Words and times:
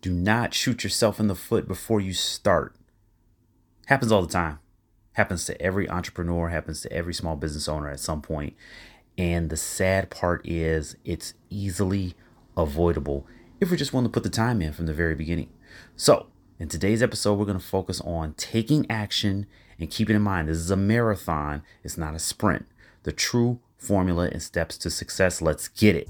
Do 0.00 0.12
not 0.12 0.54
shoot 0.54 0.82
yourself 0.82 1.20
in 1.20 1.26
the 1.26 1.34
foot 1.34 1.68
before 1.68 2.00
you 2.00 2.14
start. 2.14 2.74
Happens 3.86 4.10
all 4.10 4.22
the 4.22 4.32
time. 4.32 4.58
Happens 5.12 5.44
to 5.46 5.60
every 5.60 5.88
entrepreneur, 5.90 6.48
happens 6.48 6.80
to 6.82 6.92
every 6.92 7.12
small 7.12 7.36
business 7.36 7.68
owner 7.68 7.90
at 7.90 8.00
some 8.00 8.22
point. 8.22 8.54
And 9.18 9.50
the 9.50 9.56
sad 9.56 10.08
part 10.08 10.46
is 10.46 10.96
it's 11.04 11.34
easily 11.50 12.14
avoidable 12.56 13.26
if 13.60 13.70
we're 13.70 13.76
just 13.76 13.92
willing 13.92 14.06
to 14.06 14.12
put 14.12 14.22
the 14.22 14.30
time 14.30 14.62
in 14.62 14.72
from 14.72 14.86
the 14.86 14.94
very 14.94 15.14
beginning. 15.14 15.50
So, 15.96 16.28
in 16.58 16.68
today's 16.68 17.02
episode, 17.02 17.34
we're 17.34 17.44
going 17.44 17.58
to 17.58 17.64
focus 17.64 18.00
on 18.00 18.34
taking 18.34 18.90
action 18.90 19.46
and 19.78 19.90
keeping 19.90 20.16
in 20.16 20.22
mind 20.22 20.48
this 20.48 20.56
is 20.56 20.70
a 20.70 20.76
marathon, 20.76 21.62
it's 21.84 21.98
not 21.98 22.14
a 22.14 22.18
sprint. 22.18 22.66
The 23.02 23.12
true 23.12 23.60
formula 23.76 24.28
and 24.30 24.42
steps 24.42 24.78
to 24.78 24.90
success. 24.90 25.42
Let's 25.42 25.68
get 25.68 25.96
it. 25.96 26.08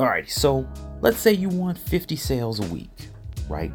All 0.00 0.06
right, 0.06 0.26
so 0.30 0.66
let's 1.02 1.18
say 1.18 1.34
you 1.34 1.50
want 1.50 1.76
50 1.76 2.16
sales 2.16 2.58
a 2.58 2.66
week, 2.72 3.10
right? 3.50 3.70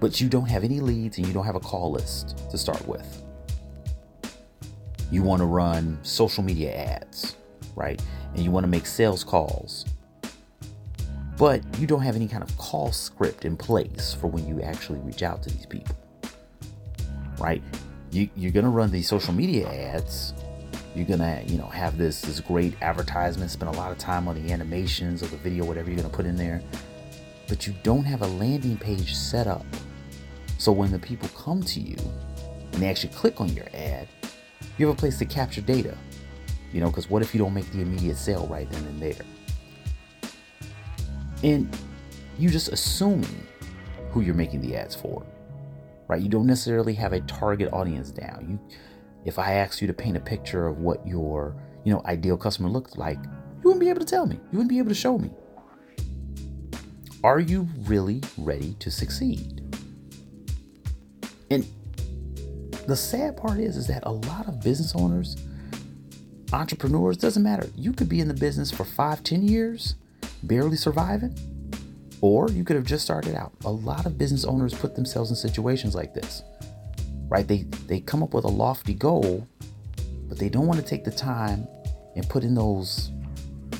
But 0.00 0.20
you 0.20 0.28
don't 0.28 0.48
have 0.48 0.64
any 0.64 0.80
leads 0.80 1.18
and 1.18 1.26
you 1.28 1.32
don't 1.32 1.46
have 1.46 1.54
a 1.54 1.60
call 1.60 1.92
list 1.92 2.50
to 2.50 2.58
start 2.58 2.84
with. 2.88 3.22
You 5.12 5.22
want 5.22 5.38
to 5.38 5.46
run 5.46 6.00
social 6.02 6.42
media 6.42 6.74
ads, 6.74 7.36
right? 7.76 8.02
And 8.34 8.42
you 8.42 8.50
want 8.50 8.64
to 8.64 8.68
make 8.68 8.86
sales 8.86 9.22
calls. 9.22 9.86
But 11.38 11.62
you 11.78 11.86
don't 11.86 12.02
have 12.02 12.16
any 12.16 12.26
kind 12.26 12.42
of 12.42 12.56
call 12.58 12.90
script 12.90 13.44
in 13.44 13.56
place 13.56 14.14
for 14.20 14.26
when 14.26 14.44
you 14.48 14.60
actually 14.62 14.98
reach 14.98 15.22
out 15.22 15.44
to 15.44 15.50
these 15.50 15.66
people, 15.66 15.94
right? 17.38 17.62
You, 18.10 18.28
you're 18.34 18.50
going 18.50 18.64
to 18.64 18.70
run 18.70 18.90
these 18.90 19.08
social 19.08 19.32
media 19.32 19.68
ads 19.68 20.34
you're 20.94 21.06
gonna 21.06 21.42
you 21.46 21.58
know 21.58 21.66
have 21.66 21.96
this 21.96 22.20
this 22.20 22.40
great 22.40 22.74
advertisement 22.82 23.50
spend 23.50 23.74
a 23.74 23.78
lot 23.78 23.92
of 23.92 23.98
time 23.98 24.28
on 24.28 24.34
the 24.34 24.52
animations 24.52 25.22
or 25.22 25.26
the 25.26 25.36
video 25.36 25.64
whatever 25.64 25.88
you're 25.88 25.96
gonna 25.96 26.08
put 26.08 26.26
in 26.26 26.36
there. 26.36 26.62
But 27.48 27.66
you 27.66 27.74
don't 27.82 28.04
have 28.04 28.22
a 28.22 28.26
landing 28.26 28.76
page 28.76 29.14
set 29.14 29.46
up. 29.46 29.64
So 30.58 30.72
when 30.72 30.92
the 30.92 30.98
people 30.98 31.28
come 31.30 31.62
to 31.62 31.80
you 31.80 31.96
and 32.72 32.82
they 32.82 32.88
actually 32.88 33.12
click 33.12 33.40
on 33.40 33.48
your 33.48 33.66
ad 33.74 34.08
you 34.78 34.86
have 34.86 34.96
a 34.96 34.98
place 34.98 35.18
to 35.18 35.26
capture 35.26 35.60
data 35.60 35.96
you 36.72 36.80
know 36.80 36.86
because 36.86 37.10
what 37.10 37.20
if 37.20 37.34
you 37.34 37.38
don't 37.38 37.52
make 37.52 37.70
the 37.72 37.80
immediate 37.80 38.16
sale 38.16 38.46
right 38.46 38.70
then 38.70 38.84
and 38.84 39.02
there? 39.02 39.24
And 41.42 41.76
you 42.38 42.48
just 42.48 42.68
assuming 42.68 43.46
who 44.10 44.20
you're 44.20 44.34
making 44.34 44.60
the 44.60 44.76
ads 44.76 44.94
for 44.94 45.24
right? 46.12 46.20
You 46.20 46.28
don't 46.28 46.46
necessarily 46.46 46.92
have 46.94 47.14
a 47.14 47.20
target 47.22 47.72
audience 47.72 48.10
down. 48.10 48.46
You 48.50 48.76
if 49.24 49.38
I 49.38 49.54
asked 49.54 49.80
you 49.80 49.86
to 49.86 49.92
paint 49.92 50.16
a 50.16 50.20
picture 50.20 50.66
of 50.66 50.78
what 50.78 51.06
your, 51.06 51.56
you 51.84 51.92
know, 51.92 52.02
ideal 52.06 52.36
customer 52.36 52.68
looked 52.68 52.98
like, 52.98 53.18
you 53.22 53.62
wouldn't 53.64 53.80
be 53.80 53.88
able 53.88 54.00
to 54.00 54.06
tell 54.06 54.26
me. 54.26 54.36
You 54.36 54.58
wouldn't 54.58 54.70
be 54.70 54.78
able 54.78 54.88
to 54.88 54.94
show 54.94 55.18
me. 55.18 55.30
Are 57.22 57.38
you 57.38 57.68
really 57.82 58.20
ready 58.36 58.74
to 58.80 58.90
succeed? 58.90 59.60
And 61.50 61.64
the 62.88 62.96
sad 62.96 63.36
part 63.36 63.60
is 63.60 63.76
is 63.76 63.86
that 63.86 64.02
a 64.04 64.10
lot 64.10 64.48
of 64.48 64.60
business 64.60 64.94
owners, 64.96 65.36
entrepreneurs, 66.52 67.16
doesn't 67.16 67.42
matter. 67.42 67.68
You 67.76 67.92
could 67.92 68.08
be 68.08 68.18
in 68.18 68.26
the 68.26 68.34
business 68.34 68.72
for 68.72 68.84
five, 68.84 69.22
ten 69.22 69.46
years, 69.46 69.94
barely 70.42 70.76
surviving, 70.76 71.38
or 72.20 72.50
you 72.50 72.64
could 72.64 72.74
have 72.74 72.84
just 72.84 73.04
started 73.04 73.36
out. 73.36 73.52
A 73.64 73.70
lot 73.70 74.04
of 74.04 74.18
business 74.18 74.44
owners 74.44 74.74
put 74.74 74.96
themselves 74.96 75.30
in 75.30 75.36
situations 75.36 75.94
like 75.94 76.12
this 76.12 76.42
right? 77.32 77.48
They 77.48 77.62
they 77.86 78.00
come 78.00 78.22
up 78.22 78.34
with 78.34 78.44
a 78.44 78.48
lofty 78.48 78.92
goal, 78.92 79.48
but 80.28 80.38
they 80.38 80.50
don't 80.50 80.66
want 80.66 80.78
to 80.78 80.86
take 80.86 81.02
the 81.02 81.10
time 81.10 81.66
and 82.14 82.28
put 82.28 82.44
in 82.44 82.54
those 82.54 83.10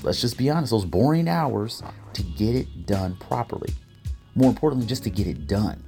let's 0.03 0.23
just 0.23 0.39
be 0.39 0.49
honest, 0.49 0.71
those 0.71 0.87
boring 0.87 1.29
hours 1.29 1.83
to 2.15 2.23
get 2.23 2.57
it 2.57 2.87
done 2.87 3.15
properly. 3.17 3.73
More 4.35 4.49
importantly, 4.49 4.87
just 4.87 5.05
to 5.05 5.11
get 5.11 5.27
it 5.27 5.47
done. 5.47 5.85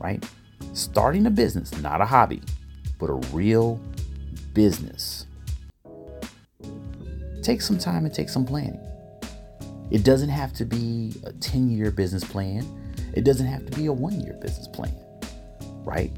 Right? 0.00 0.26
Starting 0.72 1.26
a 1.26 1.30
business, 1.30 1.76
not 1.82 2.00
a 2.00 2.06
hobby, 2.06 2.40
but 2.98 3.10
a 3.10 3.14
real 3.34 3.78
business. 4.54 5.26
Take 7.42 7.60
some 7.60 7.76
time 7.76 8.06
and 8.06 8.14
take 8.14 8.30
some 8.30 8.46
planning. 8.46 8.80
It 9.90 10.02
doesn't 10.02 10.30
have 10.30 10.54
to 10.54 10.64
be 10.64 11.12
a 11.24 11.32
10 11.34 11.70
year 11.70 11.90
business 11.90 12.24
plan. 12.24 12.66
It 13.14 13.24
doesn't 13.24 13.46
have 13.46 13.66
to 13.66 13.76
be 13.76 13.86
a 13.86 13.92
one 13.92 14.18
year 14.18 14.38
business 14.40 14.66
plan, 14.66 14.96
right? 15.84 16.12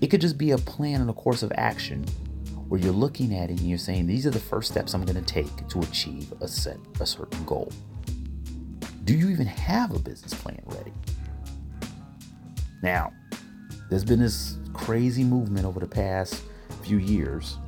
It 0.00 0.08
could 0.08 0.20
just 0.20 0.38
be 0.38 0.50
a 0.50 0.58
plan 0.58 1.00
and 1.00 1.10
a 1.10 1.12
course 1.12 1.42
of 1.42 1.52
action 1.56 2.04
where 2.68 2.80
you're 2.80 2.92
looking 2.92 3.34
at 3.34 3.50
it 3.50 3.60
and 3.60 3.68
you're 3.68 3.78
saying, 3.78 4.06
these 4.06 4.26
are 4.26 4.30
the 4.30 4.40
first 4.40 4.70
steps 4.70 4.94
I'm 4.94 5.04
going 5.04 5.22
to 5.22 5.22
take 5.22 5.68
to 5.68 5.80
achieve 5.80 6.32
a 6.40 6.48
set 6.48 6.78
a 7.00 7.06
certain 7.06 7.44
goal. 7.44 7.70
Do 9.04 9.14
you 9.14 9.30
even 9.30 9.46
have 9.46 9.94
a 9.94 9.98
business 9.98 10.32
plan 10.34 10.60
ready? 10.66 10.92
Now, 12.82 13.12
there's 13.90 14.04
been 14.04 14.20
this 14.20 14.56
crazy 14.72 15.22
movement 15.22 15.66
over 15.66 15.80
the 15.80 15.86
past 15.86 16.42
few 16.82 16.98
years. 16.98 17.58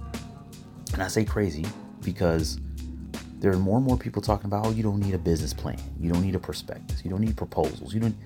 And 0.93 1.03
I 1.03 1.09
say 1.09 1.25
crazy 1.25 1.67
because 2.03 2.59
there 3.41 3.53
are 3.53 3.59
more 3.59 3.77
and 3.77 3.87
more 3.87 3.99
people 3.99 4.23
talking 4.23 4.47
about, 4.47 4.67
oh, 4.67 4.71
you 4.71 4.83
don't 4.83 5.01
need 5.01 5.15
a 5.15 5.19
business 5.19 5.53
plan. 5.53 5.79
You 6.01 6.11
don't 6.13 6.23
need 6.23 6.35
a 6.35 6.39
prospectus. 6.39 7.05
You 7.05 7.11
don't 7.11 7.21
need 7.21 7.37
proposals. 7.37 7.93
You 7.93 8.01
don't 8.01 8.17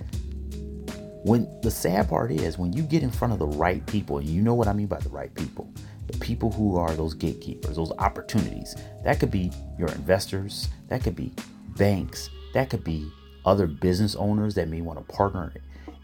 when 1.25 1.49
the 1.62 1.71
sad 1.71 2.09
part 2.09 2.31
is 2.31 2.59
when 2.59 2.73
you 2.73 2.83
get 2.83 3.03
in 3.03 3.11
front 3.11 3.33
of 3.33 3.39
the 3.39 3.47
right 3.47 3.84
people, 3.87 4.19
and 4.19 4.29
you 4.29 4.41
know 4.41 4.55
what 4.55 4.69
I 4.69 4.73
mean 4.73 4.87
by 4.87 5.01
the 5.01 5.09
right 5.09 5.34
people, 5.34 5.71
the 6.06 6.19
people 6.19 6.51
who 6.51 6.77
are 6.77 6.95
those 6.95 7.15
gatekeepers, 7.15 7.77
those 7.77 7.93
opportunities. 7.99 8.77
That 9.05 9.21
could 9.21 9.31
be 9.31 9.53
your 9.79 9.89
investors, 9.89 10.69
that 10.89 11.03
could 11.03 11.17
be 11.17 11.33
banks, 11.77 12.31
that 12.55 12.71
could 12.71 12.84
be 12.84 13.11
other 13.45 13.67
business 13.67 14.15
owners 14.17 14.55
that 14.55 14.69
may 14.69 14.81
want 14.81 14.99
to 14.99 15.15
partner 15.15 15.53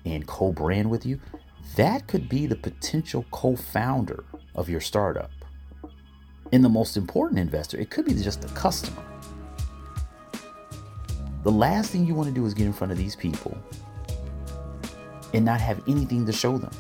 and 0.05 0.27
co-brand 0.27 0.91
with 0.91 1.07
you. 1.07 1.21
That 1.77 2.07
could 2.07 2.29
be 2.29 2.47
the 2.47 2.57
potential 2.57 3.25
co-founder 3.31 4.25
of 4.55 4.69
your 4.69 4.81
startup. 4.81 5.31
And 6.53 6.63
the 6.63 6.69
most 6.69 6.97
important 6.97 7.41
investor, 7.41 7.79
it 7.79 7.91
could 7.91 8.05
be 8.05 8.15
just 8.15 8.43
the 8.43 8.49
customer. 8.49 9.03
The 11.43 11.51
last 11.51 11.91
thing 11.91 12.07
you 12.07 12.15
want 12.15 12.29
to 12.29 12.35
do 12.35 12.45
is 12.47 12.55
get 12.55 12.67
in 12.67 12.73
front 12.73 12.93
of 12.93 12.99
these 12.99 13.17
people 13.17 13.57
and 15.35 15.45
not 15.45 15.61
have 15.61 15.83
anything 15.87 16.25
to 16.25 16.33
show 16.33 16.57
them. 16.57 16.71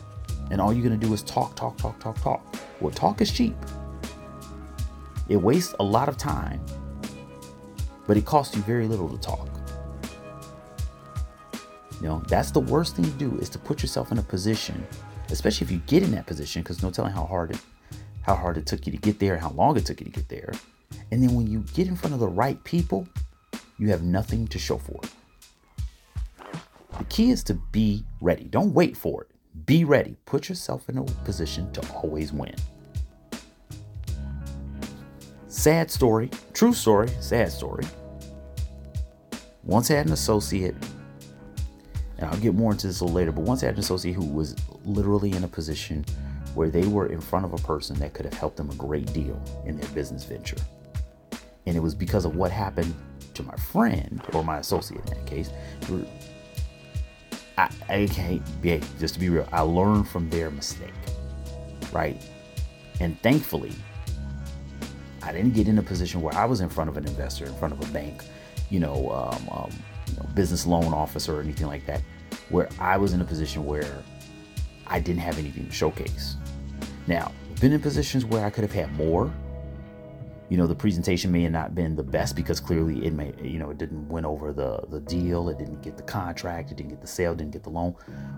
And 0.50 0.60
all 0.60 0.72
you're 0.72 0.86
going 0.86 0.98
to 0.98 1.06
do 1.06 1.12
is 1.12 1.22
talk, 1.22 1.56
talk, 1.56 1.76
talk, 1.76 1.98
talk, 2.00 2.20
talk. 2.22 2.56
Well, 2.80 2.92
talk 2.92 3.20
is 3.20 3.30
cheap. 3.30 3.56
It 5.28 5.36
wastes 5.36 5.74
a 5.80 5.84
lot 5.84 6.08
of 6.08 6.16
time, 6.16 6.60
but 8.06 8.16
it 8.16 8.24
costs 8.24 8.56
you 8.56 8.62
very 8.62 8.86
little 8.86 9.08
to 9.08 9.18
talk. 9.18 9.48
You 12.00 12.08
know, 12.08 12.22
that's 12.28 12.50
the 12.50 12.60
worst 12.60 12.96
thing 12.96 13.04
to 13.04 13.10
do 13.12 13.36
is 13.38 13.48
to 13.50 13.58
put 13.58 13.82
yourself 13.82 14.12
in 14.12 14.18
a 14.18 14.22
position, 14.22 14.86
especially 15.30 15.64
if 15.66 15.70
you 15.70 15.78
get 15.86 16.02
in 16.02 16.10
that 16.12 16.26
position, 16.26 16.62
because 16.62 16.82
no 16.82 16.90
telling 16.90 17.12
how 17.12 17.24
hard 17.24 17.50
it 17.50 17.60
how 18.24 18.34
hard 18.34 18.56
it 18.56 18.66
took 18.66 18.86
you 18.86 18.92
to 18.92 18.98
get 18.98 19.18
there, 19.18 19.36
how 19.36 19.50
long 19.50 19.76
it 19.76 19.84
took 19.84 20.00
you 20.00 20.06
to 20.06 20.10
get 20.10 20.28
there. 20.30 20.50
And 21.10 21.22
then 21.22 21.34
when 21.34 21.46
you 21.46 21.62
get 21.74 21.86
in 21.86 21.94
front 21.94 22.14
of 22.14 22.20
the 22.20 22.28
right 22.28 22.62
people, 22.64 23.06
you 23.78 23.90
have 23.90 24.02
nothing 24.02 24.46
to 24.48 24.58
show 24.58 24.78
for 24.78 24.98
it. 25.02 25.10
The 26.98 27.04
key 27.04 27.30
is 27.30 27.42
to 27.44 27.54
be 27.54 28.04
ready. 28.20 28.44
Don't 28.44 28.72
wait 28.72 28.96
for 28.96 29.22
it. 29.22 29.30
Be 29.66 29.84
ready. 29.84 30.16
Put 30.26 30.48
yourself 30.48 30.88
in 30.88 30.98
a 30.98 31.04
position 31.24 31.72
to 31.72 31.92
always 31.92 32.32
win. 32.32 32.54
Sad 35.48 35.90
story, 35.90 36.30
true 36.52 36.72
story, 36.72 37.08
sad 37.20 37.50
story. 37.50 37.84
Once 39.62 39.88
had 39.88 40.06
an 40.06 40.12
associate, 40.12 40.74
and 42.18 42.28
I'll 42.28 42.38
get 42.38 42.54
more 42.54 42.72
into 42.72 42.86
this 42.86 43.00
a 43.00 43.04
little 43.04 43.16
later, 43.16 43.32
but 43.32 43.42
once 43.42 43.60
had 43.60 43.74
an 43.74 43.80
associate 43.80 44.14
who 44.14 44.26
was 44.26 44.56
literally 44.84 45.32
in 45.32 45.44
a 45.44 45.48
position 45.48 46.04
where 46.54 46.70
they 46.70 46.86
were 46.86 47.06
in 47.06 47.20
front 47.20 47.44
of 47.44 47.52
a 47.52 47.58
person 47.58 47.98
that 48.00 48.12
could 48.12 48.24
have 48.24 48.34
helped 48.34 48.56
them 48.56 48.70
a 48.70 48.74
great 48.74 49.12
deal 49.12 49.40
in 49.64 49.78
their 49.78 49.88
business 49.90 50.24
venture. 50.24 50.58
And 51.66 51.76
it 51.76 51.80
was 51.80 51.94
because 51.94 52.24
of 52.24 52.36
what 52.36 52.50
happened 52.50 52.94
to 53.34 53.42
my 53.42 53.56
friend 53.56 54.22
or 54.32 54.44
my 54.44 54.58
associate 54.58 55.00
in 55.08 55.14
that 55.14 55.26
case. 55.26 55.50
I, 57.56 58.08
can't 58.10 58.62
be 58.62 58.80
just 58.98 59.14
to 59.14 59.20
be 59.20 59.28
real. 59.28 59.48
I 59.52 59.60
learned 59.60 60.08
from 60.08 60.28
their 60.30 60.50
mistake, 60.50 60.92
right? 61.92 62.20
And 63.00 63.20
thankfully, 63.22 63.72
I 65.22 65.32
didn't 65.32 65.54
get 65.54 65.68
in 65.68 65.78
a 65.78 65.82
position 65.82 66.20
where 66.20 66.34
I 66.34 66.44
was 66.44 66.60
in 66.60 66.68
front 66.68 66.90
of 66.90 66.96
an 66.96 67.06
investor, 67.06 67.46
in 67.46 67.54
front 67.54 67.72
of 67.72 67.88
a 67.88 67.92
bank, 67.92 68.24
you 68.70 68.80
know, 68.80 69.10
um, 69.10 69.48
um, 69.50 69.70
you 70.08 70.16
know, 70.16 70.28
business 70.34 70.66
loan 70.66 70.92
officer 70.92 71.38
or 71.38 71.40
anything 71.40 71.66
like 71.66 71.86
that, 71.86 72.02
where 72.48 72.68
I 72.78 72.96
was 72.96 73.12
in 73.12 73.20
a 73.20 73.24
position 73.24 73.64
where 73.64 74.02
I 74.86 75.00
didn't 75.00 75.20
have 75.20 75.38
anything 75.38 75.66
to 75.66 75.72
showcase. 75.72 76.36
Now, 77.06 77.32
been 77.60 77.72
in 77.72 77.80
positions 77.80 78.24
where 78.24 78.44
I 78.44 78.50
could 78.50 78.62
have 78.62 78.72
had 78.72 78.92
more, 78.96 79.32
you 80.48 80.56
know 80.56 80.66
the 80.66 80.74
presentation 80.74 81.32
may 81.32 81.42
have 81.42 81.52
not 81.52 81.74
been 81.74 81.96
the 81.96 82.02
best 82.02 82.36
because 82.36 82.60
clearly 82.60 83.06
it 83.06 83.12
may 83.12 83.32
you 83.42 83.58
know 83.58 83.70
it 83.70 83.78
didn't 83.78 84.08
win 84.08 84.24
over 84.24 84.52
the 84.52 84.80
the 84.88 85.00
deal 85.00 85.48
it 85.48 85.58
didn't 85.58 85.82
get 85.82 85.96
the 85.96 86.02
contract 86.02 86.70
it 86.70 86.76
didn't 86.76 86.90
get 86.90 87.00
the 87.00 87.06
sale 87.06 87.34
didn't 87.34 87.52
get 87.52 87.62
the 87.62 87.70
loan 87.70 87.94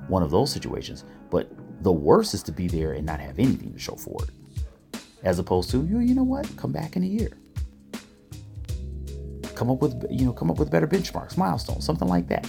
one 0.08 0.22
of 0.22 0.30
those 0.30 0.52
situations 0.52 1.04
but 1.30 1.50
the 1.82 1.92
worst 1.92 2.32
is 2.32 2.42
to 2.42 2.52
be 2.52 2.68
there 2.68 2.92
and 2.92 3.04
not 3.04 3.20
have 3.20 3.38
anything 3.38 3.72
to 3.72 3.78
show 3.78 3.96
for 3.96 4.16
it 4.22 5.00
as 5.24 5.38
opposed 5.38 5.70
to 5.70 5.84
you 5.84 5.98
you 5.98 6.14
know 6.14 6.22
what 6.22 6.48
come 6.56 6.72
back 6.72 6.96
in 6.96 7.02
a 7.02 7.06
year 7.06 7.30
come 9.56 9.70
up 9.70 9.80
with 9.80 10.04
you 10.10 10.24
know 10.24 10.32
come 10.32 10.50
up 10.50 10.58
with 10.58 10.70
better 10.70 10.86
benchmarks, 10.86 11.36
milestones, 11.36 11.84
something 11.84 12.06
like 12.06 12.28
that. 12.28 12.48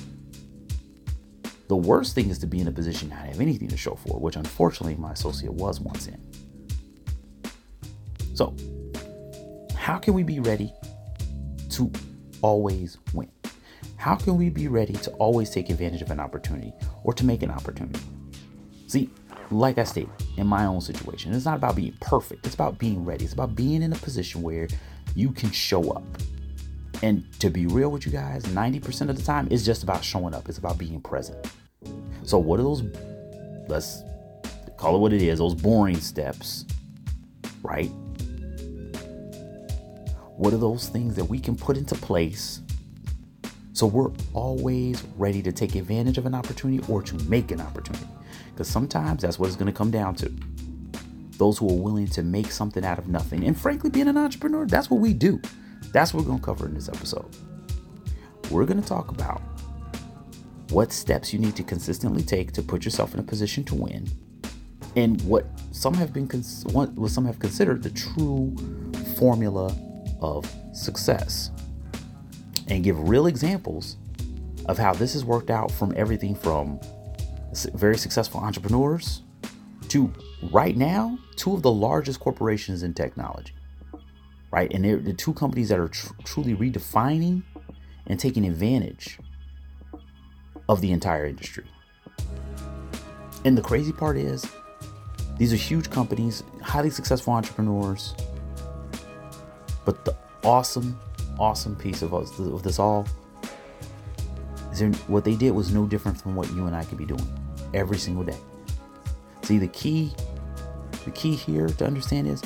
The 1.69 1.75
worst 1.75 2.13
thing 2.13 2.30
is 2.30 2.38
to 2.39 2.48
be 2.48 2.59
in 2.59 2.68
a 2.68 2.71
position 2.71 3.09
not 3.09 3.25
have 3.25 3.42
anything 3.42 3.68
to 3.69 3.77
show 3.77 3.95
for, 3.95 4.19
which 4.19 4.36
unfortunately 4.36 4.95
my 4.95 5.13
associate 5.13 5.54
was 5.54 5.80
once 5.80 6.07
in. 6.07 6.21
So, 8.36 8.56
how 9.88 9.98
can 9.98 10.13
we 10.13 10.22
be 10.22 10.42
ready 10.42 10.74
to 11.69 11.89
always 12.42 12.98
win? 13.13 13.31
How 13.95 14.18
can 14.18 14.36
we 14.36 14.50
be 14.50 14.68
ready 14.68 14.92
to 14.92 15.12
always 15.12 15.50
take 15.50 15.69
advantage 15.69 16.01
of 16.01 16.12
an 16.12 16.19
opportunity 16.19 16.74
or 17.06 17.13
to 17.13 17.25
make 17.25 17.42
an 17.42 17.50
opportunity? 17.50 18.01
See, 18.88 19.10
like 19.50 19.78
I 19.78 19.86
stated, 19.86 20.12
in 20.36 20.45
my 20.45 20.66
own 20.66 20.81
situation, 20.81 21.34
it's 21.34 21.45
not 21.45 21.56
about 21.56 21.78
being 21.78 21.95
perfect. 22.01 22.45
It's 22.45 22.54
about 22.54 22.78
being 22.78 23.06
ready. 23.06 23.24
It's 23.24 23.34
about 23.34 23.56
being 23.56 23.81
in 23.81 23.94
a 23.94 23.95
position 23.95 24.42
where 24.42 24.68
you 25.16 25.31
can 25.31 25.51
show 25.51 25.92
up. 25.92 26.04
And 27.01 27.24
to 27.40 27.50
be 27.50 27.66
real 27.68 27.90
with 27.90 28.06
you 28.06 28.12
guys, 28.12 28.44
90% 28.44 29.10
of 29.10 29.16
the 29.16 29.24
time, 29.24 29.48
it's 29.50 29.63
just 29.63 29.83
about 29.83 30.04
showing 30.04 30.33
up. 30.33 30.50
It's 30.50 30.57
about 30.57 30.78
being 30.78 31.00
present. 31.00 31.48
So, 32.24 32.38
what 32.40 32.60
are 32.60 32.63
those, 32.63 32.83
let's 33.69 34.04
call 34.75 34.98
it 34.98 35.00
what 35.00 35.13
it 35.13 35.22
is, 35.22 35.40
those 35.40 35.56
boring 35.56 36.01
steps, 36.01 36.66
right? 37.63 37.90
What 40.38 40.54
are 40.54 40.57
those 40.57 40.88
things 40.88 41.16
that 41.16 41.25
we 41.25 41.39
can 41.39 41.56
put 41.56 41.78
into 41.78 41.95
place 41.95 42.62
so 43.74 43.88
we're 43.88 44.12
always 44.34 45.04
ready 45.18 45.42
to 45.42 45.51
take 45.51 45.74
advantage 45.74 46.19
of 46.19 46.28
an 46.28 46.36
opportunity 46.36 46.84
or 46.88 47.01
to 47.01 47.16
make 47.24 47.50
an 47.50 47.60
opportunity? 47.60 48.06
Because 48.51 48.68
sometimes 48.68 49.24
that's 49.24 49.39
what 49.39 49.48
it's 49.48 49.56
going 49.56 49.72
to 49.72 49.75
come 49.75 49.89
down 49.89 50.13
to. 50.16 50.31
Those 51.38 51.57
who 51.57 51.68
are 51.68 51.81
willing 51.81 52.06
to 52.10 52.22
make 52.22 52.51
something 52.51 52.86
out 52.86 53.00
of 53.00 53.07
nothing. 53.07 53.45
And 53.45 53.60
frankly, 53.60 53.89
being 53.89 54.07
an 54.07 54.18
entrepreneur, 54.18 54.68
that's 54.68 54.92
what 54.92 55.00
we 55.00 55.12
do. 55.12 55.42
That's 55.92 56.13
what 56.13 56.22
we're 56.22 56.28
going 56.28 56.40
to 56.40 56.45
cover 56.45 56.68
in 56.68 56.75
this 56.75 56.88
episode. 56.88 57.36
We're 58.51 58.66
going 58.66 58.81
to 58.81 58.88
talk 58.88 59.10
about 59.10 59.42
what 60.69 60.92
steps 60.92 61.33
you 61.33 61.40
need 61.40 61.56
to 61.56 61.63
consistently 61.63 62.22
take 62.22 62.51
to 62.51 62.62
put 62.62 62.86
yourself 62.86 63.16
in 63.16 63.19
a 63.19 63.24
position 63.24 63.63
to 63.63 63.75
win, 63.75 64.07
and 64.95 65.19
what 65.22 65.48
some 65.72 65.95
have 65.95 66.13
been 66.13 66.28
what 66.28 67.10
some 67.10 67.25
have 67.25 67.40
considered 67.40 67.81
the 67.81 67.90
true 67.90 68.56
formula 69.18 69.75
of 70.22 70.52
success, 70.74 71.52
and 72.68 72.84
give 72.84 73.08
real 73.08 73.28
examples 73.28 73.98
of 74.66 74.78
how 74.78 74.94
this 74.94 75.14
has 75.14 75.24
worked 75.24 75.50
out 75.50 75.72
from 75.72 75.94
everything 75.96 76.36
from 76.36 76.80
very 77.74 77.98
successful 77.98 78.42
entrepreneurs 78.42 79.22
to 79.88 80.14
right 80.52 80.75
now 80.75 81.18
two 81.38 81.54
of 81.54 81.62
the 81.62 81.72
largest 81.72 82.19
corporations 82.19 82.84
in 82.84 82.94
technology 82.94 83.54
right? 84.52 84.72
And 84.74 84.84
they're 84.84 84.98
the 84.98 85.14
two 85.14 85.34
companies 85.34 85.69
that 85.69 85.80
are 85.80 85.90
tr- 85.90 86.14
truly 86.24 86.56
redefining 86.56 87.44
and 88.08 88.19
taking 88.19 88.46
advantage 88.46 89.19
of 90.69 90.81
the 90.81 90.92
entire 90.92 91.25
industry. 91.25 91.66
And 93.46 93.58
the 93.58 93.62
crazy 93.62 93.92
part 93.92 94.18
is, 94.18 94.46
these 95.38 95.54
are 95.54 95.58
huge 95.58 95.90
companies, 95.90 96.44
highly 96.62 96.90
successful 96.90 97.34
entrepreneurs. 97.34 98.16
But 99.88 100.04
the 100.04 100.13
awesome, 100.44 101.00
awesome 101.39 101.74
piece 101.78 102.01
of, 102.01 102.13
us, 102.13 102.38
of 102.39 102.62
this 102.62 102.78
all 102.78 103.07
is 104.74 104.80
there, 104.80 104.92
what 105.07 105.24
they 105.24 105.34
did 105.34 105.51
was 105.51 105.74
no 105.74 105.86
different 105.86 106.19
from 106.19 106.36
what 106.36 106.51
you 106.51 106.66
and 106.68 106.75
I 106.75 106.84
could 106.84 106.98
be 106.98 107.06
doing 107.06 107.25
every 107.74 107.98
single 107.98 108.25
day. 108.25 108.36
See, 109.44 109.57
the 109.57 109.69
key, 109.69 110.13
the 111.06 111.12
key 111.12 111.36
here 111.36 111.68
to 111.68 111.86
understand 111.86 112.28
is 112.28 112.44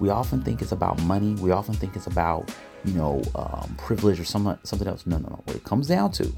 we 0.00 0.10
often 0.10 0.42
think 0.42 0.60
it's 0.60 0.72
about 0.72 1.00
money. 1.04 1.32
We 1.36 1.50
often 1.50 1.72
think 1.72 1.96
it's 1.96 2.08
about, 2.08 2.54
you 2.84 2.92
know, 2.92 3.22
um, 3.36 3.74
privilege 3.78 4.20
or 4.20 4.26
some, 4.26 4.58
something 4.62 4.86
else. 4.86 5.06
No, 5.06 5.16
no, 5.16 5.30
no. 5.30 5.42
What 5.46 5.56
it 5.56 5.64
comes 5.64 5.88
down 5.88 6.12
to, 6.12 6.30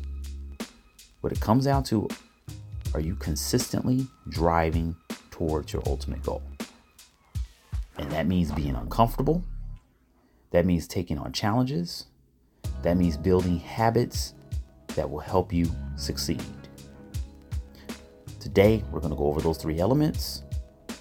what 1.21 1.33
it 1.33 1.41
comes 1.41 1.65
down 1.65 1.83
to, 1.85 2.07
are 2.95 3.01
you 3.01 3.17
consistently 3.17 4.07
driving 4.29 4.95
towards 5.33 5.73
your 5.73 5.83
ultimate 5.87 6.23
goal? 6.23 6.45
And 7.99 8.09
that 8.13 8.29
means 8.29 8.53
being 8.53 8.77
uncomfortable. 8.77 9.43
That 10.55 10.67
means 10.67 10.87
taking 10.87 11.19
on 11.19 11.33
challenges. 11.33 12.07
That 12.83 12.97
means 12.97 13.17
building 13.17 13.59
habits 13.59 14.35
that 14.95 15.11
will 15.11 15.19
help 15.19 15.53
you 15.53 15.69
succeed. 15.97 16.45
Today, 18.39 18.85
we're 18.93 19.01
going 19.01 19.11
to 19.11 19.17
go 19.17 19.27
over 19.27 19.41
those 19.41 19.59
three 19.59 19.81
elements 19.81 20.45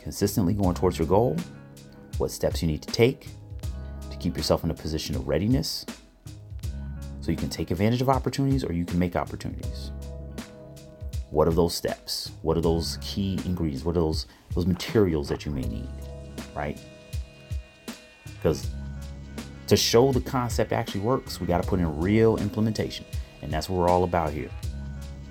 consistently 0.01 0.55
going 0.55 0.73
towards 0.73 0.97
your 0.97 1.07
goal 1.07 1.37
what 2.17 2.31
steps 2.31 2.63
you 2.63 2.67
need 2.67 2.81
to 2.81 2.91
take 2.91 3.27
to 4.09 4.17
keep 4.17 4.35
yourself 4.35 4.63
in 4.63 4.71
a 4.71 4.73
position 4.73 5.15
of 5.15 5.27
readiness 5.27 5.85
so 7.21 7.29
you 7.29 7.37
can 7.37 7.49
take 7.49 7.69
advantage 7.69 8.01
of 8.01 8.09
opportunities 8.09 8.63
or 8.63 8.73
you 8.73 8.85
can 8.85 8.97
make 8.97 9.15
opportunities. 9.15 9.91
What 11.29 11.47
are 11.47 11.53
those 11.53 11.75
steps? 11.75 12.31
What 12.41 12.57
are 12.57 12.61
those 12.61 12.97
key 13.01 13.37
ingredients? 13.45 13.85
What 13.85 13.97
are 13.97 14.01
those 14.01 14.25
those 14.55 14.65
materials 14.65 15.29
that 15.29 15.45
you 15.45 15.51
may 15.51 15.61
need, 15.61 15.89
right? 16.55 16.79
Because 18.25 18.67
to 19.73 19.81
show 19.81 20.11
the 20.11 20.21
concept 20.21 20.71
actually 20.71 21.01
works, 21.01 21.41
we 21.41 21.47
got 21.47 21.61
to 21.63 21.67
put 21.67 21.79
in 21.79 21.99
real 21.99 22.37
implementation. 22.37 23.05
And 23.41 23.51
that's 23.51 23.69
what 23.69 23.79
we're 23.79 23.89
all 23.89 24.03
about 24.03 24.31
here. 24.31 24.49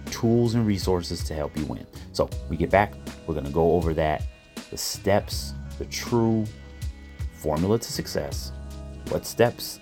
Tools 0.06 0.54
and 0.54 0.66
resources 0.66 1.22
to 1.24 1.34
help 1.34 1.56
you 1.56 1.64
win. 1.66 1.86
So, 2.12 2.28
we 2.48 2.56
get 2.56 2.68
back, 2.70 2.92
we're 3.26 3.34
going 3.34 3.46
to 3.46 3.52
go 3.52 3.72
over 3.72 3.94
that 3.94 4.24
the 4.70 4.78
steps, 4.78 5.52
the 5.78 5.84
true 5.86 6.46
formula 7.34 7.78
to 7.78 7.92
success, 7.92 8.52
what 9.10 9.26
steps, 9.26 9.78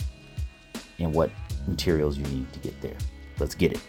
and 0.98 1.14
what 1.14 1.30
materials 1.68 2.18
you 2.18 2.24
need 2.24 2.52
to 2.52 2.58
get 2.58 2.80
there. 2.80 2.96
Let's 3.38 3.54
get 3.54 3.72
it. 3.72 3.80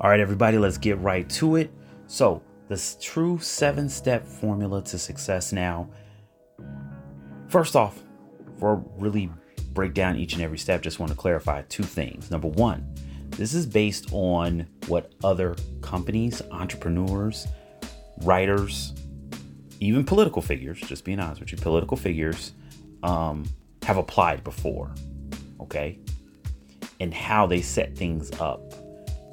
All 0.00 0.08
right, 0.08 0.20
everybody, 0.20 0.58
let's 0.58 0.78
get 0.78 0.96
right 1.00 1.28
to 1.30 1.56
it. 1.56 1.72
So, 2.06 2.40
this 2.68 2.96
true 3.00 3.38
seven 3.40 3.88
step 3.88 4.24
formula 4.24 4.80
to 4.84 4.98
success 4.98 5.52
now. 5.52 5.88
First 7.48 7.76
off, 7.76 7.98
I 8.62 8.76
really 8.96 9.30
break 9.72 9.94
down 9.94 10.16
each 10.16 10.34
and 10.34 10.42
every 10.42 10.58
step, 10.58 10.82
just 10.82 10.98
want 10.98 11.12
to 11.12 11.16
clarify 11.16 11.62
two 11.62 11.82
things. 11.82 12.30
Number 12.30 12.48
one, 12.48 12.94
this 13.30 13.54
is 13.54 13.64
based 13.64 14.08
on 14.12 14.66
what 14.86 15.12
other 15.24 15.56
companies, 15.80 16.42
entrepreneurs, 16.50 17.46
writers, 18.22 18.92
even 19.80 20.04
political 20.04 20.42
figures, 20.42 20.80
just 20.80 21.04
being 21.04 21.20
honest 21.20 21.40
with 21.40 21.52
you, 21.52 21.58
political 21.58 21.96
figures 21.96 22.52
um, 23.02 23.44
have 23.82 23.96
applied 23.96 24.44
before, 24.44 24.92
okay? 25.60 25.98
And 27.00 27.14
how 27.14 27.46
they 27.46 27.62
set 27.62 27.96
things 27.96 28.30
up 28.40 28.60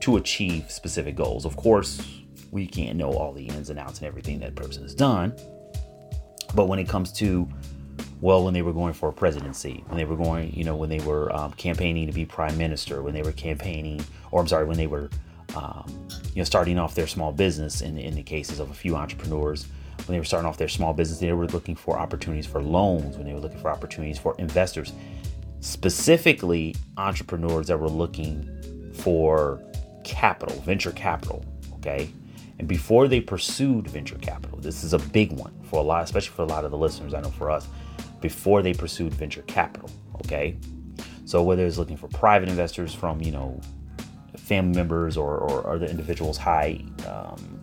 to 0.01 0.17
achieve 0.17 0.69
specific 0.69 1.15
goals. 1.15 1.45
Of 1.45 1.57
course, 1.57 2.07
we 2.51 2.67
can't 2.67 2.95
know 2.97 3.11
all 3.11 3.33
the 3.33 3.47
ins 3.47 3.71
and 3.71 3.79
outs 3.79 3.99
and 3.99 4.07
everything 4.07 4.39
that 4.39 4.55
person 4.55 4.83
has 4.83 4.93
done. 4.93 5.35
But 6.53 6.67
when 6.67 6.79
it 6.79 6.87
comes 6.87 7.11
to, 7.13 7.49
well, 8.25 8.43
when 8.43 8.55
they 8.55 8.63
were 8.63 8.73
going 8.73 8.93
for 8.93 9.09
a 9.09 9.13
presidency, 9.13 9.83
when 9.85 9.97
they 9.97 10.03
were 10.03 10.15
going, 10.15 10.51
you 10.51 10.63
know, 10.63 10.75
when 10.75 10.89
they 10.89 10.99
were 11.01 11.31
um, 11.35 11.51
campaigning 11.51 12.07
to 12.07 12.11
be 12.11 12.25
prime 12.25 12.57
minister, 12.57 13.03
when 13.03 13.13
they 13.13 13.21
were 13.21 13.31
campaigning, 13.31 14.03
or 14.31 14.41
I'm 14.41 14.47
sorry, 14.47 14.65
when 14.65 14.77
they 14.77 14.87
were, 14.87 15.11
um, 15.55 15.85
you 16.33 16.37
know, 16.37 16.43
starting 16.43 16.79
off 16.79 16.95
their 16.95 17.05
small 17.05 17.31
business 17.31 17.81
in, 17.81 17.99
in 17.99 18.15
the 18.15 18.23
cases 18.23 18.59
of 18.59 18.71
a 18.71 18.73
few 18.73 18.95
entrepreneurs, 18.95 19.67
when 20.07 20.15
they 20.15 20.17
were 20.17 20.25
starting 20.25 20.49
off 20.49 20.57
their 20.57 20.67
small 20.67 20.91
business, 20.91 21.19
they 21.19 21.31
were 21.33 21.45
looking 21.45 21.75
for 21.75 21.99
opportunities 21.99 22.47
for 22.47 22.63
loans, 22.63 23.15
when 23.15 23.27
they 23.27 23.33
were 23.33 23.39
looking 23.39 23.59
for 23.59 23.69
opportunities 23.69 24.17
for 24.17 24.33
investors, 24.39 24.91
specifically 25.59 26.73
entrepreneurs 26.97 27.67
that 27.67 27.79
were 27.79 27.87
looking 27.87 28.91
for 28.91 29.61
capital, 30.03 30.59
venture 30.61 30.93
capital. 30.93 31.45
Okay. 31.75 32.09
And 32.57 32.67
before 32.67 33.07
they 33.07 33.21
pursued 33.21 33.87
venture 33.87 34.17
capital, 34.17 34.57
this 34.57 34.83
is 34.83 34.93
a 34.93 34.99
big 34.99 35.31
one 35.31 35.53
for 35.69 35.79
a 35.79 35.83
lot, 35.83 36.03
especially 36.03 36.33
for 36.35 36.41
a 36.41 36.47
lot 36.47 36.65
of 36.65 36.71
the 36.71 36.77
listeners. 36.77 37.13
I 37.13 37.21
know 37.21 37.29
for 37.29 37.51
us, 37.51 37.67
before 38.25 38.63
they 38.63 38.73
pursued 38.73 39.13
venture 39.13 39.43
capital. 39.43 39.87
Okay. 40.15 40.57
So 41.25 41.43
whether 41.43 41.63
it's 41.63 41.77
looking 41.77 41.95
for 41.95 42.07
private 42.07 42.49
investors 42.49 42.91
from, 42.91 43.21
you 43.21 43.31
know, 43.31 43.61
family 44.35 44.75
members 44.75 45.15
or, 45.15 45.37
or 45.37 45.75
other 45.75 45.85
individuals 45.85 46.37
high 46.37 46.83
um, 47.07 47.59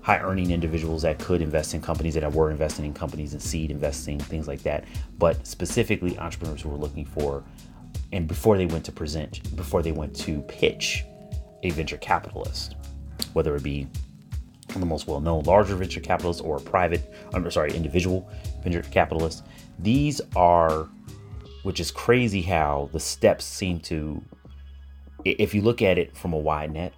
high 0.00 0.18
earning 0.18 0.50
individuals 0.50 1.02
that 1.02 1.20
could 1.20 1.40
invest 1.40 1.74
in 1.74 1.80
companies 1.80 2.14
that 2.14 2.32
were 2.32 2.50
investing 2.50 2.84
in 2.84 2.92
companies 2.92 3.34
and 3.34 3.42
seed 3.42 3.70
investing, 3.70 4.18
things 4.18 4.48
like 4.48 4.62
that. 4.62 4.84
But 5.18 5.46
specifically, 5.46 6.18
entrepreneurs 6.18 6.62
who 6.62 6.68
were 6.68 6.76
looking 6.76 7.04
for, 7.04 7.44
and 8.12 8.26
before 8.26 8.56
they 8.56 8.66
went 8.66 8.84
to 8.86 8.92
present, 8.92 9.54
before 9.54 9.80
they 9.82 9.92
went 9.92 10.14
to 10.26 10.40
pitch 10.42 11.04
a 11.62 11.70
venture 11.70 11.98
capitalist, 11.98 12.74
whether 13.32 13.54
it 13.54 13.62
be 13.62 13.86
the 14.74 14.86
most 14.86 15.06
well 15.06 15.20
known 15.20 15.42
larger 15.44 15.74
venture 15.74 16.00
capitalist 16.00 16.40
or 16.42 16.56
a 16.56 16.60
private, 16.60 17.12
I'm 17.32 17.48
sorry, 17.50 17.72
individual 17.74 18.28
venture 18.66 18.88
capitalist. 18.90 19.44
These 19.78 20.20
are, 20.34 20.88
which 21.62 21.80
is 21.80 21.90
crazy 21.90 22.42
how 22.42 22.88
the 22.92 23.00
steps 23.00 23.44
seem 23.44 23.80
to, 23.80 24.22
if 25.24 25.54
you 25.54 25.62
look 25.62 25.82
at 25.82 25.98
it 25.98 26.16
from 26.16 26.32
a 26.32 26.38
wide 26.38 26.72
net, 26.72 26.92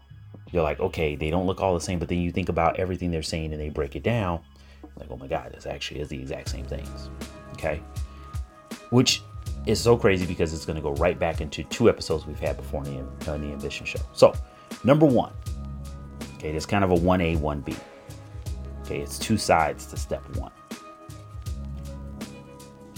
you're 0.50 0.62
like, 0.62 0.80
okay, 0.80 1.14
they 1.14 1.30
don't 1.30 1.46
look 1.46 1.60
all 1.60 1.74
the 1.74 1.80
same, 1.80 1.98
but 1.98 2.08
then 2.08 2.18
you 2.18 2.30
think 2.30 2.48
about 2.48 2.78
everything 2.78 3.10
they're 3.10 3.22
saying 3.22 3.52
and 3.52 3.60
they 3.60 3.68
break 3.68 3.96
it 3.96 4.02
down, 4.02 4.40
like, 4.96 5.10
oh 5.10 5.16
my 5.16 5.26
God, 5.26 5.52
this 5.54 5.66
actually 5.66 6.00
is 6.00 6.08
the 6.08 6.18
exact 6.18 6.48
same 6.48 6.64
things. 6.64 7.10
Okay. 7.52 7.82
Which 8.90 9.22
is 9.66 9.80
so 9.80 9.96
crazy 9.96 10.24
because 10.24 10.54
it's 10.54 10.64
going 10.64 10.76
to 10.76 10.82
go 10.82 10.92
right 10.92 11.18
back 11.18 11.40
into 11.40 11.62
two 11.64 11.88
episodes 11.88 12.26
we've 12.26 12.38
had 12.38 12.56
before 12.56 12.84
in 12.86 13.06
the, 13.20 13.32
the 13.32 13.52
Ambition 13.52 13.84
Show. 13.84 14.00
So, 14.14 14.32
number 14.84 15.04
one, 15.04 15.32
okay, 16.36 16.50
it's 16.50 16.66
kind 16.66 16.84
of 16.84 16.90
a 16.90 16.96
1A, 16.96 17.38
1B. 17.38 17.76
Okay, 18.82 19.00
it's 19.00 19.18
two 19.18 19.36
sides 19.36 19.84
to 19.86 19.96
step 19.98 20.22
one. 20.36 20.52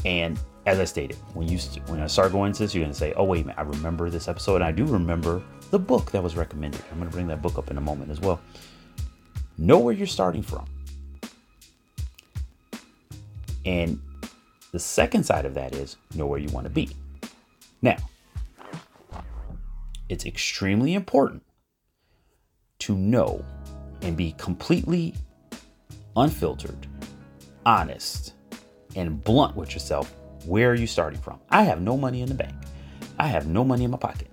And 0.05 0.39
as 0.67 0.79
I 0.79 0.85
stated, 0.85 1.17
when 1.35 1.49
you 1.49 1.59
when 1.87 2.01
I 2.01 2.07
start 2.07 2.33
going 2.33 2.49
into 2.49 2.63
this, 2.63 2.75
you're 2.75 2.87
to 2.87 2.95
say, 2.95 3.13
"Oh 3.15 3.25
wait 3.25 3.43
a 3.43 3.47
minute, 3.49 3.59
I 3.59 3.63
remember 3.63 4.11
this 4.11 4.29
episode, 4.29 4.57
and 4.57 4.65
I 4.65 4.73
do 4.73 4.85
remember 4.85 5.43
the 5.71 5.79
book 5.79 6.11
that 6.13 6.23
was 6.23 6.37
recommended." 6.37 6.81
I'm 6.91 6.99
to 7.01 7.11
bring 7.11 7.27
that 7.29 7.43
book 7.43 7.59
up 7.59 7.71
in 7.71 7.79
a 7.79 7.81
moment 7.81 8.11
as 8.11 8.21
well. 8.21 8.41
Know 9.59 9.79
where 9.79 9.93
you're 9.93 10.07
starting 10.07 10.43
from, 10.43 10.67
and 13.65 14.01
the 14.73 14.79
second 14.79 15.25
side 15.25 15.45
of 15.45 15.55
that 15.55 15.75
is 15.75 15.97
know 16.15 16.27
where 16.27 16.39
you 16.39 16.49
want 16.49 16.65
to 16.65 16.71
be. 16.71 16.91
Now, 17.83 17.97
it's 20.09 20.25
extremely 20.27 20.95
important 20.95 21.43
to 22.81 22.97
know 22.97 23.45
and 24.03 24.17
be 24.17 24.33
completely 24.33 25.15
unfiltered, 26.17 26.87
honest, 27.67 28.35
and 28.97 29.23
blunt 29.23 29.57
with 29.57 29.73
yourself. 29.73 30.15
Where 30.47 30.71
are 30.71 30.75
you 30.75 30.87
starting 30.87 31.21
from? 31.21 31.39
I 31.51 31.63
have 31.63 31.81
no 31.81 31.97
money 31.97 32.23
in 32.23 32.29
the 32.29 32.35
bank. 32.35 32.55
I 33.19 33.27
have 33.27 33.47
no 33.47 33.65
money 33.65 33.85
in 33.85 33.91
my 33.91 33.99
pocket. 33.99 34.29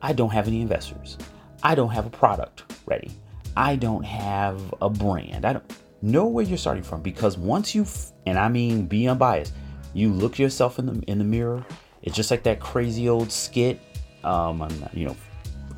I 0.00 0.12
don't 0.12 0.30
have 0.30 0.46
any 0.46 0.60
investors. 0.60 1.18
I 1.62 1.74
don't 1.74 1.90
have 1.90 2.06
a 2.06 2.10
product 2.10 2.64
ready. 2.86 3.10
I 3.56 3.76
don't 3.76 4.04
have 4.04 4.74
a 4.80 4.88
brand. 4.88 5.44
I 5.44 5.52
don't 5.52 5.72
know 6.02 6.26
where 6.26 6.44
you're 6.44 6.58
starting 6.58 6.84
from 6.84 7.02
because 7.02 7.36
once 7.36 7.74
you 7.74 7.84
and 8.26 8.38
I 8.38 8.48
mean 8.48 8.86
be 8.86 9.08
unbiased, 9.08 9.52
you 9.94 10.12
look 10.12 10.38
yourself 10.38 10.78
in 10.78 10.86
the 10.86 11.02
in 11.08 11.18
the 11.18 11.24
mirror. 11.24 11.64
It's 12.02 12.14
just 12.14 12.30
like 12.30 12.44
that 12.44 12.60
crazy 12.60 13.08
old 13.08 13.32
skit. 13.32 13.80
Um, 14.22 14.62
I'm 14.62 14.80
not, 14.80 14.94
you 14.94 15.06
know, 15.06 15.16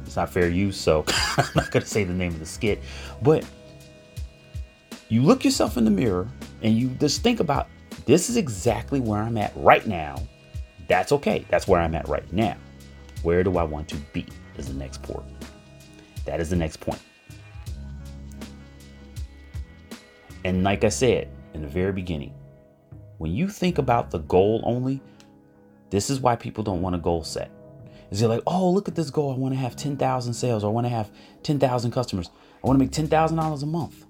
it's 0.05 0.17
not 0.17 0.31
fair 0.31 0.49
use, 0.49 0.77
so 0.77 1.05
I'm 1.39 1.49
not 1.55 1.71
gonna 1.71 1.87
say 1.87 2.05
the 2.05 2.13
name 2.13 2.33
of 2.33 2.41
the 2.41 2.47
skit, 2.47 2.83
but 3.23 3.45
you 5.09 5.23
look 5.23 5.45
yourself 5.45 5.77
in 5.77 5.85
the 5.85 5.91
mirror 5.91 6.29
and 6.63 6.77
you 6.77 6.89
just 6.91 7.23
think 7.23 7.41
about 7.41 7.69
this 8.07 8.31
is 8.31 8.37
exactly 8.37 9.01
where 9.01 9.21
I'm 9.21 9.37
at 9.37 9.53
right 9.57 9.87
now. 9.87 10.17
That's 10.89 11.13
okay. 11.13 11.47
That's 11.49 11.69
where 11.69 11.81
I'm 11.81 11.95
at 11.95 12.09
right 12.09 12.31
now. 12.33 12.57
Where 13.23 13.45
do 13.45 13.59
I 13.59 13.63
want 13.63 13.89
to 13.89 13.97
be? 14.13 14.27
Is 14.57 14.69
the 14.69 14.75
next 14.75 15.03
port. 15.03 15.25
That 16.25 16.41
is 16.41 16.51
the 16.51 16.57
next 16.57 16.81
point. 16.81 17.01
And 20.45 20.65
like 20.65 20.85
I 20.85 20.89
said 20.89 21.29
in 21.55 21.63
the 21.63 21.69
very 21.69 21.93
beginning, 21.93 22.35
when 23.19 23.33
you 23.33 23.49
think 23.49 23.79
about 23.79 24.11
the 24.11 24.19
goal 24.21 24.63
only, 24.65 25.03
this 25.91 26.09
is 26.09 26.21
why 26.21 26.37
people 26.37 26.65
don't 26.65 26.81
want 26.81 26.95
a 26.95 26.99
goal 26.99 27.23
set. 27.23 27.51
Is 28.11 28.21
they're 28.21 28.29
like, 28.29 28.43
oh, 28.47 28.71
look 28.71 28.89
at 28.89 28.95
this 28.95 29.11
goal. 29.11 29.33
I 29.33 29.37
want 29.37 29.55
to 29.55 29.61
have 29.61 29.77
10,000 29.77 30.33
sales 30.33 30.65
or 30.65 30.69
I 30.69 30.73
want 30.73 30.87
to 30.87 30.91
have 30.91 31.11
10,000 31.43 31.91
customers. 31.91 32.31
I 32.63 32.67
want 32.67 32.79
to 32.79 32.85
make 32.85 32.91
$10,000 32.91 33.63
a 33.63 33.67
month 33.67 34.07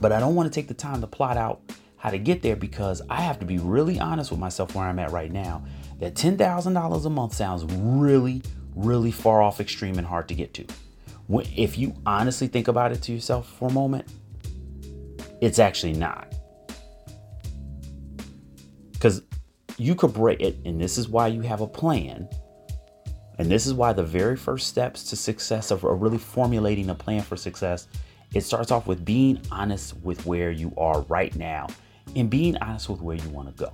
but 0.00 0.12
I 0.12 0.20
don't 0.20 0.34
want 0.34 0.52
to 0.52 0.60
take 0.60 0.68
the 0.68 0.74
time 0.74 1.00
to 1.00 1.06
plot 1.06 1.36
out 1.36 1.60
how 1.96 2.10
to 2.10 2.18
get 2.18 2.42
there 2.42 2.56
because 2.56 3.02
I 3.10 3.20
have 3.22 3.38
to 3.40 3.46
be 3.46 3.58
really 3.58 3.98
honest 3.98 4.30
with 4.30 4.40
myself 4.40 4.74
where 4.74 4.84
I'm 4.84 4.98
at 4.98 5.10
right 5.10 5.32
now. 5.32 5.64
That 5.98 6.14
$10,000 6.14 7.04
a 7.04 7.10
month 7.10 7.34
sounds 7.34 7.64
really, 7.64 8.42
really 8.76 9.10
far 9.10 9.42
off 9.42 9.60
extreme 9.60 9.98
and 9.98 10.06
hard 10.06 10.28
to 10.28 10.34
get 10.34 10.54
to. 10.54 10.66
If 11.28 11.76
you 11.76 11.94
honestly 12.06 12.46
think 12.46 12.68
about 12.68 12.92
it 12.92 13.02
to 13.02 13.12
yourself 13.12 13.52
for 13.58 13.68
a 13.68 13.72
moment, 13.72 14.06
it's 15.40 15.58
actually 15.58 15.94
not. 15.94 16.32
Because 18.92 19.22
you 19.76 19.94
could 19.94 20.12
break 20.12 20.40
it, 20.40 20.58
and 20.64 20.80
this 20.80 20.98
is 20.98 21.08
why 21.08 21.26
you 21.28 21.40
have 21.42 21.60
a 21.60 21.66
plan. 21.66 22.28
And 23.38 23.48
this 23.48 23.66
is 23.66 23.74
why 23.74 23.92
the 23.92 24.02
very 24.02 24.36
first 24.36 24.66
steps 24.66 25.04
to 25.10 25.16
success 25.16 25.70
of 25.70 25.84
really 25.84 26.18
formulating 26.18 26.90
a 26.90 26.94
plan 26.94 27.22
for 27.22 27.36
success 27.36 27.86
it 28.34 28.42
starts 28.42 28.70
off 28.70 28.86
with 28.86 29.04
being 29.04 29.40
honest 29.50 29.96
with 30.02 30.26
where 30.26 30.50
you 30.50 30.72
are 30.76 31.00
right 31.02 31.34
now 31.34 31.66
and 32.14 32.28
being 32.28 32.56
honest 32.58 32.88
with 32.88 33.00
where 33.00 33.16
you 33.16 33.28
want 33.30 33.48
to 33.48 33.64
go. 33.64 33.72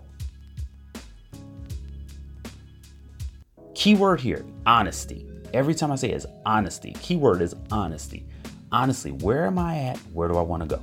Keyword 3.75 4.21
here 4.21 4.45
honesty. 4.67 5.27
Every 5.53 5.75
time 5.75 5.93
I 5.93 5.97
say 5.97 6.11
it 6.11 6.17
is 6.17 6.27
honesty. 6.47 6.93
Keyword 7.01 7.43
is 7.43 7.55
honesty. 7.71 8.27
Honestly, 8.73 9.13
where 9.13 9.47
am 9.47 9.59
I 9.59 9.79
at? 9.79 9.99
Where 10.13 10.29
do 10.29 10.37
I 10.37 10.43
want 10.43 10.69
to 10.69 10.77
go? 10.77 10.83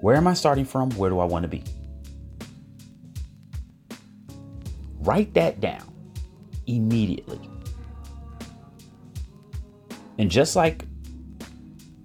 Where 0.00 0.16
am 0.16 0.26
I 0.26 0.34
starting 0.34 0.64
from? 0.64 0.90
Where 0.90 1.10
do 1.10 1.18
I 1.18 1.24
want 1.24 1.42
to 1.44 1.48
be? 1.48 1.64
Write 5.00 5.34
that 5.34 5.60
down 5.60 5.92
immediately. 6.66 7.40
And 10.18 10.30
just 10.30 10.54
like 10.54 10.84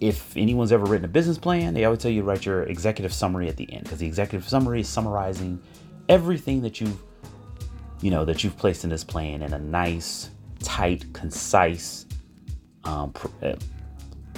if 0.07 0.35
anyone's 0.38 0.71
ever 0.71 0.85
written 0.85 1.05
a 1.05 1.09
business 1.09 1.38
plan, 1.38 1.74
they 1.74 1.85
always 1.85 2.00
tell 2.00 2.12
you 2.12 2.21
to 2.21 2.27
write 2.27 2.45
your 2.45 2.63
executive 2.63 3.13
summary 3.13 3.50
at 3.50 3.57
the 3.57 3.71
end 3.71 3.83
because 3.83 4.00
the 4.00 4.07
executive 4.07 4.47
summary 4.47 4.81
is 4.81 4.88
summarizing 4.88 5.62
everything 6.09 6.62
that 6.62 6.79
you've 6.79 7.01
you 8.01 8.12
know 8.12 8.25
that 8.25 8.43
you've 8.43 8.57
placed 8.57 8.83
in 8.83 8.89
this 8.89 9.03
plan 9.03 9.41
in 9.41 9.53
a 9.53 9.59
nice, 9.59 10.29
tight, 10.59 11.12
concise. 11.13 12.05
Um, 12.83 13.13
uh, 13.41 13.55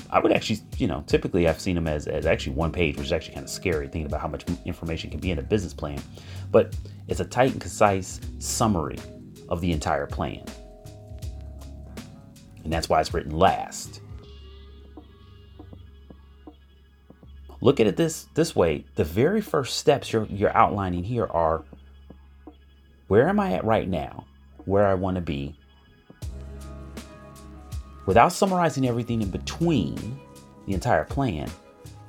I 0.10 0.20
would 0.20 0.32
actually, 0.32 0.62
you 0.78 0.88
know, 0.88 1.04
typically 1.06 1.50
I've 1.50 1.60
seen 1.60 1.76
them 1.76 1.88
as, 1.88 2.08
as 2.08 2.26
actually 2.26 2.54
one 2.54 2.72
page, 2.72 2.96
which 2.96 3.08
is 3.08 3.12
actually 3.12 3.34
kind 3.34 3.44
of 3.44 3.50
scary 3.50 3.88
thinking 3.88 4.06
about 4.06 4.22
how 4.22 4.30
much 4.30 4.46
information 4.64 5.10
can 5.10 5.20
be 5.20 5.32
in 5.32 5.40
a 5.40 5.42
business 5.42 5.74
plan. 5.74 6.02
But 6.50 6.78
it's 7.10 7.20
a 7.20 7.26
tight 7.26 7.52
and 7.52 7.60
concise 7.60 8.22
summary 8.40 9.00
of 9.50 9.60
the 9.60 9.74
entire 9.74 10.08
plan. 10.08 10.46
And 12.64 12.72
that's 12.72 12.88
why 12.88 13.02
it's 13.02 13.14
written 13.14 13.32
last. 13.32 14.00
Look 17.62 17.80
at 17.80 17.88
it 17.88 17.98
this 17.98 18.28
this 18.34 18.56
way. 18.56 18.86
The 18.96 19.04
very 19.04 19.42
first 19.42 19.78
steps 19.78 20.14
you're 20.14 20.26
you're 20.26 20.56
outlining 20.56 21.04
here 21.04 21.26
are 21.26 21.64
where 23.08 23.28
am 23.28 23.40
I 23.40 23.54
at 23.54 23.66
right 23.66 23.88
now? 23.88 24.26
Where 24.66 24.86
I 24.86 24.94
want 24.94 25.16
to 25.16 25.22
be. 25.22 25.56
Without 28.06 28.32
summarizing 28.32 28.88
everything 28.88 29.22
in 29.22 29.32
between 29.32 30.20
the 30.66 30.74
entire 30.74 31.04
plan, 31.04 31.50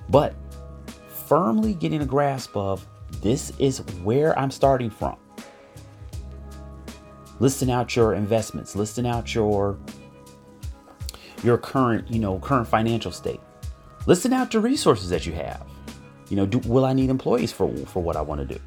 but 0.08 0.34
firmly 1.08 1.74
getting 1.74 2.02
a 2.02 2.06
grasp 2.06 2.56
of 2.56 2.86
this 3.22 3.52
is 3.58 3.78
where 4.02 4.38
I'm 4.38 4.50
starting 4.50 4.90
from. 4.90 5.16
Listing 7.40 7.70
out 7.70 7.96
your 7.96 8.14
investments, 8.14 8.76
listing 8.76 9.06
out 9.06 9.34
your 9.34 9.78
your 11.42 11.56
current, 11.56 12.10
you 12.10 12.18
know, 12.18 12.38
current 12.40 12.66
financial 12.66 13.12
state 13.12 13.40
Listen 14.08 14.32
out 14.32 14.50
to 14.52 14.58
resources 14.58 15.10
that 15.10 15.26
you 15.26 15.34
have. 15.34 15.66
You 16.30 16.36
know, 16.36 16.46
do, 16.46 16.60
will 16.60 16.86
I 16.86 16.94
need 16.94 17.10
employees 17.10 17.52
for, 17.52 17.70
for 17.84 18.02
what 18.02 18.16
I 18.16 18.22
want 18.22 18.40
to 18.40 18.54
do? 18.54 18.58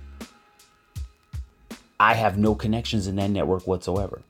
I 2.00 2.14
have 2.14 2.38
no 2.38 2.54
connections 2.54 3.08
in 3.08 3.16
that 3.16 3.32
network 3.32 3.66
whatsoever. 3.66 4.22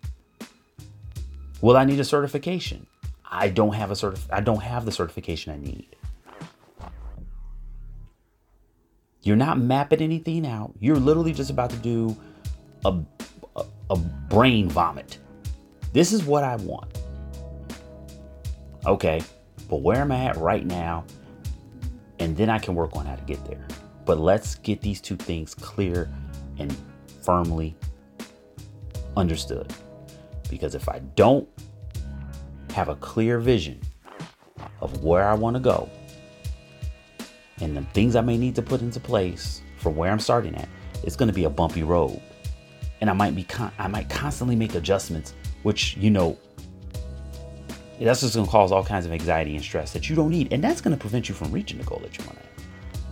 Will 1.60 1.76
I 1.76 1.84
need 1.84 2.00
a 2.00 2.06
certification? 2.06 2.88
I 3.30 3.50
don't 3.50 3.74
have 3.74 3.92
a 3.92 3.94
certif- 3.94 4.30
I 4.32 4.40
don't 4.40 4.64
have 4.64 4.86
the 4.86 4.92
certification 4.94 5.52
I 5.52 5.58
need. 5.58 5.98
You're 9.22 9.36
not 9.36 9.60
mapping 9.60 10.00
anything 10.00 10.48
out. 10.48 10.74
You're 10.80 10.96
literally 10.96 11.34
just 11.34 11.50
about 11.50 11.72
to 11.72 11.78
do 11.78 12.16
a, 12.86 12.98
a, 13.58 13.66
a 13.90 13.98
brain 13.98 14.70
vomit. 14.70 15.18
This 15.92 16.14
is 16.14 16.24
what 16.24 16.46
I 16.46 16.56
want. 16.56 17.02
Okay, 18.86 19.22
but 19.72 19.78
where 19.78 20.00
am 20.00 20.12
I 20.12 20.26
at 20.26 20.36
right 20.36 20.66
now? 20.66 21.06
And 22.20 22.36
then 22.36 22.50
I 22.50 22.60
can 22.60 22.76
work 22.76 22.98
on 22.98 23.06
how 23.06 23.16
to 23.16 23.24
get 23.24 23.44
there. 23.46 23.66
But 24.06 24.20
let's 24.20 24.56
get 24.56 24.82
these 24.82 25.00
two 25.00 25.16
things 25.16 25.56
clear 25.56 26.12
and 26.60 26.76
firmly 27.24 27.78
understood. 29.16 29.74
Because 30.50 30.76
if 30.76 30.90
I 30.90 31.00
don't 31.16 31.48
have 32.74 32.90
a 32.90 32.96
clear 32.96 33.40
vision 33.40 33.80
of 34.82 35.06
where 35.06 35.26
I 35.26 35.36
want 35.36 35.56
to 35.56 35.62
go 35.62 35.90
and 37.62 37.78
the 37.78 37.84
things 37.94 38.18
I 38.18 38.22
may 38.22 38.38
need 38.38 38.56
to 38.56 38.62
put 38.62 38.82
into 38.82 39.00
place 39.00 39.62
from 39.78 39.96
where 39.96 40.12
I'm 40.12 40.20
starting 40.20 40.54
at, 40.56 40.68
it's 41.04 41.16
going 41.16 41.28
to 41.28 41.34
be 41.34 41.46
a 41.46 41.50
bumpy 41.50 41.84
road. 41.84 42.22
And 43.00 43.10
I 43.10 43.14
might 43.14 43.36
be 43.36 43.46
con- 43.46 43.72
I 43.80 43.88
might 43.88 44.10
constantly 44.10 44.58
make 44.58 44.76
adjustments, 44.76 45.34
which 45.64 45.96
you 45.96 46.10
know 46.10 46.38
that's 48.08 48.22
just 48.22 48.34
going 48.34 48.46
to 48.46 48.52
cause 48.52 48.72
all 48.72 48.84
kinds 48.84 49.06
of 49.06 49.12
anxiety 49.12 49.56
and 49.56 49.64
stress 49.64 49.94
that 49.94 50.10
you 50.10 50.16
don't 50.16 50.32
need, 50.32 50.52
and 50.52 50.64
that's 50.64 50.82
going 50.82 50.96
to 50.96 51.00
prevent 51.00 51.30
you 51.30 51.36
from 51.36 51.52
reaching 51.52 51.78
the 51.78 51.84
goal 51.84 52.00
that 52.00 52.18
you 52.18 52.24
want 52.26 52.40
to 52.40 52.64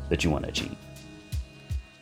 that 0.09 0.23
you 0.23 0.31
want 0.31 0.43
to 0.43 0.49
achieve. 0.49 0.75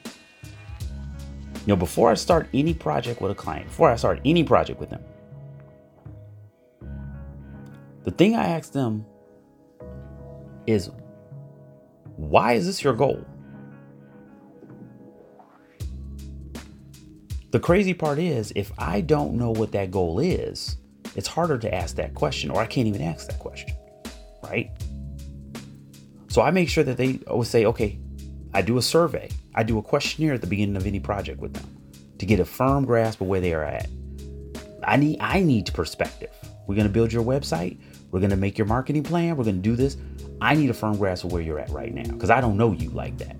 You 0.05 1.73
know, 1.73 1.75
before 1.75 2.09
I 2.09 2.13
start 2.13 2.47
any 2.53 2.73
project 2.73 3.19
with 3.19 3.31
a 3.31 3.35
client, 3.35 3.67
before 3.67 3.91
I 3.91 3.97
start 3.97 4.21
any 4.23 4.43
project 4.43 4.79
with 4.79 4.89
them, 4.89 5.03
the 8.05 8.11
thing 8.11 8.37
I 8.37 8.47
ask 8.47 8.71
them 8.71 9.05
is, 10.65 10.89
why 12.15 12.53
is 12.53 12.65
this 12.65 12.81
your 12.81 12.93
goal? 12.93 13.25
The 17.51 17.59
crazy 17.59 17.93
part 17.93 18.19
is, 18.19 18.53
if 18.55 18.71
I 18.77 19.01
don't 19.01 19.33
know 19.33 19.51
what 19.51 19.73
that 19.73 19.91
goal 19.91 20.19
is, 20.19 20.77
it's 21.17 21.27
harder 21.27 21.57
to 21.57 21.73
ask 21.73 21.95
that 21.95 22.13
question, 22.13 22.51
or 22.51 22.61
I 22.61 22.67
can't 22.67 22.87
even 22.87 23.01
ask 23.01 23.27
that 23.27 23.39
question, 23.39 23.75
right? 24.43 24.69
So 26.29 26.43
I 26.43 26.51
make 26.51 26.69
sure 26.69 26.83
that 26.83 26.95
they 26.95 27.19
always 27.27 27.49
say, 27.49 27.65
okay, 27.65 27.99
I 28.53 28.61
do 28.61 28.77
a 28.77 28.81
survey, 28.83 29.29
I 29.55 29.63
do 29.63 29.79
a 29.79 29.81
questionnaire 29.81 30.35
at 30.35 30.41
the 30.41 30.47
beginning 30.47 30.75
of 30.75 30.85
any 30.85 30.99
project 30.99 31.41
with 31.41 31.53
them 31.53 31.65
to 32.19 32.25
get 32.27 32.39
a 32.39 32.45
firm 32.45 32.85
grasp 32.85 33.19
of 33.19 33.27
where 33.27 33.41
they 33.41 33.53
are 33.53 33.63
at. 33.63 33.89
I 34.83 34.95
need 34.95 35.17
I 35.19 35.41
need 35.41 35.73
perspective. 35.73 36.33
We're 36.67 36.75
gonna 36.75 36.87
build 36.87 37.11
your 37.11 37.23
website. 37.23 37.79
We're 38.11 38.19
gonna 38.19 38.37
make 38.37 38.57
your 38.57 38.67
marketing 38.67 39.03
plan. 39.03 39.35
We're 39.35 39.43
gonna 39.43 39.57
do 39.57 39.75
this. 39.75 39.97
I 40.39 40.53
need 40.53 40.69
a 40.69 40.73
firm 40.73 40.97
grasp 40.97 41.25
of 41.25 41.31
where 41.31 41.41
you're 41.41 41.59
at 41.59 41.69
right 41.71 41.93
now 41.93 42.11
because 42.11 42.29
I 42.29 42.41
don't 42.41 42.57
know 42.57 42.73
you 42.73 42.91
like 42.91 43.17
that. 43.17 43.35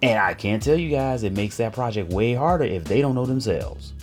And 0.00 0.18
I 0.20 0.34
can't 0.34 0.62
tell 0.62 0.76
you 0.76 0.90
guys, 0.90 1.24
it 1.24 1.32
makes 1.32 1.56
that 1.56 1.72
project 1.72 2.12
way 2.12 2.34
harder 2.34 2.64
if 2.64 2.84
they 2.84 3.00
don't 3.00 3.16
know 3.16 3.26
themselves. 3.26 3.94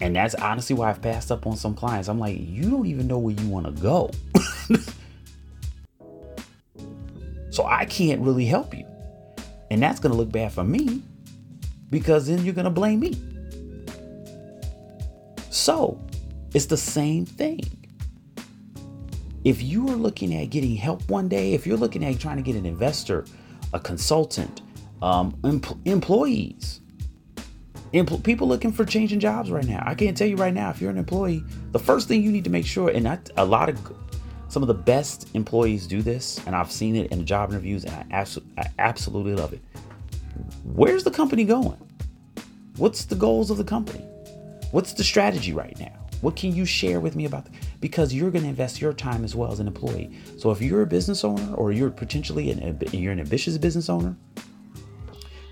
And 0.00 0.16
that's 0.16 0.34
honestly 0.34 0.74
why 0.74 0.90
I've 0.90 1.02
passed 1.02 1.30
up 1.30 1.46
on 1.46 1.56
some 1.56 1.74
clients. 1.74 2.08
I'm 2.08 2.18
like, 2.18 2.38
you 2.40 2.70
don't 2.70 2.86
even 2.86 3.06
know 3.06 3.18
where 3.18 3.34
you 3.34 3.48
want 3.48 3.66
to 3.66 3.82
go. 3.82 4.10
so 7.50 7.66
I 7.66 7.84
can't 7.84 8.22
really 8.22 8.46
help 8.46 8.74
you. 8.74 8.86
And 9.70 9.82
that's 9.82 10.00
going 10.00 10.12
to 10.12 10.18
look 10.18 10.32
bad 10.32 10.52
for 10.52 10.64
me 10.64 11.02
because 11.90 12.26
then 12.26 12.44
you're 12.44 12.54
going 12.54 12.64
to 12.64 12.70
blame 12.70 13.00
me. 13.00 13.14
So 15.50 16.00
it's 16.54 16.66
the 16.66 16.76
same 16.76 17.26
thing. 17.26 17.60
If 19.44 19.62
you 19.62 19.88
are 19.88 19.96
looking 19.96 20.34
at 20.34 20.50
getting 20.50 20.76
help 20.76 21.08
one 21.10 21.28
day, 21.28 21.54
if 21.54 21.66
you're 21.66 21.76
looking 21.76 22.04
at 22.04 22.18
trying 22.18 22.36
to 22.36 22.42
get 22.42 22.56
an 22.56 22.66
investor, 22.66 23.24
a 23.72 23.80
consultant, 23.80 24.62
um, 25.02 25.36
em- 25.44 25.62
employees, 25.84 26.80
Empl- 27.92 28.22
people 28.22 28.46
looking 28.46 28.72
for 28.72 28.84
changing 28.84 29.18
jobs 29.18 29.50
right 29.50 29.66
now. 29.66 29.82
I 29.84 29.94
can't 29.94 30.16
tell 30.16 30.28
you 30.28 30.36
right 30.36 30.54
now 30.54 30.70
if 30.70 30.80
you're 30.80 30.90
an 30.90 30.98
employee, 30.98 31.42
the 31.72 31.78
first 31.78 32.06
thing 32.06 32.22
you 32.22 32.30
need 32.30 32.44
to 32.44 32.50
make 32.50 32.66
sure, 32.66 32.88
and 32.88 33.08
I, 33.08 33.18
a 33.36 33.44
lot 33.44 33.68
of 33.68 33.78
some 34.48 34.62
of 34.62 34.68
the 34.68 34.74
best 34.74 35.28
employees 35.34 35.86
do 35.86 36.02
this, 36.02 36.40
and 36.46 36.54
I've 36.54 36.70
seen 36.70 36.96
it 36.96 37.10
in 37.10 37.24
job 37.26 37.50
interviews, 37.50 37.84
and 37.84 37.94
I, 37.94 38.22
abso- 38.22 38.44
I 38.58 38.66
absolutely 38.78 39.34
love 39.34 39.52
it. 39.52 39.60
Where's 40.64 41.04
the 41.04 41.10
company 41.10 41.44
going? 41.44 41.78
What's 42.76 43.04
the 43.04 43.14
goals 43.14 43.50
of 43.50 43.58
the 43.58 43.64
company? 43.64 44.04
What's 44.70 44.92
the 44.92 45.04
strategy 45.04 45.52
right 45.52 45.78
now? 45.78 45.92
What 46.20 46.36
can 46.36 46.54
you 46.54 46.64
share 46.64 47.00
with 47.00 47.16
me 47.16 47.24
about? 47.24 47.46
The, 47.46 47.52
because 47.80 48.12
you're 48.12 48.30
going 48.30 48.42
to 48.42 48.48
invest 48.48 48.80
your 48.80 48.92
time 48.92 49.24
as 49.24 49.34
well 49.34 49.52
as 49.52 49.58
an 49.58 49.66
employee. 49.66 50.10
So 50.38 50.50
if 50.50 50.60
you're 50.60 50.82
a 50.82 50.86
business 50.86 51.24
owner, 51.24 51.54
or 51.54 51.72
you're 51.72 51.90
potentially 51.90 52.50
an 52.50 52.78
you're 52.92 53.12
an 53.12 53.20
ambitious 53.20 53.56
business 53.58 53.88
owner, 53.88 54.14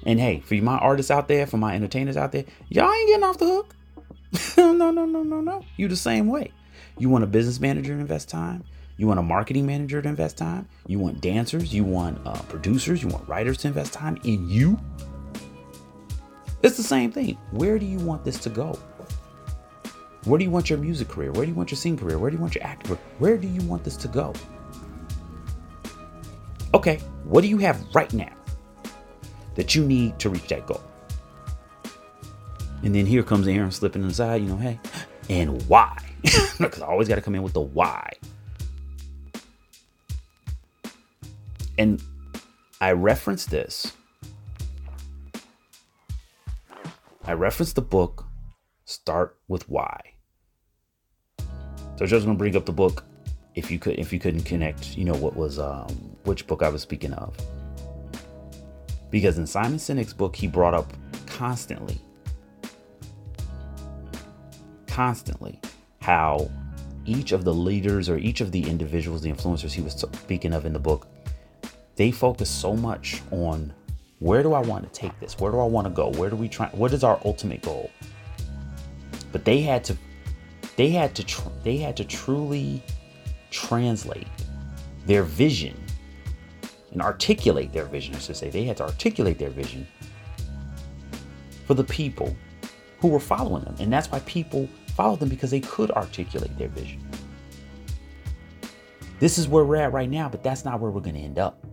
and 0.05 0.21
hey, 0.21 0.40
for 0.40 0.55
my 0.55 0.78
artists 0.78 1.11
out 1.11 1.28
there, 1.28 1.47
for 1.47 1.57
my 1.57 1.75
entertainers 1.75 2.17
out 2.17 2.33
there, 2.33 2.45
y'all 2.69 2.93
ain't 2.93 3.09
getting 3.09 3.25
off 3.25 3.38
the 3.38 3.47
hook. 3.47 3.75
no, 4.57 4.73
no, 4.73 4.90
no, 4.90 5.23
no, 5.23 5.40
no. 5.40 5.64
You 5.76 5.88
the 5.88 5.97
same 5.97 6.28
way. 6.28 6.52
You 6.99 7.09
want 7.09 7.25
a 7.25 7.26
business 7.26 7.61
manager 7.61 7.95
to 7.95 8.00
invest 8.00 8.28
time. 8.28 8.64
You 8.97 9.07
want 9.07 9.21
a 9.21 9.23
marketing 9.23 9.67
manager 9.67 10.02
to 10.02 10.09
invest 10.09 10.37
time. 10.37 10.69
You 10.87 10.99
want 10.99 11.21
dancers. 11.21 11.73
You 11.73 11.85
want 11.85 12.19
uh, 12.26 12.43
producers. 12.43 13.02
You 13.02 13.09
want 13.09 13.28
writers 13.28 13.59
to 13.59 13.69
invest 13.69 13.93
time 13.93 14.19
in 14.25 14.49
you. 14.49 14.78
It's 16.62 16.76
the 16.76 16.83
same 16.83 17.12
thing. 17.12 17.38
Where 17.52 17.78
do 17.78 17.87
you 17.87 17.99
want 17.99 18.25
this 18.25 18.38
to 18.40 18.50
go? 18.50 18.78
Where 20.25 20.38
do 20.38 20.45
you 20.45 20.50
want 20.50 20.69
your 20.69 20.78
music 20.78 21.09
career? 21.09 21.31
Where 21.31 21.45
do 21.45 21.50
you 21.50 21.55
want 21.55 21.71
your 21.71 21.78
singing 21.78 21.99
career? 21.99 22.19
Where 22.19 22.31
do 22.31 22.37
you 22.37 22.40
want 22.40 22.55
your 22.57 22.64
acting 22.64 22.88
career? 22.88 23.00
Where 23.19 23.38
do 23.38 23.47
you 23.47 23.62
want 23.62 23.85
this 23.85 23.97
to 23.99 24.09
go? 24.09 24.35
Okay, 26.75 26.97
what 27.25 27.43
do 27.43 27.49
you 27.49 27.59
have 27.59 27.83
right 27.95 28.12
now 28.12 28.38
that 29.58 29.74
you 29.74 29.84
need 29.84 30.18
to 30.20 30.30
reach 30.30 30.46
that 30.48 30.66
goal? 30.66 30.82
And 32.82 32.94
then 32.94 33.04
here 33.04 33.24
comes 33.24 33.48
Aaron 33.48 33.72
slipping 33.72 34.04
inside, 34.04 34.40
you 34.40 34.48
know, 34.48 34.56
hey, 34.56 34.78
and 35.28 35.60
why? 35.68 35.99
Because 36.58 36.82
I 36.82 36.86
always 36.86 37.06
got 37.06 37.16
to 37.16 37.21
come 37.21 37.34
in 37.34 37.42
with 37.42 37.52
the 37.52 37.60
why. 37.60 38.12
And 41.76 42.02
I 42.80 42.92
reference 42.92 43.47
this. 43.47 43.92
I 47.25 47.32
reference 47.32 47.73
the 47.73 47.82
book 47.82 48.25
Start 48.84 49.36
with 49.49 49.68
Why. 49.68 50.00
So 51.97 52.06
just 52.06 52.25
gonna 52.25 52.38
bring 52.38 52.56
up 52.56 52.64
the 52.64 52.73
book 52.73 53.04
if 53.54 53.71
you 53.71 53.78
could 53.78 53.99
if 53.99 54.12
you 54.12 54.18
couldn't 54.18 54.44
connect, 54.44 54.97
you 54.97 55.04
know 55.04 55.14
what 55.14 55.36
was 55.36 55.58
um 55.58 55.88
which 56.25 56.47
book 56.47 56.62
I 56.62 56.68
was 56.68 56.80
speaking 56.80 57.12
of. 57.12 57.36
Because 59.10 59.38
in 59.38 59.47
Simon 59.47 59.78
Sinek's 59.78 60.12
book, 60.12 60.36
he 60.36 60.47
brought 60.47 60.75
up 60.75 60.92
constantly, 61.26 62.00
constantly, 64.86 65.60
how 66.00 66.50
each 67.06 67.32
of 67.32 67.44
the 67.44 67.54
leaders 67.54 68.08
or 68.08 68.18
each 68.18 68.40
of 68.40 68.52
the 68.52 68.68
individuals, 68.68 69.23
the 69.23 69.32
influencers 69.32 69.73
he 69.73 69.80
was 69.80 69.94
speaking 69.94 70.52
of 70.52 70.66
in 70.66 70.73
the 70.73 70.78
book, 70.78 71.06
they 71.97 72.10
focus 72.10 72.50
so 72.50 72.75
much 72.75 73.23
on 73.30 73.73
where 74.18 74.42
do 74.42 74.52
I 74.52 74.60
want 74.60 74.84
to 74.84 75.00
take 75.00 75.18
this? 75.21 75.38
Where 75.38 75.50
do 75.52 75.58
I 75.58 75.64
want 75.64 75.86
to 75.86 75.92
go? 75.92 76.10
Where 76.10 76.28
do 76.28 76.36
we 76.36 76.49
try? 76.49 76.68
What 76.68 76.92
is 76.92 77.04
our 77.04 77.21
ultimate 77.25 77.62
goal? 77.62 77.90
But 79.32 79.44
they 79.44 79.60
had 79.60 79.84
to, 79.84 79.97
they 80.76 80.90
had 80.90 81.14
to, 81.14 81.25
tr- 81.25 81.49
they 81.62 81.76
had 81.76 81.97
to 81.97 82.04
truly 82.04 82.82
translate 83.50 84.26
their 85.06 85.23
vision 85.23 85.76
and 86.99 87.06
articulate 87.06 87.73
their 87.73 87.84
vision. 87.84 88.17
I 88.17 88.19
should 88.19 88.37
say 88.37 88.50
they 88.50 88.65
had 88.65 88.76
to 88.78 88.82
articulate 88.82 89.39
their 89.39 89.50
vision 89.50 89.87
for 91.65 91.75
the 91.75 91.84
people 91.84 92.37
who 92.99 93.06
were 93.06 93.21
following 93.21 93.63
them, 93.63 93.76
and 93.78 93.93
that's 93.93 94.11
why 94.11 94.19
people 94.21 94.69
followed 94.97 95.21
them 95.21 95.28
because 95.28 95.52
they 95.52 95.61
could 95.61 95.93
articulate 95.93 96.58
their 96.58 96.67
vision. 96.67 97.00
This 99.21 99.39
is 99.39 99.47
where 99.47 99.65
we're 99.65 99.76
at 99.76 99.93
right 99.93 100.11
now, 100.11 100.28
but 100.28 100.43
that's 100.43 100.65
not 100.65 100.80
where 100.80 100.91
we're 100.91 101.00
going 101.00 101.15
to 101.15 101.21
end 101.21 101.39
up. 101.39 101.65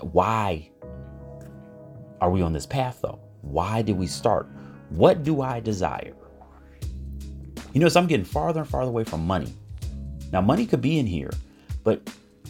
Why 0.00 0.68
are 2.20 2.30
we 2.30 2.42
on 2.42 2.52
this 2.52 2.66
path 2.66 2.98
though? 3.02 3.20
Why 3.42 3.82
did 3.82 3.96
we 3.96 4.08
start? 4.08 4.48
What 4.90 5.22
do 5.22 5.42
I 5.42 5.60
desire? 5.60 6.14
You 7.72 7.88
so 7.88 8.00
I'm 8.00 8.08
getting 8.08 8.26
farther 8.26 8.60
and 8.60 8.68
farther 8.68 8.90
away 8.90 9.04
from 9.04 9.24
money. 9.24 9.54
Now, 10.32 10.40
money 10.40 10.66
could 10.66 10.80
be 10.80 10.98
in 10.98 11.06
here, 11.06 11.30
but 11.84 12.02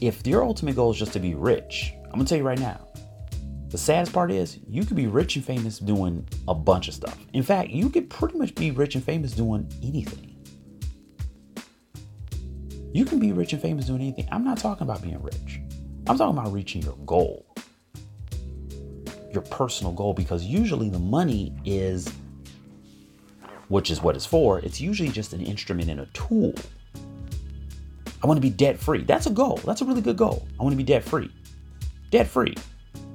if 0.03 0.27
your 0.27 0.43
ultimate 0.43 0.75
goal 0.75 0.91
is 0.91 0.99
just 0.99 1.13
to 1.13 1.21
be 1.21 1.35
rich, 1.35 1.95
I'm 2.07 2.13
gonna 2.13 2.25
tell 2.25 2.37
you 2.37 2.45
right 2.45 2.59
now, 2.59 2.89
the 3.69 3.79
saddest 3.79 4.13
part 4.13 4.33
is 4.33 4.59
you 4.69 4.85
could 4.85 4.97
be 4.97 5.07
rich 5.07 5.37
and 5.37 5.45
famous 5.45 5.79
doing 5.79 6.29
a 6.49 6.55
bunch 6.55 6.89
of 6.89 6.95
stuff. 6.95 7.17
In 7.33 7.45
fact, 7.45 7.71
you 7.71 7.89
could 7.89 8.11
pretty 8.11 8.37
much 8.37 8.53
be 8.57 8.73
rich 8.73 8.97
and 8.97 9.05
famous 9.05 9.31
doing 9.31 9.73
anything. 9.81 10.37
You 12.93 13.05
can 13.05 13.21
be 13.21 13.31
rich 13.33 13.53
and 13.53 13.63
famous 13.63 13.87
doing 13.87 14.01
anything. 14.03 14.29
I'm 14.33 14.45
not 14.45 14.59
talking 14.59 14.83
about 14.83 15.03
being 15.03 15.23
rich. 15.23 15.61
I'm 16.09 16.19
talking 16.19 16.37
about 16.37 16.53
reaching 16.53 16.83
your 16.83 16.97
goal, 17.07 17.47
your 19.33 19.43
personal 19.43 19.93
goal, 19.93 20.15
because 20.15 20.45
usually 20.45 20.91
the 20.91 20.99
money 20.99 21.55
is, 21.65 22.13
which 23.69 23.89
is 23.89 24.03
what 24.03 24.17
it's 24.17 24.27
for, 24.27 24.59
it's 24.59 24.81
usually 24.81 25.11
just 25.11 25.33
an 25.33 25.41
instrument 25.43 25.89
and 25.91 26.01
a 26.01 26.07
tool. 26.07 26.53
I 28.23 28.27
want 28.27 28.37
to 28.37 28.43
be 28.43 28.51
debt 28.51 28.79
free. 28.79 29.03
That's 29.03 29.27
a 29.27 29.31
goal. 29.31 29.57
That's 29.65 29.81
a 29.81 29.85
really 29.85 30.01
good 30.01 30.17
goal. 30.17 30.47
I 30.59 30.63
want 30.63 30.73
to 30.73 30.77
be 30.77 30.85
debt 30.85 31.03
free. 31.03 31.31
Debt 32.11 32.27
free. 32.27 32.55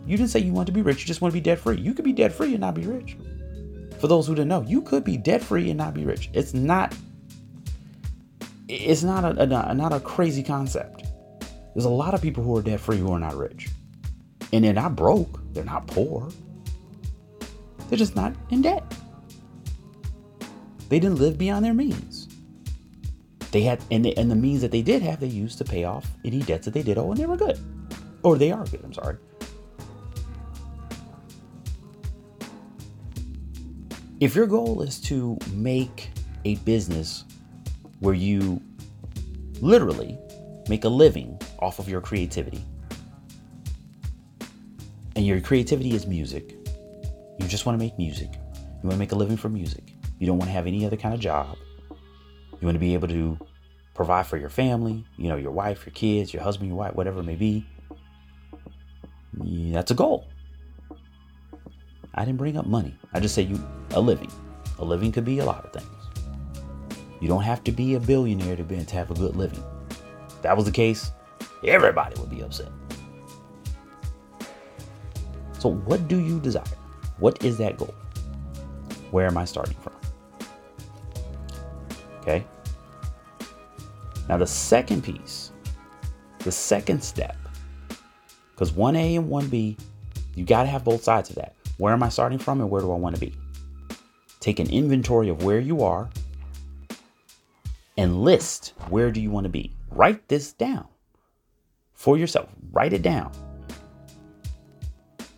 You 0.06 0.18
didn't 0.18 0.30
say 0.30 0.40
you 0.40 0.54
want 0.54 0.68
to 0.68 0.74
be 0.74 0.82
rich, 0.82 1.02
you 1.02 1.06
just 1.06 1.22
want 1.22 1.34
to 1.34 1.38
be 1.38 1.42
debt 1.42 1.60
free. 1.60 1.78
You 1.78 1.94
could 1.94 2.06
be 2.06 2.14
debt 2.14 2.32
free 2.32 2.52
and 2.52 2.62
not 2.62 2.76
be 2.76 2.84
rich. 2.84 3.18
For 4.00 4.08
those 4.08 4.28
who 4.28 4.36
didn't 4.36 4.50
know, 4.50 4.62
you 4.62 4.82
could 4.82 5.04
be 5.04 5.18
debt 5.18 5.44
free 5.44 5.70
and 5.70 5.78
not 5.78 5.94
be 5.94 6.06
rich. 6.06 6.30
It's 6.34 6.54
not 6.54 6.96
it's 8.70 9.04
not 9.04 9.24
a, 9.24 9.70
a, 9.70 9.74
not 9.74 9.94
a 9.94 10.00
crazy 10.00 10.44
concept. 10.44 11.04
There's 11.74 11.86
a 11.86 11.90
lot 11.90 12.14
of 12.14 12.22
people 12.22 12.44
who 12.44 12.58
are 12.58 12.62
debt 12.62 12.80
free 12.80 12.98
who 12.98 13.12
are 13.12 13.20
not 13.20 13.36
rich. 13.36 13.70
And 14.52 14.64
they're 14.64 14.74
not 14.74 14.96
broke, 14.96 15.40
they're 15.54 15.64
not 15.64 15.88
poor. 15.88 16.30
They're 17.90 17.98
just 17.98 18.16
not 18.16 18.36
in 18.50 18.62
debt. 18.62 18.84
They 20.90 21.00
didn't 21.00 21.20
live 21.20 21.38
beyond 21.38 21.64
their 21.64 21.74
means. 21.74 22.27
They 23.52 23.62
had, 23.62 23.84
and 23.92 24.06
and 24.06 24.30
the 24.30 24.36
means 24.36 24.62
that 24.62 24.72
they 24.72 24.82
did 24.82 25.02
have, 25.02 25.20
they 25.20 25.28
used 25.28 25.58
to 25.60 25.64
pay 25.64 25.84
off 25.86 26.10
any 26.26 26.40
debts 26.40 26.66
that 26.66 26.74
they 26.74 26.84
did 26.84 26.98
owe, 26.98 27.12
and 27.12 27.20
they 27.20 27.26
were 27.26 27.38
good. 27.38 27.60
Or 28.24 28.38
they 28.38 28.52
are 28.52 28.66
good, 28.66 28.82
I'm 28.84 28.94
sorry. 28.94 29.18
If 34.20 34.36
your 34.36 34.48
goal 34.48 34.82
is 34.82 35.00
to 35.02 35.38
make 35.54 36.10
a 36.44 36.56
business 36.56 37.24
where 38.00 38.16
you 38.16 38.62
literally 39.62 40.18
make 40.70 40.84
a 40.84 40.90
living 40.90 41.40
off 41.60 41.80
of 41.80 41.90
your 41.90 42.02
creativity. 42.02 42.64
And 45.16 45.26
your 45.26 45.42
creativity 45.42 45.96
is 45.96 46.06
music. 46.06 46.56
You 47.40 47.48
just 47.48 47.66
want 47.66 47.80
to 47.80 47.84
make 47.84 47.98
music. 47.98 48.30
You 48.34 48.84
want 48.84 48.94
to 48.94 48.98
make 48.98 49.12
a 49.12 49.16
living 49.16 49.38
from 49.38 49.54
music. 49.54 49.94
You 50.20 50.28
don't 50.28 50.38
want 50.38 50.50
to 50.50 50.54
have 50.54 50.68
any 50.68 50.86
other 50.86 50.98
kind 50.98 51.14
of 51.14 51.20
job. 51.20 51.58
You 52.60 52.66
want 52.66 52.76
to 52.76 52.80
be 52.80 52.94
able 52.94 53.08
to 53.10 53.38
provide 53.94 54.28
for 54.28 54.38
your 54.38 54.50
family, 54.50 55.06
you 55.18 55.30
know, 55.30 55.36
your 55.36 55.52
wife, 55.52 55.86
your 55.86 55.94
kids, 55.94 56.34
your 56.34 56.44
husband, 56.44 56.70
your 56.70 56.78
wife, 56.78 56.94
whatever 56.96 57.20
it 57.20 57.24
may 57.24 57.36
be. 57.36 57.66
That's 59.34 59.92
a 59.92 59.96
goal. 59.96 60.28
I 62.16 62.26
didn't 62.26 62.38
bring 62.38 62.58
up 62.58 62.66
money. 62.66 62.96
I 63.14 63.20
just 63.20 63.36
said 63.36 63.50
you 63.50 63.64
a 63.92 64.02
living. 64.02 64.32
A 64.80 64.86
living 64.86 65.12
could 65.12 65.26
be 65.26 65.40
a 65.40 65.46
lot 65.46 65.66
of 65.66 65.74
things. 65.74 65.88
You 67.22 67.28
don't 67.28 67.44
have 67.44 67.64
to 67.66 67.72
be 67.72 67.96
a 67.96 68.00
billionaire 68.00 68.56
to, 68.56 68.64
be, 68.64 68.84
to 68.84 68.96
have 68.96 69.12
a 69.12 69.14
good 69.14 69.36
living. 69.36 69.64
If 70.30 70.42
that 70.42 70.56
was 70.56 70.66
the 70.66 70.72
case, 70.72 71.12
everybody 71.66 72.20
would 72.20 72.30
be 72.30 72.42
upset. 72.42 72.70
So, 75.60 75.72
what 75.72 76.08
do 76.08 76.20
you 76.20 76.40
desire? 76.40 76.64
What 77.18 77.44
is 77.44 77.58
that 77.58 77.78
goal? 77.78 77.94
Where 79.10 79.26
am 79.26 79.38
I 79.38 79.46
starting 79.46 79.76
from? 79.76 79.97
Okay. 82.28 82.46
Now, 84.28 84.36
the 84.36 84.48
second 84.48 85.02
piece, 85.02 85.52
the 86.40 86.52
second 86.52 87.02
step, 87.02 87.38
because 88.52 88.74
1A 88.74 89.18
and 89.18 89.30
1B, 89.30 89.80
you 90.36 90.44
got 90.44 90.64
to 90.64 90.70
have 90.70 90.84
both 90.84 91.04
sides 91.04 91.30
of 91.30 91.38
that. 91.38 91.56
Where 91.78 91.94
am 91.94 92.04
I 92.04 92.10
starting 92.10 92.38
from 92.38 92.60
and 92.60 92.70
where 92.70 92.82
do 92.82 92.92
I 92.92 92.96
want 92.96 93.16
to 93.16 93.22
be? 93.22 93.34
Take 94.42 94.60
an 94.60 94.70
inventory 94.70 95.30
of 95.30 95.44
where 95.44 95.60
you 95.60 95.84
are 95.84 96.10
and 97.96 98.22
list 98.22 98.74
where 98.90 99.10
do 99.10 99.22
you 99.22 99.32
want 99.32 99.46
to 99.46 99.50
be. 99.50 99.74
Write 99.92 100.28
this 100.28 100.52
down 100.52 100.86
for 101.94 102.18
yourself. 102.18 102.50
Write 102.72 102.92
it 102.92 103.04
down. 103.04 103.32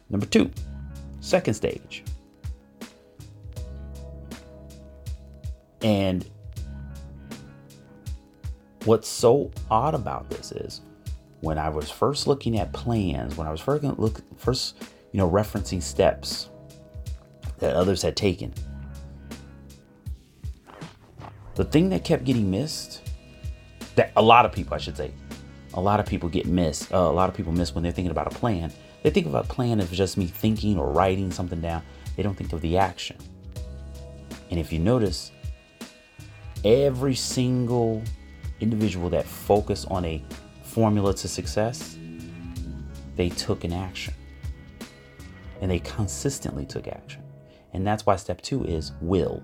Number 0.10 0.26
two, 0.26 0.50
second 1.20 1.54
stage. 1.54 2.04
And 5.82 6.26
what's 8.90 9.08
so 9.08 9.52
odd 9.70 9.94
about 9.94 10.28
this 10.32 10.52
is 10.52 10.82
when 11.42 11.60
I 11.60 11.70
was 11.70 11.92
first 11.92 12.26
looking 12.26 12.58
at 12.58 12.74
plans, 12.74 13.38
when 13.38 13.46
I 13.46 13.52
was 13.52 13.62
first 13.62 13.84
look 13.84 14.20
first, 14.40 14.78
you 15.12 15.20
know, 15.20 15.30
referencing 15.30 15.80
steps 15.80 16.50
that 17.60 17.76
others 17.76 18.02
had 18.02 18.16
taken, 18.16 18.52
the 21.54 21.66
thing 21.66 21.90
that 21.90 22.04
kept 22.04 22.24
getting 22.24 22.50
missed, 22.50 23.04
that 23.94 24.12
a 24.16 24.22
lot 24.24 24.44
of 24.44 24.52
people, 24.52 24.74
I 24.74 24.80
should 24.80 24.98
say, 24.98 25.12
a 25.76 25.80
lot 25.80 26.00
of 26.00 26.08
people 26.08 26.28
get 26.28 26.48
missed. 26.48 26.92
Uh, 26.92 26.98
a 26.98 27.12
lot 27.12 27.30
of 27.30 27.36
people 27.36 27.52
miss 27.54 27.76
when 27.76 27.84
they're 27.84 27.92
thinking 27.92 28.10
about 28.10 28.26
a 28.26 28.36
plan. 28.36 28.74
They 29.04 29.12
think 29.12 29.28
about 29.28 29.46
a 29.46 29.50
plan 29.50 29.80
as 29.80 29.92
just 29.92 30.18
me 30.18 30.26
thinking 30.26 30.80
or 30.80 30.90
writing 30.92 31.32
something 31.32 31.62
down. 31.62 31.84
They 32.18 32.24
don't 32.24 32.36
think 32.36 32.54
of 32.54 32.62
the 32.62 32.80
action. 32.80 33.18
And 34.50 34.60
if 34.60 34.74
you 34.74 34.80
notice, 34.80 35.32
every 36.66 37.14
single 37.14 38.02
individual 38.60 39.10
that 39.12 39.26
focused 39.26 39.88
on 39.90 40.06
a 40.06 40.24
formula 40.64 41.14
to 41.14 41.28
success, 41.28 41.98
they 43.16 43.30
took 43.30 43.64
an 43.64 43.74
action. 43.74 44.14
And 45.62 45.70
they 45.70 45.80
consistently 45.80 46.66
took 46.66 46.88
action. 46.88 47.24
And 47.74 47.86
that's 47.86 48.06
why 48.06 48.16
step 48.16 48.42
two 48.42 48.64
is 48.64 48.94
will. 49.02 49.44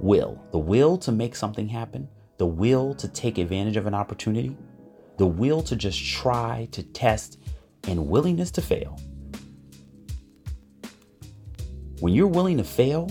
Will. 0.00 0.42
The 0.50 0.58
will 0.58 0.98
to 0.98 1.12
make 1.12 1.36
something 1.36 1.68
happen, 1.68 2.08
the 2.38 2.46
will 2.46 2.94
to 2.94 3.06
take 3.08 3.38
advantage 3.38 3.76
of 3.76 3.86
an 3.86 3.94
opportunity, 3.94 4.56
the 5.16 5.26
will 5.26 5.62
to 5.62 5.76
just 5.76 6.04
try, 6.04 6.66
to 6.72 6.82
test, 6.82 7.38
and 7.86 8.08
willingness 8.08 8.50
to 8.52 8.62
fail. 8.62 8.98
When 12.00 12.12
you're 12.14 12.26
willing 12.26 12.56
to 12.56 12.64
fail, 12.64 13.10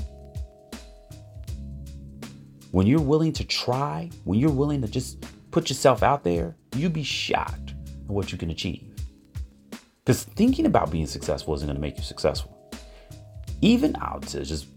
when 2.71 2.87
you're 2.87 3.01
willing 3.01 3.33
to 3.33 3.43
try, 3.43 4.09
when 4.23 4.39
you're 4.39 4.49
willing 4.49 4.81
to 4.81 4.87
just 4.87 5.25
put 5.51 5.69
yourself 5.69 6.03
out 6.03 6.23
there, 6.23 6.55
you'd 6.75 6.93
be 6.93 7.03
shocked 7.03 7.73
at 7.87 8.09
what 8.09 8.31
you 8.31 8.37
can 8.37 8.49
achieve. 8.49 8.87
Because 10.03 10.23
thinking 10.23 10.65
about 10.65 10.89
being 10.89 11.05
successful 11.05 11.53
isn't 11.53 11.67
going 11.67 11.75
to 11.75 11.81
make 11.81 11.97
you 11.97 12.03
successful. 12.03 12.57
Even 13.61 13.95
out 13.97 14.23
to 14.23 14.43
just, 14.43 14.67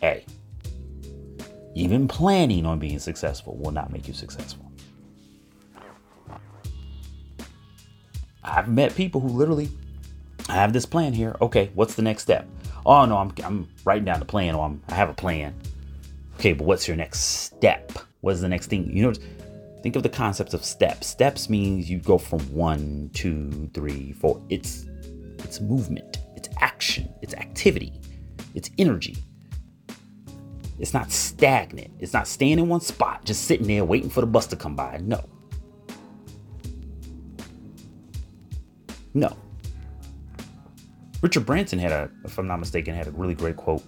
hey, 0.00 0.24
even 1.74 2.08
planning 2.08 2.66
on 2.66 2.78
being 2.78 2.98
successful 2.98 3.56
will 3.56 3.70
not 3.70 3.92
make 3.92 4.08
you 4.08 4.14
successful. 4.14 4.64
I've 8.42 8.68
met 8.68 8.96
people 8.96 9.20
who 9.20 9.28
literally, 9.28 9.68
I 10.48 10.54
have 10.54 10.72
this 10.72 10.86
plan 10.86 11.12
here. 11.12 11.36
Okay, 11.42 11.70
what's 11.74 11.94
the 11.94 12.02
next 12.02 12.22
step? 12.22 12.48
Oh 12.86 13.04
no, 13.04 13.18
I'm, 13.18 13.32
I'm 13.44 13.68
writing 13.84 14.06
down 14.06 14.18
the 14.18 14.24
plan, 14.24 14.54
I'm, 14.54 14.82
I 14.88 14.94
have 14.94 15.10
a 15.10 15.14
plan. 15.14 15.54
Okay, 16.38 16.52
but 16.52 16.66
what's 16.68 16.86
your 16.86 16.96
next 16.96 17.18
step? 17.18 17.90
What's 18.20 18.40
the 18.40 18.48
next 18.48 18.68
thing? 18.68 18.88
You 18.96 19.02
know, 19.02 19.12
think 19.82 19.96
of 19.96 20.04
the 20.04 20.08
concepts 20.08 20.54
of 20.54 20.64
steps. 20.64 21.08
Steps 21.08 21.50
means 21.50 21.90
you 21.90 21.98
go 21.98 22.16
from 22.16 22.38
one, 22.54 23.10
two, 23.12 23.68
three, 23.74 24.12
four. 24.12 24.40
It's 24.48 24.86
it's 25.38 25.60
movement, 25.60 26.18
it's 26.36 26.48
action, 26.60 27.08
it's 27.22 27.34
activity, 27.34 27.92
it's 28.54 28.70
energy. 28.78 29.16
It's 30.78 30.94
not 30.94 31.10
stagnant. 31.10 31.90
It's 31.98 32.12
not 32.12 32.28
staying 32.28 32.60
in 32.60 32.68
one 32.68 32.80
spot, 32.80 33.24
just 33.24 33.46
sitting 33.46 33.66
there 33.66 33.84
waiting 33.84 34.08
for 34.08 34.20
the 34.20 34.28
bus 34.28 34.46
to 34.48 34.56
come 34.56 34.76
by. 34.76 35.00
No. 35.02 35.24
No. 39.12 39.36
Richard 41.20 41.44
Branson 41.44 41.80
had 41.80 41.90
a, 41.90 42.08
if 42.24 42.38
I'm 42.38 42.46
not 42.46 42.60
mistaken, 42.60 42.94
had 42.94 43.08
a 43.08 43.10
really 43.10 43.34
great 43.34 43.56
quote 43.56 43.82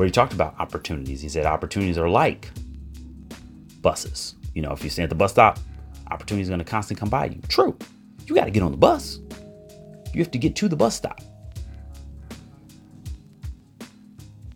where 0.00 0.06
he 0.06 0.10
talked 0.10 0.32
about 0.32 0.58
opportunities. 0.58 1.20
He 1.20 1.28
said 1.28 1.44
opportunities 1.44 1.98
are 1.98 2.08
like 2.08 2.48
buses. 3.82 4.34
You 4.54 4.62
know, 4.62 4.72
if 4.72 4.82
you 4.82 4.88
stand 4.88 5.04
at 5.04 5.10
the 5.10 5.14
bus 5.14 5.32
stop, 5.32 5.58
opportunity 6.10 6.40
is 6.40 6.48
going 6.48 6.58
to 6.58 6.64
constantly 6.64 6.98
come 6.98 7.10
by 7.10 7.26
you. 7.26 7.38
True. 7.48 7.76
You 8.24 8.34
got 8.34 8.46
to 8.46 8.50
get 8.50 8.62
on 8.62 8.70
the 8.70 8.78
bus. 8.78 9.18
You 10.14 10.22
have 10.22 10.30
to 10.30 10.38
get 10.38 10.56
to 10.56 10.68
the 10.68 10.76
bus 10.76 10.96
stop. 10.96 11.20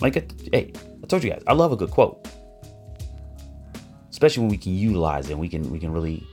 Like, 0.00 0.14
hey, 0.50 0.72
I 1.02 1.06
told 1.08 1.22
you 1.22 1.28
guys, 1.28 1.42
I 1.46 1.52
love 1.52 1.72
a 1.72 1.76
good 1.76 1.90
quote, 1.90 2.26
especially 4.08 4.44
when 4.44 4.50
we 4.50 4.56
can 4.56 4.72
utilize 4.72 5.28
it 5.28 5.32
and 5.32 5.40
we 5.40 5.50
can 5.50 5.70
we 5.70 5.78
can 5.78 5.92
really 5.92 6.26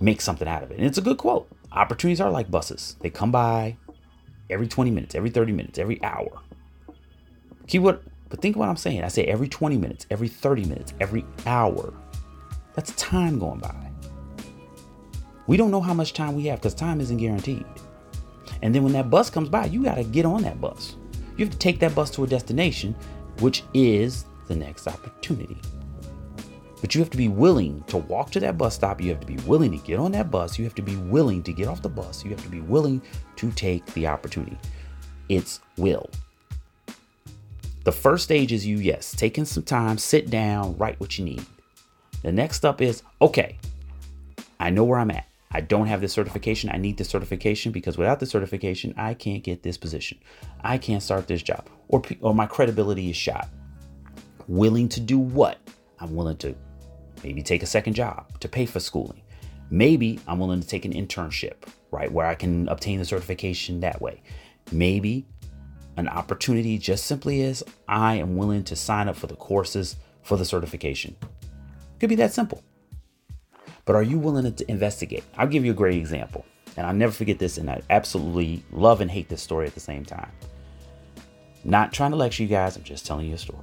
make 0.00 0.22
something 0.22 0.48
out 0.48 0.62
of 0.62 0.70
it. 0.70 0.78
And 0.78 0.86
it's 0.86 0.96
a 0.96 1.02
good 1.02 1.18
quote. 1.18 1.46
Opportunities 1.72 2.22
are 2.22 2.30
like 2.30 2.50
buses; 2.50 2.96
they 3.00 3.10
come 3.10 3.30
by 3.30 3.76
every 4.48 4.66
20 4.66 4.90
minutes, 4.92 5.14
every 5.14 5.28
30 5.28 5.52
minutes, 5.52 5.78
every 5.78 6.02
hour. 6.02 6.40
Keyword, 7.68 8.00
but 8.30 8.40
think 8.40 8.56
what 8.56 8.68
I'm 8.68 8.76
saying. 8.76 9.04
I 9.04 9.08
say 9.08 9.24
every 9.24 9.48
20 9.48 9.76
minutes, 9.76 10.06
every 10.10 10.28
30 10.28 10.64
minutes, 10.64 10.94
every 11.00 11.24
hour. 11.46 11.92
That's 12.74 12.92
time 12.92 13.38
going 13.38 13.60
by. 13.60 13.74
We 15.46 15.56
don't 15.56 15.70
know 15.70 15.80
how 15.80 15.94
much 15.94 16.12
time 16.12 16.34
we 16.34 16.46
have 16.46 16.60
because 16.60 16.74
time 16.74 17.00
isn't 17.00 17.16
guaranteed. 17.16 17.64
And 18.62 18.74
then 18.74 18.82
when 18.82 18.92
that 18.94 19.10
bus 19.10 19.30
comes 19.30 19.48
by, 19.48 19.66
you 19.66 19.82
got 19.82 19.96
to 19.96 20.04
get 20.04 20.24
on 20.24 20.42
that 20.42 20.60
bus. 20.60 20.96
You 21.36 21.44
have 21.44 21.52
to 21.52 21.58
take 21.58 21.78
that 21.80 21.94
bus 21.94 22.10
to 22.12 22.24
a 22.24 22.26
destination, 22.26 22.94
which 23.40 23.62
is 23.72 24.24
the 24.48 24.56
next 24.56 24.86
opportunity. 24.86 25.56
But 26.80 26.94
you 26.94 27.00
have 27.00 27.10
to 27.10 27.16
be 27.16 27.28
willing 27.28 27.82
to 27.88 27.98
walk 27.98 28.30
to 28.32 28.40
that 28.40 28.56
bus 28.56 28.74
stop. 28.74 29.00
You 29.00 29.10
have 29.10 29.20
to 29.20 29.26
be 29.26 29.36
willing 29.44 29.70
to 29.72 29.78
get 29.78 29.98
on 29.98 30.12
that 30.12 30.30
bus. 30.30 30.58
You 30.58 30.64
have 30.64 30.74
to 30.76 30.82
be 30.82 30.96
willing 30.96 31.42
to 31.44 31.52
get 31.52 31.68
off 31.68 31.82
the 31.82 31.88
bus. 31.88 32.24
You 32.24 32.30
have 32.30 32.42
to 32.42 32.48
be 32.48 32.60
willing 32.60 33.02
to 33.36 33.50
take 33.52 33.84
the 33.94 34.06
opportunity. 34.06 34.58
It's 35.28 35.60
will. 35.76 36.08
The 37.88 37.92
first 37.92 38.24
stage 38.24 38.52
is 38.52 38.66
you, 38.66 38.76
yes, 38.76 39.12
taking 39.12 39.46
some 39.46 39.62
time, 39.62 39.96
sit 39.96 40.28
down, 40.28 40.76
write 40.76 41.00
what 41.00 41.18
you 41.18 41.24
need. 41.24 41.42
The 42.20 42.30
next 42.30 42.66
up 42.66 42.82
is, 42.82 43.02
okay, 43.22 43.56
I 44.60 44.68
know 44.68 44.84
where 44.84 44.98
I'm 44.98 45.10
at. 45.10 45.26
I 45.52 45.62
don't 45.62 45.86
have 45.86 46.02
this 46.02 46.12
certification. 46.12 46.68
I 46.68 46.76
need 46.76 46.98
this 46.98 47.08
certification 47.08 47.72
because 47.72 47.96
without 47.96 48.20
the 48.20 48.26
certification, 48.26 48.92
I 48.98 49.14
can't 49.14 49.42
get 49.42 49.62
this 49.62 49.78
position. 49.78 50.18
I 50.60 50.76
can't 50.76 51.02
start 51.02 51.28
this 51.28 51.42
job 51.42 51.66
or, 51.88 52.02
or 52.20 52.34
my 52.34 52.44
credibility 52.44 53.08
is 53.08 53.16
shot. 53.16 53.48
Willing 54.48 54.90
to 54.90 55.00
do 55.00 55.18
what? 55.18 55.56
I'm 55.98 56.14
willing 56.14 56.36
to 56.36 56.54
maybe 57.24 57.42
take 57.42 57.62
a 57.62 57.66
second 57.66 57.94
job 57.94 58.38
to 58.40 58.50
pay 58.50 58.66
for 58.66 58.80
schooling. 58.80 59.22
Maybe 59.70 60.20
I'm 60.28 60.38
willing 60.38 60.60
to 60.60 60.68
take 60.68 60.84
an 60.84 60.92
internship, 60.92 61.54
right, 61.90 62.12
where 62.12 62.26
I 62.26 62.34
can 62.34 62.68
obtain 62.68 62.98
the 62.98 63.06
certification 63.06 63.80
that 63.80 63.98
way. 64.02 64.20
Maybe 64.72 65.24
an 65.98 66.08
opportunity 66.08 66.78
just 66.78 67.06
simply 67.06 67.40
is 67.40 67.64
I 67.88 68.14
am 68.14 68.36
willing 68.36 68.62
to 68.64 68.76
sign 68.76 69.08
up 69.08 69.16
for 69.16 69.26
the 69.26 69.34
courses 69.34 69.96
for 70.22 70.36
the 70.36 70.44
certification. 70.44 71.16
Could 71.98 72.08
be 72.08 72.14
that 72.14 72.32
simple. 72.32 72.62
But 73.84 73.96
are 73.96 74.02
you 74.04 74.16
willing 74.16 74.54
to 74.54 74.70
investigate? 74.70 75.24
I'll 75.36 75.48
give 75.48 75.64
you 75.64 75.72
a 75.72 75.74
great 75.74 75.98
example. 75.98 76.46
And 76.76 76.86
I'll 76.86 76.94
never 76.94 77.12
forget 77.12 77.40
this, 77.40 77.58
and 77.58 77.68
I 77.68 77.82
absolutely 77.90 78.62
love 78.70 79.00
and 79.00 79.10
hate 79.10 79.28
this 79.28 79.42
story 79.42 79.66
at 79.66 79.74
the 79.74 79.80
same 79.80 80.04
time. 80.04 80.30
Not 81.64 81.92
trying 81.92 82.12
to 82.12 82.16
lecture 82.16 82.44
you 82.44 82.48
guys, 82.48 82.76
I'm 82.76 82.84
just 82.84 83.04
telling 83.04 83.26
you 83.26 83.34
a 83.34 83.38
story. 83.38 83.58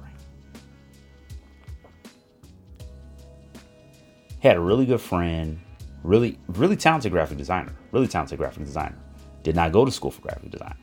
Had 4.40 4.58
a 4.58 4.60
really 4.60 4.84
good 4.84 5.00
friend, 5.00 5.58
really, 6.02 6.38
really 6.48 6.76
talented 6.76 7.12
graphic 7.12 7.38
designer, 7.38 7.74
really 7.92 8.08
talented 8.08 8.38
graphic 8.38 8.64
designer. 8.64 8.98
Did 9.42 9.56
not 9.56 9.72
go 9.72 9.86
to 9.86 9.90
school 9.90 10.10
for 10.10 10.20
graphic 10.20 10.50
design 10.50 10.76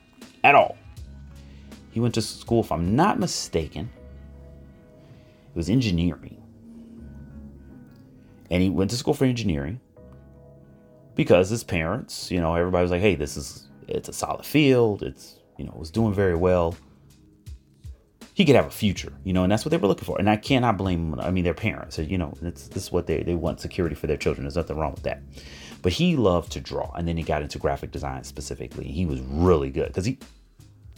at 0.43 0.55
all. 0.55 0.77
He 1.93 2.01
went 2.01 2.15
to 2.15 2.21
school, 2.21 2.61
if 2.61 2.71
I'm 2.71 2.95
not 2.95 3.19
mistaken, 3.19 3.89
it 5.39 5.55
was 5.55 5.69
engineering. 5.69 6.41
And 8.51 8.61
he 8.61 8.69
went 8.69 8.91
to 8.91 8.97
school 8.97 9.13
for 9.13 9.25
engineering. 9.25 9.79
because 11.15 11.49
his 11.49 11.63
parents, 11.63 12.31
you 12.31 12.39
know, 12.39 12.55
everybody 12.55 12.81
was 12.81 12.91
like, 12.91 13.01
hey, 13.01 13.15
this 13.15 13.37
is, 13.37 13.67
it's 13.87 14.09
a 14.09 14.13
solid 14.13 14.45
field. 14.45 15.03
It's, 15.03 15.39
you 15.57 15.65
know, 15.65 15.71
it 15.71 15.79
was 15.79 15.91
doing 15.91 16.13
very 16.13 16.35
well. 16.35 16.75
He 18.33 18.45
could 18.45 18.55
have 18.55 18.65
a 18.65 18.71
future, 18.71 19.13
you 19.23 19.31
know, 19.31 19.43
and 19.43 19.51
that's 19.51 19.63
what 19.63 19.69
they 19.69 19.77
were 19.77 19.87
looking 19.87 20.05
for. 20.05 20.17
And 20.17 20.27
I 20.27 20.37
cannot 20.37 20.77
blame. 20.77 21.19
I 21.19 21.29
mean, 21.29 21.43
their 21.43 21.53
parents, 21.53 21.99
you 21.99 22.17
know, 22.17 22.33
this 22.41 22.69
is 22.75 22.91
what 22.91 23.05
they, 23.05 23.21
they 23.21 23.35
want 23.35 23.59
security 23.59 23.95
for 23.95 24.07
their 24.07 24.17
children. 24.17 24.45
There's 24.45 24.55
nothing 24.55 24.77
wrong 24.77 24.93
with 24.93 25.03
that. 25.03 25.21
But 25.83 25.93
he 25.93 26.15
loved 26.15 26.51
to 26.53 26.59
draw. 26.59 26.91
And 26.93 27.07
then 27.07 27.15
he 27.15 27.21
got 27.23 27.43
into 27.43 27.59
graphic 27.59 27.91
design 27.91 28.23
specifically. 28.23 28.85
He 28.85 29.05
was 29.05 29.19
really 29.21 29.69
good 29.69 29.89
because 29.89 30.05
he, 30.05 30.17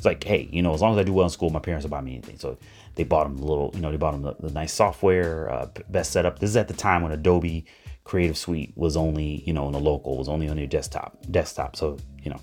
it's 0.06 0.22
like, 0.22 0.24
hey, 0.24 0.48
you 0.52 0.62
know, 0.62 0.74
as 0.74 0.82
long 0.82 0.94
as 0.94 1.00
I 1.00 1.04
do 1.04 1.14
well 1.14 1.26
in 1.26 1.32
school, 1.32 1.50
my 1.50 1.60
parents 1.60 1.84
will 1.84 1.90
buy 1.90 2.02
me 2.02 2.14
anything. 2.14 2.38
So 2.38 2.58
they 2.94 3.04
bought 3.04 3.26
him 3.26 3.38
the 3.38 3.46
little, 3.46 3.72
you 3.74 3.82
know, 3.82 3.90
they 3.90 3.98
bought 3.98 4.14
him 4.14 4.22
the, 4.22 4.36
the 4.40 4.52
nice 4.52 4.72
software, 4.72 5.50
uh, 5.52 5.68
best 5.90 6.12
setup. 6.12 6.40
This 6.40 6.52
is 6.52 6.58
at 6.58 6.68
the 6.68 6.74
time 6.74 7.02
when 7.02 7.12
Adobe 7.12 7.66
Creative 8.04 8.38
Suite 8.38 8.72
was 8.76 8.96
only, 8.96 9.44
you 9.46 9.54
know, 9.54 9.66
in 9.66 9.74
the 9.74 9.80
local, 9.80 10.18
was 10.18 10.30
only 10.30 10.48
on 10.48 10.58
your 10.58 10.68
desktop, 10.68 11.18
desktop. 11.32 11.76
So, 11.76 11.98
you 12.22 12.30
know, 12.30 12.40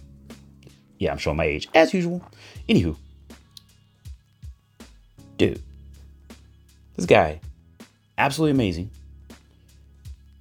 yeah, 0.98 1.12
I'm 1.12 1.18
showing 1.18 1.36
my 1.36 1.44
age 1.44 1.68
as 1.74 1.94
usual. 1.94 2.20
Anywho, 2.68 2.96
dude, 5.36 5.62
this 6.96 7.06
guy, 7.06 7.40
absolutely 8.18 8.52
amazing. 8.52 8.90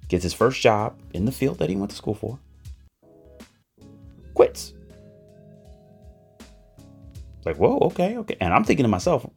Gets 0.08 0.24
his 0.24 0.34
first 0.34 0.60
job 0.60 0.98
in 1.14 1.24
the 1.24 1.32
field 1.32 1.58
that 1.58 1.70
he 1.70 1.76
went 1.76 1.90
to 1.90 1.96
school 1.96 2.14
for. 2.14 2.38
Quits. 4.34 4.74
Like, 7.44 7.56
whoa, 7.56 7.78
okay, 7.78 8.16
okay. 8.18 8.36
And 8.40 8.52
I'm 8.54 8.64
thinking 8.64 8.84
to 8.84 8.88
myself, 8.88 9.28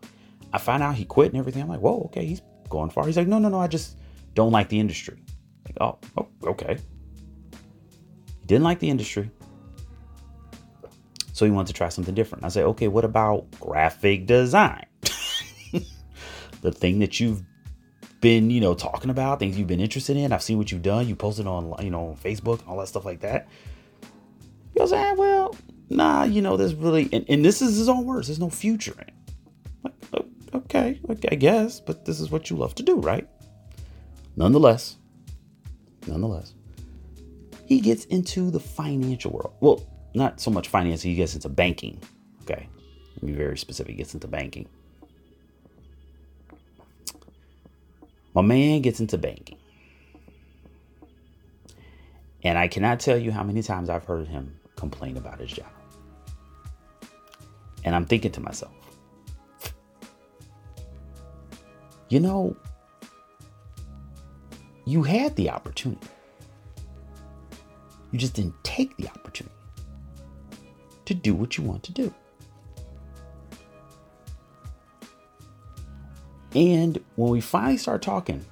I 0.53 0.57
find 0.57 0.83
out 0.83 0.95
he 0.95 1.05
quit 1.05 1.31
and 1.31 1.39
everything. 1.39 1.61
I'm 1.61 1.69
like, 1.69 1.79
whoa, 1.79 2.03
okay, 2.05 2.25
he's 2.25 2.41
going 2.69 2.89
far. 2.89 3.05
He's 3.05 3.17
like, 3.17 3.27
no, 3.27 3.39
no, 3.39 3.49
no, 3.49 3.59
I 3.59 3.67
just 3.67 3.97
don't 4.33 4.51
like 4.51 4.69
the 4.69 4.79
industry. 4.79 5.21
Like, 5.65 5.77
oh, 5.81 5.99
oh 6.17 6.27
okay. 6.51 6.77
He 8.39 8.45
didn't 8.45 8.63
like 8.63 8.79
the 8.79 8.89
industry. 8.89 9.31
So 11.33 11.45
he 11.45 11.51
wanted 11.51 11.67
to 11.67 11.73
try 11.73 11.89
something 11.89 12.15
different. 12.15 12.45
I 12.45 12.47
say, 12.47 12.63
okay, 12.63 12.87
what 12.87 13.03
about 13.03 13.51
graphic 13.59 14.25
design? 14.25 14.85
the 16.61 16.71
thing 16.71 16.99
that 16.99 17.19
you've 17.19 17.43
been, 18.21 18.49
you 18.49 18.61
know, 18.61 18.73
talking 18.73 19.09
about, 19.09 19.39
things 19.39 19.57
you've 19.57 19.67
been 19.67 19.81
interested 19.81 20.15
in. 20.15 20.31
I've 20.31 20.41
seen 20.41 20.57
what 20.57 20.71
you've 20.71 20.81
done. 20.81 21.07
You 21.07 21.15
posted 21.15 21.45
on, 21.45 21.75
you 21.83 21.89
know, 21.89 22.17
Facebook, 22.23 22.65
all 22.67 22.77
that 22.77 22.87
stuff 22.87 23.03
like 23.03 23.19
that. 23.19 23.49
He 24.73 24.79
goes, 24.79 24.93
ah, 24.93 25.13
well, 25.17 25.34
nah, 25.89 26.23
you 26.23 26.41
know, 26.41 26.57
there's 26.57 26.75
really, 26.75 27.09
and, 27.11 27.25
and 27.29 27.43
this 27.45 27.61
is 27.61 27.77
his 27.77 27.89
own 27.89 28.05
words. 28.05 28.27
There's 28.27 28.39
no 28.39 28.49
future 28.49 28.95
in. 28.99 29.13
Like, 29.83 29.93
oh, 30.13 30.25
okay, 30.55 30.99
okay, 31.09 31.29
I 31.31 31.35
guess, 31.35 31.79
but 31.79 32.05
this 32.05 32.19
is 32.19 32.31
what 32.31 32.49
you 32.49 32.55
love 32.55 32.75
to 32.75 32.83
do, 32.83 32.97
right? 32.97 33.27
Nonetheless, 34.35 34.97
nonetheless, 36.07 36.53
he 37.65 37.79
gets 37.79 38.05
into 38.05 38.51
the 38.51 38.59
financial 38.59 39.31
world. 39.31 39.53
Well, 39.59 39.85
not 40.13 40.39
so 40.39 40.51
much 40.51 40.67
finance, 40.67 41.01
he 41.01 41.15
gets 41.15 41.35
into 41.35 41.49
banking. 41.49 41.99
Okay, 42.43 42.67
let 43.15 43.23
me 43.23 43.31
be 43.31 43.37
very 43.37 43.57
specific. 43.57 43.91
He 43.91 43.97
gets 43.97 44.13
into 44.13 44.27
banking. 44.27 44.67
My 48.33 48.41
man 48.41 48.81
gets 48.81 48.99
into 48.99 49.17
banking. 49.17 49.57
And 52.43 52.57
I 52.57 52.67
cannot 52.67 52.99
tell 52.99 53.17
you 53.17 53.31
how 53.31 53.43
many 53.43 53.63
times 53.63 53.89
I've 53.89 54.03
heard 54.03 54.27
him 54.27 54.59
complain 54.75 55.17
about 55.17 55.39
his 55.39 55.51
job. 55.51 55.71
And 57.83 57.95
I'm 57.95 58.05
thinking 58.05 58.31
to 58.31 58.41
myself, 58.41 58.73
you 62.09 62.19
know, 62.19 62.55
you 64.85 65.03
had 65.03 65.35
the 65.35 65.49
opportunity. 65.49 66.07
You 68.11 68.19
just 68.19 68.33
didn't 68.33 68.55
take 68.63 68.95
the 68.97 69.07
opportunity 69.07 69.55
to 71.05 71.13
do 71.13 71.33
what 71.33 71.57
you 71.57 71.63
want 71.63 71.83
to 71.83 71.91
do. 71.91 72.13
And 76.55 77.03
when 77.17 77.31
we 77.31 77.41
finally 77.41 77.77
start 77.77 78.01
talking, 78.01 78.45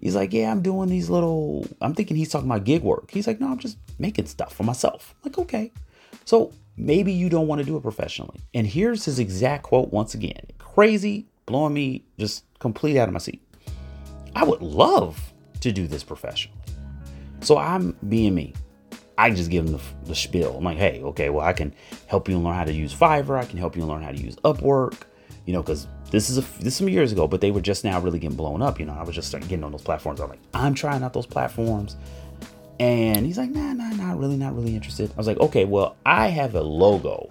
he's 0.00 0.14
like, 0.14 0.32
Yeah, 0.32 0.50
I'm 0.50 0.62
doing 0.62 0.88
these 0.88 1.10
little, 1.10 1.66
I'm 1.80 1.94
thinking 1.94 2.16
he's 2.16 2.30
talking 2.30 2.50
about 2.50 2.64
gig 2.64 2.82
work. 2.82 3.10
He's 3.10 3.26
like, 3.26 3.40
No, 3.40 3.48
I'm 3.48 3.58
just 3.58 3.78
making 3.98 4.26
stuff 4.26 4.54
for 4.54 4.64
myself. 4.64 5.14
I'm 5.16 5.30
like, 5.30 5.38
okay. 5.38 5.72
So 6.24 6.52
maybe 6.76 7.12
you 7.12 7.28
don't 7.28 7.46
want 7.46 7.60
to 7.60 7.64
do 7.64 7.76
it 7.76 7.82
professionally. 7.82 8.40
And 8.54 8.66
here's 8.66 9.04
his 9.04 9.18
exact 9.18 9.64
quote 9.64 9.92
once 9.92 10.14
again 10.14 10.46
crazy, 10.58 11.26
blowing 11.46 11.74
me 11.74 12.04
just 12.18 12.44
completely 12.58 13.00
out 13.00 13.08
of 13.08 13.14
my 13.14 13.18
seat. 13.18 13.42
I 14.34 14.44
would 14.44 14.60
love 14.60 15.32
to 15.60 15.72
do 15.72 15.86
this 15.86 16.04
professionally. 16.04 16.58
So 17.40 17.58
I'm 17.58 17.96
being 18.08 18.34
me. 18.34 18.54
I 19.18 19.30
just 19.30 19.50
give 19.50 19.64
him 19.64 19.72
the, 19.72 19.80
the 20.04 20.14
spiel. 20.14 20.56
I'm 20.58 20.64
like, 20.64 20.76
hey, 20.76 21.00
okay, 21.02 21.30
well, 21.30 21.46
I 21.46 21.54
can 21.54 21.74
help 22.06 22.28
you 22.28 22.38
learn 22.38 22.54
how 22.54 22.64
to 22.64 22.72
use 22.72 22.94
Fiverr. 22.94 23.38
I 23.38 23.46
can 23.46 23.58
help 23.58 23.74
you 23.74 23.86
learn 23.86 24.02
how 24.02 24.10
to 24.10 24.18
use 24.18 24.36
Upwork. 24.36 25.02
You 25.46 25.54
know, 25.54 25.62
because 25.62 25.86
this 26.10 26.30
is 26.30 26.38
a 26.38 26.40
this 26.58 26.66
is 26.68 26.76
some 26.76 26.88
years 26.88 27.12
ago, 27.12 27.26
but 27.26 27.40
they 27.40 27.50
were 27.50 27.60
just 27.60 27.84
now 27.84 28.00
really 28.00 28.18
getting 28.18 28.36
blown 28.36 28.62
up. 28.62 28.78
You 28.78 28.86
know, 28.86 28.94
I 28.94 29.02
was 29.02 29.14
just 29.14 29.28
starting 29.28 29.48
getting 29.48 29.64
on 29.64 29.72
those 29.72 29.82
platforms. 29.82 30.20
I'm 30.20 30.30
like, 30.30 30.40
I'm 30.54 30.74
trying 30.74 31.02
out 31.02 31.12
those 31.12 31.26
platforms. 31.26 31.96
And 32.78 33.24
he's 33.24 33.38
like, 33.38 33.50
nah, 33.50 33.72
nah, 33.72 33.88
not 33.90 34.18
really, 34.18 34.36
not 34.36 34.54
really 34.54 34.74
interested. 34.74 35.10
I 35.10 35.16
was 35.16 35.26
like, 35.26 35.40
okay, 35.40 35.64
well, 35.64 35.96
I 36.04 36.28
have 36.28 36.54
a 36.54 36.60
logo 36.60 37.28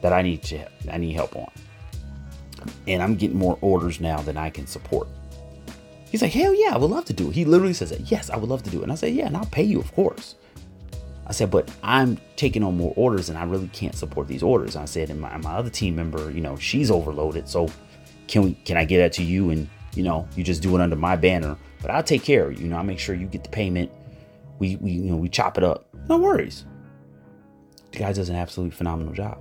that 0.00 0.12
I 0.12 0.22
need 0.22 0.42
to 0.44 0.66
I 0.90 0.98
need 0.98 1.12
help 1.12 1.36
on. 1.36 1.50
And 2.86 3.02
I'm 3.02 3.16
getting 3.16 3.36
more 3.36 3.58
orders 3.60 4.00
now 4.00 4.20
than 4.20 4.36
I 4.36 4.50
can 4.50 4.66
support. 4.66 5.08
He's 6.10 6.20
like, 6.20 6.32
hell 6.32 6.54
yeah, 6.54 6.74
I 6.74 6.78
would 6.78 6.90
love 6.90 7.06
to 7.06 7.12
do 7.12 7.30
it. 7.30 7.34
He 7.34 7.44
literally 7.44 7.72
says 7.72 7.90
that, 7.90 8.10
yes, 8.10 8.28
I 8.28 8.36
would 8.36 8.50
love 8.50 8.62
to 8.64 8.70
do 8.70 8.80
it. 8.80 8.82
And 8.82 8.92
I 8.92 8.96
said, 8.96 9.14
yeah, 9.14 9.26
and 9.26 9.36
I'll 9.36 9.46
pay 9.46 9.62
you, 9.62 9.80
of 9.80 9.92
course. 9.94 10.34
I 11.26 11.32
said, 11.32 11.50
but 11.50 11.70
I'm 11.82 12.18
taking 12.36 12.62
on 12.62 12.76
more 12.76 12.92
orders 12.96 13.28
and 13.28 13.38
I 13.38 13.44
really 13.44 13.68
can't 13.68 13.94
support 13.94 14.28
these 14.28 14.42
orders. 14.42 14.76
I 14.76 14.84
said, 14.86 15.08
and 15.08 15.20
my, 15.20 15.36
my 15.38 15.52
other 15.52 15.70
team 15.70 15.94
member, 15.94 16.30
you 16.30 16.40
know, 16.40 16.56
she's 16.56 16.90
overloaded. 16.90 17.48
So 17.48 17.68
can 18.26 18.42
we 18.42 18.54
can 18.54 18.76
I 18.76 18.84
get 18.84 18.98
that 18.98 19.12
to 19.14 19.22
you 19.22 19.50
and 19.50 19.68
you 19.94 20.02
know, 20.02 20.26
you 20.36 20.42
just 20.42 20.62
do 20.62 20.74
it 20.74 20.80
under 20.80 20.96
my 20.96 21.16
banner 21.16 21.56
but 21.82 21.90
I'll 21.90 22.02
take 22.02 22.22
care 22.22 22.46
of 22.46 22.54
you. 22.54 22.64
You 22.64 22.70
know, 22.70 22.76
I'll 22.76 22.84
make 22.84 23.00
sure 23.00 23.14
you 23.14 23.26
get 23.26 23.42
the 23.42 23.50
payment. 23.50 23.90
We, 24.60 24.76
we 24.76 24.92
you 24.92 25.10
know, 25.10 25.16
we 25.16 25.28
chop 25.28 25.58
it 25.58 25.64
up. 25.64 25.88
No 26.08 26.16
worries. 26.16 26.64
The 27.90 27.98
guy 27.98 28.12
does 28.12 28.28
an 28.28 28.36
absolutely 28.36 28.74
phenomenal 28.74 29.12
job. 29.12 29.38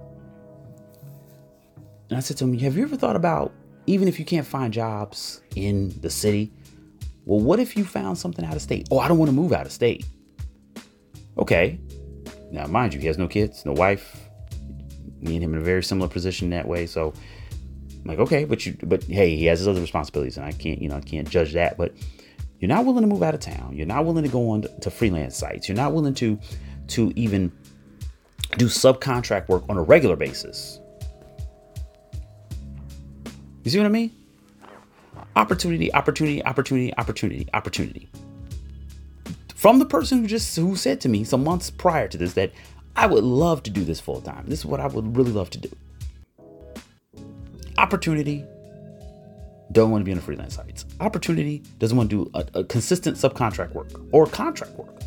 And 2.10 2.18
I 2.18 2.20
said 2.20 2.38
to 2.38 2.44
him, 2.44 2.58
Have 2.58 2.76
you 2.76 2.84
ever 2.84 2.98
thought 2.98 3.16
about, 3.16 3.54
even 3.86 4.08
if 4.08 4.20
you 4.20 4.26
can't 4.26 4.46
find 4.46 4.74
jobs 4.74 5.42
in 5.56 5.98
the 6.02 6.10
city, 6.10 6.52
well, 7.26 7.40
what 7.40 7.60
if 7.60 7.78
you 7.78 7.86
found 7.86 8.18
something 8.18 8.44
out 8.44 8.56
of 8.56 8.62
state? 8.62 8.88
Oh, 8.92 9.00
I 9.00 9.08
don't 9.08 9.20
want 9.20 9.30
to 9.30 9.36
move 9.36 9.54
out 9.54 9.68
of 9.68 9.72
state. 9.72 10.06
Okay. 11.38 11.80
Now, 12.52 12.68
mind 12.68 12.94
you, 12.94 13.00
he 13.00 13.08
has 13.08 13.18
no 13.18 13.28
kids, 13.28 13.66
no 13.66 13.72
wife. 13.72 14.30
Me 15.22 15.36
and 15.36 15.44
him 15.44 15.54
in 15.54 15.60
a 15.60 15.64
very 15.64 15.84
similar 15.84 16.10
position 16.10 16.50
that 16.50 16.68
way. 16.68 16.86
So 16.86 17.14
I'm 17.92 18.04
like, 18.06 18.20
okay, 18.20 18.46
but 18.46 18.66
you, 18.66 18.76
but 18.84 19.04
hey, 19.04 19.36
he 19.36 19.46
has 19.46 19.60
his 19.60 19.68
other 19.68 19.82
responsibilities, 19.82 20.38
and 20.38 20.46
I 20.46 20.52
can't, 20.52 20.82
you 20.82 20.90
know, 20.90 20.98
I 20.98 21.02
can't 21.02 21.30
judge 21.30 21.54
that. 21.54 21.78
But 21.78 21.94
you're 22.60 22.70
not 22.70 22.86
willing 22.86 23.02
to 23.02 23.08
move 23.08 23.24
out 23.24 23.34
of 23.34 23.40
town. 23.40 23.76
You're 23.76 23.88
not 23.88 24.06
willing 24.06 24.24
to 24.24 24.30
go 24.30 24.50
on 24.50 24.66
to 24.82 24.92
freelance 24.92 25.38
sites. 25.38 25.70
You're 25.70 25.76
not 25.78 25.94
willing 25.94 26.14
to 26.16 26.40
to 26.90 27.14
even 27.16 27.52
do 28.58 28.66
subcontract 28.66 29.48
work 29.48 29.64
on 29.70 29.78
a 29.78 29.82
regular 29.82 30.16
basis. 30.16 30.80
You 33.64 33.72
see 33.72 33.78
what 33.78 33.86
I 33.86 33.90
mean? 33.90 34.12
Opportunity, 35.36 35.94
opportunity, 35.94 36.44
opportunity, 36.44 36.94
opportunity, 36.98 37.48
opportunity. 37.54 38.10
From 39.62 39.78
the 39.78 39.86
person 39.86 40.18
who 40.18 40.28
just 40.28 40.56
who 40.56 40.76
said 40.76 41.00
to 41.02 41.08
me 41.08 41.24
some 41.24 41.44
months 41.44 41.70
prior 41.70 42.08
to 42.08 42.18
this 42.18 42.34
that 42.34 42.52
I 42.96 43.06
would 43.06 43.24
love 43.24 43.62
to 43.62 43.70
do 43.70 43.84
this 43.84 44.00
full 44.00 44.20
time. 44.20 44.46
This 44.48 44.58
is 44.58 44.66
what 44.66 44.80
I 44.80 44.88
would 44.88 45.16
really 45.16 45.32
love 45.32 45.52
to 45.52 45.60
do. 45.60 45.70
Opportunity, 47.78 48.44
don't 49.72 49.92
want 49.92 50.02
to 50.02 50.04
be 50.04 50.14
on 50.14 50.18
the 50.18 50.24
freelance 50.24 50.56
sites. 50.56 50.86
Opportunity 51.00 51.62
doesn't 51.78 51.96
want 51.96 52.10
to 52.10 52.26
do 52.26 52.32
a, 52.34 52.62
a 52.62 52.64
consistent 52.64 53.18
subcontract 53.18 53.74
work 53.74 53.92
or 54.12 54.26
contract 54.26 54.72
work, 54.74 55.00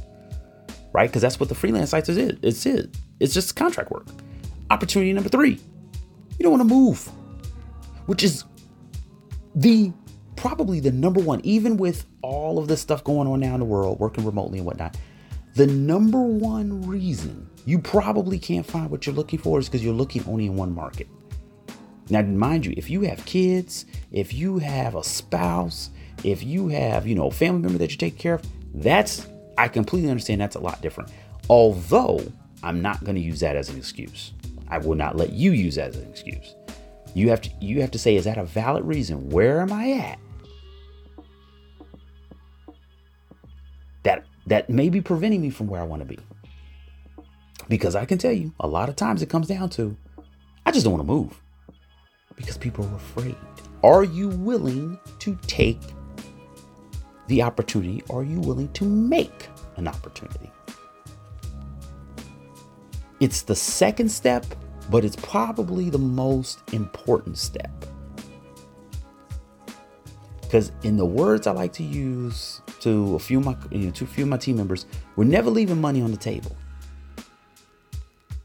right? 0.92 1.10
Because 1.10 1.22
that's 1.22 1.40
what 1.40 1.48
the 1.48 1.56
freelance 1.56 1.90
sites 1.90 2.08
is. 2.08 2.16
It's 2.16 2.64
it. 2.64 2.96
It's 3.18 3.34
just 3.34 3.56
contract 3.56 3.90
work. 3.90 4.06
Opportunity 4.70 5.12
number 5.12 5.30
three, 5.30 5.58
you 6.38 6.42
don't 6.44 6.52
want 6.52 6.60
to 6.60 6.72
move, 6.72 7.10
which 8.06 8.22
is 8.22 8.44
the 9.56 9.92
probably 10.36 10.80
the 10.80 10.92
number 10.92 11.20
one, 11.20 11.40
even 11.44 11.76
with 11.76 12.06
all 12.22 12.58
of 12.58 12.68
this 12.68 12.80
stuff 12.80 13.04
going 13.04 13.28
on 13.28 13.40
now 13.40 13.54
in 13.54 13.60
the 13.60 13.66
world, 13.66 13.98
working 13.98 14.24
remotely 14.24 14.58
and 14.58 14.66
whatnot. 14.66 14.96
The 15.54 15.66
number 15.66 16.20
one 16.20 16.86
reason 16.86 17.48
you 17.66 17.78
probably 17.78 18.38
can't 18.38 18.66
find 18.66 18.90
what 18.90 19.06
you're 19.06 19.14
looking 19.14 19.38
for 19.38 19.58
is 19.58 19.68
because 19.68 19.84
you're 19.84 19.94
looking 19.94 20.24
only 20.26 20.46
in 20.46 20.56
one 20.56 20.74
market. 20.74 21.08
Now, 22.10 22.22
mind 22.22 22.66
you, 22.66 22.74
if 22.76 22.90
you 22.90 23.02
have 23.02 23.24
kids, 23.24 23.86
if 24.12 24.34
you 24.34 24.58
have 24.58 24.94
a 24.94 25.04
spouse, 25.04 25.90
if 26.22 26.42
you 26.42 26.68
have, 26.68 27.06
you 27.06 27.14
know, 27.14 27.30
family 27.30 27.62
member 27.62 27.78
that 27.78 27.90
you 27.90 27.96
take 27.96 28.18
care 28.18 28.34
of, 28.34 28.42
that's, 28.74 29.26
I 29.56 29.68
completely 29.68 30.10
understand 30.10 30.40
that's 30.40 30.56
a 30.56 30.60
lot 30.60 30.82
different. 30.82 31.10
Although 31.48 32.20
I'm 32.62 32.82
not 32.82 33.02
going 33.04 33.14
to 33.14 33.22
use 33.22 33.40
that 33.40 33.56
as 33.56 33.68
an 33.70 33.76
excuse. 33.76 34.32
I 34.68 34.78
will 34.78 34.96
not 34.96 35.16
let 35.16 35.32
you 35.32 35.52
use 35.52 35.76
that 35.76 35.90
as 35.90 35.96
an 35.96 36.08
excuse. 36.10 36.54
You 37.14 37.30
have 37.30 37.40
to, 37.42 37.50
you 37.60 37.80
have 37.80 37.90
to 37.92 37.98
say, 37.98 38.16
is 38.16 38.24
that 38.24 38.38
a 38.38 38.44
valid 38.44 38.84
reason? 38.84 39.30
Where 39.30 39.60
am 39.60 39.72
I 39.72 39.92
at? 39.92 40.18
That 44.46 44.68
may 44.68 44.88
be 44.88 45.00
preventing 45.00 45.42
me 45.42 45.50
from 45.50 45.66
where 45.66 45.80
I 45.80 45.84
want 45.84 46.00
to 46.00 46.06
be. 46.06 46.18
Because 47.68 47.96
I 47.96 48.04
can 48.04 48.18
tell 48.18 48.32
you, 48.32 48.52
a 48.60 48.66
lot 48.66 48.88
of 48.88 48.96
times 48.96 49.22
it 49.22 49.30
comes 49.30 49.48
down 49.48 49.70
to 49.70 49.96
I 50.66 50.70
just 50.70 50.84
don't 50.84 50.94
want 50.94 51.06
to 51.06 51.12
move 51.12 51.40
because 52.36 52.56
people 52.56 52.86
are 52.86 52.96
afraid. 52.96 53.36
Are 53.82 54.04
you 54.04 54.28
willing 54.28 54.98
to 55.20 55.38
take 55.46 55.80
the 57.26 57.42
opportunity? 57.42 58.02
Are 58.10 58.24
you 58.24 58.40
willing 58.40 58.72
to 58.72 58.84
make 58.84 59.48
an 59.76 59.86
opportunity? 59.86 60.50
It's 63.20 63.42
the 63.42 63.54
second 63.54 64.10
step, 64.10 64.46
but 64.90 65.04
it's 65.04 65.16
probably 65.16 65.90
the 65.90 65.98
most 65.98 66.60
important 66.72 67.38
step. 67.38 67.70
Because 70.40 70.72
in 70.82 70.96
the 70.96 71.06
words 71.06 71.46
I 71.46 71.52
like 71.52 71.72
to 71.74 71.82
use 71.82 72.60
to 72.84 73.14
a 73.14 73.18
few 73.18 73.38
of 73.38 73.44
my 73.44 73.56
you 73.70 73.86
know, 73.86 73.90
to 73.90 74.04
a 74.04 74.06
few 74.06 74.24
of 74.24 74.30
my 74.30 74.36
team 74.36 74.56
members, 74.56 74.86
we're 75.16 75.24
never 75.24 75.50
leaving 75.50 75.80
money 75.80 76.00
on 76.00 76.10
the 76.10 76.16
table. 76.16 76.54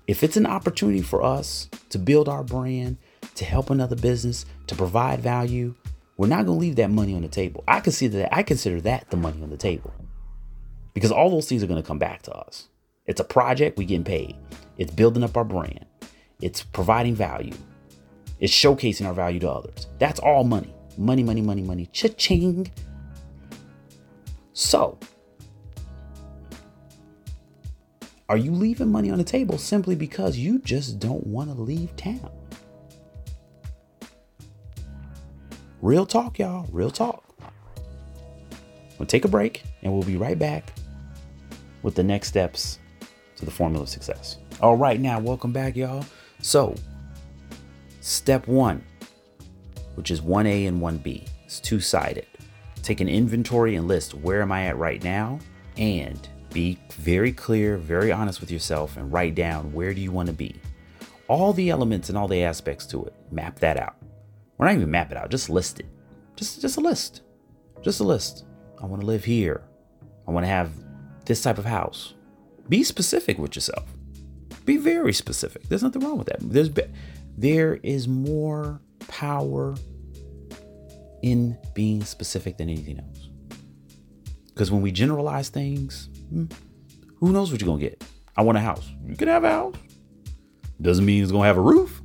If 0.07 0.23
it's 0.23 0.37
an 0.37 0.47
opportunity 0.47 1.01
for 1.01 1.21
us 1.21 1.69
to 1.89 1.99
build 1.99 2.27
our 2.27 2.43
brand, 2.43 2.97
to 3.35 3.45
help 3.45 3.69
another 3.69 3.95
business, 3.95 4.45
to 4.67 4.75
provide 4.75 5.19
value, 5.19 5.75
we're 6.17 6.27
not 6.27 6.45
going 6.45 6.57
to 6.57 6.61
leave 6.61 6.77
that 6.77 6.89
money 6.89 7.15
on 7.15 7.21
the 7.21 7.27
table. 7.27 7.63
I 7.67 7.79
consider 7.79 8.17
that 8.19 8.35
I 8.35 8.43
consider 8.43 8.81
that 8.81 9.09
the 9.09 9.17
money 9.17 9.43
on 9.43 9.49
the 9.49 9.57
table. 9.57 9.93
Because 10.93 11.11
all 11.11 11.29
those 11.29 11.47
things 11.47 11.61
are 11.61 11.67
going 11.67 11.81
to 11.81 11.87
come 11.87 11.99
back 11.99 12.23
to 12.23 12.33
us. 12.33 12.69
It's 13.05 13.21
a 13.21 13.23
project, 13.23 13.77
we 13.77 13.85
getting 13.85 14.03
paid. 14.03 14.35
It's 14.77 14.91
building 14.91 15.23
up 15.23 15.37
our 15.37 15.45
brand. 15.45 15.85
It's 16.41 16.63
providing 16.63 17.15
value. 17.15 17.53
It's 18.39 18.53
showcasing 18.53 19.05
our 19.05 19.13
value 19.13 19.39
to 19.41 19.49
others. 19.49 19.87
That's 19.99 20.19
all 20.19 20.43
money. 20.43 20.73
Money, 20.97 21.23
money, 21.23 21.41
money, 21.41 21.61
money. 21.61 21.85
Cha-ching. 21.91 22.71
So, 24.59 24.97
Are 28.27 28.35
you 28.35 28.51
leaving 28.51 28.91
money 28.91 29.09
on 29.09 29.17
the 29.17 29.23
table 29.23 29.57
simply 29.57 29.95
because 29.95 30.37
you 30.37 30.59
just 30.59 30.99
don't 30.99 31.25
want 31.25 31.49
to 31.49 31.59
leave 31.59 31.95
town? 31.95 32.29
Real 35.81 36.05
talk, 36.05 36.37
y'all. 36.37 36.67
Real 36.73 36.91
talk. 36.91 37.23
We'll 38.99 39.07
take 39.07 39.23
a 39.23 39.29
break 39.29 39.63
and 39.81 39.93
we'll 39.93 40.03
be 40.03 40.17
right 40.17 40.37
back 40.37 40.73
with 41.81 41.95
the 41.95 42.03
next 42.03 42.27
steps 42.27 42.79
to 43.37 43.45
the 43.45 43.51
formula 43.51 43.83
of 43.83 43.89
success. 43.89 44.37
All 44.61 44.75
right, 44.75 44.99
now, 44.99 45.19
welcome 45.19 45.53
back, 45.53 45.77
y'all. 45.77 46.05
So, 46.41 46.75
step 48.01 48.45
one, 48.47 48.83
which 49.95 50.11
is 50.11 50.19
1A 50.19 50.67
and 50.67 50.81
1B, 50.81 51.27
it's 51.45 51.61
two 51.61 51.79
sided. 51.79 52.27
Take 52.83 53.01
an 53.01 53.09
inventory 53.09 53.75
and 53.75 53.87
list 53.87 54.13
where 54.13 54.41
am 54.41 54.51
I 54.51 54.67
at 54.67 54.77
right 54.77 55.03
now 55.03 55.39
and 55.77 56.27
be 56.51 56.79
very 56.93 57.31
clear, 57.31 57.77
very 57.77 58.11
honest 58.11 58.41
with 58.41 58.51
yourself, 58.51 58.97
and 58.97 59.11
write 59.11 59.35
down 59.35 59.71
where 59.71 59.93
do 59.93 60.01
you 60.01 60.11
want 60.11 60.27
to 60.27 60.33
be. 60.33 60.55
All 61.27 61.53
the 61.53 61.69
elements 61.69 62.09
and 62.09 62.17
all 62.17 62.27
the 62.27 62.43
aspects 62.43 62.85
to 62.87 63.05
it. 63.05 63.13
Map 63.31 63.59
that 63.59 63.77
out. 63.77 63.95
Or 64.57 64.65
not 64.65 64.75
even 64.75 64.89
map 64.91 65.11
it 65.11 65.17
out, 65.17 65.29
just 65.29 65.49
list 65.49 65.79
it. 65.79 65.85
Just 66.35 66.61
just 66.61 66.77
a 66.77 66.81
list. 66.81 67.21
Just 67.81 67.99
a 67.99 68.03
list. 68.03 68.45
I 68.81 68.85
want 68.85 69.01
to 69.01 69.07
live 69.07 69.23
here. 69.23 69.63
I 70.27 70.31
want 70.31 70.45
to 70.45 70.49
have 70.49 70.71
this 71.25 71.41
type 71.41 71.57
of 71.57 71.65
house. 71.65 72.13
Be 72.67 72.83
specific 72.83 73.37
with 73.37 73.55
yourself. 73.55 73.85
Be 74.65 74.77
very 74.77 75.13
specific. 75.13 75.63
There's 75.63 75.83
nothing 75.83 76.01
wrong 76.01 76.17
with 76.17 76.27
that. 76.27 76.39
There's 76.41 76.69
there 77.37 77.75
is 77.83 78.07
more 78.07 78.81
power 79.07 79.75
in 81.21 81.57
being 81.73 82.03
specific 82.03 82.57
than 82.57 82.69
anything 82.69 82.99
else. 82.99 83.29
Because 84.47 84.71
when 84.71 84.81
we 84.81 84.91
generalize 84.91 85.49
things, 85.49 86.09
hmm, 86.29 86.45
who 87.17 87.31
knows 87.31 87.51
what 87.51 87.61
you're 87.61 87.67
gonna 87.67 87.81
get? 87.81 88.03
I 88.35 88.41
want 88.41 88.57
a 88.57 88.61
house. 88.61 88.89
You 89.05 89.15
can 89.15 89.27
have 89.27 89.43
a 89.43 89.49
house. 89.49 89.75
Doesn't 90.81 91.05
mean 91.05 91.23
it's 91.23 91.31
gonna 91.31 91.47
have 91.47 91.57
a 91.57 91.61
roof. 91.61 92.01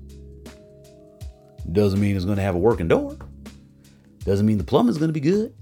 Doesn't 1.71 2.01
mean 2.01 2.17
it's 2.17 2.25
gonna 2.25 2.43
have 2.43 2.55
a 2.55 2.59
working 2.59 2.89
door. 2.89 3.17
Doesn't 4.25 4.47
mean 4.47 4.59
the 4.59 4.65
plumbing's 4.65 4.99
gonna 4.99 5.13
be 5.13 5.21
good. 5.21 5.55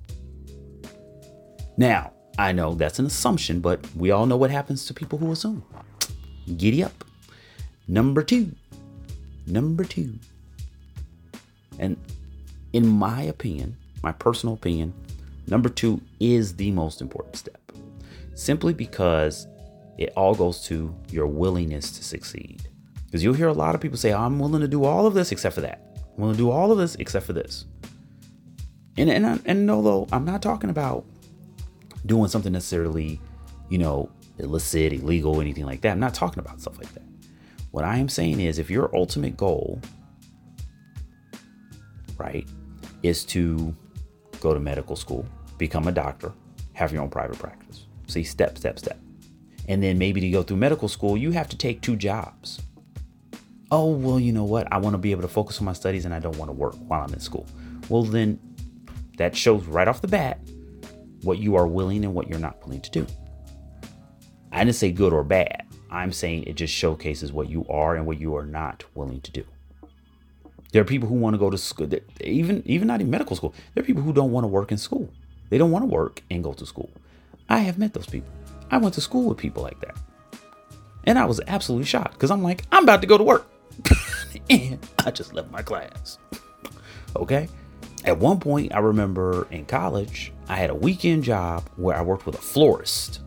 Now, 1.77 2.13
I 2.39 2.53
know 2.53 2.75
that's 2.75 2.99
an 2.99 3.07
assumption, 3.07 3.61
but 3.61 3.81
we 3.95 4.11
all 4.11 4.27
know 4.27 4.37
what 4.37 4.51
happens 4.51 4.87
to 4.87 4.95
people 4.95 5.19
who 5.19 5.33
assume. 5.33 5.65
Giddy 6.57 6.83
up. 6.83 7.05
Number 7.89 8.23
two. 8.23 8.53
Number 9.47 9.85
two. 9.85 10.19
And 11.79 11.97
in 12.73 12.87
my 12.89 13.23
opinion, 13.23 13.77
my 14.03 14.13
personal 14.13 14.55
opinion, 14.55 14.95
number 15.47 15.69
two 15.69 16.01
is 16.21 16.57
the 16.57 16.71
most 16.71 17.01
important 17.01 17.37
step 17.37 17.63
simply 18.35 18.73
because 18.73 19.47
it 19.99 20.13
all 20.17 20.35
goes 20.35 20.65
to 20.65 20.95
your 21.11 21.27
willingness 21.27 21.93
to 21.93 22.05
succeed. 22.05 22.63
Because 23.07 23.23
you'll 23.23 23.35
hear 23.35 23.49
a 23.49 23.53
lot 23.53 23.75
of 23.75 23.81
people 23.81 23.99
say, 23.99 24.13
I'm 24.13 24.39
willing 24.39 24.63
to 24.63 24.69
do 24.69 24.85
all 24.85 25.07
of 25.07 25.15
this 25.15 25.33
except 25.33 25.55
for 25.55 25.61
that. 25.61 25.99
I'm 26.17 26.23
willing 26.23 26.37
to 26.37 26.43
do 26.43 26.51
all 26.51 26.73
of 26.73 26.79
this 26.79 26.95
except 26.97 27.27
for 27.27 27.35
this. 27.35 27.67
And, 28.97 29.11
and, 29.11 29.43
and 29.45 29.71
although 29.71 30.07
I'm 30.13 30.25
not 30.25 30.43
talking 30.43 30.71
about 30.71 31.05
doing 32.07 32.29
something 32.29 32.53
necessarily, 32.53 33.21
you 33.69 33.79
know, 33.79 34.11
illicit, 34.39 34.93
illegal, 34.93 35.41
anything 35.41 35.67
like 35.67 35.83
that, 35.83 35.93
I'm 35.93 36.01
not 36.01 36.15
talking 36.15 36.39
about 36.39 36.61
stuff 36.61 36.79
like 36.79 36.93
that. 36.95 37.03
What 37.71 37.85
I 37.85 37.99
am 37.99 38.09
saying 38.09 38.41
is 38.41 38.59
if 38.59 38.71
your 38.71 38.95
ultimate 38.95 39.37
goal, 39.37 39.81
right, 42.19 42.47
is 43.03 43.25
to 43.27 43.75
go 44.41 44.55
to 44.55 44.61
medical 44.61 44.97
school, 44.97 45.27
become 45.59 45.89
a 45.89 45.93
doctor, 45.93 46.33
have 46.73 46.93
your 46.93 47.03
own 47.03 47.11
private 47.11 47.39
practice 47.39 47.87
See, 48.13 48.25
step, 48.25 48.59
step, 48.59 48.79
step. 48.79 48.99
And 49.69 49.83
then 49.83 49.97
maybe 49.97 50.21
to 50.21 50.31
go 50.31 50.43
through 50.43 50.59
medical 50.59 50.87
school, 50.87 51.17
you 51.17 51.31
have 51.31 51.49
to 51.49 51.57
take 51.57 51.81
two 51.81 51.97
jobs. 51.97 52.61
Oh, 53.71 53.93
well, 53.93 54.21
you 54.21 54.33
know 54.33 54.45
what? 54.45 54.71
I 54.71 54.77
want 54.77 54.93
to 54.93 54.99
be 54.99 55.13
able 55.13 55.23
to 55.23 55.29
focus 55.29 55.59
on 55.61 55.65
my 55.65 55.73
studies 55.73 56.05
and 56.05 56.13
I 56.13 56.19
don't 56.19 56.37
want 56.37 56.51
to 56.51 56.53
work 56.53 56.75
while 56.89 57.03
I'm 57.03 57.15
in 57.15 57.21
school. 57.21 57.47
Well, 57.89 58.03
then 58.03 58.39
that 59.17 59.35
shows 59.35 59.65
right 59.65 59.89
off 59.89 60.03
the 60.03 60.09
bat 60.09 60.41
what 61.23 61.39
you 61.39 61.57
are 61.57 61.67
willing 61.67 62.05
and 62.05 62.13
what 62.13 62.29
you're 62.29 62.39
not 62.39 62.61
willing 62.67 62.83
to 62.83 62.91
do. 62.91 63.07
I 64.51 64.65
didn't 64.65 64.77
say 64.77 64.93
good 64.93 65.15
or 65.15 65.25
bad. 65.25 65.65
I'm 65.91 66.13
saying 66.13 66.45
it 66.45 66.55
just 66.55 66.75
showcases 66.75 67.33
what 67.33 67.49
you 67.49 67.65
are 67.71 67.97
and 67.97 68.07
what 68.07 68.19
you 68.19 68.37
are 68.37 68.45
not 68.45 68.85
willing 68.95 69.23
to 69.23 69.31
do. 69.31 69.45
There 70.73 70.81
are 70.81 70.87
people 70.87 71.09
who 71.09 71.15
want 71.15 71.35
to 71.35 71.39
go 71.39 71.51
to 71.51 71.59
school, 71.59 71.89
even 72.21 72.63
even 72.65 72.89
not 72.89 73.01
in 73.01 73.11
medical 73.11 73.37
school. 73.37 73.55
There 73.75 73.83
are 73.83 73.87
people 73.87 74.03
who 74.03 74.13
don't 74.13 74.33
want 74.33 74.45
to 74.45 74.49
work 74.49 74.73
in 74.73 74.79
school. 74.79 75.09
They 75.51 75.59
don't 75.59 75.71
want 75.71 75.83
to 75.83 75.87
work 75.87 76.23
and 76.31 76.43
go 76.43 76.55
to 76.55 76.67
school. 76.67 76.91
I 77.49 77.59
have 77.59 77.79
met 77.79 77.93
those 77.93 78.07
people. 78.07 78.33
I 78.71 78.79
went 78.79 78.95
to 78.95 79.03
school 79.03 79.29
with 79.29 79.37
people 79.37 79.63
like 79.63 79.79
that. 79.81 79.97
And 81.05 81.19
I 81.19 81.27
was 81.27 81.41
absolutely 81.47 81.85
shocked 81.85 82.15
because 82.15 82.31
I'm 82.31 82.43
like, 82.43 82.65
I'm 82.73 82.85
about 82.85 83.03
to 83.03 83.07
go 83.07 83.19
to 83.19 83.25
work. 83.25 83.47
and 84.51 84.79
I 85.05 85.11
just 85.11 85.35
left 85.35 85.51
my 85.51 85.61
class. 85.61 86.19
okay. 87.17 87.49
At 88.05 88.19
one 88.19 88.41
point, 88.41 88.75
I 88.75 88.79
remember 88.79 89.47
in 89.51 89.67
college, 89.67 90.33
I 90.49 90.57
had 90.57 90.71
a 90.71 90.75
weekend 90.75 91.23
job 91.23 91.69
where 91.77 91.97
I 91.97 92.03
worked 92.03 92.25
with 92.25 92.35
a 92.35 92.41
florist. 92.41 93.21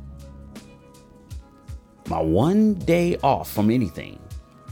My 2.07 2.19
one 2.19 2.73
day 2.73 3.17
off 3.23 3.51
from 3.51 3.69
anything, 3.69 4.19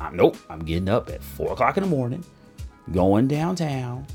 I'm 0.01 0.15
nope, 0.15 0.37
I'm 0.49 0.59
getting 0.59 0.89
up 0.89 1.09
at 1.09 1.23
four 1.23 1.53
o'clock 1.53 1.77
in 1.77 1.83
the 1.83 1.89
morning, 1.89 2.23
going 2.91 3.27
downtown 3.27 4.05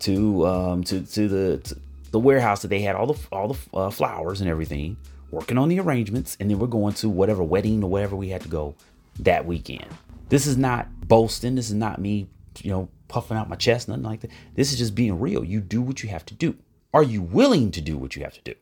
to 0.00 0.46
um 0.46 0.84
to 0.84 1.00
to 1.02 1.28
the 1.28 1.58
to, 1.58 1.76
the 2.10 2.18
warehouse 2.18 2.62
that 2.62 2.68
they 2.68 2.80
had 2.80 2.96
all 2.96 3.06
the 3.06 3.18
all 3.30 3.48
the 3.48 3.76
uh, 3.76 3.90
flowers 3.90 4.40
and 4.40 4.50
everything, 4.50 4.96
working 5.30 5.58
on 5.58 5.68
the 5.68 5.78
arrangements, 5.78 6.36
and 6.40 6.50
then 6.50 6.58
we're 6.58 6.66
going 6.66 6.94
to 6.94 7.08
whatever 7.08 7.42
wedding 7.42 7.82
or 7.82 7.90
whatever 7.90 8.16
we 8.16 8.28
had 8.28 8.42
to 8.42 8.48
go 8.48 8.74
that 9.18 9.46
weekend. 9.46 9.86
This 10.28 10.46
is 10.46 10.56
not 10.56 10.88
boasting. 11.06 11.54
This 11.54 11.68
is 11.68 11.74
not 11.74 12.00
me, 12.00 12.28
you 12.62 12.70
know, 12.70 12.88
puffing 13.08 13.36
out 13.36 13.48
my 13.48 13.56
chest, 13.56 13.88
nothing 13.88 14.04
like 14.04 14.20
that. 14.20 14.30
This 14.54 14.72
is 14.72 14.78
just 14.78 14.94
being 14.94 15.18
real. 15.20 15.44
You 15.44 15.60
do 15.60 15.82
what 15.82 16.02
you 16.02 16.08
have 16.08 16.24
to 16.26 16.34
do. 16.34 16.56
Are 16.92 17.02
you 17.02 17.22
willing 17.22 17.70
to 17.72 17.80
do 17.80 17.96
what 17.98 18.16
you 18.16 18.22
have 18.22 18.34
to 18.34 18.42
do? 18.42 18.54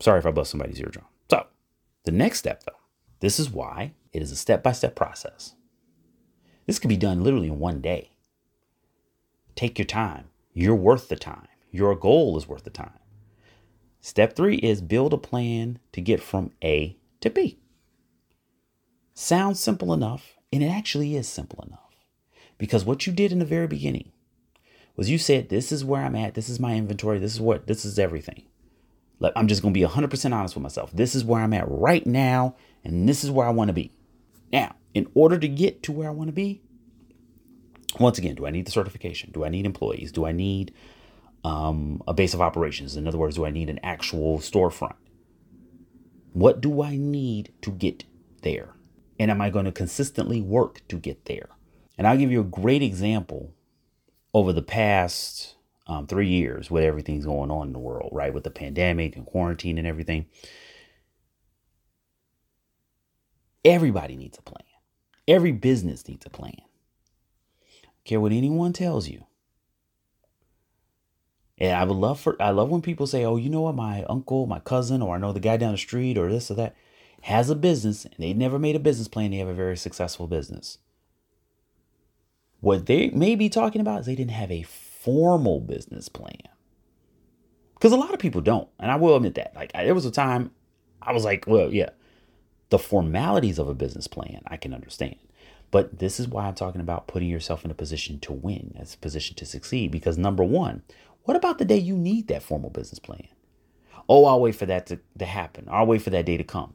Sorry 0.00 0.18
if 0.18 0.26
I 0.26 0.30
bust 0.30 0.50
somebody's 0.50 0.80
eardrum. 0.80 1.04
So, 1.30 1.46
the 2.04 2.12
next 2.12 2.38
step, 2.38 2.64
though, 2.64 2.78
this 3.20 3.38
is 3.38 3.50
why 3.50 3.92
it 4.12 4.22
is 4.22 4.32
a 4.32 4.36
step 4.36 4.62
by 4.62 4.72
step 4.72 4.94
process. 4.94 5.54
This 6.66 6.78
can 6.78 6.88
be 6.88 6.96
done 6.96 7.22
literally 7.22 7.48
in 7.48 7.58
one 7.58 7.80
day. 7.80 8.10
Take 9.54 9.78
your 9.78 9.86
time. 9.86 10.26
You're 10.52 10.74
worth 10.74 11.08
the 11.08 11.16
time. 11.16 11.48
Your 11.70 11.94
goal 11.94 12.36
is 12.36 12.48
worth 12.48 12.64
the 12.64 12.70
time. 12.70 12.98
Step 14.00 14.34
three 14.34 14.56
is 14.56 14.80
build 14.80 15.12
a 15.12 15.18
plan 15.18 15.78
to 15.92 16.00
get 16.00 16.22
from 16.22 16.52
A 16.64 16.96
to 17.20 17.30
B. 17.30 17.58
Sounds 19.14 19.60
simple 19.60 19.92
enough, 19.92 20.36
and 20.52 20.62
it 20.62 20.68
actually 20.68 21.14
is 21.14 21.28
simple 21.28 21.62
enough. 21.66 21.90
Because 22.56 22.84
what 22.84 23.06
you 23.06 23.12
did 23.12 23.32
in 23.32 23.38
the 23.38 23.44
very 23.44 23.66
beginning 23.66 24.12
was 24.96 25.10
you 25.10 25.18
said, 25.18 25.48
This 25.48 25.70
is 25.70 25.84
where 25.84 26.02
I'm 26.02 26.16
at, 26.16 26.34
this 26.34 26.48
is 26.48 26.58
my 26.58 26.74
inventory, 26.74 27.18
this 27.18 27.34
is 27.34 27.40
what 27.40 27.66
this 27.66 27.84
is 27.84 27.98
everything. 27.98 28.44
Like, 29.18 29.34
I'm 29.36 29.48
just 29.48 29.60
gonna 29.60 29.72
be 29.72 29.82
100% 29.82 30.32
honest 30.32 30.54
with 30.54 30.62
myself. 30.62 30.90
This 30.92 31.14
is 31.14 31.24
where 31.24 31.42
I'm 31.42 31.52
at 31.52 31.70
right 31.70 32.06
now, 32.06 32.56
and 32.82 33.08
this 33.08 33.22
is 33.22 33.30
where 33.30 33.46
I 33.46 33.50
wanna 33.50 33.74
be. 33.74 33.92
Now, 34.50 34.74
in 34.94 35.08
order 35.14 35.38
to 35.38 35.48
get 35.48 35.82
to 35.84 35.92
where 35.92 36.08
I 36.08 36.12
wanna 36.12 36.32
be, 36.32 36.62
once 37.98 38.18
again, 38.18 38.34
do 38.34 38.46
I 38.46 38.50
need 38.50 38.66
the 38.66 38.70
certification? 38.70 39.30
Do 39.32 39.44
I 39.44 39.48
need 39.48 39.66
employees? 39.66 40.12
Do 40.12 40.26
I 40.26 40.32
need 40.32 40.72
um, 41.44 42.02
a 42.06 42.14
base 42.14 42.34
of 42.34 42.40
operations. 42.40 42.96
In 42.96 43.06
other 43.06 43.18
words, 43.18 43.36
do 43.36 43.46
I 43.46 43.50
need 43.50 43.70
an 43.70 43.80
actual 43.82 44.38
storefront? 44.38 44.96
What 46.32 46.60
do 46.60 46.82
I 46.82 46.96
need 46.96 47.52
to 47.62 47.70
get 47.70 48.04
there? 48.42 48.74
And 49.18 49.30
am 49.30 49.40
I 49.40 49.50
going 49.50 49.64
to 49.64 49.72
consistently 49.72 50.40
work 50.40 50.86
to 50.88 50.96
get 50.96 51.24
there? 51.26 51.50
And 51.98 52.06
I'll 52.06 52.16
give 52.16 52.30
you 52.30 52.40
a 52.40 52.44
great 52.44 52.82
example 52.82 53.54
over 54.32 54.52
the 54.52 54.62
past 54.62 55.56
um, 55.86 56.06
three 56.06 56.28
years 56.28 56.70
with 56.70 56.84
everything's 56.84 57.26
going 57.26 57.50
on 57.50 57.68
in 57.68 57.72
the 57.72 57.78
world, 57.78 58.10
right? 58.12 58.32
With 58.32 58.44
the 58.44 58.50
pandemic 58.50 59.16
and 59.16 59.26
quarantine 59.26 59.76
and 59.76 59.86
everything. 59.86 60.26
Everybody 63.64 64.16
needs 64.16 64.38
a 64.38 64.42
plan. 64.42 64.64
Every 65.28 65.52
business 65.52 66.06
needs 66.08 66.24
a 66.24 66.30
plan. 66.30 66.62
Care 68.04 68.20
what 68.20 68.32
anyone 68.32 68.72
tells 68.72 69.08
you. 69.08 69.24
And 71.58 71.76
I 71.76 71.84
would 71.84 71.96
love 71.96 72.18
for 72.18 72.40
I 72.40 72.50
love 72.50 72.70
when 72.70 72.80
people 72.80 73.06
say, 73.06 73.24
"Oh, 73.24 73.36
you 73.36 73.50
know 73.50 73.60
what? 73.60 73.74
My 73.74 74.02
uncle, 74.04 74.46
my 74.46 74.60
cousin, 74.60 75.02
or 75.02 75.14
I 75.14 75.18
know 75.18 75.32
the 75.32 75.40
guy 75.40 75.58
down 75.58 75.72
the 75.72 75.78
street, 75.78 76.16
or 76.16 76.30
this 76.30 76.50
or 76.50 76.54
that, 76.54 76.74
has 77.22 77.50
a 77.50 77.54
business, 77.54 78.06
and 78.06 78.14
they 78.18 78.32
never 78.32 78.58
made 78.58 78.76
a 78.76 78.80
business 78.80 79.08
plan. 79.08 79.30
They 79.30 79.36
have 79.36 79.48
a 79.48 79.54
very 79.54 79.76
successful 79.76 80.26
business." 80.26 80.78
What 82.60 82.86
they 82.86 83.10
may 83.10 83.34
be 83.36 83.48
talking 83.48 83.80
about 83.80 84.00
is 84.00 84.06
they 84.06 84.14
didn't 84.14 84.32
have 84.32 84.50
a 84.50 84.62
formal 84.62 85.60
business 85.60 86.08
plan. 86.08 86.42
Because 87.74 87.92
a 87.92 87.96
lot 87.96 88.12
of 88.12 88.20
people 88.20 88.42
don't, 88.42 88.68
and 88.78 88.90
I 88.90 88.96
will 88.96 89.16
admit 89.16 89.34
that. 89.36 89.54
Like 89.54 89.72
there 89.72 89.94
was 89.94 90.04
a 90.06 90.10
time 90.10 90.52
I 91.02 91.12
was 91.12 91.24
like, 91.24 91.46
"Well, 91.46 91.72
yeah, 91.72 91.90
the 92.70 92.78
formalities 92.78 93.58
of 93.58 93.68
a 93.68 93.74
business 93.74 94.06
plan 94.06 94.40
I 94.46 94.56
can 94.56 94.72
understand." 94.72 95.16
But 95.70 95.98
this 95.98 96.18
is 96.18 96.26
why 96.26 96.46
I'm 96.46 96.54
talking 96.54 96.80
about 96.80 97.06
putting 97.06 97.28
yourself 97.28 97.64
in 97.64 97.70
a 97.70 97.74
position 97.74 98.18
to 98.20 98.32
win, 98.32 98.74
as 98.78 98.94
a 98.94 98.98
position 98.98 99.36
to 99.36 99.46
succeed. 99.46 99.90
Because 99.90 100.18
number 100.18 100.42
one, 100.42 100.82
what 101.24 101.36
about 101.36 101.58
the 101.58 101.64
day 101.64 101.76
you 101.76 101.96
need 101.96 102.28
that 102.28 102.42
formal 102.42 102.70
business 102.70 102.98
plan? 102.98 103.28
Oh, 104.08 104.24
I'll 104.24 104.40
wait 104.40 104.56
for 104.56 104.66
that 104.66 104.86
to, 104.86 104.98
to 105.18 105.24
happen. 105.24 105.68
I'll 105.70 105.86
wait 105.86 106.02
for 106.02 106.10
that 106.10 106.26
day 106.26 106.36
to 106.36 106.44
come. 106.44 106.74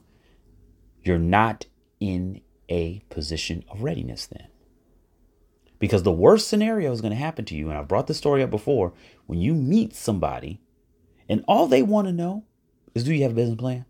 You're 1.04 1.18
not 1.18 1.66
in 2.00 2.41
a 2.70 3.02
position 3.10 3.66
of 3.70 3.84
readiness 3.84 4.28
then. 4.28 4.48
Because 5.78 6.04
the 6.04 6.12
worst 6.12 6.48
scenario 6.48 6.91
is 6.93 7.02
going 7.02 7.12
to 7.12 7.18
happen 7.18 7.43
to 7.46 7.56
you, 7.56 7.70
and 7.70 7.78
I've 7.78 7.89
brought 7.89 8.08
the 8.08 8.14
story 8.14 8.41
up 8.41 8.50
before, 8.50 8.93
when 9.26 9.41
you 9.41 9.54
meet 9.54 9.93
somebody 9.93 10.62
and 11.28 11.43
all 11.48 11.68
they 11.68 11.84
want 11.84 12.08
to 12.08 12.14
know 12.14 12.46
is 12.93 13.04
do 13.04 13.14
you 13.14 13.24
have 13.24 13.34
a 13.34 13.36
business 13.36 13.58
plan? 13.58 13.86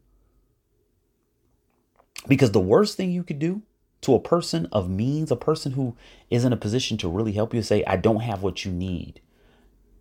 Because 2.27 2.51
the 2.51 2.59
worst 2.59 2.97
thing 2.97 3.11
you 3.11 3.23
could 3.23 3.39
do 3.39 3.61
to 4.01 4.13
a 4.13 4.19
person 4.19 4.67
of 4.71 4.89
means, 4.89 5.31
a 5.31 5.35
person 5.35 5.73
who 5.73 5.95
is 6.29 6.45
in 6.45 6.53
a 6.53 6.57
position 6.57 6.97
to 6.97 7.09
really 7.09 7.31
help 7.31 7.53
you, 7.53 7.61
say, 7.61 7.83
I 7.85 7.95
don't 7.97 8.21
have 8.21 8.43
what 8.43 8.65
you 8.65 8.71
need 8.71 9.21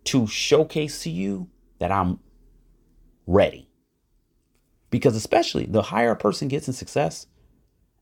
to 0.05 0.27
showcase 0.27 1.01
to 1.03 1.09
you 1.09 1.49
that 1.79 1.91
I'm 1.91 2.19
ready. 3.25 3.67
Because 4.91 5.15
especially 5.15 5.65
the 5.65 5.81
higher 5.83 6.11
a 6.11 6.15
person 6.15 6.47
gets 6.47 6.67
in 6.67 6.73
success, 6.73 7.27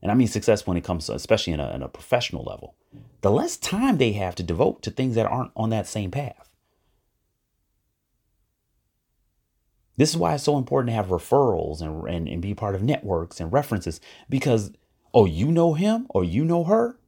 and 0.02 0.12
I 0.12 0.14
mean 0.14 0.28
success 0.28 0.66
when 0.66 0.76
it 0.76 0.84
comes 0.84 1.06
to, 1.06 1.14
especially 1.14 1.54
in 1.54 1.60
a, 1.60 1.70
in 1.74 1.82
a 1.82 1.88
professional 1.88 2.44
level, 2.44 2.76
the 3.22 3.30
less 3.30 3.56
time 3.56 3.96
they 3.96 4.12
have 4.12 4.34
to 4.34 4.42
devote 4.42 4.82
to 4.82 4.90
things 4.90 5.14
that 5.14 5.26
aren't 5.26 5.52
on 5.56 5.70
that 5.70 5.86
same 5.86 6.10
path. 6.10 6.50
This 9.96 10.10
is 10.10 10.16
why 10.16 10.34
it's 10.34 10.44
so 10.44 10.58
important 10.58 10.90
to 10.90 10.94
have 10.94 11.06
referrals 11.06 11.80
and, 11.80 12.06
and, 12.08 12.28
and 12.28 12.42
be 12.42 12.54
part 12.54 12.74
of 12.74 12.82
networks 12.82 13.40
and 13.40 13.52
references 13.52 14.00
because, 14.28 14.72
oh, 15.14 15.24
you 15.24 15.50
know 15.50 15.74
him 15.74 16.06
or 16.10 16.24
you 16.24 16.44
know 16.44 16.64
her? 16.64 16.98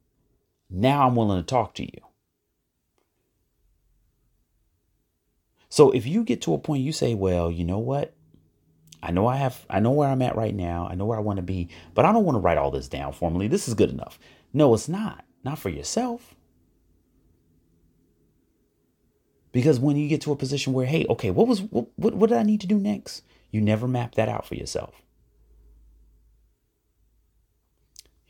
Now 0.69 1.05
I'm 1.05 1.15
willing 1.15 1.39
to 1.39 1.45
talk 1.45 1.75
to 1.75 1.83
you. 1.83 2.01
So 5.69 5.91
if 5.91 6.07
you 6.07 6.23
get 6.23 6.41
to 6.43 6.53
a 6.53 6.57
point 6.57 6.83
you 6.83 6.93
say, 6.93 7.13
well, 7.13 7.51
you 7.51 7.65
know 7.65 7.77
what? 7.77 8.13
I 9.03 9.11
know 9.11 9.27
I 9.27 9.35
have 9.35 9.63
I 9.69 9.79
know 9.79 9.91
where 9.91 10.09
I'm 10.09 10.23
at 10.23 10.35
right 10.35 10.55
now. 10.55 10.87
I 10.89 10.95
know 10.95 11.05
where 11.05 11.17
I 11.17 11.21
want 11.21 11.37
to 11.37 11.43
be, 11.43 11.69
but 11.93 12.05
I 12.05 12.11
don't 12.11 12.25
want 12.25 12.35
to 12.35 12.39
write 12.39 12.57
all 12.57 12.71
this 12.71 12.87
down 12.87 13.13
formally. 13.13 13.47
This 13.47 13.67
is 13.67 13.75
good 13.75 13.91
enough. 13.91 14.17
No, 14.53 14.73
it's 14.73 14.89
not. 14.89 15.23
Not 15.43 15.59
for 15.59 15.69
yourself. 15.69 16.35
Because 19.51 19.79
when 19.79 19.97
you 19.97 20.07
get 20.07 20.21
to 20.21 20.31
a 20.31 20.35
position 20.35 20.73
where, 20.73 20.85
hey, 20.85 21.05
okay, 21.09 21.31
what 21.31 21.47
was 21.47 21.61
what, 21.61 21.87
what, 21.95 22.15
what 22.15 22.29
did 22.29 22.39
I 22.39 22.43
need 22.43 22.61
to 22.61 22.67
do 22.67 22.79
next? 22.79 23.23
You 23.51 23.61
never 23.61 23.87
map 23.87 24.15
that 24.15 24.29
out 24.29 24.45
for 24.45 24.55
yourself. 24.55 25.01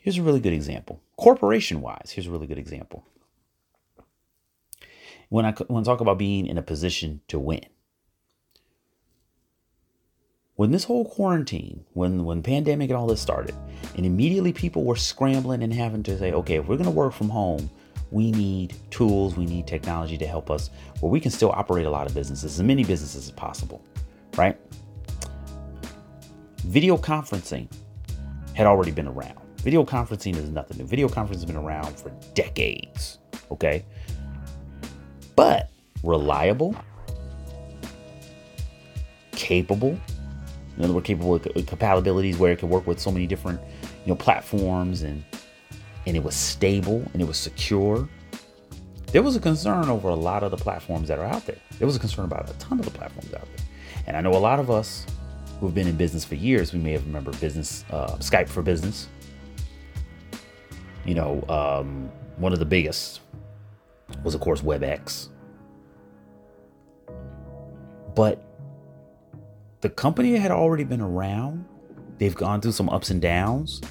Here's 0.07 0.19
a 0.19 0.23
really 0.23 0.39
good 0.39 0.53
example. 0.53 1.01
Corporation 1.17 1.81
wise, 1.81 2.11
here's 2.15 2.27
a 2.27 2.31
really 2.31 2.47
good 2.47 2.57
example 2.57 3.03
when 5.27 5.43
I 5.43 5.51
when 5.67 5.81
I 5.81 5.85
talk 5.85 5.99
about 5.99 6.17
being 6.17 6.47
in 6.47 6.57
a 6.57 6.61
position 6.61 7.19
to 7.27 7.37
win. 7.37 7.65
When 10.55 10.71
this 10.71 10.85
whole 10.85 11.03
quarantine, 11.03 11.83
when 11.91 12.23
when 12.23 12.41
pandemic 12.41 12.89
and 12.89 12.95
all 12.95 13.05
this 13.05 13.19
started, 13.19 13.53
and 13.97 14.05
immediately 14.05 14.53
people 14.53 14.85
were 14.85 14.95
scrambling 14.95 15.61
and 15.61 15.73
having 15.73 16.03
to 16.03 16.17
say, 16.17 16.31
okay, 16.31 16.55
if 16.55 16.69
we're 16.69 16.77
gonna 16.77 16.89
work 16.89 17.11
from 17.11 17.27
home, 17.27 17.69
we 18.09 18.31
need 18.31 18.75
tools, 18.89 19.35
we 19.35 19.45
need 19.45 19.67
technology 19.67 20.17
to 20.19 20.25
help 20.25 20.49
us 20.49 20.69
where 21.01 21.11
we 21.11 21.19
can 21.19 21.31
still 21.31 21.51
operate 21.51 21.85
a 21.85 21.89
lot 21.89 22.07
of 22.07 22.15
businesses, 22.15 22.57
as 22.57 22.63
many 22.63 22.85
businesses 22.85 23.25
as 23.25 23.31
possible, 23.31 23.83
right? 24.37 24.57
Video 26.59 26.95
conferencing 26.95 27.67
had 28.53 28.67
already 28.67 28.91
been 28.91 29.09
around. 29.09 29.46
Video 29.67 29.83
conferencing 29.83 30.35
is 30.37 30.49
nothing 30.49 30.77
new. 30.77 30.85
Video 30.85 31.09
conferencing 31.09 31.33
has 31.33 31.45
been 31.45 31.57
around 31.57 31.99
for 31.99 32.09
decades. 32.33 33.19
Okay 33.51 33.83
but 35.37 35.69
reliable, 36.03 36.75
capable. 39.31 39.97
In 40.75 40.83
other 40.83 40.93
words, 40.93 41.05
capable 41.05 41.29
with 41.29 41.43
compatibilities 41.43 42.37
where 42.37 42.51
it 42.51 42.59
could 42.59 42.69
work 42.69 42.85
with 42.85 42.99
so 42.99 43.11
many 43.11 43.25
different, 43.25 43.61
you 44.05 44.09
know, 44.09 44.15
platforms 44.15 45.03
and 45.03 45.23
and 46.05 46.17
it 46.17 46.23
was 46.23 46.35
stable 46.35 47.05
and 47.13 47.21
it 47.21 47.25
was 47.25 47.37
secure. 47.37 48.09
There 49.11 49.21
was 49.21 49.35
a 49.35 49.39
concern 49.39 49.89
over 49.89 50.09
a 50.09 50.15
lot 50.15 50.43
of 50.43 50.51
the 50.51 50.57
platforms 50.57 51.07
that 51.07 51.19
are 51.19 51.25
out 51.25 51.45
there. 51.45 51.57
There 51.77 51.85
was 51.85 51.95
a 51.95 51.99
concern 51.99 52.25
about 52.25 52.49
a 52.49 52.53
ton 52.53 52.79
of 52.79 52.85
the 52.85 52.91
platforms 52.91 53.33
out 53.33 53.45
there. 53.55 53.65
And 54.05 54.17
I 54.17 54.21
know 54.21 54.31
a 54.31 54.39
lot 54.39 54.59
of 54.59 54.69
us 54.71 55.05
who've 55.59 55.73
been 55.73 55.87
in 55.87 55.95
business 55.95 56.25
for 56.25 56.35
years, 56.35 56.73
we 56.73 56.79
may 56.79 56.93
have 56.93 57.05
remembered 57.05 57.39
business, 57.39 57.85
uh, 57.91 58.15
Skype 58.17 58.49
for 58.49 58.61
business. 58.61 59.07
You 61.07 61.15
know, 61.15 61.43
um, 61.47 62.11
one 62.35 62.51
of 62.51 62.59
the 62.59 62.65
biggest 62.65 63.21
was, 64.23 64.35
of 64.35 64.41
course, 64.41 64.61
WebEx. 64.61 65.29
But 68.13 68.43
the 69.81 69.89
company 69.89 70.35
had 70.35 70.51
already 70.51 70.83
been 70.83 70.99
around. 71.01 71.65
They've 72.17 72.35
gone 72.35 72.59
through 72.59 72.73
some 72.73 72.89
ups 72.89 73.09
and 73.09 73.21
downs, 73.21 73.81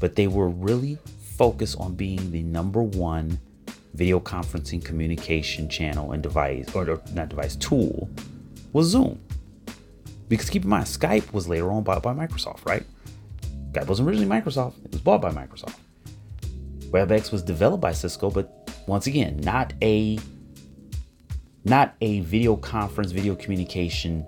but 0.00 0.16
they 0.16 0.26
were 0.26 0.48
really 0.48 0.98
focused 1.36 1.78
on 1.78 1.94
being 1.94 2.32
the 2.32 2.42
number 2.42 2.82
one 2.82 3.38
video 3.94 4.18
conferencing 4.18 4.84
communication 4.84 5.68
channel 5.68 6.10
and 6.12 6.24
device, 6.24 6.74
or 6.74 7.00
not 7.12 7.28
device, 7.28 7.54
tool 7.56 8.08
was 8.72 8.88
Zoom. 8.88 9.20
Because 10.28 10.50
keep 10.50 10.64
in 10.64 10.70
mind, 10.70 10.86
Skype 10.86 11.32
was 11.32 11.46
later 11.46 11.70
on 11.70 11.84
bought 11.84 12.02
by 12.02 12.14
Microsoft, 12.14 12.66
right? 12.66 12.84
Skype 13.72 13.86
wasn't 13.86 14.08
originally 14.08 14.28
Microsoft, 14.28 14.84
it 14.84 14.90
was 14.90 15.00
bought 15.00 15.20
by 15.20 15.30
Microsoft. 15.30 15.76
WebEx 16.92 17.32
was 17.32 17.42
developed 17.42 17.80
by 17.80 17.92
Cisco, 17.92 18.30
but 18.30 18.70
once 18.86 19.06
again, 19.06 19.40
not 19.40 19.72
a 19.82 20.18
not 21.64 21.94
a 22.02 22.20
video 22.20 22.54
conference, 22.56 23.12
video 23.12 23.34
communication 23.34 24.26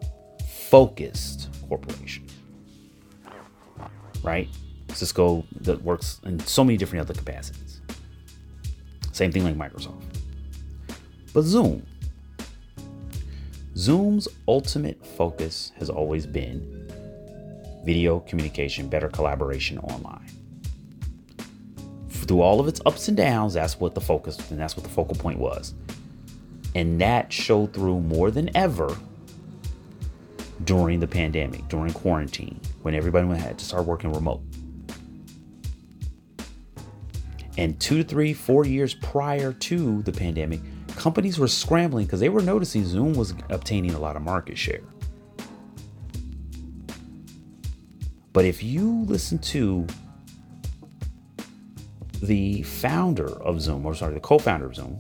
focused 0.49 1.51
corporation. 1.69 2.27
Right? 4.23 4.49
Cisco 4.95 5.45
that 5.61 5.83
works 5.83 6.21
in 6.25 6.39
so 6.41 6.65
many 6.65 6.79
different 6.79 7.03
other 7.03 7.13
capacities. 7.15 7.83
Same 9.13 9.31
thing 9.31 9.45
like 9.45 9.57
Microsoft. 9.57 10.03
But 11.35 11.43
Zoom. 11.43 11.85
Zoom's 13.77 14.29
ultimate 14.49 15.05
focus 15.05 15.73
has 15.79 15.91
always 15.91 16.27
been 16.27 16.89
video 17.85 18.21
communication, 18.21 18.89
better 18.89 19.09
collaboration 19.09 19.79
online 19.81 20.24
through 22.25 22.41
all 22.41 22.61
of 22.61 22.69
its 22.69 22.81
ups 22.87 23.09
and 23.09 23.17
downs, 23.17 23.55
that's 23.55 23.79
what 23.79 23.95
the 23.95 24.01
focus 24.01 24.51
and 24.51 24.59
that's 24.59 24.77
what 24.77 24.85
the 24.85 24.91
focal 24.91 25.15
point 25.15 25.39
was. 25.39 25.75
And 26.75 27.01
that 27.01 27.33
showed 27.33 27.73
through 27.73 28.01
more 28.01 28.31
than 28.31 28.55
ever 28.57 28.97
during 30.65 31.01
the 31.01 31.07
pandemic, 31.07 31.69
during 31.69 31.93
quarantine, 31.93 32.61
when 32.83 32.95
everybody 32.95 33.27
had 33.39 33.59
to 33.59 33.65
start 33.65 33.85
working 33.85 34.13
remote. 34.13 34.43
And 37.57 37.79
two 37.79 38.03
three, 38.03 38.33
four 38.33 38.67
years 38.67 38.95
prior 38.95 39.53
to 39.53 40.03
the 40.03 40.13
pandemic, 40.13 40.61
companies 40.97 41.39
were 41.39 41.49
scrambling 41.49 42.07
because 42.07 42.21
they 42.21 42.29
were 42.29 42.43
noticing 42.43 42.85
Zoom 42.85 43.15
was 43.15 43.35
obtaining 43.51 43.93
a 43.93 43.99
lot 43.99 44.17
of 44.17 44.23
market 44.23 44.59
share. 44.59 44.81
But 48.33 48.45
if 48.45 48.65
you 48.65 49.05
listen 49.05 49.39
to 49.39 49.87
the 52.27 52.63
founder 52.63 53.31
of 53.43 53.61
Zoom, 53.61 53.85
or 53.87 53.95
sorry, 53.95 54.15
the 54.15 54.21
co 54.21 54.39
founder 54.39 54.67
of 54.67 54.75
Zoom, 54.75 54.99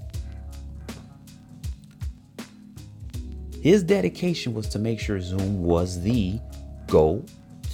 his 3.61 3.83
dedication 3.83 4.55
was 4.55 4.69
to 4.69 4.79
make 4.79 5.01
sure 5.01 5.21
Zoom 5.21 5.63
was 5.63 6.03
the 6.03 6.39
go 6.87 7.25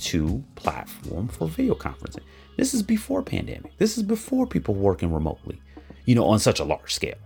to 0.02 0.42
platform 0.54 1.28
for 1.28 1.48
video 1.48 1.74
conferencing. 1.74 2.22
This 2.56 2.74
is 2.74 2.82
before 2.82 3.22
pandemic. 3.22 3.76
This 3.78 3.96
is 3.96 4.02
before 4.02 4.46
people 4.46 4.74
working 4.74 5.12
remotely, 5.12 5.60
you 6.04 6.14
know, 6.14 6.26
on 6.26 6.38
such 6.38 6.60
a 6.60 6.64
large 6.64 6.94
scale. 6.94 7.18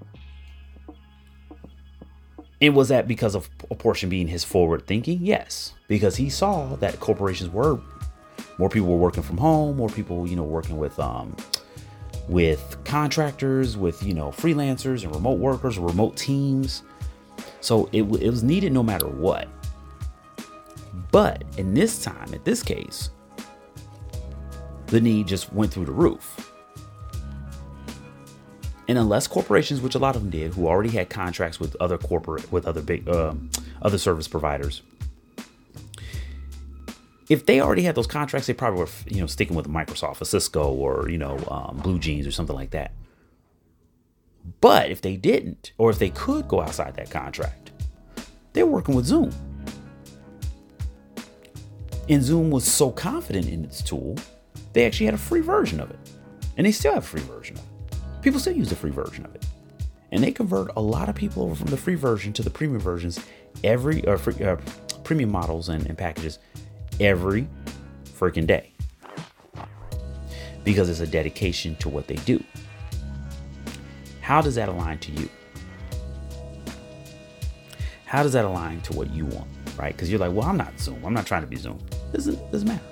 And 2.60 2.74
was 2.74 2.88
that 2.88 3.06
because 3.06 3.34
of 3.34 3.50
a 3.70 3.74
portion 3.74 4.08
being 4.08 4.28
his 4.28 4.44
forward 4.44 4.86
thinking? 4.86 5.18
Yes, 5.22 5.74
because 5.88 6.16
he 6.16 6.30
saw 6.30 6.76
that 6.76 6.98
corporations 7.00 7.50
were 7.50 7.78
more 8.58 8.68
people 8.68 8.88
were 8.88 8.96
working 8.96 9.22
from 9.22 9.36
home, 9.36 9.76
more 9.76 9.88
people, 9.88 10.26
you 10.26 10.36
know, 10.36 10.44
working 10.44 10.78
with 10.78 10.98
um 10.98 11.36
with 12.28 12.76
contractors, 12.84 13.76
with 13.76 14.02
you 14.02 14.14
know 14.14 14.28
freelancers 14.28 15.04
and 15.04 15.14
remote 15.14 15.38
workers, 15.38 15.78
remote 15.78 16.16
teams. 16.16 16.82
So 17.60 17.88
it, 17.92 18.02
it 18.02 18.30
was 18.30 18.42
needed 18.42 18.72
no 18.72 18.82
matter 18.82 19.08
what. 19.08 19.48
But 21.10 21.44
in 21.56 21.74
this 21.74 22.02
time, 22.02 22.34
at 22.34 22.44
this 22.44 22.62
case, 22.62 23.10
the 24.86 25.00
need 25.00 25.26
just 25.26 25.52
went 25.52 25.72
through 25.72 25.86
the 25.86 25.92
roof. 25.92 26.52
And 28.86 28.98
unless 28.98 29.26
corporations, 29.26 29.80
which 29.80 29.94
a 29.94 29.98
lot 29.98 30.14
of 30.14 30.22
them 30.22 30.30
did, 30.30 30.52
who 30.52 30.66
already 30.68 30.90
had 30.90 31.08
contracts 31.08 31.58
with 31.58 31.74
other 31.80 31.96
corporate, 31.96 32.50
with 32.52 32.66
other 32.66 32.82
big, 32.82 33.08
um, 33.08 33.48
other 33.80 33.96
service 33.96 34.28
providers, 34.28 34.82
if 37.28 37.46
they 37.46 37.60
already 37.60 37.82
had 37.82 37.94
those 37.94 38.06
contracts, 38.06 38.46
they 38.46 38.54
probably 38.54 38.80
were, 38.80 38.88
you 39.06 39.20
know, 39.20 39.26
sticking 39.26 39.56
with 39.56 39.68
Microsoft, 39.68 40.20
or 40.20 40.24
Cisco, 40.24 40.72
or 40.72 41.08
you 41.08 41.18
know, 41.18 41.38
um, 41.50 41.78
Blue 41.82 41.98
Jeans, 41.98 42.26
or 42.26 42.32
something 42.32 42.56
like 42.56 42.70
that. 42.70 42.92
But 44.60 44.90
if 44.90 45.00
they 45.00 45.16
didn't, 45.16 45.72
or 45.78 45.90
if 45.90 45.98
they 45.98 46.10
could 46.10 46.48
go 46.48 46.60
outside 46.60 46.96
that 46.96 47.10
contract, 47.10 47.72
they're 48.52 48.66
working 48.66 48.94
with 48.94 49.06
Zoom. 49.06 49.32
And 52.08 52.22
Zoom 52.22 52.50
was 52.50 52.64
so 52.64 52.90
confident 52.90 53.48
in 53.48 53.64
its 53.64 53.80
tool, 53.80 54.16
they 54.74 54.84
actually 54.84 55.06
had 55.06 55.14
a 55.14 55.18
free 55.18 55.40
version 55.40 55.80
of 55.80 55.90
it, 55.90 55.98
and 56.58 56.66
they 56.66 56.72
still 56.72 56.92
have 56.92 57.04
a 57.04 57.06
free 57.06 57.22
version 57.22 57.56
of 57.56 57.62
it 57.62 57.68
people 58.24 58.40
still 58.40 58.54
use 58.54 58.70
the 58.70 58.76
free 58.76 58.90
version 58.90 59.24
of 59.26 59.34
it. 59.34 59.44
And 60.10 60.24
they 60.24 60.32
convert 60.32 60.70
a 60.76 60.80
lot 60.80 61.08
of 61.08 61.14
people 61.14 61.42
over 61.42 61.54
from 61.54 61.66
the 61.66 61.76
free 61.76 61.94
version 61.94 62.32
to 62.32 62.42
the 62.42 62.50
premium 62.50 62.80
versions 62.80 63.20
every 63.62 64.04
uh, 64.06 64.16
free, 64.16 64.42
uh, 64.42 64.56
premium 65.04 65.30
models 65.30 65.68
and, 65.68 65.86
and 65.86 65.98
packages 65.98 66.38
every 67.00 67.46
freaking 68.04 68.46
day 68.46 68.72
because 70.64 70.88
it's 70.88 71.00
a 71.00 71.06
dedication 71.06 71.76
to 71.76 71.88
what 71.88 72.06
they 72.06 72.16
do. 72.16 72.42
How 74.20 74.40
does 74.40 74.54
that 74.54 74.68
align 74.68 74.98
to 75.00 75.12
you? 75.12 75.28
How 78.06 78.22
does 78.22 78.32
that 78.32 78.44
align 78.44 78.80
to 78.82 78.92
what 78.94 79.10
you 79.10 79.26
want, 79.26 79.48
right? 79.76 79.94
Because 79.94 80.10
you're 80.10 80.20
like, 80.20 80.32
well, 80.32 80.44
I'm 80.44 80.56
not 80.56 80.78
Zoom. 80.78 81.04
I'm 81.04 81.12
not 81.12 81.26
trying 81.26 81.42
to 81.42 81.46
be 81.46 81.56
Zoom. 81.56 81.78
Doesn't 82.12 82.50
doesn't 82.50 82.68
matter. 82.68 82.84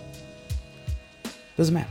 Doesn't 1.57 1.74
matter. 1.74 1.90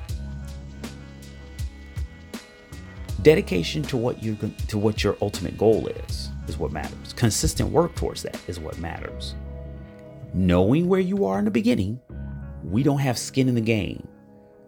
Dedication 3.21 3.83
to 3.83 3.97
what 3.97 4.21
you 4.21 4.35
to 4.67 4.77
what 4.77 5.03
your 5.03 5.15
ultimate 5.21 5.57
goal 5.57 5.87
is 5.87 6.29
is 6.47 6.57
what 6.57 6.71
matters. 6.71 7.13
Consistent 7.13 7.69
work 7.69 7.95
towards 7.95 8.23
that 8.23 8.37
is 8.47 8.59
what 8.59 8.77
matters. 8.79 9.35
Knowing 10.33 10.87
where 10.87 10.99
you 10.99 11.25
are 11.25 11.39
in 11.39 11.45
the 11.45 11.51
beginning, 11.51 11.99
we 12.63 12.83
don't 12.83 12.99
have 12.99 13.17
skin 13.17 13.49
in 13.49 13.55
the 13.55 13.61
game. 13.61 14.07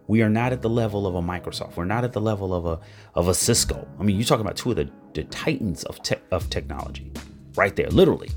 We 0.07 0.22
are 0.22 0.30
not 0.30 0.51
at 0.51 0.61
the 0.61 0.70
level 0.70 1.07
of 1.07 1.16
a 1.16 1.22
Microsoft. 1.22 1.78
We're 1.78 1.86
not 1.86 2.03
at 2.03 2.11
the 2.11 2.22
level 2.22 2.53
of 2.53 2.66
a 2.66 2.80
of 3.16 3.30
a 3.30 3.34
Cisco. 3.34 3.88
I 3.99 4.03
mean, 4.03 4.18
you're 4.18 4.26
talking 4.26 4.45
about 4.45 4.57
two 4.57 4.72
of 4.72 4.76
the, 4.76 4.89
the 5.14 5.24
titans 5.26 5.84
of 5.86 6.01
te- 6.03 6.18
of 6.32 6.49
technology, 6.49 7.11
right 7.55 7.76
there, 7.76 7.88
literally, 7.89 8.30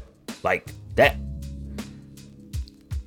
like 0.44 0.70
that 0.94 1.16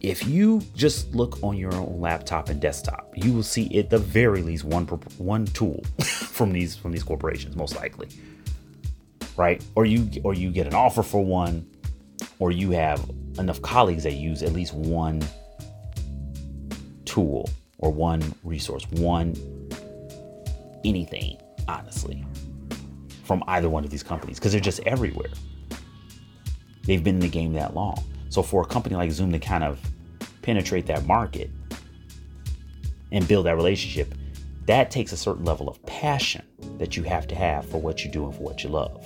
if 0.02 0.26
you 0.28 0.62
just 0.76 1.14
look 1.14 1.38
on 1.44 1.58
your 1.58 1.74
own 1.76 2.00
laptop 2.00 2.50
and 2.50 2.62
desktop, 2.62 3.12
you 3.16 3.34
will 3.34 3.44
see 3.44 3.78
at 3.78 3.90
the 3.90 3.98
very 3.98 4.42
least 4.42 4.64
one 4.64 4.86
one 5.18 5.46
tool 5.46 5.84
from 6.02 6.52
these 6.54 6.76
from 6.76 6.92
these 6.92 7.04
corporations, 7.04 7.56
most 7.56 7.76
likely, 7.76 8.08
right? 9.36 9.64
Or 9.76 9.86
you 9.86 10.10
or 10.24 10.34
you 10.34 10.52
get 10.52 10.68
an 10.68 10.74
offer 10.74 11.04
for 11.04 11.24
one, 11.24 11.69
or 12.40 12.52
you 12.52 12.72
have 12.72 13.10
enough 13.38 13.62
colleagues 13.62 14.04
that 14.04 14.14
use 14.14 14.42
at 14.42 14.54
least 14.54 14.74
one 14.74 15.22
tool 17.06 17.50
or 17.78 17.92
one 17.92 18.34
resource, 18.44 18.86
one 18.92 19.36
anything, 20.84 21.38
honestly, 21.68 22.26
from 23.24 23.44
either 23.48 23.70
one 23.70 23.84
of 23.84 23.90
these 23.90 24.04
companies 24.04 24.40
because 24.40 24.52
they're 24.52 24.62
just 24.62 24.80
everywhere. 24.82 25.30
They've 26.84 27.04
been 27.04 27.16
in 27.16 27.22
the 27.22 27.30
game 27.30 27.54
that 27.54 27.76
long. 27.76 28.04
So 28.30 28.42
for 28.42 28.62
a 28.62 28.66
company 28.66 28.96
like 28.96 29.12
Zoom 29.12 29.32
to 29.32 29.40
kind 29.40 29.64
of 29.64 29.80
penetrate 30.42 30.86
that 30.88 31.06
market 31.06 31.52
and 33.12 33.28
build 33.28 33.46
that 33.46 33.56
relationship, 33.56 34.14
that 34.66 34.92
takes 34.92 35.12
a 35.12 35.18
certain 35.18 35.46
level 35.46 35.68
of 35.68 35.84
passion 35.86 36.44
that 36.78 36.96
you 36.96 37.04
have 37.04 37.28
to 37.28 37.36
have 37.36 37.68
for 37.68 37.82
what 37.82 38.04
you 38.06 38.12
do 38.12 38.26
and 38.26 38.36
for 38.36 38.44
what 38.44 38.64
you 38.64 38.70
love. 38.70 39.04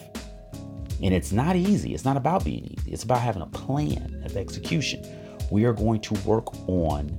And 1.02 1.14
it's 1.14 1.32
not 1.32 1.56
easy. 1.56 1.94
It's 1.94 2.06
not 2.06 2.18
about 2.18 2.46
being 2.46 2.66
easy. 2.66 2.92
It's 2.92 3.04
about 3.04 3.20
having 3.20 3.42
a 3.42 3.48
plan 3.48 4.22
of 4.26 4.38
execution. 4.38 5.04
We 5.52 5.66
are 5.66 5.74
going 5.74 6.02
to 6.02 6.14
work 6.22 6.54
on 6.68 7.18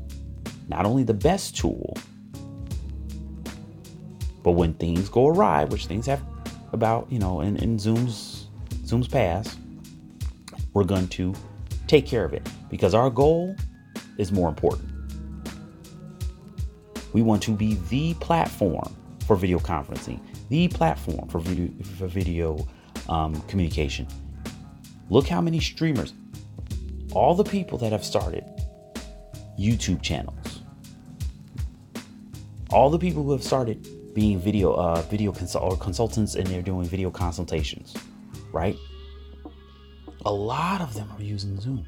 not 0.68 0.86
only 0.86 1.02
the 1.02 1.14
best 1.14 1.56
tool, 1.56 1.96
but 4.42 4.52
when 4.52 4.74
things 4.74 5.08
go 5.08 5.28
awry, 5.28 5.64
which 5.64 5.86
things 5.86 6.06
have 6.06 6.22
about, 6.72 7.10
you 7.10 7.18
know, 7.18 7.40
in, 7.40 7.56
in 7.56 7.78
Zoom's 7.78 8.48
Zoom's 8.84 9.08
past, 9.08 9.58
we're 10.74 10.84
going 10.84 11.08
to 11.08 11.34
take 11.86 12.06
care 12.06 12.24
of 12.24 12.32
it 12.34 12.46
because 12.70 12.94
our 12.94 13.08
goal 13.10 13.54
is 14.18 14.32
more 14.32 14.48
important. 14.48 14.90
We 17.12 17.22
want 17.22 17.42
to 17.44 17.52
be 17.52 17.74
the 17.88 18.14
platform 18.14 18.94
for 19.26 19.36
video 19.36 19.58
conferencing, 19.58 20.20
the 20.48 20.68
platform 20.68 21.28
for 21.28 21.38
video, 21.38 21.72
for 21.96 22.06
video 22.06 22.66
um, 23.08 23.40
communication. 23.42 24.06
Look 25.10 25.26
how 25.26 25.40
many 25.40 25.60
streamers, 25.60 26.14
all 27.12 27.34
the 27.34 27.44
people 27.44 27.78
that 27.78 27.92
have 27.92 28.04
started 28.04 28.44
YouTube 29.58 30.02
channels, 30.02 30.62
all 32.70 32.90
the 32.90 32.98
people 32.98 33.22
who 33.22 33.32
have 33.32 33.42
started 33.42 33.86
being 34.14 34.38
video 34.38 34.72
uh, 34.74 35.02
video 35.02 35.32
consult 35.32 35.64
or 35.72 35.76
consultants 35.76 36.34
and 36.34 36.46
they're 36.46 36.62
doing 36.62 36.86
video 36.86 37.10
consultations, 37.10 37.94
right? 38.52 38.76
a 40.24 40.32
lot 40.32 40.80
of 40.80 40.94
them 40.94 41.10
are 41.16 41.22
using 41.22 41.60
Zoom. 41.60 41.86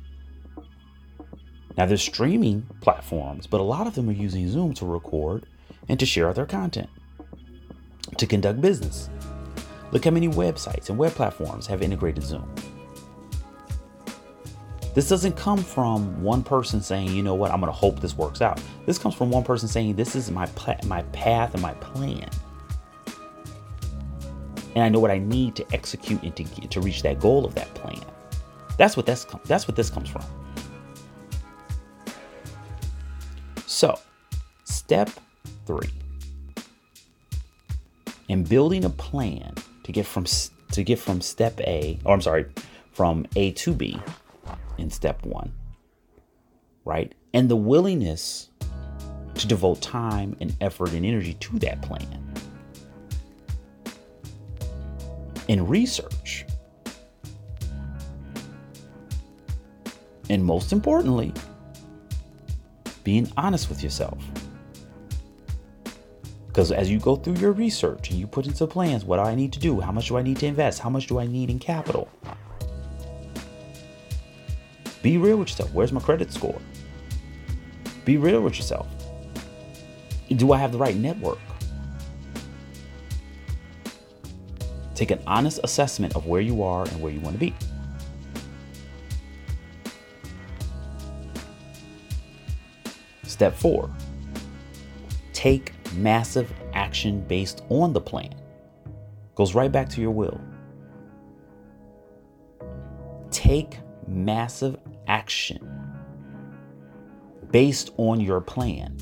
Now, 1.76 1.86
there's 1.86 2.02
streaming 2.02 2.66
platforms, 2.80 3.46
but 3.46 3.60
a 3.60 3.64
lot 3.64 3.86
of 3.86 3.94
them 3.94 4.08
are 4.08 4.12
using 4.12 4.48
Zoom 4.48 4.72
to 4.74 4.86
record 4.86 5.46
and 5.88 5.98
to 6.00 6.06
share 6.06 6.32
their 6.32 6.46
content, 6.46 6.88
to 8.16 8.26
conduct 8.26 8.60
business. 8.60 9.10
Look 9.92 10.04
how 10.04 10.10
many 10.10 10.28
websites 10.28 10.88
and 10.88 10.98
web 10.98 11.12
platforms 11.12 11.66
have 11.66 11.82
integrated 11.82 12.24
Zoom. 12.24 12.52
This 14.94 15.08
doesn't 15.08 15.36
come 15.36 15.58
from 15.58 16.22
one 16.22 16.42
person 16.42 16.80
saying, 16.80 17.08
you 17.10 17.22
know 17.22 17.34
what, 17.34 17.50
I'm 17.50 17.60
going 17.60 17.70
to 17.70 17.78
hope 17.78 18.00
this 18.00 18.16
works 18.16 18.40
out. 18.40 18.60
This 18.86 18.98
comes 18.98 19.14
from 19.14 19.30
one 19.30 19.44
person 19.44 19.68
saying, 19.68 19.94
this 19.94 20.16
is 20.16 20.30
my, 20.30 20.48
my 20.86 21.02
path 21.12 21.52
and 21.52 21.62
my 21.62 21.74
plan. 21.74 22.30
And 24.74 24.84
I 24.84 24.88
know 24.88 24.98
what 24.98 25.10
I 25.10 25.18
need 25.18 25.54
to 25.56 25.66
execute 25.72 26.22
and 26.22 26.34
to, 26.36 26.44
to 26.68 26.80
reach 26.80 27.02
that 27.02 27.20
goal 27.20 27.44
of 27.44 27.54
that 27.54 27.72
plan. 27.74 28.02
That's 28.76 28.96
what 28.96 29.06
that's 29.06 29.24
that's 29.46 29.66
what 29.66 29.74
this 29.74 29.88
comes 29.88 30.08
from. 30.08 30.22
So, 33.66 33.98
step 34.64 35.10
3. 35.66 35.88
In 38.28 38.44
building 38.44 38.84
a 38.84 38.90
plan 38.90 39.54
to 39.86 39.92
get 39.92 40.04
from 40.04 40.26
to 40.72 40.82
get 40.82 40.98
from 40.98 41.20
step 41.20 41.60
A, 41.60 41.96
or 42.04 42.12
I'm 42.12 42.20
sorry, 42.20 42.46
from 42.90 43.24
A 43.36 43.52
to 43.52 43.72
B 43.72 43.96
in 44.78 44.90
step 44.90 45.24
1. 45.24 45.52
Right? 46.84 47.14
And 47.32 47.48
the 47.48 47.54
willingness 47.54 48.50
to 49.36 49.46
devote 49.46 49.80
time 49.80 50.36
and 50.40 50.56
effort 50.60 50.92
and 50.92 51.06
energy 51.06 51.34
to 51.34 51.58
that 51.60 51.82
plan. 51.82 52.34
In 55.46 55.64
research, 55.68 56.44
And 60.28 60.44
most 60.44 60.72
importantly, 60.72 61.32
being 63.04 63.30
honest 63.36 63.68
with 63.68 63.80
yourself. 63.80 64.18
Because 66.56 66.72
as 66.72 66.90
you 66.90 66.98
go 66.98 67.16
through 67.16 67.34
your 67.34 67.52
research 67.52 68.08
and 68.08 68.18
you 68.18 68.26
put 68.26 68.46
into 68.46 68.66
plans 68.66 69.04
what 69.04 69.18
do 69.18 69.24
I 69.24 69.34
need 69.34 69.52
to 69.52 69.58
do, 69.58 69.78
how 69.78 69.92
much 69.92 70.08
do 70.08 70.16
I 70.16 70.22
need 70.22 70.38
to 70.38 70.46
invest, 70.46 70.78
how 70.78 70.88
much 70.88 71.06
do 71.06 71.18
I 71.18 71.26
need 71.26 71.50
in 71.50 71.58
capital, 71.58 72.08
be 75.02 75.18
real 75.18 75.36
with 75.36 75.50
yourself. 75.50 75.70
Where's 75.74 75.92
my 75.92 76.00
credit 76.00 76.32
score? 76.32 76.58
Be 78.06 78.16
real 78.16 78.40
with 78.40 78.56
yourself. 78.56 78.86
Do 80.30 80.52
I 80.52 80.56
have 80.56 80.72
the 80.72 80.78
right 80.78 80.96
network? 80.96 81.38
Take 84.94 85.10
an 85.10 85.20
honest 85.26 85.60
assessment 85.62 86.16
of 86.16 86.24
where 86.24 86.40
you 86.40 86.62
are 86.62 86.86
and 86.88 87.02
where 87.02 87.12
you 87.12 87.20
want 87.20 87.34
to 87.34 87.38
be. 87.38 87.54
Step 93.24 93.54
four, 93.54 93.90
take 95.34 95.75
massive 95.96 96.52
action 96.72 97.20
based 97.22 97.62
on 97.68 97.92
the 97.92 98.00
plan. 98.00 98.34
Goes 99.34 99.54
right 99.54 99.70
back 99.70 99.88
to 99.90 100.00
your 100.00 100.10
will. 100.10 100.40
Take 103.30 103.78
massive 104.06 104.76
action 105.06 105.68
based 107.50 107.90
on 107.96 108.20
your 108.20 108.40
plan. 108.40 108.96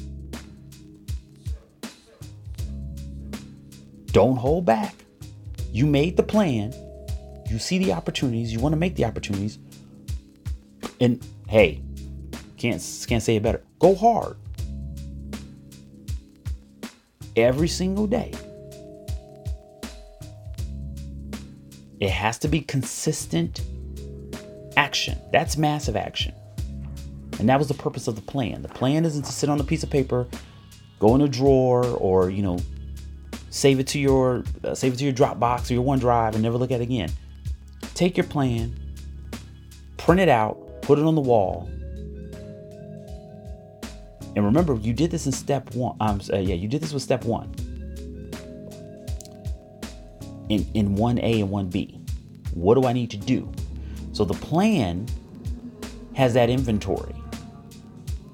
Don't 4.07 4.37
hold 4.37 4.65
back. 4.65 4.95
You 5.73 5.87
made 5.87 6.17
the 6.17 6.23
plan. 6.23 6.73
You 7.51 7.59
see 7.59 7.79
the 7.79 7.93
opportunities. 7.93 8.53
You 8.53 8.61
want 8.61 8.73
to 8.73 8.77
make 8.77 8.95
the 8.95 9.05
opportunities. 9.05 9.59
And 11.01 11.25
hey, 11.49 11.83
can't 12.57 12.81
can't 13.09 13.23
say 13.23 13.37
it 13.37 13.43
better. 13.43 13.63
Go 13.79 13.95
hard. 13.95 14.37
Every 17.37 17.69
single 17.69 18.07
day. 18.07 18.33
It 22.01 22.11
has 22.11 22.39
to 22.39 22.49
be 22.49 22.61
consistent 22.61 23.63
action. 24.77 25.19
That's 25.33 25.57
massive 25.57 25.97
action. 25.97 26.35
And 27.39 27.49
that 27.49 27.59
was 27.59 27.69
the 27.69 27.75
purpose 27.75 28.09
of 28.09 28.15
the 28.15 28.23
plan. 28.23 28.63
The 28.63 28.69
plan 28.69 29.05
isn't 29.05 29.23
to 29.23 29.33
sit 29.33 29.49
on 29.49 29.61
a 29.61 29.65
piece 29.65 29.83
of 29.83 29.91
paper, 29.91 30.27
go 31.01 31.15
in 31.15 31.21
a 31.21 31.29
drawer, 31.29 31.85
or 31.85 32.31
you 32.31 32.43
know, 32.43 32.59
save 33.51 33.81
it 33.81 33.87
to 33.89 33.99
your 33.99 34.45
uh, 34.63 34.75
save 34.75 34.95
it 34.95 34.97
to 34.97 35.05
your 35.05 35.13
Dropbox 35.13 35.71
or 35.71 35.75
your 35.75 35.85
OneDrive 35.85 36.35
and 36.35 36.43
never 36.43 36.59
look 36.59 36.71
at 36.71 36.81
it 36.81 36.85
again. 36.85 37.11
Take 37.95 38.17
your 38.17 38.27
plan, 38.27 38.75
print 39.97 40.21
it 40.21 40.29
out, 40.29 40.83
put 40.83 40.99
it 40.99 41.05
on 41.05 41.15
the 41.15 41.21
wall, 41.21 41.69
and 44.37 44.45
remember, 44.45 44.75
you 44.75 44.93
did 44.93 45.11
this 45.11 45.27
in 45.27 45.33
step 45.33 45.75
one. 45.75 45.97
Um, 46.01 46.21
uh, 46.33 46.39
yeah, 46.39 46.55
you 46.55 46.69
did 46.69 46.81
this 46.81 46.93
with 46.93 47.03
step 47.03 47.25
one. 47.25 47.55
In 50.49 50.67
in 50.75 50.95
one 50.95 51.19
A 51.19 51.41
and 51.41 51.51
one 51.51 51.69
B, 51.69 52.01
what 52.53 52.75
do 52.75 52.87
I 52.87 52.93
need 52.93 53.11
to 53.11 53.17
do? 53.17 53.51
So 54.13 54.25
the 54.25 54.35
plan 54.35 55.07
has 56.15 56.35
that 56.35 56.51
inventory. 56.51 57.15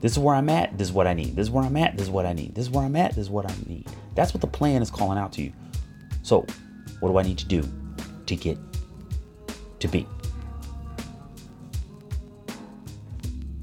This 0.00 0.12
is 0.12 0.18
where 0.18 0.34
I'm 0.34 0.48
at. 0.48 0.76
This 0.78 0.88
is 0.88 0.92
what 0.92 1.06
I 1.06 1.12
need. 1.12 1.36
This 1.36 1.46
is 1.46 1.50
where 1.50 1.64
I'm 1.64 1.76
at. 1.76 1.96
This 1.96 2.06
is 2.06 2.10
what 2.10 2.24
I 2.24 2.32
need. 2.32 2.54
This 2.54 2.66
is 2.66 2.70
where 2.70 2.84
I'm 2.84 2.96
at. 2.96 3.10
This 3.10 3.26
is 3.26 3.30
what 3.30 3.50
I 3.50 3.54
need. 3.66 3.86
That's 4.14 4.32
what 4.32 4.40
the 4.40 4.46
plan 4.46 4.82
is 4.82 4.90
calling 4.90 5.18
out 5.18 5.32
to 5.34 5.42
you. 5.42 5.52
So, 6.22 6.46
what 7.00 7.10
do 7.10 7.18
I 7.18 7.22
need 7.22 7.38
to 7.38 7.46
do 7.46 7.62
to 8.26 8.36
get 8.36 8.58
to 9.80 9.88
B? 9.88 10.06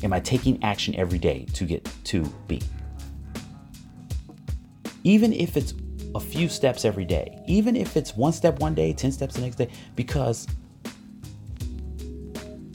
Am 0.04 0.14
I 0.14 0.20
taking 0.20 0.64
action 0.64 0.96
every 0.96 1.18
day 1.18 1.46
to 1.54 1.66
get 1.66 1.90
to 2.06 2.24
B? 2.48 2.62
Even 5.04 5.34
if 5.34 5.58
it's 5.58 5.74
a 6.14 6.20
few 6.20 6.50
steps 6.50 6.86
every 6.86 7.06
day, 7.06 7.44
even 7.48 7.76
if 7.76 7.98
it's 7.98 8.16
one 8.16 8.34
step 8.34 8.60
one 8.60 8.76
day, 8.76 8.94
10 8.94 9.12
steps 9.12 9.36
the 9.36 9.42
next 9.42 9.56
day, 9.56 9.70
because 9.96 10.48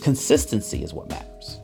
consistency 0.01 0.83
is 0.83 0.93
what 0.93 1.09
matters. 1.09 1.59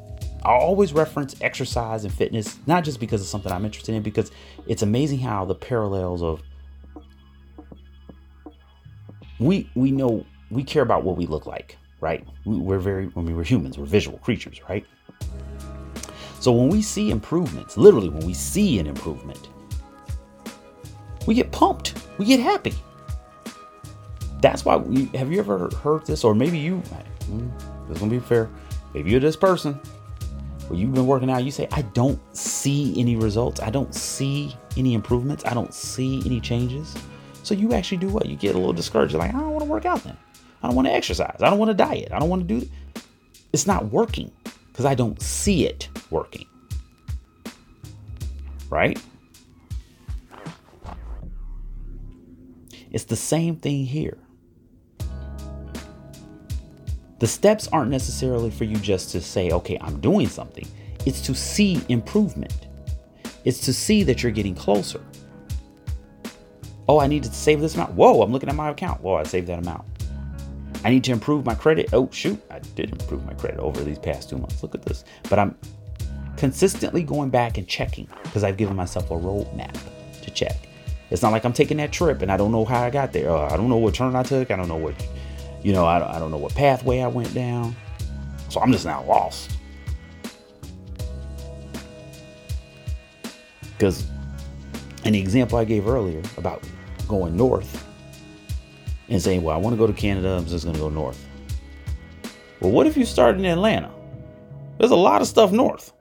I 0.44 0.52
always 0.52 0.92
reference 0.92 1.34
exercise 1.40 2.04
and 2.04 2.14
fitness, 2.14 2.59
not 2.66 2.84
just 2.84 3.00
because 3.00 3.20
it's 3.20 3.30
something 3.30 3.50
I'm 3.50 3.64
interested 3.64 3.94
in, 3.94 4.02
because 4.02 4.30
it's 4.66 4.82
amazing 4.82 5.18
how 5.18 5.44
the 5.44 5.54
parallels 5.54 6.22
of 6.22 6.42
we 9.40 9.70
we 9.74 9.90
know 9.90 10.24
we 10.50 10.64
care 10.64 10.82
about 10.82 11.04
what 11.04 11.16
we 11.16 11.26
look 11.26 11.46
like, 11.46 11.76
right? 12.00 12.26
We, 12.44 12.74
are 12.74 12.78
very 12.78 13.06
when 13.09 13.26
we 13.26 13.34
were 13.34 13.42
humans, 13.42 13.78
we're 13.78 13.86
visual 13.86 14.18
creatures, 14.18 14.61
right? 14.68 14.86
So 16.41 16.53
when 16.53 16.68
we 16.68 16.82
see 16.82 17.11
improvements, 17.11 17.76
literally 17.76 18.09
when 18.09 18.24
we 18.26 18.34
see 18.34 18.78
an 18.78 18.86
improvement, 18.86 19.49
we 21.26 21.34
get 21.34 21.51
pumped. 21.53 21.95
We 22.16 22.24
get 22.24 22.41
happy. 22.41 22.74
That's 24.41 24.64
why 24.64 24.76
we 24.76 25.07
have 25.16 25.32
you 25.32 25.41
ever 25.41 25.68
heard 25.82 26.07
this, 26.07 26.22
or 26.24 26.34
maybe 26.34 26.59
you, 26.59 26.76
hmm, 26.76 27.49
this 27.89 27.99
gonna 27.99 28.11
be 28.11 28.20
fair. 28.20 28.49
Maybe 28.95 29.11
you're 29.11 29.20
this 29.20 29.36
person 29.36 29.74
where 30.68 30.78
you've 30.78 30.95
been 30.95 31.07
working 31.07 31.30
out, 31.30 31.45
you 31.45 31.51
say, 31.51 31.66
I 31.72 31.82
don't 31.82 32.20
see 32.36 32.95
any 32.99 33.16
results, 33.16 33.61
I 33.61 33.70
don't 33.70 33.95
see 33.95 34.57
any 34.76 34.95
improvements, 34.95 35.45
I 35.45 35.55
don't 35.55 35.74
see 35.74 36.22
any 36.24 36.41
changes. 36.41 36.95
So 37.43 37.55
you 37.55 37.72
actually 37.72 37.99
do 37.99 38.09
what? 38.09 38.26
You 38.26 38.36
get 38.36 38.55
a 38.55 38.59
little 38.59 38.72
discouraged. 38.72 39.12
You're 39.12 39.20
like, 39.20 39.34
I 39.34 39.41
don't 39.41 39.53
want 39.53 39.64
to 39.64 39.70
work 39.70 39.86
out 39.86 40.05
then. 40.05 40.16
I 40.62 40.66
don't 40.66 40.76
want 40.76 40.86
to 40.86 40.93
exercise. 40.93 41.39
I 41.41 41.49
don't 41.49 41.59
want 41.59 41.70
to 41.70 41.74
diet. 41.74 42.12
I 42.12 42.18
don't 42.18 42.28
want 42.28 42.47
to 42.47 42.55
do. 42.55 42.66
It. 42.66 43.03
It's 43.53 43.66
not 43.66 43.86
working 43.86 44.30
because 44.79 44.89
I 44.89 44.95
don't 44.95 45.20
see 45.20 45.66
it 45.66 45.89
working. 46.09 46.47
Right? 48.70 49.03
It's 52.93 53.03
the 53.03 53.16
same 53.16 53.57
thing 53.57 53.85
here. 53.85 54.16
The 57.18 57.26
steps 57.26 57.66
aren't 57.72 57.91
necessarily 57.91 58.51
for 58.53 58.62
you 58.62 58.76
just 58.76 59.11
to 59.11 59.20
say, 59.20 59.51
okay, 59.51 59.79
I'm 59.81 59.99
doing 59.99 60.29
something. 60.29 60.68
It's 61.05 61.22
to 61.22 61.35
see 61.35 61.83
improvement. 61.89 62.68
It's 63.45 63.59
to 63.62 63.72
see 63.72 64.05
that 64.05 64.22
you're 64.22 64.31
getting 64.31 64.55
closer. 64.55 65.05
Oh, 66.89 67.01
I 67.01 67.09
need 67.09 67.24
to 67.24 67.33
save 67.33 67.61
this 67.61 67.74
amount. 67.74 67.95
Whoa, 67.95 68.22
I'm 68.22 68.31
looking 68.31 68.49
at 68.49 68.55
my 68.55 68.70
account. 68.70 69.01
Whoa, 69.01 69.16
I 69.16 69.24
saved 69.24 69.49
that 69.49 69.59
amount. 69.59 69.97
I 70.85 70.91
need 70.91 71.05
to 71.05 71.12
improve 71.12 71.45
my 71.45 71.55
credit. 71.55 71.91
Oh, 71.93 72.09
shoot, 72.12 72.41
I 72.51 72.61
did 72.61 72.91
improve 72.91 73.24
my 73.26 73.35
credit 73.35 73.61
over 73.61 73.83
these 73.83 73.99
past 73.99 74.31
two 74.31 74.39
months. 74.39 74.62
Look 74.62 74.74
at 74.74 74.85
this. 74.85 75.05
But 75.29 75.39
I'm 75.39 75.57
consistently 76.37 77.03
going 77.03 77.31
back 77.31 77.59
and 77.59 77.66
checking 77.66 78.09
because 78.22 78.45
I've 78.45 78.57
given 78.57 78.76
myself 78.76 79.11
a 79.11 79.14
roadmap 79.14 79.76
to 80.22 80.31
check. 80.31 80.68
It's 81.11 81.22
not 81.22 81.33
like 81.33 81.45
I'm 81.45 81.53
taking 81.53 81.79
that 81.79 81.91
trip 81.91 82.22
and 82.22 82.31
I 82.31 82.37
don't 82.37 82.53
know 82.53 82.64
how 82.64 82.83
I 82.83 82.91
got 82.91 83.12
there. 83.12 83.31
Uh, 83.31 83.53
I 83.53 83.57
don't 83.57 83.68
know 83.68 83.76
what 83.76 83.95
turn 83.95 84.14
I 84.14 84.22
took. 84.22 84.51
I 84.51 84.57
don't 84.57 84.68
know 84.68 84.76
what, 84.76 84.95
you 85.62 85.72
know, 85.72 85.85
I, 85.85 86.16
I 86.16 86.18
don't 86.18 86.31
know 86.31 86.37
what 86.37 86.55
pathway 86.55 87.01
I 87.01 87.09
went 87.09 87.35
down. 87.35 87.74
So 88.49 88.61
I'm 88.61 88.70
just 88.70 88.85
now 88.85 89.03
lost. 89.05 89.57
Because 93.76 94.07
an 95.05 95.14
example 95.14 95.59
I 95.59 95.64
gave 95.64 95.89
earlier 95.89 96.22
about 96.37 96.62
going 97.07 97.37
north 97.37 97.88
and 99.09 99.22
saying, 99.22 99.42
well, 99.42 99.54
I 99.54 99.59
want 99.59 99.74
to 99.74 99.78
go 99.78 99.86
to 99.86 99.92
Canada, 99.92 100.30
I'm 100.30 100.46
just 100.46 100.64
going 100.64 100.74
to 100.74 100.80
go 100.80 100.88
north. 100.88 101.24
Well, 102.61 102.70
what 102.70 102.86
if 102.86 102.96
you 102.96 103.04
start 103.04 103.36
in 103.36 103.44
Atlanta? 103.44 103.90
There's 104.78 104.90
a 104.90 104.96
lot 104.96 105.22
of 105.22 105.28
stuff 105.28 105.52
north. 105.52 105.92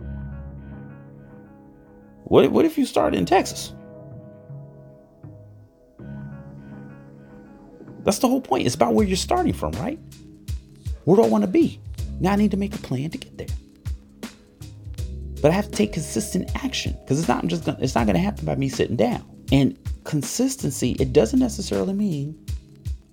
What, 2.25 2.51
what 2.51 2.65
if 2.65 2.77
you 2.77 2.85
start 2.85 3.15
in 3.15 3.25
Texas? 3.25 3.73
That's 8.03 8.19
the 8.19 8.27
whole 8.27 8.41
point. 8.41 8.65
It's 8.65 8.75
about 8.75 8.93
where 8.93 9.05
you're 9.05 9.17
starting 9.17 9.53
from, 9.53 9.71
right? 9.73 9.99
Where 11.05 11.17
do 11.17 11.23
I 11.23 11.27
want 11.27 11.43
to 11.43 11.49
be? 11.49 11.79
Now 12.19 12.33
I 12.33 12.35
need 12.35 12.51
to 12.51 12.57
make 12.57 12.73
a 12.75 12.79
plan 12.79 13.09
to 13.11 13.17
get 13.17 13.37
there. 13.37 13.47
But 15.41 15.51
I 15.51 15.53
have 15.53 15.65
to 15.65 15.71
take 15.71 15.93
consistent 15.93 16.49
action 16.55 16.97
because 17.01 17.19
it's 17.19 17.27
not 17.27 17.45
just 17.47 17.65
gonna, 17.65 17.77
it's 17.79 17.95
not 17.95 18.05
going 18.05 18.15
to 18.15 18.21
happen 18.21 18.45
by 18.45 18.55
me 18.55 18.69
sitting 18.69 18.95
down. 18.95 19.23
And 19.51 19.77
consistency, 20.03 20.95
it 20.99 21.13
doesn't 21.13 21.39
necessarily 21.39 21.93
mean 21.93 22.37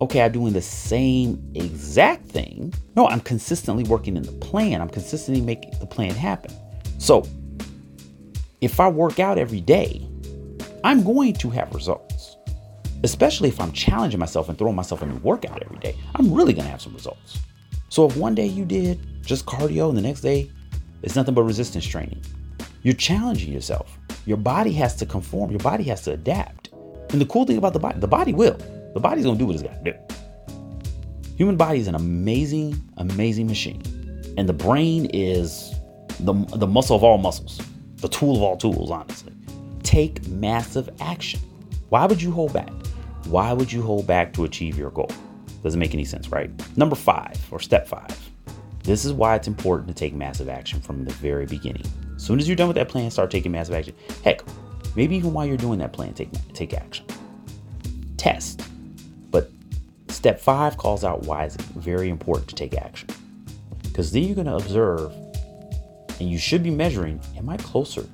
okay, 0.00 0.22
I'm 0.22 0.32
doing 0.32 0.52
the 0.52 0.62
same 0.62 1.52
exact 1.54 2.26
thing. 2.26 2.74
No, 2.96 3.06
I'm 3.08 3.20
consistently 3.20 3.84
working 3.84 4.16
in 4.16 4.22
the 4.22 4.32
plan. 4.32 4.80
I'm 4.80 4.88
consistently 4.88 5.42
making 5.42 5.78
the 5.78 5.86
plan 5.86 6.10
happen. 6.10 6.52
So, 6.98 7.26
if 8.60 8.80
I 8.80 8.88
work 8.88 9.20
out 9.20 9.38
every 9.38 9.60
day, 9.60 10.06
I'm 10.82 11.02
going 11.02 11.34
to 11.34 11.50
have 11.50 11.74
results. 11.74 12.36
Especially 13.02 13.48
if 13.48 13.60
I'm 13.60 13.72
challenging 13.72 14.18
myself 14.18 14.48
and 14.48 14.56
throwing 14.56 14.76
myself 14.76 15.02
a 15.02 15.06
new 15.06 15.16
workout 15.16 15.62
every 15.62 15.78
day, 15.78 15.94
I'm 16.14 16.32
really 16.32 16.54
going 16.54 16.64
to 16.64 16.70
have 16.70 16.80
some 16.80 16.94
results. 16.94 17.38
So, 17.88 18.06
if 18.06 18.16
one 18.16 18.34
day 18.34 18.46
you 18.46 18.64
did 18.64 19.00
just 19.24 19.46
cardio 19.46 19.88
and 19.88 19.96
the 19.96 20.02
next 20.02 20.20
day 20.20 20.50
it's 21.02 21.16
nothing 21.16 21.34
but 21.34 21.42
resistance 21.42 21.84
training, 21.84 22.22
you're 22.82 22.94
challenging 22.94 23.52
yourself. 23.52 23.98
Your 24.26 24.38
body 24.38 24.72
has 24.72 24.96
to 24.96 25.06
conform, 25.06 25.50
your 25.50 25.60
body 25.60 25.84
has 25.84 26.02
to 26.02 26.12
adapt. 26.12 26.70
And 27.10 27.20
the 27.20 27.26
cool 27.26 27.44
thing 27.44 27.58
about 27.58 27.74
the 27.74 27.78
body, 27.78 28.00
the 28.00 28.08
body 28.08 28.32
will. 28.32 28.58
The 28.94 29.00
body's 29.00 29.24
gonna 29.24 29.38
do 29.38 29.46
what 29.46 29.54
it's 29.54 29.62
gotta 29.62 29.82
do. 29.82 29.92
Human 31.36 31.56
body 31.56 31.80
is 31.80 31.88
an 31.88 31.96
amazing, 31.96 32.80
amazing 32.96 33.48
machine. 33.48 33.82
And 34.38 34.48
the 34.48 34.52
brain 34.52 35.10
is 35.12 35.74
the, 36.20 36.32
the 36.54 36.66
muscle 36.66 36.94
of 36.94 37.02
all 37.02 37.18
muscles, 37.18 37.60
the 37.96 38.08
tool 38.08 38.36
of 38.36 38.42
all 38.42 38.56
tools, 38.56 38.92
honestly. 38.92 39.32
Take 39.82 40.26
massive 40.28 40.88
action. 41.00 41.40
Why 41.88 42.06
would 42.06 42.22
you 42.22 42.30
hold 42.30 42.52
back? 42.52 42.70
Why 43.26 43.52
would 43.52 43.72
you 43.72 43.82
hold 43.82 44.06
back 44.06 44.32
to 44.34 44.44
achieve 44.44 44.78
your 44.78 44.90
goal? 44.90 45.10
Doesn't 45.64 45.80
make 45.80 45.94
any 45.94 46.04
sense, 46.04 46.28
right? 46.28 46.50
Number 46.76 46.94
five, 46.94 47.36
or 47.50 47.58
step 47.58 47.88
five. 47.88 48.16
This 48.84 49.04
is 49.04 49.12
why 49.12 49.34
it's 49.34 49.48
important 49.48 49.88
to 49.88 49.94
take 49.94 50.14
massive 50.14 50.48
action 50.48 50.80
from 50.80 51.04
the 51.04 51.12
very 51.14 51.46
beginning. 51.46 51.84
As 52.14 52.22
soon 52.22 52.38
as 52.38 52.46
you're 52.46 52.56
done 52.56 52.68
with 52.68 52.76
that 52.76 52.88
plan, 52.88 53.10
start 53.10 53.30
taking 53.32 53.50
massive 53.50 53.74
action. 53.74 53.94
Heck, 54.22 54.42
maybe 54.94 55.16
even 55.16 55.32
while 55.32 55.46
you're 55.46 55.56
doing 55.56 55.80
that 55.80 55.92
plan, 55.92 56.14
take, 56.14 56.30
take 56.52 56.74
action. 56.74 57.06
Test 58.16 58.62
Step 60.24 60.40
five 60.40 60.78
calls 60.78 61.04
out 61.04 61.20
why 61.24 61.44
it's 61.44 61.56
very 61.56 62.08
important 62.08 62.48
to 62.48 62.54
take 62.54 62.74
action. 62.78 63.06
Because 63.82 64.10
then 64.10 64.22
you're 64.22 64.34
going 64.34 64.46
to 64.46 64.56
observe 64.56 65.12
and 66.18 66.30
you 66.30 66.38
should 66.38 66.62
be 66.62 66.70
measuring 66.70 67.20
am 67.36 67.50
I 67.50 67.58
closer 67.58 68.06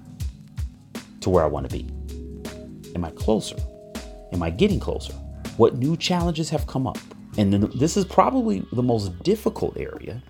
to 1.21 1.31
where 1.31 1.45
I 1.45 1.47
want 1.47 1.71
to 1.71 1.73
be? 1.73 1.89
Am 2.97 3.05
I 3.05 3.11
closer? 3.11 3.55
Am 4.33 4.43
I 4.43 4.51
getting 4.51 4.81
closer? 4.81 5.13
What 5.57 5.77
new 5.77 5.97
challenges 5.97 6.51
have 6.51 6.67
come 6.67 6.85
up? 6.85 6.99
And 7.39 7.53
then 7.53 7.71
this 7.77 7.97
is 7.97 8.05
probably 8.05 8.67
the 8.73 8.83
most 8.83 9.17
difficult 9.23 9.77
area. 9.77 10.21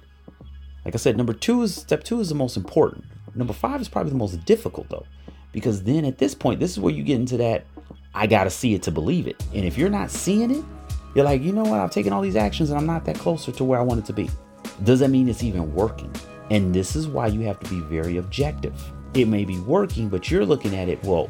Like 0.84 0.94
I 0.94 0.98
said, 0.98 1.16
number 1.16 1.32
two 1.32 1.62
is 1.62 1.76
step 1.76 2.04
two 2.04 2.20
is 2.20 2.28
the 2.28 2.34
most 2.34 2.58
important. 2.58 3.06
Number 3.34 3.54
five 3.54 3.80
is 3.80 3.88
probably 3.88 4.12
the 4.12 4.18
most 4.18 4.44
difficult 4.44 4.90
though, 4.90 5.06
because 5.50 5.82
then 5.84 6.04
at 6.04 6.18
this 6.18 6.34
point, 6.34 6.60
this 6.60 6.72
is 6.72 6.78
where 6.78 6.92
you 6.92 7.02
get 7.02 7.18
into 7.18 7.38
that 7.38 7.64
I 8.14 8.26
got 8.26 8.44
to 8.44 8.50
see 8.50 8.74
it 8.74 8.82
to 8.82 8.90
believe 8.90 9.26
it. 9.26 9.42
And 9.54 9.64
if 9.64 9.78
you're 9.78 9.88
not 9.88 10.10
seeing 10.10 10.50
it, 10.50 10.64
you're 11.14 11.24
like, 11.24 11.42
you 11.42 11.52
know 11.52 11.64
what? 11.64 11.80
I've 11.80 11.90
taken 11.90 12.12
all 12.12 12.22
these 12.22 12.36
actions 12.36 12.70
and 12.70 12.78
I'm 12.78 12.86
not 12.86 13.04
that 13.06 13.18
closer 13.18 13.52
to 13.52 13.64
where 13.64 13.78
I 13.78 13.82
want 13.82 14.00
it 14.00 14.06
to 14.06 14.12
be. 14.12 14.30
Does 14.84 15.00
that 15.00 15.08
mean 15.08 15.28
it's 15.28 15.42
even 15.42 15.74
working? 15.74 16.14
And 16.50 16.74
this 16.74 16.96
is 16.96 17.08
why 17.08 17.26
you 17.26 17.40
have 17.42 17.58
to 17.60 17.70
be 17.70 17.80
very 17.80 18.16
objective. 18.16 18.74
It 19.14 19.26
may 19.26 19.44
be 19.44 19.58
working, 19.60 20.08
but 20.08 20.30
you're 20.30 20.44
looking 20.44 20.76
at 20.76 20.88
it, 20.88 21.02
well, 21.04 21.28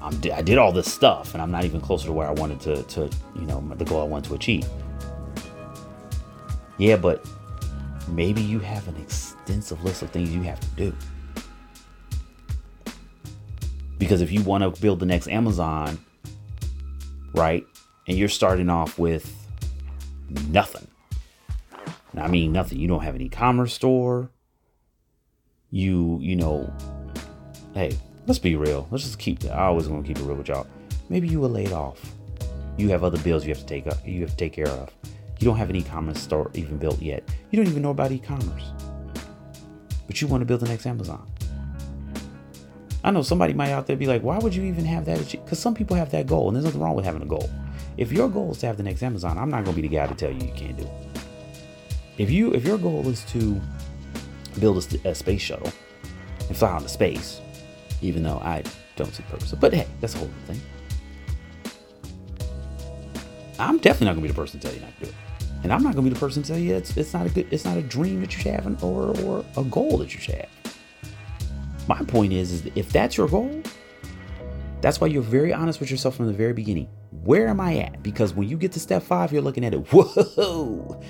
I'm, 0.00 0.18
i 0.32 0.42
did 0.42 0.58
all 0.58 0.72
this 0.72 0.92
stuff 0.92 1.34
and 1.34 1.42
I'm 1.42 1.50
not 1.50 1.64
even 1.64 1.80
closer 1.80 2.06
to 2.06 2.12
where 2.12 2.26
I 2.26 2.32
wanted 2.32 2.60
to, 2.60 2.82
to, 2.82 3.10
you 3.36 3.42
know, 3.42 3.60
the 3.76 3.84
goal 3.84 4.00
I 4.00 4.04
wanted 4.04 4.28
to 4.30 4.34
achieve. 4.34 4.66
Yeah, 6.78 6.96
but 6.96 7.24
maybe 8.08 8.42
you 8.42 8.58
have 8.58 8.88
an 8.88 8.96
extensive 8.96 9.84
list 9.84 10.02
of 10.02 10.10
things 10.10 10.30
you 10.30 10.42
have 10.42 10.58
to 10.58 10.66
do. 10.76 10.94
Because 13.98 14.20
if 14.20 14.32
you 14.32 14.42
want 14.42 14.64
to 14.64 14.80
build 14.80 14.98
the 14.98 15.06
next 15.06 15.28
Amazon, 15.28 15.98
right, 17.34 17.64
and 18.06 18.16
you're 18.16 18.28
starting 18.28 18.68
off 18.68 18.98
with 18.98 19.34
nothing. 20.48 20.86
I 22.16 22.28
mean 22.28 22.52
nothing. 22.52 22.78
You 22.78 22.88
don't 22.88 23.02
have 23.02 23.14
an 23.14 23.22
e-commerce 23.22 23.72
store. 23.72 24.30
You, 25.70 26.18
you 26.20 26.36
know, 26.36 26.72
hey, 27.74 27.96
let's 28.26 28.38
be 28.38 28.56
real. 28.56 28.86
Let's 28.90 29.04
just 29.04 29.18
keep. 29.18 29.44
I 29.44 29.64
always 29.64 29.88
gonna 29.88 30.02
keep 30.02 30.18
it 30.18 30.24
real 30.24 30.36
with 30.36 30.48
y'all. 30.48 30.66
Maybe 31.08 31.28
you 31.28 31.40
were 31.40 31.48
laid 31.48 31.72
off. 31.72 32.00
You 32.76 32.88
have 32.90 33.04
other 33.04 33.18
bills 33.18 33.44
you 33.44 33.50
have 33.50 33.60
to 33.60 33.66
take 33.66 33.86
up 33.86 34.06
you 34.06 34.20
have 34.20 34.30
to 34.30 34.36
take 34.36 34.52
care 34.52 34.68
of. 34.68 34.90
You 35.38 35.46
don't 35.46 35.56
have 35.56 35.70
an 35.70 35.76
e-commerce 35.76 36.20
store 36.20 36.50
even 36.54 36.76
built 36.76 37.00
yet. 37.00 37.28
You 37.50 37.56
don't 37.56 37.70
even 37.70 37.82
know 37.82 37.90
about 37.90 38.12
e-commerce. 38.12 38.72
But 40.06 40.20
you 40.20 40.28
want 40.28 40.42
to 40.42 40.44
build 40.44 40.60
the 40.60 40.68
next 40.68 40.86
Amazon. 40.86 41.26
I 43.02 43.10
know 43.10 43.22
somebody 43.22 43.52
might 43.52 43.72
out 43.72 43.86
there 43.86 43.96
be 43.96 44.06
like, 44.06 44.22
why 44.22 44.38
would 44.38 44.54
you 44.54 44.62
even 44.64 44.84
have 44.84 45.04
that? 45.06 45.18
Because 45.30 45.58
some 45.58 45.74
people 45.74 45.96
have 45.96 46.10
that 46.12 46.26
goal, 46.28 46.48
and 46.48 46.56
there's 46.56 46.64
nothing 46.64 46.80
wrong 46.80 46.94
with 46.94 47.04
having 47.04 47.22
a 47.22 47.26
goal. 47.26 47.50
If 47.96 48.10
your 48.10 48.28
goal 48.28 48.52
is 48.52 48.58
to 48.58 48.66
have 48.66 48.76
the 48.76 48.82
next 48.82 49.02
Amazon, 49.02 49.38
I'm 49.38 49.50
not 49.50 49.64
gonna 49.64 49.76
be 49.76 49.82
the 49.82 49.88
guy 49.88 50.06
to 50.06 50.14
tell 50.14 50.30
you 50.30 50.46
you 50.46 50.52
can't 50.54 50.76
do 50.76 50.84
it. 50.84 51.20
If 52.18 52.30
you 52.30 52.52
if 52.52 52.64
your 52.64 52.78
goal 52.78 53.08
is 53.08 53.24
to 53.26 53.60
build 54.60 54.76
a, 55.04 55.08
a 55.10 55.14
space 55.14 55.42
shuttle 55.42 55.72
and 56.48 56.56
fly 56.56 56.76
into 56.76 56.88
space, 56.88 57.40
even 58.00 58.22
though 58.22 58.38
I 58.38 58.62
don't 58.96 59.12
see 59.14 59.22
purpose, 59.24 59.52
but 59.52 59.72
hey, 59.74 59.86
that's 60.00 60.14
a 60.14 60.18
whole 60.18 60.28
other 60.28 60.54
thing. 60.54 60.60
I'm 63.58 63.78
definitely 63.78 64.06
not 64.06 64.12
gonna 64.12 64.22
be 64.22 64.28
the 64.28 64.34
person 64.34 64.60
to 64.60 64.66
tell 64.66 64.74
you 64.74 64.82
not 64.82 64.98
to 64.98 65.04
do 65.04 65.10
it, 65.10 65.16
and 65.62 65.72
I'm 65.72 65.82
not 65.82 65.94
gonna 65.94 66.08
be 66.08 66.14
the 66.14 66.20
person 66.20 66.42
to 66.42 66.48
tell 66.48 66.58
you 66.58 66.74
it's 66.74 66.96
it's 66.96 67.12
not 67.12 67.26
a 67.26 67.30
good 67.30 67.46
it's 67.52 67.64
not 67.64 67.76
a 67.76 67.82
dream 67.82 68.20
that 68.20 68.32
you 68.32 68.42
should 68.42 68.52
have 68.52 68.82
or 68.82 69.16
or 69.20 69.44
a 69.56 69.64
goal 69.64 69.98
that 69.98 70.14
you 70.14 70.20
should 70.20 70.34
have. 70.34 70.48
My 71.88 71.98
point 72.04 72.32
is, 72.32 72.52
is 72.52 72.70
if 72.74 72.92
that's 72.92 73.16
your 73.16 73.28
goal, 73.28 73.62
that's 74.82 75.00
why 75.00 75.06
you're 75.06 75.22
very 75.22 75.52
honest 75.52 75.78
with 75.78 75.90
yourself 75.90 76.16
from 76.16 76.26
the 76.26 76.32
very 76.32 76.52
beginning. 76.52 76.88
Where 77.22 77.46
am 77.46 77.60
I 77.60 77.78
at? 77.78 78.02
Because 78.02 78.34
when 78.34 78.48
you 78.48 78.56
get 78.56 78.72
to 78.72 78.80
step 78.80 79.02
five, 79.02 79.32
you're 79.32 79.40
looking 79.40 79.64
at 79.64 79.72
it, 79.72 79.76
whoa, 79.92 81.00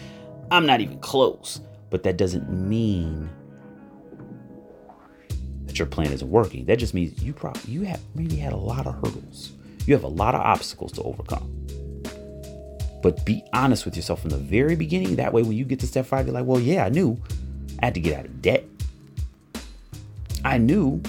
I'm 0.51 0.67
not 0.67 0.81
even 0.81 1.01
close. 1.01 1.61
But 1.89 2.03
that 2.05 2.17
doesn't 2.17 2.51
mean 2.51 3.29
that 5.65 5.79
your 5.79 5.87
plan 5.87 6.13
isn't 6.13 6.31
working. 6.31 6.67
That 6.67 6.79
just 6.79 6.93
means 6.93 7.23
you 7.23 7.33
probably 7.33 7.73
you 7.73 7.83
have 7.83 8.01
maybe 8.15 8.37
had 8.37 8.53
a 8.53 8.57
lot 8.57 8.87
of 8.87 8.95
hurdles. 8.95 9.53
You 9.87 9.95
have 9.95 10.05
a 10.05 10.09
lot 10.09 10.35
of 10.35 10.43
obstacles 10.43 10.93
to 10.93 11.03
overcome. 11.03 11.51
But 13.03 13.25
be 13.25 13.43
honest 13.53 13.85
with 13.85 13.97
yourself 13.97 14.21
from 14.21 14.31
the 14.31 14.39
very 14.39 14.77
beginning. 14.77 15.17
That 15.17 15.33
way, 15.33 15.43
when 15.43 15.53
you 15.53 15.65
get 15.65 15.81
to 15.81 15.87
step 15.87 16.07
five, 16.07 16.27
you're 16.27 16.35
like, 16.35 16.47
well, 16.47 16.61
yeah, 16.61 16.85
I 16.85 16.89
knew 16.89 17.21
I 17.81 17.87
had 17.87 17.95
to 17.95 18.01
get 18.01 18.19
out 18.19 18.27
of 18.27 18.43
debt. 18.43 18.65
I 20.45 20.59
knew 20.59 21.03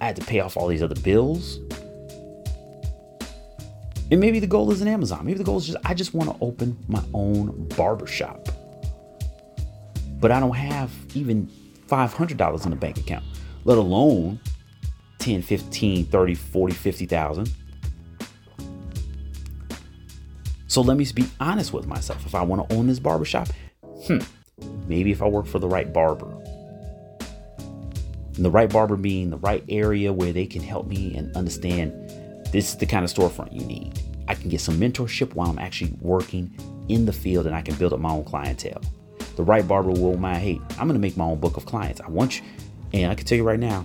I 0.00 0.06
had 0.06 0.16
to 0.16 0.24
pay 0.24 0.40
off 0.40 0.56
all 0.56 0.68
these 0.68 0.82
other 0.82 1.00
bills. 1.00 1.58
And 4.10 4.20
maybe 4.20 4.40
the 4.40 4.46
goal 4.46 4.70
is 4.70 4.80
an 4.80 4.88
Amazon. 4.88 5.24
Maybe 5.24 5.38
the 5.38 5.44
goal 5.44 5.58
is 5.58 5.66
just 5.66 5.78
I 5.84 5.94
just 5.94 6.14
want 6.14 6.30
to 6.30 6.36
open 6.40 6.78
my 6.88 7.02
own 7.12 7.68
barbershop. 7.76 8.48
But 10.20 10.30
I 10.30 10.40
don't 10.40 10.56
have 10.56 10.90
even 11.14 11.48
$500 11.88 12.64
in 12.64 12.70
the 12.70 12.76
bank 12.76 12.98
account, 12.98 13.24
let 13.64 13.78
alone 13.78 14.40
10, 15.18 15.42
15, 15.42 16.06
30, 16.06 16.34
40, 16.34 16.74
50,000. 16.74 17.52
So 20.68 20.82
let 20.82 20.96
me 20.96 21.06
be 21.14 21.26
honest 21.40 21.72
with 21.72 21.86
myself. 21.86 22.24
If 22.26 22.34
I 22.34 22.42
want 22.42 22.68
to 22.68 22.76
own 22.76 22.86
this 22.86 22.98
barbershop, 22.98 23.48
hmm, 24.04 24.18
maybe 24.86 25.10
if 25.10 25.22
I 25.22 25.26
work 25.26 25.46
for 25.46 25.58
the 25.58 25.68
right 25.68 25.92
barber, 25.92 26.37
and 28.38 28.44
the 28.44 28.50
right 28.50 28.70
barber 28.70 28.96
being 28.96 29.30
the 29.30 29.36
right 29.38 29.64
area 29.68 30.12
where 30.12 30.32
they 30.32 30.46
can 30.46 30.62
help 30.62 30.86
me 30.86 31.14
and 31.16 31.36
understand 31.36 31.92
this 32.52 32.70
is 32.70 32.76
the 32.76 32.86
kind 32.86 33.04
of 33.04 33.12
storefront 33.12 33.52
you 33.52 33.64
need. 33.66 34.00
I 34.28 34.34
can 34.34 34.48
get 34.48 34.60
some 34.60 34.76
mentorship 34.76 35.34
while 35.34 35.50
I'm 35.50 35.58
actually 35.58 35.96
working 36.00 36.56
in 36.88 37.04
the 37.04 37.12
field 37.12 37.46
and 37.46 37.54
I 37.54 37.62
can 37.62 37.74
build 37.74 37.92
up 37.92 37.98
my 37.98 38.10
own 38.10 38.24
clientele. 38.24 38.80
The 39.34 39.42
right 39.42 39.66
barber 39.66 39.90
will 39.90 40.16
mind, 40.16 40.38
hey, 40.38 40.60
I'm 40.78 40.86
gonna 40.86 41.00
make 41.00 41.16
my 41.16 41.24
own 41.24 41.40
book 41.40 41.56
of 41.56 41.66
clients. 41.66 42.00
I 42.00 42.08
want 42.08 42.38
you, 42.38 42.46
and 42.92 43.10
I 43.10 43.16
can 43.16 43.26
tell 43.26 43.36
you 43.36 43.44
right 43.44 43.58
now, 43.58 43.84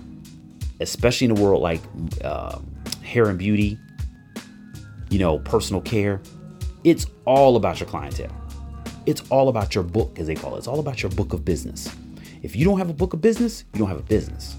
especially 0.78 1.24
in 1.24 1.32
a 1.32 1.40
world 1.40 1.60
like 1.60 1.80
uh, 2.22 2.60
hair 3.02 3.28
and 3.28 3.38
beauty, 3.38 3.76
you 5.10 5.18
know, 5.18 5.40
personal 5.40 5.82
care, 5.82 6.20
it's 6.84 7.06
all 7.24 7.56
about 7.56 7.80
your 7.80 7.88
clientele. 7.88 8.32
It's 9.06 9.22
all 9.30 9.48
about 9.48 9.74
your 9.74 9.84
book, 9.84 10.18
as 10.20 10.28
they 10.28 10.36
call 10.36 10.54
it. 10.54 10.58
It's 10.58 10.68
all 10.68 10.78
about 10.78 11.02
your 11.02 11.10
book 11.10 11.32
of 11.32 11.44
business. 11.44 11.92
If 12.44 12.54
you 12.54 12.66
don't 12.66 12.76
have 12.76 12.90
a 12.90 12.92
book 12.92 13.14
of 13.14 13.22
business, 13.22 13.64
you 13.72 13.78
don't 13.78 13.88
have 13.88 13.98
a 13.98 14.02
business. 14.02 14.54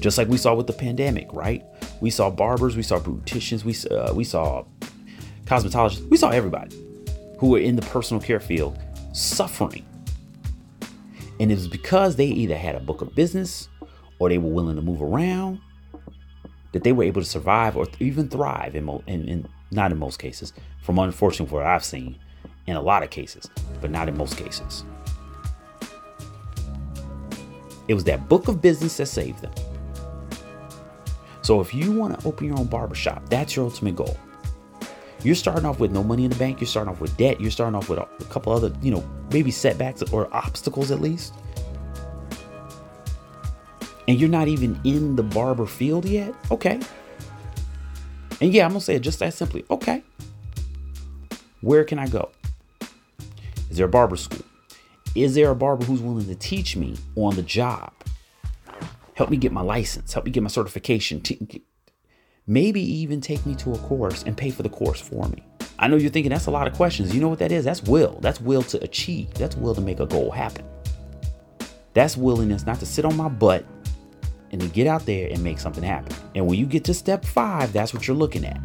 Just 0.00 0.18
like 0.18 0.26
we 0.26 0.36
saw 0.36 0.52
with 0.52 0.66
the 0.66 0.72
pandemic, 0.72 1.32
right? 1.32 1.64
We 2.00 2.10
saw 2.10 2.28
barbers, 2.28 2.76
we 2.76 2.82
saw 2.82 2.98
beauticians, 2.98 3.62
we 3.62 3.96
uh, 3.96 4.12
we 4.12 4.24
saw 4.24 4.64
cosmetologists, 5.44 6.08
we 6.10 6.16
saw 6.16 6.30
everybody 6.30 6.76
who 7.38 7.50
were 7.50 7.60
in 7.60 7.76
the 7.76 7.82
personal 7.82 8.20
care 8.20 8.40
field 8.40 8.80
suffering. 9.12 9.86
And 11.38 11.52
it 11.52 11.54
was 11.54 11.68
because 11.68 12.16
they 12.16 12.26
either 12.26 12.56
had 12.56 12.74
a 12.74 12.80
book 12.80 13.00
of 13.00 13.14
business 13.14 13.68
or 14.18 14.28
they 14.28 14.38
were 14.38 14.50
willing 14.50 14.74
to 14.74 14.82
move 14.82 15.02
around 15.02 15.60
that 16.72 16.82
they 16.82 16.90
were 16.90 17.04
able 17.04 17.22
to 17.22 17.28
survive 17.28 17.76
or 17.76 17.86
even 18.00 18.28
thrive 18.28 18.74
in, 18.74 18.84
mo- 18.84 19.04
in, 19.06 19.28
in 19.28 19.48
not 19.70 19.92
in 19.92 19.98
most 19.98 20.18
cases, 20.18 20.52
from 20.82 20.98
unfortunately 20.98 21.54
what 21.54 21.64
I've 21.64 21.84
seen, 21.84 22.18
in 22.66 22.76
a 22.76 22.80
lot 22.80 23.02
of 23.02 23.10
cases, 23.10 23.48
but 23.80 23.90
not 23.90 24.08
in 24.08 24.16
most 24.16 24.36
cases. 24.36 24.84
It 27.88 27.94
was 27.94 28.04
that 28.04 28.28
book 28.28 28.48
of 28.48 28.62
business 28.62 28.96
that 28.98 29.06
saved 29.06 29.42
them. 29.42 29.52
So 31.42 31.60
if 31.60 31.74
you 31.74 31.90
want 31.90 32.20
to 32.20 32.26
open 32.26 32.46
your 32.46 32.58
own 32.58 32.66
barbershop, 32.66 33.28
that's 33.28 33.56
your 33.56 33.64
ultimate 33.64 33.96
goal. 33.96 34.16
You're 35.22 35.34
starting 35.34 35.66
off 35.66 35.80
with 35.80 35.90
no 35.90 36.02
money 36.02 36.24
in 36.24 36.30
the 36.30 36.36
bank, 36.36 36.60
you're 36.60 36.68
starting 36.68 36.92
off 36.92 37.00
with 37.00 37.16
debt, 37.16 37.40
you're 37.40 37.50
starting 37.50 37.74
off 37.74 37.88
with 37.88 37.98
a 37.98 38.06
couple 38.30 38.52
other, 38.52 38.72
you 38.80 38.90
know, 38.90 39.04
maybe 39.32 39.50
setbacks 39.50 40.02
or 40.12 40.34
obstacles 40.34 40.90
at 40.90 41.00
least. 41.00 41.34
And 44.08 44.18
you're 44.18 44.30
not 44.30 44.48
even 44.48 44.80
in 44.84 45.16
the 45.16 45.22
barber 45.22 45.66
field 45.66 46.04
yet? 46.04 46.34
Okay. 46.50 46.80
And 48.40 48.52
yeah, 48.52 48.64
I'm 48.64 48.70
going 48.70 48.80
to 48.80 48.84
say 48.84 48.94
it 48.94 49.00
just 49.00 49.18
that 49.18 49.34
simply. 49.34 49.64
Okay. 49.70 50.02
Where 51.60 51.84
can 51.84 51.98
I 51.98 52.06
go? 52.06 52.30
Is 53.70 53.76
there 53.76 53.86
a 53.86 53.88
barber 53.90 54.16
school? 54.16 54.44
Is 55.14 55.34
there 55.34 55.50
a 55.50 55.54
barber 55.54 55.84
who's 55.84 56.00
willing 56.00 56.26
to 56.26 56.34
teach 56.34 56.76
me 56.76 56.96
on 57.16 57.36
the 57.36 57.42
job? 57.42 57.92
Help 59.14 59.30
me 59.30 59.36
get 59.36 59.52
my 59.52 59.60
license, 59.60 60.12
help 60.12 60.24
me 60.24 60.30
get 60.30 60.42
my 60.42 60.48
certification, 60.48 61.22
maybe 62.46 62.80
even 62.80 63.20
take 63.20 63.44
me 63.46 63.54
to 63.56 63.72
a 63.72 63.78
course 63.78 64.22
and 64.24 64.36
pay 64.36 64.50
for 64.50 64.62
the 64.62 64.68
course 64.68 65.00
for 65.00 65.28
me. 65.28 65.44
I 65.78 65.88
know 65.88 65.96
you're 65.96 66.10
thinking 66.10 66.30
that's 66.30 66.46
a 66.46 66.50
lot 66.50 66.66
of 66.66 66.74
questions. 66.74 67.14
You 67.14 67.20
know 67.20 67.28
what 67.28 67.38
that 67.38 67.52
is? 67.52 67.64
That's 67.64 67.82
will. 67.82 68.18
That's 68.20 68.40
will 68.40 68.62
to 68.64 68.82
achieve. 68.82 69.32
That's 69.34 69.56
will 69.56 69.74
to 69.74 69.80
make 69.80 70.00
a 70.00 70.06
goal 70.06 70.30
happen. 70.30 70.64
That's 71.94 72.16
willingness 72.16 72.66
not 72.66 72.80
to 72.80 72.86
sit 72.86 73.04
on 73.04 73.16
my 73.16 73.28
butt 73.28 73.64
and 74.50 74.60
to 74.60 74.68
get 74.68 74.86
out 74.86 75.06
there 75.06 75.28
and 75.30 75.42
make 75.42 75.58
something 75.58 75.82
happen. 75.82 76.14
And 76.34 76.46
when 76.46 76.58
you 76.58 76.66
get 76.66 76.84
to 76.84 76.94
step 76.94 77.24
five, 77.24 77.72
that's 77.72 77.94
what 77.94 78.06
you're 78.06 78.16
looking 78.16 78.44
at. 78.44 78.60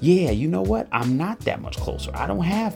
Yeah, 0.00 0.30
you 0.30 0.48
know 0.48 0.62
what? 0.62 0.88
I'm 0.92 1.16
not 1.16 1.40
that 1.40 1.60
much 1.60 1.76
closer. 1.76 2.10
I 2.14 2.26
don't 2.26 2.42
have 2.42 2.74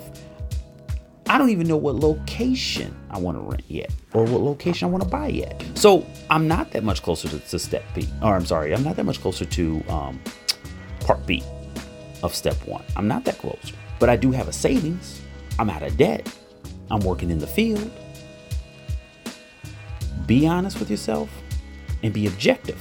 I 1.28 1.38
don't 1.38 1.50
even 1.50 1.66
know 1.66 1.76
what 1.76 1.96
location 1.96 2.96
I 3.10 3.18
want 3.18 3.36
to 3.36 3.42
rent 3.42 3.64
yet 3.66 3.92
or 4.14 4.24
what 4.24 4.40
location 4.40 4.86
I 4.86 4.90
want 4.90 5.02
to 5.02 5.08
buy 5.08 5.28
yet. 5.28 5.64
So 5.74 6.06
I'm 6.30 6.46
not 6.46 6.70
that 6.70 6.84
much 6.84 7.02
closer 7.02 7.28
to, 7.28 7.38
to 7.40 7.58
step 7.58 7.82
B. 7.94 8.08
Or 8.22 8.34
I'm 8.34 8.46
sorry, 8.46 8.72
I'm 8.72 8.84
not 8.84 8.96
that 8.96 9.04
much 9.04 9.20
closer 9.20 9.44
to 9.44 9.84
um, 9.88 10.20
part 11.00 11.26
B 11.26 11.42
of 12.22 12.34
step 12.34 12.56
one. 12.66 12.84
I'm 12.96 13.08
not 13.08 13.24
that 13.24 13.38
close. 13.38 13.72
But 13.98 14.08
I 14.08 14.16
do 14.16 14.30
have 14.30 14.46
a 14.46 14.52
savings. 14.52 15.20
I'm 15.58 15.68
out 15.68 15.82
of 15.82 15.96
debt. 15.96 16.32
I'm 16.90 17.00
working 17.00 17.30
in 17.30 17.38
the 17.38 17.46
field. 17.46 17.90
Be 20.26 20.46
honest 20.46 20.78
with 20.78 20.90
yourself 20.90 21.28
and 22.02 22.12
be 22.12 22.26
objective. 22.26 22.78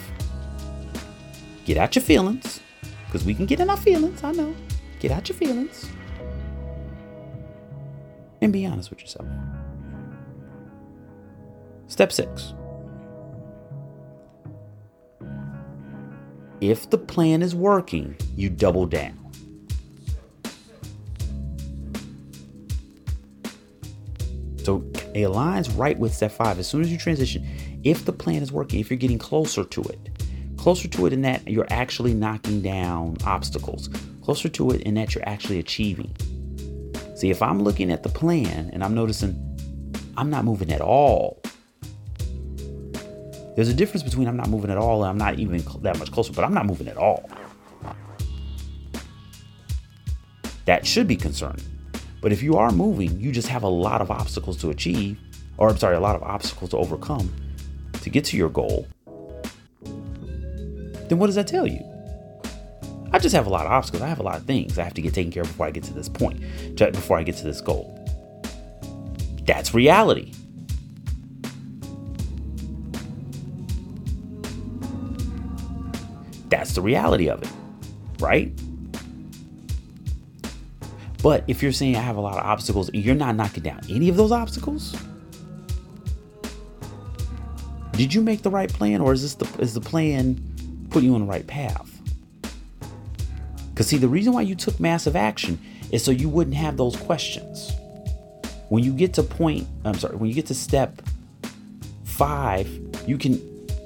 Get 1.66 1.78
out 1.78 1.96
your 1.96 2.04
feelings, 2.04 2.60
because 3.08 3.26
we 3.26 3.34
can 3.34 3.48
get 3.48 3.60
in 3.60 3.72
our 3.72 3.78
feelings, 3.78 4.24
I 4.24 4.34
know. 4.34 4.54
Get 5.00 5.12
out 5.12 5.28
your 5.30 5.38
feelings 5.38 5.90
and 8.46 8.54
be 8.54 8.66
honest 8.66 8.90
with 8.90 9.02
yourself. 9.02 9.28
Step 11.88 12.12
six. 12.12 12.54
If 16.62 16.90
the 16.90 16.98
plan 16.98 17.42
is 17.42 17.54
working, 17.54 18.16
you 18.36 18.50
double 18.50 18.86
down. 18.86 19.20
So 24.64 24.78
it 25.14 25.22
aligns 25.22 25.78
right 25.78 25.98
with 25.98 26.14
step 26.14 26.32
five. 26.32 26.58
As 26.58 26.68
soon 26.68 26.82
as 26.82 26.92
you 26.92 26.98
transition, 26.98 27.46
if 27.84 28.06
the 28.06 28.14
plan 28.14 28.42
is 28.42 28.52
working, 28.52 28.80
if 28.80 28.90
you're 28.90 28.98
getting 28.98 29.20
closer 29.20 29.64
to 29.64 29.82
it, 29.82 30.10
closer 30.58 30.88
to 30.88 31.06
it 31.06 31.14
in 31.14 31.22
that 31.24 31.48
you're 31.48 31.68
actually 31.70 32.14
knocking 32.14 32.62
down 32.62 33.18
obstacles, 33.26 33.90
closer 34.24 34.50
to 34.50 34.72
it 34.72 34.82
in 34.82 34.94
that 34.96 35.14
you're 35.14 35.28
actually 35.28 35.60
achieving. 35.60 36.16
See, 37.16 37.30
if 37.30 37.42
I'm 37.42 37.64
looking 37.64 37.92
at 37.92 38.04
the 38.04 38.10
plan 38.10 38.70
and 38.74 38.84
I'm 38.84 38.94
noticing 38.94 39.34
I'm 40.18 40.30
not 40.30 40.44
moving 40.44 40.72
at 40.72 40.82
all, 40.82 41.42
there's 43.56 43.70
a 43.70 43.74
difference 43.74 44.04
between 44.04 44.28
I'm 44.28 44.36
not 44.36 44.50
moving 44.50 44.70
at 44.70 44.78
all 44.78 45.02
and 45.04 45.10
I'm 45.10 45.18
not 45.18 45.40
even 45.40 45.64
that 45.82 45.98
much 45.98 46.12
closer, 46.12 46.34
but 46.34 46.44
I'm 46.44 46.54
not 46.54 46.66
moving 46.66 46.90
at 46.90 46.98
all. 46.98 47.30
That 50.66 50.86
should 50.86 51.08
be 51.08 51.16
concerning. 51.16 51.64
But 52.22 52.34
if 52.34 52.44
you 52.44 52.58
are 52.58 52.72
moving, 52.72 53.18
you 53.20 53.32
just 53.32 53.48
have 53.48 53.64
a 53.64 53.70
lot 53.70 54.02
of 54.02 54.12
obstacles 54.12 54.58
to 54.58 54.72
achieve, 54.72 55.18
or 55.58 55.70
I'm 55.70 55.78
sorry, 55.78 55.96
a 55.96 56.02
lot 56.02 56.18
of 56.18 56.24
obstacles 56.24 56.72
to 56.72 56.78
overcome 56.78 57.34
to 58.02 58.10
get 58.10 58.26
to 58.26 58.38
your 58.38 58.50
goal, 58.50 58.88
then 59.84 61.18
what 61.18 61.28
does 61.28 61.36
that 61.36 61.48
tell 61.48 61.66
you? 61.66 61.80
I 63.16 63.18
just 63.18 63.34
have 63.34 63.48
a 63.48 63.50
lot 63.50 63.66
of 63.66 63.72
obstacles. 63.72 64.04
I 64.04 64.10
have 64.10 64.20
a 64.20 64.24
lot 64.24 64.36
of 64.36 64.44
things 64.44 64.78
I 64.78 64.84
have 64.84 64.94
to 64.96 65.02
get 65.02 65.14
taken 65.14 65.32
care 65.32 65.44
of 65.44 65.48
before 65.48 65.66
I 65.66 65.72
get 65.72 65.86
to 65.86 65.94
this 65.94 66.10
point, 66.10 66.42
before 66.76 67.18
I 67.18 67.24
get 67.24 67.38
to 67.38 67.46
this 67.46 67.62
goal. 67.62 67.98
That's 69.46 69.74
reality. 69.74 70.34
That's 76.50 76.74
the 76.74 76.82
reality 76.82 77.30
of 77.30 77.42
it, 77.42 77.50
right? 78.20 78.52
But 81.24 81.46
if 81.48 81.64
you're 81.64 81.72
saying 81.72 81.96
I 81.96 82.02
have 82.02 82.18
a 82.18 82.22
lot 82.22 82.36
of 82.36 82.44
obstacles, 82.44 82.90
you're 82.94 83.16
not 83.16 83.38
knocking 83.38 83.64
down 83.64 83.80
any 83.90 84.10
of 84.10 84.18
those 84.18 84.34
obstacles. 84.34 84.94
Did 87.94 88.14
you 88.14 88.20
make 88.20 88.42
the 88.42 88.52
right 88.52 88.68
plan, 88.68 89.00
or 89.00 89.14
is 89.14 89.22
this 89.22 89.36
the 89.36 89.62
is 89.62 89.74
the 89.74 89.80
plan 89.80 90.36
putting 90.90 91.08
you 91.08 91.16
on 91.16 91.22
the 91.22 91.28
right 91.28 91.48
path? 91.48 91.95
Because 93.76 93.88
see, 93.88 93.98
the 93.98 94.08
reason 94.08 94.32
why 94.32 94.42
you 94.42 94.56
took 94.56 94.80
massive 94.80 95.18
action 95.18 95.60
is 95.92 96.02
so 96.02 96.10
you 96.10 96.30
wouldn't 96.30 96.56
have 96.56 96.78
those 96.78 96.96
questions. 96.96 97.74
When 98.70 98.86
you 98.86 98.94
get 98.94 99.14
to 99.16 99.24
point, 99.24 99.68
I'm 99.84 99.96
sorry, 99.96 100.16
when 100.16 100.30
you 100.30 100.34
get 100.34 100.46
to 100.46 100.54
step 100.54 101.02
five, 102.06 102.70
you 103.06 103.18
can 103.18 103.38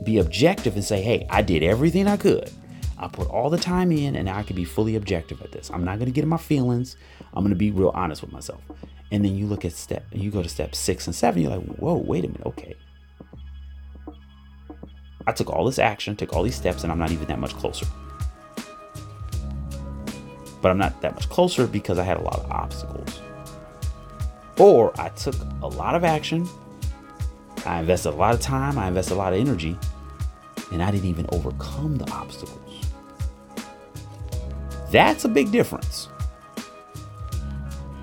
be 0.03 0.19
objective 0.19 0.75
and 0.75 0.85
say, 0.85 1.01
hey, 1.01 1.25
I 1.31 1.41
did 1.41 1.63
everything 1.63 2.07
I 2.07 2.17
could. 2.17 2.51
I 2.99 3.07
put 3.07 3.29
all 3.29 3.49
the 3.49 3.57
time 3.57 3.91
in 3.91 4.15
and 4.15 4.29
I 4.29 4.43
can 4.43 4.55
be 4.55 4.63
fully 4.63 4.95
objective 4.95 5.41
at 5.41 5.51
this. 5.51 5.71
I'm 5.71 5.83
not 5.83 5.97
going 5.97 6.05
to 6.05 6.13
get 6.13 6.23
in 6.23 6.29
my 6.29 6.37
feelings. 6.37 6.95
I'm 7.33 7.43
going 7.43 7.49
to 7.49 7.57
be 7.57 7.71
real 7.71 7.89
honest 7.95 8.21
with 8.21 8.31
myself. 8.31 8.61
And 9.11 9.25
then 9.25 9.35
you 9.35 9.47
look 9.47 9.65
at 9.65 9.73
step, 9.73 10.05
you 10.11 10.29
go 10.29 10.43
to 10.43 10.49
step 10.49 10.75
six 10.75 11.07
and 11.07 11.15
seven, 11.15 11.41
you're 11.41 11.57
like, 11.57 11.65
whoa, 11.77 11.95
wait 11.95 12.25
a 12.25 12.27
minute. 12.27 12.45
Okay. 12.45 12.75
I 15.25 15.31
took 15.31 15.49
all 15.49 15.65
this 15.65 15.79
action, 15.79 16.15
took 16.15 16.35
all 16.35 16.43
these 16.43 16.55
steps, 16.55 16.83
and 16.83 16.91
I'm 16.91 16.99
not 16.99 17.09
even 17.09 17.27
that 17.29 17.39
much 17.39 17.55
closer. 17.55 17.87
But 20.61 20.71
I'm 20.71 20.77
not 20.77 21.01
that 21.01 21.15
much 21.15 21.29
closer 21.29 21.67
because 21.67 21.97
I 21.97 22.03
had 22.03 22.17
a 22.17 22.21
lot 22.21 22.39
of 22.39 22.51
obstacles. 22.51 23.21
Or 24.57 24.91
I 24.99 25.09
took 25.09 25.35
a 25.61 25.67
lot 25.67 25.95
of 25.95 26.03
action, 26.03 26.47
I 27.65 27.79
invested 27.79 28.09
a 28.09 28.15
lot 28.15 28.33
of 28.33 28.41
time, 28.41 28.77
I 28.77 28.87
invested 28.87 29.13
a 29.13 29.15
lot 29.15 29.31
of 29.33 29.39
energy, 29.39 29.77
and 30.71 30.83
I 30.83 30.91
didn't 30.91 31.07
even 31.07 31.27
overcome 31.31 31.97
the 31.97 32.09
obstacles. 32.11 32.85
That's 34.91 35.23
a 35.23 35.29
big 35.29 35.51
difference. 35.51 36.09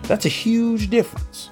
That's 0.03 0.25
a 0.25 0.31
huge 0.31 0.89
difference. 0.89 1.51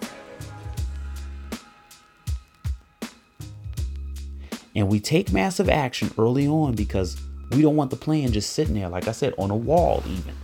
And 4.77 4.89
we 4.89 5.01
take 5.01 5.33
massive 5.33 5.69
action 5.69 6.11
early 6.19 6.47
on 6.47 6.75
because 6.75 7.17
we 7.53 7.63
don't 7.63 7.77
want 7.77 7.91
the 7.91 7.97
plan 7.97 8.33
just 8.33 8.53
sitting 8.53 8.75
there, 8.75 8.89
like 8.89 9.07
I 9.07 9.13
said, 9.13 9.35
on 9.39 9.51
a 9.51 9.57
wall, 9.57 10.03
even. 10.07 10.35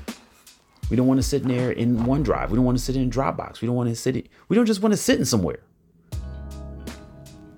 We 0.91 0.97
don't 0.97 1.07
want 1.07 1.19
to 1.19 1.23
sit 1.23 1.43
in 1.43 1.49
there 1.49 1.71
in 1.71 1.99
OneDrive. 1.99 2.51
We 2.51 2.57
don't 2.57 2.65
want 2.65 2.77
to 2.77 2.83
sit 2.85 2.97
in 2.97 3.11
Dropbox. 3.11 3.61
We 3.61 3.67
don't 3.67 3.77
want 3.77 3.89
to 3.89 3.97
sit. 3.97 4.29
we 4.49 4.57
don't 4.57 4.67
just 4.67 4.83
want 4.83 4.93
to 4.93 4.97
sit 4.97 5.19
in 5.19 5.25
somewhere. 5.25 5.61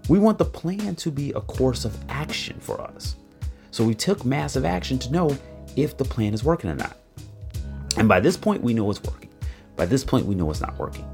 We 0.08 0.18
want 0.18 0.36
the 0.36 0.44
plan 0.44 0.94
to 0.96 1.10
be 1.10 1.30
a 1.30 1.40
course 1.40 1.86
of 1.86 1.96
action 2.10 2.60
for 2.60 2.80
us. 2.80 3.16
So 3.70 3.84
we 3.84 3.94
took 3.94 4.26
massive 4.26 4.66
action 4.66 4.98
to 4.98 5.10
know 5.10 5.36
if 5.76 5.96
the 5.96 6.04
plan 6.04 6.34
is 6.34 6.44
working 6.44 6.68
or 6.68 6.74
not. 6.74 6.98
And 7.96 8.06
by 8.06 8.20
this 8.20 8.36
point, 8.36 8.62
we 8.62 8.74
know 8.74 8.90
it's 8.90 9.02
working. 9.02 9.30
By 9.76 9.86
this 9.86 10.04
point, 10.04 10.26
we 10.26 10.34
know 10.34 10.50
it's 10.50 10.60
not 10.60 10.78
working. 10.78 11.08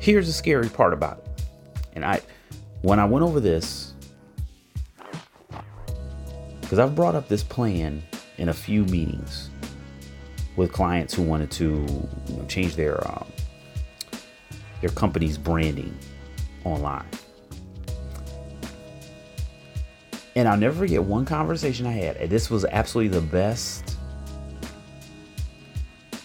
Here's 0.00 0.26
the 0.26 0.32
scary 0.32 0.68
part 0.68 0.92
about 0.92 1.18
it. 1.18 1.44
And 1.94 2.04
I, 2.04 2.20
when 2.82 2.98
I 2.98 3.04
went 3.04 3.24
over 3.24 3.38
this, 3.38 3.94
because 6.66 6.80
I've 6.80 6.96
brought 6.96 7.14
up 7.14 7.28
this 7.28 7.44
plan 7.44 8.02
in 8.38 8.48
a 8.48 8.52
few 8.52 8.84
meetings 8.86 9.50
with 10.56 10.72
clients 10.72 11.14
who 11.14 11.22
wanted 11.22 11.48
to 11.52 11.64
you 12.26 12.36
know, 12.36 12.44
change 12.48 12.74
their 12.74 13.06
um, 13.08 13.24
their 14.80 14.90
company's 14.90 15.38
branding 15.38 15.96
online. 16.64 17.06
And 20.34 20.48
I'll 20.48 20.56
never 20.56 20.76
forget 20.76 21.04
one 21.04 21.24
conversation 21.24 21.86
I 21.86 21.92
had. 21.92 22.16
And 22.16 22.28
this 22.28 22.50
was 22.50 22.64
absolutely 22.64 23.16
the 23.16 23.24
best, 23.24 23.96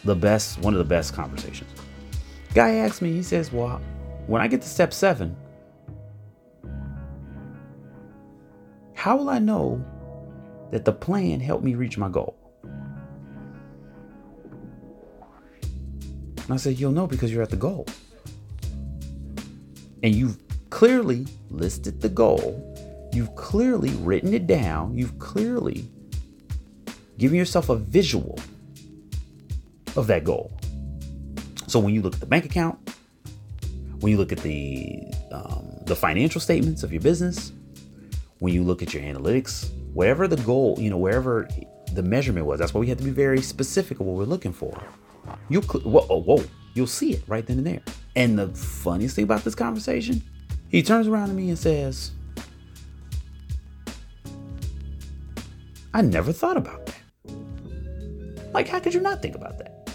the 0.04 0.16
best, 0.16 0.58
one 0.58 0.74
of 0.74 0.80
the 0.80 0.86
best 0.86 1.14
conversations. 1.14 1.70
Guy 2.56 2.78
asked 2.78 3.04
me, 3.04 3.14
he 3.14 3.22
says, 3.22 3.52
Well, 3.52 3.80
when 4.26 4.42
I 4.42 4.48
get 4.48 4.64
to 4.64 4.68
step 4.68 4.92
seven, 4.92 5.38
how 8.96 9.18
will 9.18 9.30
I 9.30 9.38
know 9.38 9.86
that 10.72 10.86
the 10.86 10.94
plan 10.94 11.40
helped 11.40 11.64
me 11.64 11.76
reach 11.76 11.98
my 11.98 12.10
goal? 12.10 12.38
And 16.44 16.50
I 16.50 16.58
said, 16.58 16.80
You'll 16.80 16.92
know 16.92 17.08
because 17.08 17.32
you're 17.32 17.44
at 17.44 17.50
the 17.50 17.56
goal. 17.56 17.86
And 20.04 20.16
you've 20.16 20.38
clearly 20.70 21.28
listed 21.50 22.02
the 22.02 22.10
goal 22.10 22.72
You've 23.14 23.36
clearly 23.36 23.90
written 23.96 24.34
it 24.34 24.48
down. 24.48 24.98
You've 24.98 25.20
clearly 25.20 25.86
given 27.18 27.38
yourself 27.38 27.70
a 27.70 27.76
visual 27.76 28.40
of 29.98 30.08
that 30.08 30.24
goal. 30.24 30.58
So 31.68 31.80
when 31.80 31.94
you 31.94 32.02
look 32.02 32.14
at 32.14 32.22
the 32.22 32.26
bank 32.26 32.46
account, 32.46 32.78
when 34.00 34.12
you 34.12 34.18
look 34.18 34.32
at 34.32 34.40
the 34.40 35.04
um, 35.32 35.78
the 35.86 35.96
financial 35.96 36.40
statements 36.40 36.84
of 36.84 36.94
your 36.94 37.02
business, 37.02 37.52
when 38.40 38.54
you 38.54 38.64
look 38.64 38.82
at 38.82 38.94
your 38.94 39.04
analytics, 39.04 39.70
whatever 39.94 40.28
the 40.28 40.38
goal, 40.38 40.78
you 40.80 40.90
know, 40.90 40.98
wherever 40.98 41.48
the 41.94 42.04
measurement 42.04 42.46
was, 42.46 42.60
that's 42.60 42.74
why 42.74 42.80
we 42.80 42.88
have 42.88 42.98
to 42.98 43.04
be 43.04 43.12
very 43.12 43.42
specific 43.42 44.00
of 44.00 44.06
what 44.06 44.16
we're 44.16 44.24
looking 44.24 44.54
for. 44.54 44.82
You 45.50 45.62
whoa, 45.62 46.02
whoa, 46.02 46.22
whoa, 46.22 46.44
you'll 46.74 46.88
see 46.88 47.14
it 47.14 47.24
right 47.28 47.46
then 47.46 47.58
and 47.58 47.68
there. 47.68 47.82
And 48.16 48.38
the 48.38 48.48
funniest 48.50 49.16
thing 49.16 49.24
about 49.24 49.44
this 49.44 49.56
conversation, 49.56 50.22
he 50.70 50.82
turns 50.82 51.08
around 51.08 51.28
to 51.30 51.34
me 51.34 51.50
and 51.50 51.58
says, 51.58 52.12
I 55.94 56.02
never 56.02 56.32
thought 56.32 56.58
about 56.58 56.86
that. 56.86 56.96
Like, 58.54 58.68
how 58.68 58.80
could 58.80 58.94
you 58.94 59.02
not 59.02 59.22
think 59.22 59.36
about 59.36 59.58
that? 59.60 59.90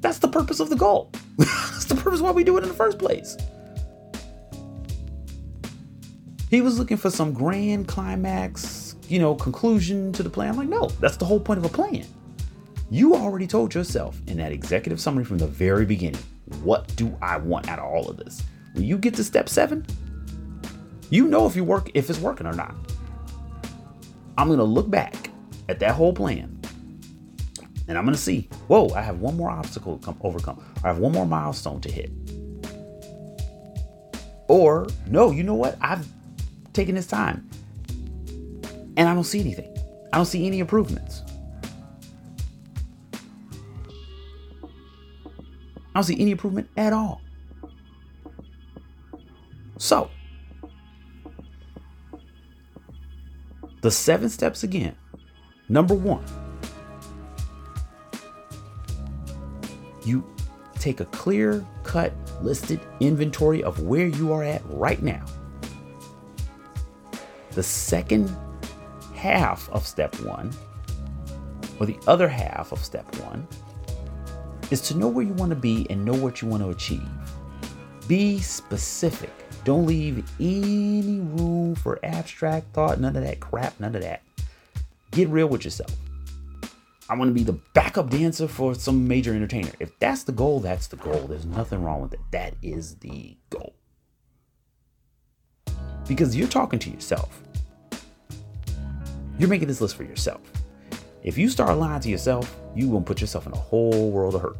That's 0.00 0.18
the 0.18 0.28
purpose 0.28 0.60
of 0.60 0.70
the 0.70 0.76
goal. 0.76 1.10
That's 1.38 1.84
the 1.86 1.94
purpose 1.94 2.20
why 2.20 2.30
we 2.30 2.44
do 2.44 2.56
it 2.56 2.62
in 2.62 2.68
the 2.68 2.74
first 2.74 2.98
place. 2.98 3.36
He 6.50 6.60
was 6.60 6.78
looking 6.78 6.96
for 6.96 7.10
some 7.10 7.32
grand 7.32 7.88
climax, 7.88 8.96
you 9.08 9.18
know, 9.18 9.34
conclusion 9.34 10.12
to 10.14 10.22
the 10.22 10.30
plan. 10.30 10.50
I'm 10.50 10.56
like, 10.56 10.68
no, 10.68 10.86
that's 11.00 11.16
the 11.16 11.24
whole 11.24 11.40
point 11.40 11.58
of 11.58 11.64
a 11.64 11.68
plan. 11.68 12.06
You 12.90 13.14
already 13.14 13.46
told 13.46 13.74
yourself 13.74 14.20
in 14.26 14.38
that 14.38 14.52
executive 14.52 15.00
summary 15.00 15.24
from 15.24 15.38
the 15.38 15.46
very 15.46 15.84
beginning, 15.84 16.22
what 16.62 16.94
do 16.96 17.16
I 17.20 17.36
want 17.36 17.68
out 17.68 17.78
of 17.78 17.84
all 17.84 18.08
of 18.08 18.16
this? 18.16 18.42
When 18.72 18.84
you 18.84 18.96
get 18.96 19.14
to 19.14 19.24
step 19.24 19.48
seven, 19.48 19.84
you 21.10 21.28
know 21.28 21.46
if 21.46 21.54
you 21.54 21.64
work 21.64 21.90
if 21.94 22.08
it's 22.08 22.18
working 22.18 22.46
or 22.46 22.54
not. 22.54 22.74
I'm 24.38 24.48
to 24.48 24.62
look 24.62 24.88
back 24.88 25.30
at 25.68 25.80
that 25.80 25.94
whole 25.94 26.12
plan 26.12 26.58
And 27.88 27.96
I'm 27.96 28.06
to 28.06 28.16
see, 28.16 28.48
whoa, 28.68 28.90
I 28.90 29.00
have 29.00 29.20
one 29.20 29.36
more 29.36 29.50
obstacle 29.50 29.98
to 29.98 30.04
come, 30.04 30.18
overcome. 30.20 30.62
I 30.84 30.88
have 30.88 30.98
one 30.98 31.12
more 31.12 31.26
milestone 31.26 31.80
to 31.80 31.90
hit. 31.90 32.10
Or, 34.46 34.86
no, 35.08 35.30
you 35.30 35.42
know 35.42 35.54
what? 35.54 35.76
I've 35.80 36.06
taken 36.78 36.94
this 36.94 37.08
time 37.08 37.48
and 38.96 39.08
I 39.08 39.14
don't 39.14 39.24
see 39.24 39.40
anything. 39.40 39.76
I 40.12 40.16
don't 40.16 40.26
see 40.26 40.46
any 40.46 40.60
improvements. 40.60 41.22
I 45.88 45.94
don't 45.94 46.04
see 46.04 46.20
any 46.20 46.30
improvement 46.30 46.70
at 46.76 46.92
all. 46.92 47.20
So, 49.76 50.08
the 53.80 53.90
seven 53.90 54.28
steps 54.28 54.62
again. 54.62 54.94
Number 55.68 55.94
one, 55.94 56.24
you 60.04 60.24
take 60.76 61.00
a 61.00 61.06
clear 61.06 61.66
cut 61.82 62.12
listed 62.40 62.80
inventory 63.00 63.64
of 63.64 63.82
where 63.82 64.06
you 64.06 64.32
are 64.32 64.44
at 64.44 64.62
right 64.66 65.02
now. 65.02 65.24
The 67.52 67.62
second 67.62 68.34
half 69.14 69.68
of 69.70 69.86
step 69.86 70.14
one, 70.20 70.52
or 71.80 71.86
the 71.86 71.98
other 72.06 72.28
half 72.28 72.72
of 72.72 72.84
step 72.84 73.04
one, 73.16 73.46
is 74.70 74.80
to 74.82 74.96
know 74.96 75.08
where 75.08 75.24
you 75.24 75.32
want 75.34 75.50
to 75.50 75.56
be 75.56 75.86
and 75.90 76.04
know 76.04 76.14
what 76.14 76.42
you 76.42 76.48
want 76.48 76.62
to 76.62 76.70
achieve. 76.70 77.08
Be 78.06 78.38
specific. 78.38 79.32
Don't 79.64 79.86
leave 79.86 80.24
any 80.40 81.20
room 81.20 81.74
for 81.74 81.98
abstract 82.02 82.72
thought, 82.72 83.00
none 83.00 83.16
of 83.16 83.22
that 83.22 83.40
crap, 83.40 83.78
none 83.80 83.94
of 83.94 84.02
that. 84.02 84.22
Get 85.10 85.28
real 85.28 85.48
with 85.48 85.64
yourself. 85.64 85.94
I 87.10 87.16
want 87.16 87.30
to 87.30 87.34
be 87.34 87.42
the 87.42 87.58
backup 87.72 88.10
dancer 88.10 88.46
for 88.46 88.74
some 88.74 89.08
major 89.08 89.34
entertainer. 89.34 89.72
If 89.80 89.98
that's 89.98 90.24
the 90.24 90.32
goal, 90.32 90.60
that's 90.60 90.88
the 90.88 90.96
goal. 90.96 91.26
There's 91.26 91.46
nothing 91.46 91.82
wrong 91.82 92.02
with 92.02 92.12
it. 92.12 92.20
That 92.32 92.54
is 92.62 92.96
the 92.96 93.34
goal. 93.48 93.74
Because 96.08 96.34
you're 96.34 96.48
talking 96.48 96.78
to 96.80 96.90
yourself. 96.90 97.42
You're 99.38 99.48
making 99.48 99.68
this 99.68 99.80
list 99.80 99.94
for 99.94 100.02
yourself. 100.02 100.40
If 101.22 101.36
you 101.36 101.48
start 101.48 101.76
lying 101.78 102.00
to 102.00 102.08
yourself, 102.08 102.56
you 102.74 102.88
will 102.88 103.02
put 103.02 103.20
yourself 103.20 103.46
in 103.46 103.52
a 103.52 103.56
whole 103.56 104.10
world 104.10 104.34
of 104.34 104.42
hurt. 104.42 104.56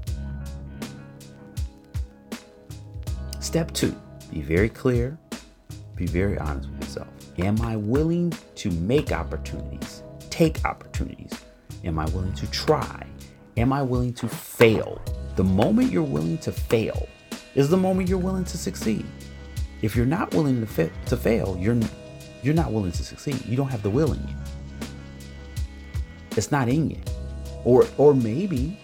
Step 3.41 3.73
two, 3.73 3.97
be 4.31 4.43
very 4.43 4.69
clear, 4.69 5.19
be 5.97 6.07
very 6.07 6.37
honest 6.39 6.69
with 6.69 6.83
yourself. 6.83 7.09
Am 7.39 7.61
I 7.63 7.77
willing 7.77 8.33
to 8.57 8.71
make 8.73 9.11
opportunities, 9.11 10.03
take 10.29 10.65
opportunities? 10.65 11.33
Am 11.85 11.99
I 11.99 12.05
willing 12.07 12.35
to 12.35 12.51
try? 12.51 13.07
Am 13.57 13.73
I 13.73 13.83
willing 13.83 14.13
to 14.15 14.29
fail? 14.29 15.01
The 15.37 15.45
moment 15.45 15.91
you're 15.91 16.03
willing 16.03 16.39
to 16.39 16.53
fail 16.53 17.09
is 17.55 17.71
the 17.71 17.77
moment 17.77 18.09
you're 18.09 18.19
willing 18.19 18.45
to 18.45 18.59
succeed. 18.59 19.07
If 19.83 19.95
you're 19.95 20.07
not 20.07 20.35
willing 20.35 20.61
to, 20.61 20.67
fa- 20.67 20.91
to 21.07 21.17
fail, 21.17 21.57
you're 21.59 21.79
you're 22.43 22.55
not 22.55 22.73
willing 22.73 22.93
to 22.93 23.05
succeed. 23.05 23.45
You 23.47 23.57
don't 23.57 23.69
have 23.69 23.83
the 23.83 23.91
will 23.91 24.13
in 24.13 24.21
you. 24.29 24.35
It's 26.37 26.51
not 26.53 26.69
in 26.69 26.91
you. 26.91 27.01
Or 27.65 27.87
or 27.97 28.15
maybe 28.15 28.79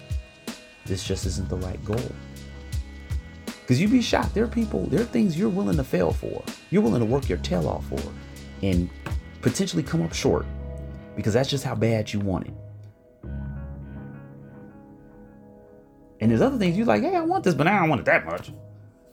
this 0.87 1.05
just 1.05 1.27
isn't 1.27 1.49
the 1.49 1.57
right 1.57 1.83
goal. 1.85 2.13
Because 3.47 3.81
you'd 3.81 3.91
be 3.91 4.03
shocked. 4.03 4.35
There 4.35 4.45
are 4.45 4.49
people, 4.49 4.87
there 4.87 5.01
are 5.01 5.07
things 5.07 5.39
you're 5.39 5.49
willing 5.49 5.79
to 5.79 5.85
fail 5.85 6.13
for. 6.13 6.45
You're 6.71 6.83
willing 6.83 7.01
to 7.01 7.07
work 7.07 7.29
your 7.31 7.39
tail 7.39 7.67
off 7.67 7.87
for 7.87 8.13
and 8.63 8.91
potentially 9.41 9.83
come 9.83 10.03
up 10.03 10.13
short 10.13 10.45
because 11.17 11.33
that's 11.33 11.49
just 11.49 11.65
how 11.65 11.75
bad 11.75 12.13
you 12.13 12.21
want 12.21 12.47
it. 12.49 12.55
And 16.21 16.31
there's 16.31 16.43
other 16.43 16.59
things 16.59 16.77
you're 16.77 16.87
like, 16.87 17.03
hey, 17.03 17.17
I 17.17 17.23
want 17.23 17.45
this, 17.45 17.55
but 17.55 17.67
I 17.67 17.79
don't 17.79 17.89
want 17.89 18.01
it 18.01 18.05
that 18.05 18.27
much. 18.27 18.53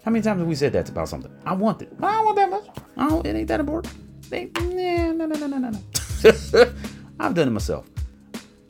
How 0.03 0.11
many 0.11 0.23
times 0.23 0.39
have 0.39 0.47
we 0.47 0.55
said 0.55 0.73
that 0.73 0.89
about 0.89 1.09
something? 1.09 1.31
I 1.45 1.53
want 1.53 1.81
it, 1.81 1.93
I 2.01 2.11
don't 2.11 2.25
want 2.25 2.35
that 2.37 2.49
much. 2.49 2.67
I 2.97 3.09
don't, 3.09 3.25
it 3.25 3.35
ain't 3.35 3.47
that 3.47 3.59
important. 3.59 3.93
They, 4.29 4.45
nah, 4.45 5.11
no, 5.11 5.25
no, 5.25 5.47
no, 5.47 5.57
no, 5.57 5.69
no. 5.69 5.79
I've 7.19 7.35
done 7.35 7.47
it 7.47 7.51
myself. 7.51 7.87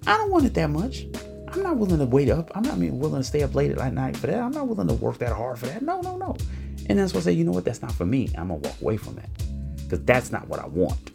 I 0.07 0.17
don't 0.17 0.31
want 0.31 0.45
it 0.45 0.53
that 0.55 0.69
much. 0.69 1.05
I'm 1.47 1.63
not 1.63 1.77
willing 1.77 1.99
to 1.99 2.05
wait 2.05 2.29
up. 2.29 2.51
I'm 2.55 2.63
not 2.63 2.77
even 2.77 2.99
willing 2.99 3.21
to 3.21 3.27
stay 3.27 3.43
up 3.43 3.55
late 3.55 3.71
at 3.71 3.93
night 3.93 4.17
for 4.17 4.27
that. 4.27 4.39
I'm 4.39 4.51
not 4.51 4.67
willing 4.67 4.87
to 4.87 4.93
work 4.93 5.19
that 5.19 5.33
hard 5.33 5.59
for 5.59 5.67
that. 5.67 5.81
No, 5.81 6.01
no, 6.01 6.17
no. 6.17 6.35
And 6.89 6.97
that's 6.97 7.13
why 7.13 7.19
I 7.19 7.23
say, 7.23 7.31
you 7.33 7.43
know 7.43 7.51
what? 7.51 7.65
That's 7.65 7.81
not 7.81 7.91
for 7.91 8.05
me. 8.05 8.29
I'm 8.37 8.47
gonna 8.47 8.55
walk 8.55 8.81
away 8.81 8.97
from 8.97 9.15
that 9.15 9.29
because 9.83 10.03
that's 10.03 10.31
not 10.31 10.47
what 10.47 10.59
I 10.59 10.67
want. 10.67 11.11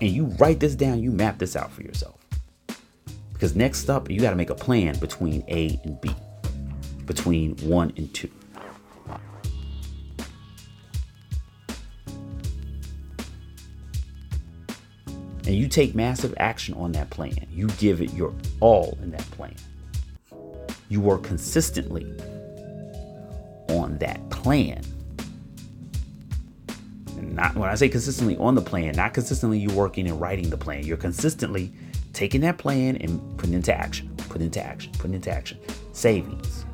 And 0.00 0.10
you 0.10 0.26
write 0.38 0.60
this 0.60 0.74
down. 0.74 1.02
You 1.02 1.10
map 1.10 1.38
this 1.38 1.56
out 1.56 1.70
for 1.70 1.82
yourself. 1.82 2.18
Because 3.32 3.54
next 3.54 3.90
up, 3.90 4.10
you 4.10 4.20
got 4.20 4.30
to 4.30 4.36
make 4.36 4.48
a 4.48 4.54
plan 4.54 4.98
between 4.98 5.44
A 5.48 5.78
and 5.84 6.00
B, 6.00 6.10
between 7.06 7.56
one 7.58 7.92
and 7.96 8.12
two. 8.12 8.30
and 15.46 15.54
you 15.54 15.68
take 15.68 15.94
massive 15.94 16.34
action 16.38 16.74
on 16.74 16.92
that 16.92 17.08
plan. 17.10 17.46
You 17.50 17.68
give 17.78 18.00
it 18.02 18.12
your 18.12 18.34
all 18.60 18.98
in 19.02 19.10
that 19.12 19.30
plan. 19.30 19.54
You 20.88 21.00
work 21.00 21.22
consistently 21.22 22.04
on 23.68 23.96
that 23.98 24.28
plan. 24.30 24.82
And 27.16 27.34
not 27.34 27.54
when 27.54 27.70
I 27.70 27.74
say 27.76 27.88
consistently 27.88 28.36
on 28.38 28.54
the 28.54 28.60
plan, 28.60 28.94
not 28.96 29.14
consistently 29.14 29.58
you 29.58 29.70
working 29.70 30.08
and 30.08 30.20
writing 30.20 30.50
the 30.50 30.56
plan. 30.56 30.84
You're 30.84 30.96
consistently 30.96 31.72
taking 32.12 32.40
that 32.42 32.58
plan 32.58 32.96
and 32.96 33.20
putting 33.38 33.54
into 33.54 33.74
action, 33.74 34.12
put 34.28 34.42
into 34.42 34.62
action, 34.62 34.92
put 34.98 35.12
into 35.12 35.30
action. 35.30 35.58
Savings, 35.92 36.65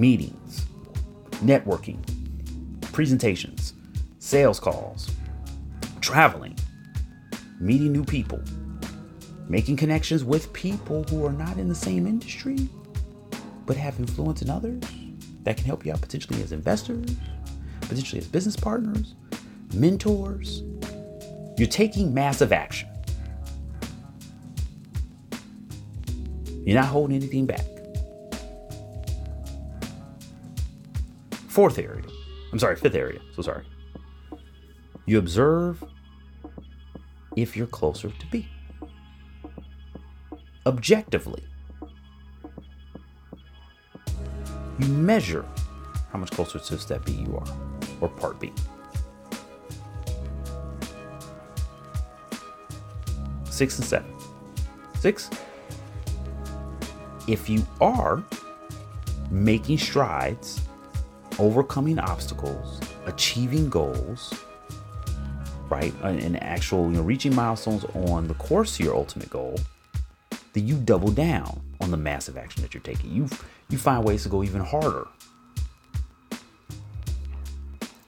meetings, 0.00 0.64
networking, 1.44 2.00
presentations, 2.90 3.74
sales 4.18 4.58
calls, 4.58 5.10
traveling, 6.00 6.56
meeting 7.60 7.92
new 7.92 8.02
people, 8.02 8.40
making 9.46 9.76
connections 9.76 10.24
with 10.24 10.50
people 10.54 11.04
who 11.04 11.26
are 11.26 11.32
not 11.32 11.58
in 11.58 11.68
the 11.68 11.74
same 11.74 12.06
industry 12.06 12.56
but 13.66 13.76
have 13.76 13.98
influence 14.00 14.40
in 14.40 14.48
others 14.48 14.82
that 15.42 15.58
can 15.58 15.66
help 15.66 15.84
you 15.84 15.92
out 15.92 16.00
potentially 16.00 16.42
as 16.42 16.52
investors, 16.52 17.14
potentially 17.82 18.20
as 18.20 18.26
business 18.26 18.56
partners, 18.56 19.14
mentors. 19.74 20.62
You're 21.58 21.68
taking 21.68 22.14
massive 22.14 22.54
action. 22.54 22.88
You're 26.64 26.80
not 26.80 26.86
holding 26.86 27.16
anything 27.16 27.44
back. 27.44 27.66
Fourth 31.50 31.80
area. 31.80 32.04
I'm 32.52 32.60
sorry, 32.60 32.76
fifth 32.76 32.94
area. 32.94 33.18
So 33.34 33.42
sorry. 33.42 33.64
You 35.04 35.18
observe 35.18 35.82
if 37.34 37.56
you're 37.56 37.66
closer 37.66 38.08
to 38.08 38.26
B. 38.28 38.48
Objectively, 40.64 41.42
you 44.78 44.86
measure 44.86 45.44
how 46.12 46.20
much 46.20 46.30
closer 46.30 46.60
to 46.60 46.78
step 46.78 47.04
B 47.04 47.12
you 47.14 47.36
are, 47.36 47.56
or 48.00 48.08
part 48.08 48.38
B. 48.38 48.52
Six 53.50 53.76
and 53.76 53.84
seven. 53.84 54.14
Six, 55.00 55.28
if 57.26 57.50
you 57.50 57.66
are 57.80 58.22
making 59.32 59.78
strides, 59.78 60.60
overcoming 61.40 61.98
obstacles, 61.98 62.78
achieving 63.06 63.68
goals, 63.68 64.32
right, 65.70 65.94
and 66.02 66.40
actual 66.42 66.90
you 66.90 66.98
know, 66.98 67.02
reaching 67.02 67.34
milestones 67.34 67.84
on 67.94 68.28
the 68.28 68.34
course 68.34 68.76
to 68.76 68.84
your 68.84 68.94
ultimate 68.94 69.30
goal, 69.30 69.58
then 70.52 70.68
you 70.68 70.76
double 70.76 71.10
down 71.10 71.60
on 71.80 71.90
the 71.90 71.96
massive 71.96 72.36
action 72.36 72.62
that 72.62 72.74
you're 72.74 72.82
taking. 72.82 73.10
You 73.10 73.28
you 73.70 73.78
find 73.78 74.04
ways 74.04 74.24
to 74.24 74.28
go 74.28 74.44
even 74.44 74.60
harder. 74.60 75.06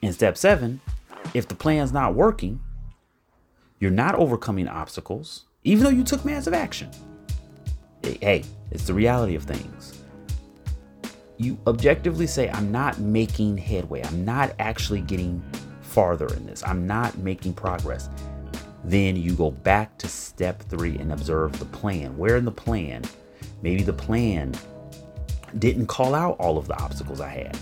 In 0.01 0.13
step 0.13 0.37
seven, 0.37 0.79
if 1.33 1.47
the 1.47 1.55
plan's 1.55 1.91
not 1.91 2.13
working, 2.13 2.59
you're 3.79 3.91
not 3.91 4.15
overcoming 4.15 4.67
obstacles, 4.67 5.45
even 5.63 5.83
though 5.83 5.89
you 5.89 6.03
took 6.03 6.23
massive 6.23 6.53
action. 6.53 6.91
Hey, 8.03 8.43
it's 8.71 8.85
the 8.85 8.93
reality 8.93 9.35
of 9.35 9.43
things. 9.43 9.82
You 11.37 11.57
objectively 11.67 12.27
say, 12.27 12.49
I'm 12.49 12.71
not 12.71 12.99
making 12.99 13.57
headway. 13.57 14.03
I'm 14.03 14.23
not 14.23 14.53
actually 14.59 15.01
getting 15.01 15.43
farther 15.81 16.27
in 16.27 16.45
this. 16.45 16.63
I'm 16.65 16.85
not 16.87 17.17
making 17.17 17.53
progress. 17.53 18.09
Then 18.83 19.15
you 19.15 19.33
go 19.33 19.51
back 19.51 19.97
to 19.99 20.07
step 20.07 20.61
three 20.63 20.97
and 20.97 21.11
observe 21.11 21.57
the 21.57 21.65
plan. 21.65 22.17
Where 22.17 22.37
in 22.37 22.45
the 22.45 22.51
plan, 22.51 23.03
maybe 23.61 23.83
the 23.83 23.93
plan 23.93 24.53
didn't 25.59 25.87
call 25.87 26.15
out 26.15 26.37
all 26.39 26.57
of 26.57 26.67
the 26.67 26.79
obstacles 26.81 27.21
I 27.21 27.29
had. 27.29 27.57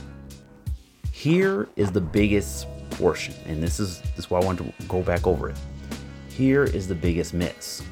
Here 1.12 1.68
is 1.76 1.92
the 1.92 2.02
biggest 2.02 2.68
portion, 2.92 3.36
and 3.46 3.62
this 3.62 3.80
is 3.80 4.02
this 4.02 4.26
is 4.26 4.30
why 4.30 4.40
I 4.40 4.46
wanted 4.46 4.74
to 4.80 4.88
go 4.88 5.02
back 5.02 5.28
over 5.28 5.50
it. 5.50 5.58
Here 6.30 6.64
is 6.64 6.88
the 6.88 6.96
biggest 6.96 7.34
miss. 7.34 7.84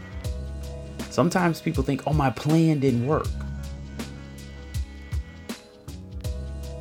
Sometimes 1.10 1.62
people 1.62 1.84
think, 1.84 2.08
oh, 2.08 2.14
my 2.14 2.30
plan 2.30 2.80
didn't 2.80 3.06
work. 3.06 3.28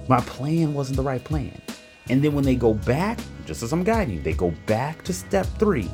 My 0.08 0.20
plan 0.20 0.74
wasn't 0.74 0.96
the 0.96 1.02
right 1.02 1.22
plan. 1.22 1.60
And 2.08 2.22
then 2.24 2.34
when 2.34 2.44
they 2.44 2.56
go 2.56 2.74
back, 2.74 3.18
just 3.44 3.62
as 3.62 3.72
I'm 3.72 3.84
guiding 3.84 4.14
you, 4.14 4.20
they 4.22 4.32
go 4.32 4.50
back 4.66 5.04
to 5.04 5.12
step 5.12 5.46
three 5.58 5.90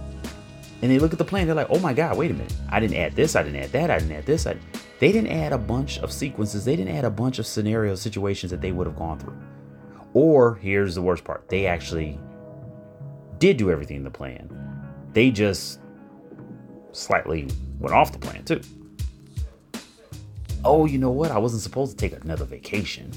and 0.83 0.91
they 0.91 0.99
look 0.99 1.13
at 1.13 1.19
the 1.19 1.25
plan. 1.25 1.47
They're 1.47 1.57
like, 1.57 1.71
oh 1.71 1.81
my 1.81 1.93
God, 1.93 2.17
wait 2.17 2.31
a 2.31 2.35
minute. 2.35 2.55
I 2.69 2.79
didn't 2.79 2.97
add 2.97 3.17
this. 3.17 3.37
I 3.37 3.43
didn't 3.43 3.61
add 3.63 3.73
that. 3.73 3.91
I 3.91 3.99
didn't 3.99 4.17
add 4.17 4.27
this. 4.27 4.47
I... 4.47 4.57
They 5.01 5.11
didn't 5.13 5.33
add 5.33 5.53
a 5.53 5.59
bunch 5.59 5.99
of 5.99 6.13
sequences. 6.13 6.65
They 6.65 6.77
didn't 6.77 6.95
add 6.95 7.05
a 7.05 7.11
bunch 7.11 7.39
of 7.39 7.47
scenario 7.47 7.95
situations 7.95 8.51
that 8.51 8.61
they 8.61 8.71
would 8.71 8.87
have 8.87 8.97
gone 8.97 9.19
through. 9.19 9.37
Or 10.13 10.55
here's 10.57 10.95
the 10.95 11.03
worst 11.03 11.25
part 11.25 11.49
they 11.49 11.67
actually 11.67 12.19
did 13.39 13.57
do 13.57 13.71
everything 13.71 13.97
in 13.97 14.05
the 14.05 14.11
plan. 14.11 14.49
They 15.13 15.31
just 15.31 15.81
slightly 16.93 17.49
went 17.81 17.95
off 17.95 18.13
the 18.13 18.19
plan 18.19 18.45
too. 18.45 18.61
Oh, 20.65 20.87
you 20.87 20.99
know 20.99 21.11
what? 21.11 21.31
I 21.31 21.39
wasn't 21.39 21.63
supposed 21.63 21.99
to 21.99 22.09
take 22.09 22.23
another 22.23 22.45
vacation. 22.45 23.11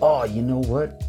Oh, 0.00 0.24
you 0.24 0.42
know 0.42 0.60
what? 0.60 1.02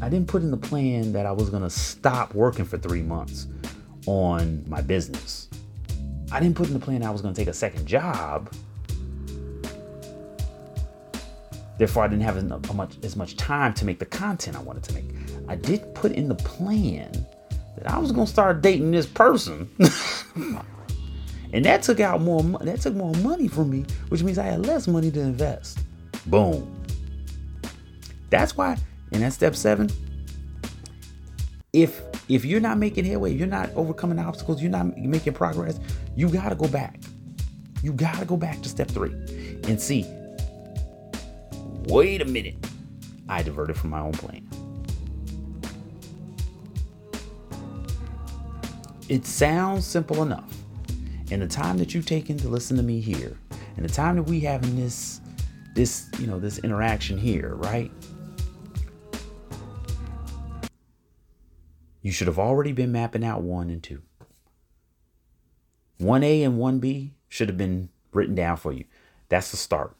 I 0.00 0.08
didn't 0.08 0.26
put 0.26 0.42
in 0.42 0.50
the 0.50 0.56
plan 0.56 1.12
that 1.12 1.26
I 1.26 1.32
was 1.32 1.48
going 1.48 1.62
to 1.62 1.70
stop 1.70 2.34
working 2.34 2.64
for 2.64 2.76
three 2.76 3.02
months 3.02 3.46
on 4.06 4.64
my 4.68 4.80
business. 4.80 5.48
I 6.32 6.40
didn't 6.40 6.56
put 6.56 6.66
in 6.66 6.72
the 6.72 6.80
plan 6.80 7.02
I 7.04 7.10
was 7.10 7.20
going 7.20 7.34
to 7.34 7.40
take 7.40 7.48
a 7.48 7.54
second 7.54 7.86
job. 7.86 8.52
Therefore, 11.78 12.04
I 12.04 12.08
didn't 12.08 12.22
have 12.22 12.36
as 12.36 12.44
much, 12.74 12.96
as 13.02 13.16
much 13.16 13.36
time 13.36 13.74
to 13.74 13.84
make 13.84 13.98
the 13.98 14.06
content 14.06 14.56
I 14.56 14.60
wanted 14.60 14.84
to 14.84 14.94
make. 14.94 15.10
I 15.48 15.56
did 15.56 15.94
put 15.94 16.12
in 16.12 16.28
the 16.28 16.34
plan 16.36 17.12
that 17.76 17.90
I 17.90 17.98
was 17.98 18.12
going 18.12 18.26
to 18.26 18.32
start 18.32 18.62
dating 18.62 18.92
this 18.92 19.06
person. 19.06 19.68
and 21.52 21.64
that 21.64 21.82
took 21.82 22.00
out 22.00 22.20
more 22.20 22.42
that 22.42 22.80
took 22.80 22.94
more 22.94 23.14
money 23.16 23.48
from 23.48 23.70
me, 23.70 23.84
which 24.08 24.22
means 24.22 24.38
I 24.38 24.44
had 24.44 24.66
less 24.66 24.86
money 24.86 25.10
to 25.10 25.20
invest. 25.20 25.80
Boom. 26.26 26.83
That's 28.30 28.56
why 28.56 28.76
and 29.14 29.22
that's 29.22 29.36
step 29.36 29.54
7, 29.54 29.88
if 31.72 32.02
if 32.28 32.44
you're 32.44 32.60
not 32.60 32.78
making 32.78 33.04
headway, 33.04 33.32
you're 33.32 33.46
not 33.46 33.70
overcoming 33.74 34.18
obstacles, 34.18 34.60
you're 34.60 34.70
not 34.70 34.96
making 34.96 35.34
progress, 35.34 35.78
you 36.16 36.28
got 36.28 36.48
to 36.48 36.54
go 36.54 36.68
back. 36.68 37.00
You 37.82 37.92
got 37.92 38.18
to 38.18 38.24
go 38.24 38.36
back 38.36 38.62
to 38.62 38.68
step 38.68 38.90
3 38.90 39.10
and 39.68 39.80
see 39.80 40.06
wait 41.86 42.22
a 42.22 42.24
minute. 42.24 42.56
I 43.28 43.42
diverted 43.42 43.76
from 43.76 43.90
my 43.90 44.00
own 44.00 44.12
plan. 44.12 44.46
It 49.08 49.26
sounds 49.26 49.86
simple 49.86 50.22
enough. 50.22 50.50
And 51.30 51.42
the 51.42 51.46
time 51.46 51.78
that 51.78 51.94
you've 51.94 52.06
taken 52.06 52.36
to 52.38 52.48
listen 52.48 52.76
to 52.78 52.82
me 52.82 53.00
here, 53.00 53.36
and 53.76 53.84
the 53.84 53.92
time 53.92 54.16
that 54.16 54.22
we 54.22 54.40
having 54.40 54.76
this, 54.76 55.20
this, 55.74 56.08
you 56.18 56.26
know, 56.26 56.38
this 56.38 56.58
interaction 56.58 57.18
here, 57.18 57.54
right? 57.54 57.90
You 62.04 62.12
should 62.12 62.26
have 62.26 62.38
already 62.38 62.72
been 62.72 62.92
mapping 62.92 63.24
out 63.24 63.40
one 63.40 63.70
and 63.70 63.82
two. 63.82 64.02
1A 65.98 66.44
and 66.44 66.58
1B 66.58 67.12
should 67.28 67.48
have 67.48 67.56
been 67.56 67.88
written 68.12 68.34
down 68.34 68.58
for 68.58 68.72
you. 68.72 68.84
That's 69.30 69.50
the 69.50 69.56
start. 69.56 69.96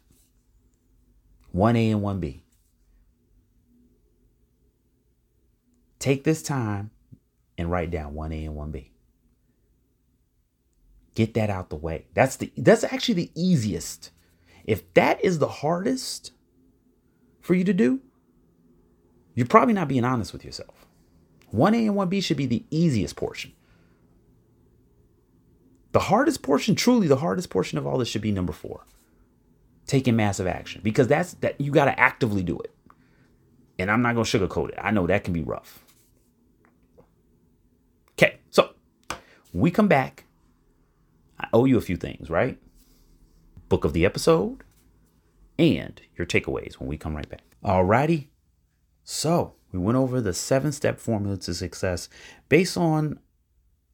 1A 1.57 1.92
and 1.92 2.02
1B. 2.02 2.42
Take 5.98 6.24
this 6.24 6.42
time 6.42 6.90
and 7.57 7.70
write 7.70 7.90
down 7.90 8.12
1A 8.12 8.48
and 8.48 8.55
1B. 8.55 8.88
Get 11.14 11.32
that 11.32 11.48
out 11.48 11.70
the 11.70 11.76
way. 11.76 12.05
That's 12.12 12.36
the 12.36 12.52
that's 12.59 12.84
actually 12.84 13.14
the 13.14 13.30
easiest. 13.34 14.11
If 14.64 14.92
that 14.92 15.24
is 15.24 15.38
the 15.38 15.48
hardest 15.48 16.32
for 17.40 17.55
you 17.55 17.64
to 17.64 17.72
do, 17.72 18.00
you're 19.34 19.46
probably 19.46 19.72
not 19.72 19.88
being 19.88 20.05
honest 20.05 20.34
with 20.34 20.44
yourself. 20.44 20.73
1A 21.55 21.86
and 21.86 21.96
1B 21.96 22.22
should 22.22 22.36
be 22.36 22.46
the 22.46 22.64
easiest 22.70 23.16
portion. 23.16 23.52
The 25.92 26.00
hardest 26.00 26.42
portion, 26.42 26.74
truly 26.74 27.07
the 27.07 27.16
hardest 27.16 27.50
portion 27.50 27.78
of 27.78 27.86
all 27.86 27.98
this 27.98 28.09
should 28.09 28.22
be 28.22 28.32
number 28.32 28.52
4 28.52 28.84
taking 29.86 30.16
massive 30.16 30.46
action 30.46 30.80
because 30.82 31.07
that's 31.07 31.34
that 31.34 31.61
you 31.61 31.70
got 31.70 31.84
to 31.84 32.00
actively 32.00 32.42
do 32.42 32.59
it. 32.59 32.74
And 33.78 33.90
I'm 33.90 34.02
not 34.02 34.12
to 34.14 34.20
sugarcoat 34.20 34.70
it. 34.70 34.78
I 34.80 34.90
know 34.90 35.07
that 35.07 35.24
can 35.24 35.32
be 35.32 35.42
rough. 35.42 35.84
Okay, 38.12 38.38
so 38.50 38.70
we 39.52 39.70
come 39.70 39.88
back. 39.88 40.24
I 41.38 41.48
owe 41.52 41.64
you 41.64 41.76
a 41.76 41.82
few 41.82 41.96
things, 41.96 42.30
right? 42.30 42.59
Book 43.68 43.84
of 43.84 43.92
the 43.92 44.05
episode 44.05 44.62
and 45.59 46.00
your 46.16 46.26
takeaways 46.26 46.74
when 46.74 46.88
we 46.88 46.96
come 46.96 47.16
right 47.16 47.28
back. 47.28 47.42
Alrighty. 47.64 48.28
So 49.02 49.55
we 49.74 49.80
went 49.80 49.96
over 49.96 50.20
the 50.20 50.32
seven 50.32 50.72
step 50.72 50.98
formula 50.98 51.36
to 51.38 51.54
success 51.54 52.08
based 52.48 52.76
on 52.76 53.18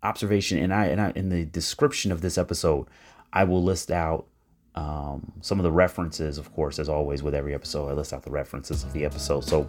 observation. 0.03 0.59
And 0.59 0.73
I, 0.73 0.87
and 0.87 1.01
I, 1.01 1.13
in 1.15 1.29
the 1.29 1.45
description 1.45 2.13
of 2.13 2.21
this 2.21 2.39
episode, 2.39 2.87
I 3.33 3.45
will 3.45 3.63
list 3.63 3.91
out 3.91 4.27
um, 4.75 5.33
some 5.41 5.59
of 5.59 5.65
the 5.65 5.73
references, 5.73 6.39
of 6.39 6.53
course, 6.55 6.79
as 6.79 6.89
always 6.89 7.23
with 7.23 7.35
every 7.35 7.55
episode, 7.55 7.89
I 7.89 7.93
list 7.93 8.13
out 8.13 8.23
the 8.23 8.31
references 8.31 8.85
of 8.85 8.93
the 8.93 9.05
episode. 9.05 9.45
So 9.45 9.69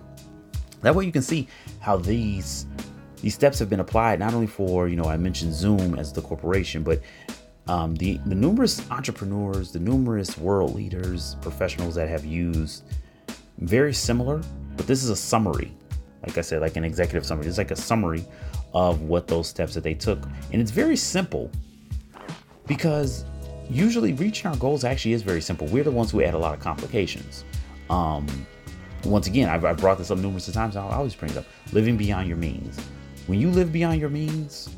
that 0.82 0.93
way 0.93 1.05
you 1.05 1.12
can 1.12 1.22
see 1.22 1.47
how 1.80 1.97
these 1.97 2.68
these 3.22 3.36
steps 3.36 3.59
have 3.59 3.70
been 3.70 3.80
applied 3.80 4.18
not 4.18 4.34
only 4.34 4.47
for 4.47 4.88
you 4.88 4.95
know 4.95 5.05
I 5.05 5.16
mentioned 5.16 5.53
Zoom 5.53 5.97
as 5.97 6.12
the 6.12 6.22
corporation, 6.22 6.84
but 6.84 7.01
um, 7.68 7.95
the 7.95 8.20
the 8.26 8.36
numerous 8.36 8.89
entrepreneurs, 8.91 9.72
the 9.72 9.80
numerous 9.80 10.38
world 10.38 10.76
leaders, 10.76 11.36
professionals 11.41 11.95
that 11.95 12.07
have 12.09 12.26
used 12.26 12.84
very 13.59 13.93
similar, 13.93 14.41
but 14.76 14.88
this 14.88 15.03
is 15.03 15.09
a 15.09 15.16
summary. 15.16 15.72
Like 16.26 16.38
I 16.38 16.42
said, 16.42 16.62
like 16.62 16.76
an 16.76 16.84
executive 16.84 17.26
summary. 17.26 17.48
It's 17.48 17.58
like 17.58 17.72
a 17.72 17.76
summary 17.76 18.26
of 18.74 19.02
what 19.02 19.28
those 19.28 19.48
steps 19.48 19.74
that 19.74 19.84
they 19.84 19.94
took, 19.94 20.20
and 20.52 20.62
it's 20.62 20.72
very 20.72 20.96
simple 20.96 21.50
because 22.68 23.26
usually 23.70 24.14
reaching 24.14 24.48
our 24.48 24.58
goals 24.58 24.84
actually 24.84 25.14
is 25.14 25.24
very 25.24 25.42
simple. 25.42 25.68
We're 25.68 25.84
the 25.84 25.92
ones 25.92 26.12
who 26.12 26.22
add 26.22 26.34
a 26.34 26.38
lot 26.38 26.54
of 26.54 26.60
complications. 26.60 27.44
Um, 27.90 28.28
once 29.04 29.28
again, 29.28 29.50
I've, 29.50 29.66
I've 29.66 29.78
brought 29.78 29.98
this 29.98 30.12
up 30.12 30.18
numerous 30.18 30.52
times. 30.52 30.76
I 30.76 30.82
always 30.82 31.16
bring 31.16 31.32
it 31.32 31.38
up. 31.38 31.46
Living 31.74 31.98
beyond 31.98 32.28
your 32.28 32.38
means. 32.38 32.80
When 33.28 33.39
you 33.39 33.50
live 33.50 33.72
beyond 33.72 34.00
your 34.00 34.10
means, 34.10 34.70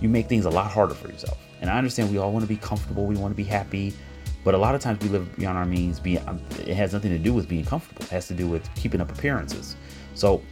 you 0.00 0.08
make 0.08 0.28
things 0.28 0.44
a 0.44 0.50
lot 0.50 0.70
harder 0.70 0.94
for 0.94 1.08
yourself. 1.08 1.38
And 1.60 1.70
I 1.70 1.78
understand 1.78 2.10
we 2.10 2.18
all 2.18 2.32
want 2.32 2.42
to 2.42 2.48
be 2.48 2.56
comfortable. 2.56 3.06
We 3.06 3.16
want 3.16 3.32
to 3.32 3.36
be 3.36 3.44
happy. 3.44 3.94
But 4.44 4.54
a 4.54 4.58
lot 4.58 4.74
of 4.74 4.80
times 4.80 5.02
we 5.02 5.08
live 5.08 5.34
beyond 5.36 5.56
our 5.56 5.64
means. 5.64 5.98
Be, 5.98 6.18
um, 6.18 6.40
it 6.60 6.74
has 6.74 6.92
nothing 6.92 7.10
to 7.10 7.18
do 7.18 7.32
with 7.32 7.48
being 7.48 7.64
comfortable. 7.64 8.02
It 8.02 8.10
has 8.10 8.28
to 8.28 8.34
do 8.34 8.46
with 8.46 8.68
keeping 8.74 9.00
up 9.00 9.10
appearances. 9.10 9.76
So 10.14 10.42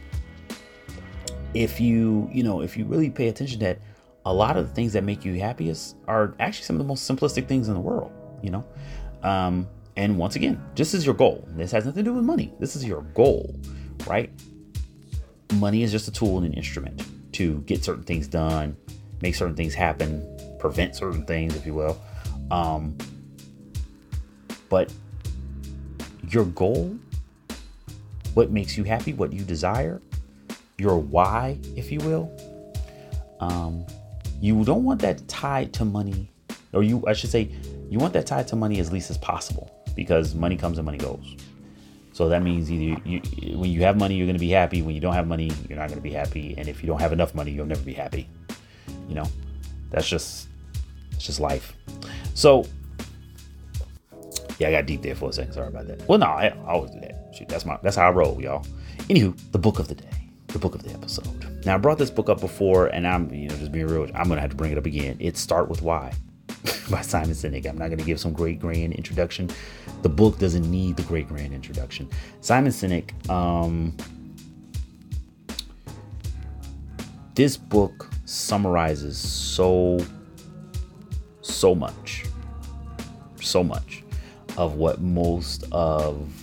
if 1.53 1.79
you, 1.79 2.29
you 2.31 2.43
know, 2.43 2.61
if 2.61 2.77
you 2.77 2.85
really 2.85 3.09
pay 3.09 3.27
attention 3.27 3.59
that, 3.59 3.79
a 4.25 4.33
lot 4.33 4.55
of 4.55 4.69
the 4.69 4.73
things 4.73 4.93
that 4.93 5.03
make 5.03 5.25
you 5.25 5.39
happiest 5.39 5.97
are 6.07 6.33
actually 6.39 6.63
some 6.63 6.77
of 6.77 6.79
the 6.79 6.87
most 6.87 7.09
simplistic 7.09 7.47
things 7.47 7.67
in 7.67 7.73
the 7.73 7.79
world, 7.79 8.11
you 8.41 8.51
know? 8.51 8.63
Um, 9.21 9.67
and 9.95 10.17
once 10.17 10.35
again, 10.35 10.63
this 10.75 10.93
is 10.93 11.05
your 11.05 11.13
goal. 11.13 11.47
This 11.49 11.71
has 11.71 11.85
nothing 11.85 12.05
to 12.05 12.09
do 12.09 12.13
with 12.15 12.23
money. 12.23 12.53
This 12.59 12.75
is 12.75 12.85
your 12.85 13.01
goal, 13.13 13.53
right? 14.07 14.31
Money 15.55 15.83
is 15.83 15.91
just 15.91 16.07
a 16.07 16.11
tool 16.11 16.37
and 16.37 16.47
an 16.47 16.53
instrument 16.53 17.05
to 17.33 17.59
get 17.61 17.83
certain 17.83 18.03
things 18.03 18.27
done, 18.27 18.77
make 19.21 19.35
certain 19.35 19.55
things 19.55 19.73
happen, 19.73 20.25
prevent 20.59 20.95
certain 20.95 21.25
things, 21.25 21.55
if 21.55 21.65
you 21.65 21.73
will. 21.73 22.01
Um, 22.49 22.97
but 24.69 24.91
your 26.29 26.45
goal, 26.45 26.97
what 28.33 28.51
makes 28.51 28.77
you 28.77 28.83
happy, 28.83 29.13
what 29.13 29.33
you 29.33 29.43
desire, 29.43 30.01
your 30.83 30.97
why, 30.99 31.57
if 31.75 31.91
you 31.91 31.99
will, 31.99 32.29
um, 33.39 33.85
you 34.41 34.63
don't 34.65 34.83
want 34.83 35.01
that 35.01 35.25
tied 35.27 35.73
to 35.73 35.85
money, 35.85 36.29
or 36.73 36.83
you, 36.83 37.03
I 37.07 37.13
should 37.13 37.29
say, 37.29 37.49
you 37.89 37.97
want 37.97 38.13
that 38.13 38.27
tied 38.27 38.47
to 38.49 38.55
money 38.55 38.79
as 38.79 38.91
least 38.91 39.09
as 39.09 39.17
possible 39.17 39.71
because 39.95 40.35
money 40.35 40.57
comes 40.57 40.77
and 40.77 40.85
money 40.85 40.97
goes. 40.97 41.37
So 42.11 42.29
that 42.29 42.43
means 42.43 42.71
either 42.71 43.01
you, 43.05 43.21
when 43.57 43.71
you 43.71 43.81
have 43.81 43.97
money, 43.97 44.15
you're 44.15 44.27
going 44.27 44.35
to 44.35 44.39
be 44.39 44.49
happy. 44.49 44.81
When 44.81 44.93
you 44.93 45.01
don't 45.01 45.13
have 45.13 45.27
money, 45.27 45.51
you're 45.67 45.79
not 45.79 45.87
going 45.87 45.97
to 45.97 46.03
be 46.03 46.11
happy. 46.11 46.53
And 46.57 46.67
if 46.67 46.83
you 46.83 46.87
don't 46.87 46.99
have 46.99 47.13
enough 47.13 47.33
money, 47.33 47.51
you'll 47.51 47.65
never 47.65 47.81
be 47.81 47.93
happy. 47.93 48.29
You 49.07 49.15
know, 49.15 49.27
that's 49.89 50.07
just, 50.07 50.47
it's 51.11 51.25
just 51.25 51.39
life. 51.39 51.73
So, 52.35 52.67
yeah, 54.59 54.67
I 54.67 54.71
got 54.71 54.85
deep 54.85 55.01
there 55.01 55.15
for 55.15 55.29
a 55.29 55.33
second. 55.33 55.53
Sorry 55.53 55.69
about 55.69 55.87
that. 55.87 56.07
Well, 56.07 56.19
no, 56.19 56.27
I, 56.27 56.47
I 56.47 56.71
always 56.73 56.91
do 56.91 56.99
that. 56.99 57.33
Shoot, 57.33 57.47
that's 57.47 57.65
my, 57.65 57.79
that's 57.81 57.95
how 57.95 58.09
I 58.09 58.11
roll, 58.11 58.39
y'all. 58.39 58.65
Anywho, 59.09 59.35
the 59.51 59.59
book 59.59 59.79
of 59.79 59.87
the 59.87 59.95
day 59.95 60.22
the 60.53 60.59
book 60.59 60.75
of 60.75 60.83
the 60.83 60.91
episode. 60.91 61.65
Now, 61.65 61.75
I 61.75 61.77
brought 61.77 61.97
this 61.97 62.11
book 62.11 62.29
up 62.29 62.39
before, 62.39 62.87
and 62.87 63.05
I'm, 63.05 63.33
you 63.33 63.49
know, 63.49 63.55
just 63.55 63.71
being 63.71 63.87
real, 63.87 64.03
I'm 64.15 64.27
going 64.27 64.37
to 64.37 64.41
have 64.41 64.51
to 64.51 64.55
bring 64.55 64.71
it 64.71 64.77
up 64.77 64.85
again. 64.85 65.17
It's 65.19 65.39
Start 65.39 65.67
With 65.67 65.81
Why 65.81 66.13
by 66.89 67.01
Simon 67.01 67.31
Sinek. 67.31 67.65
I'm 67.67 67.77
not 67.77 67.87
going 67.87 67.97
to 67.97 68.05
give 68.05 68.19
some 68.19 68.31
great 68.31 68.59
grand 68.59 68.93
introduction. 68.93 69.49
The 70.03 70.09
book 70.09 70.39
doesn't 70.39 70.69
need 70.69 70.95
the 70.95 71.03
great 71.03 71.27
grand 71.27 71.53
introduction. 71.53 72.09
Simon 72.41 72.71
Sinek, 72.71 73.29
um, 73.29 73.97
this 77.35 77.57
book 77.57 78.09
summarizes 78.25 79.17
so 79.17 79.99
so 81.41 81.75
much, 81.75 82.25
so 83.41 83.63
much 83.63 84.03
of 84.57 84.75
what 84.75 85.01
most 85.01 85.65
of 85.71 86.42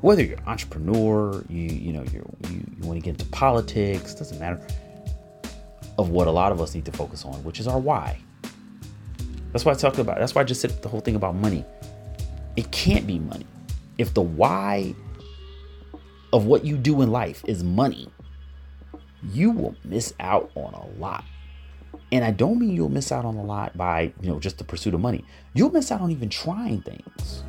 whether 0.00 0.22
you're 0.22 0.38
an 0.38 0.44
entrepreneur, 0.46 1.44
you 1.48 1.62
you 1.62 1.92
know 1.92 2.04
you 2.12 2.24
you, 2.50 2.86
want 2.86 2.98
to 2.98 3.04
get 3.04 3.10
into 3.10 3.26
politics, 3.26 4.14
doesn't 4.14 4.38
matter. 4.38 4.60
Of 5.98 6.10
what 6.10 6.28
a 6.28 6.30
lot 6.30 6.52
of 6.52 6.60
us 6.60 6.74
need 6.74 6.84
to 6.84 6.92
focus 6.92 7.24
on, 7.24 7.42
which 7.42 7.58
is 7.58 7.66
our 7.66 7.78
why. 7.78 8.18
That's 9.52 9.64
why 9.64 9.72
I 9.72 9.74
talked 9.74 9.98
about. 9.98 10.18
That's 10.18 10.34
why 10.34 10.42
I 10.42 10.44
just 10.44 10.60
said 10.60 10.80
the 10.82 10.88
whole 10.88 11.00
thing 11.00 11.16
about 11.16 11.34
money. 11.34 11.64
It 12.56 12.70
can't 12.70 13.06
be 13.06 13.18
money. 13.18 13.46
If 13.96 14.14
the 14.14 14.22
why 14.22 14.94
of 16.32 16.46
what 16.46 16.64
you 16.64 16.76
do 16.76 17.02
in 17.02 17.10
life 17.10 17.42
is 17.46 17.64
money, 17.64 18.08
you 19.32 19.50
will 19.50 19.74
miss 19.84 20.14
out 20.20 20.50
on 20.54 20.74
a 20.74 20.86
lot. 21.00 21.24
And 22.12 22.24
I 22.24 22.30
don't 22.30 22.58
mean 22.58 22.74
you'll 22.74 22.88
miss 22.88 23.12
out 23.12 23.24
on 23.24 23.36
a 23.36 23.42
lot 23.42 23.76
by, 23.76 24.12
you 24.20 24.28
know, 24.28 24.38
just 24.38 24.58
the 24.58 24.64
pursuit 24.64 24.94
of 24.94 25.00
money. 25.00 25.24
You'll 25.54 25.70
miss 25.70 25.90
out 25.90 26.00
on 26.00 26.10
even 26.10 26.28
trying 26.28 26.80
things, 26.82 27.42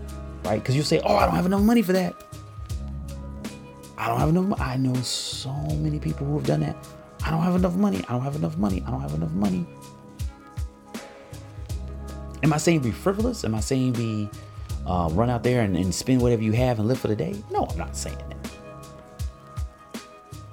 right? 0.43 0.59
Because 0.59 0.75
you'll 0.75 0.85
say, 0.85 0.99
oh, 1.03 1.15
I 1.15 1.25
don't 1.25 1.35
have 1.35 1.45
enough 1.45 1.61
money 1.61 1.81
for 1.81 1.93
that. 1.93 2.13
I 3.99 4.07
don't 4.07 4.19
have 4.19 4.29
enough 4.29 4.45
money. 4.45 4.61
I 4.61 4.77
know 4.77 4.95
so 4.95 5.51
many 5.51 5.99
people 5.99 6.25
who 6.25 6.37
have 6.37 6.47
done 6.47 6.61
that. 6.61 6.77
I 7.23 7.31
don't 7.31 7.41
have 7.41 7.55
enough 7.55 7.75
money. 7.75 8.01
I 8.07 8.13
don't 8.13 8.21
have 8.21 8.37
enough 8.37 8.57
money. 8.57 8.81
I 8.87 8.91
don't 8.91 9.01
have 9.01 9.13
enough 9.13 9.33
money. 9.33 9.67
Am 12.41 12.53
I 12.53 12.57
saying 12.57 12.79
be 12.79 12.91
frivolous? 12.91 13.43
Am 13.43 13.53
I 13.53 13.59
saying 13.59 13.91
be 13.91 14.29
uh, 14.87 15.09
run 15.11 15.29
out 15.29 15.43
there 15.43 15.61
and, 15.63 15.75
and 15.75 15.93
spend 15.93 16.21
whatever 16.21 16.41
you 16.41 16.53
have 16.53 16.79
and 16.79 16.87
live 16.87 16.97
for 16.97 17.09
the 17.09 17.15
day? 17.15 17.35
No, 17.51 17.67
I'm 17.69 17.77
not 17.77 17.93
saying 17.93 18.17
that. 18.29 18.37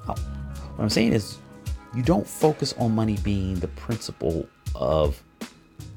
No. 0.08 0.14
What 0.14 0.82
I'm 0.82 0.90
saying 0.90 1.12
is 1.12 1.38
you 1.94 2.02
don't 2.02 2.26
focus 2.26 2.74
on 2.78 2.96
money 2.96 3.16
being 3.22 3.60
the 3.60 3.68
principle 3.68 4.48
of 4.74 5.22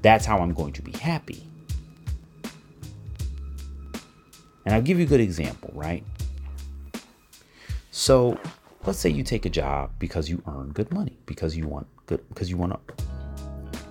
that's 0.03 0.23
how 0.23 0.37
I'm 0.37 0.53
going 0.53 0.73
to 0.73 0.83
be 0.83 0.91
happy. 0.91 1.43
And 4.65 4.75
I'll 4.75 4.83
give 4.83 4.99
you 4.99 5.05
a 5.05 5.09
good 5.09 5.19
example, 5.19 5.71
right? 5.73 6.03
So 8.09 8.39
let's 8.87 8.97
say 8.97 9.11
you 9.11 9.21
take 9.21 9.45
a 9.45 9.51
job 9.51 9.91
because 9.99 10.31
you 10.31 10.41
earn 10.47 10.71
good 10.71 10.91
money, 10.91 11.15
because 11.27 11.55
you 11.55 11.67
want 11.67 11.85
good, 12.07 12.27
because 12.29 12.49
you 12.49 12.57
want 12.57 12.73
to 12.73 12.95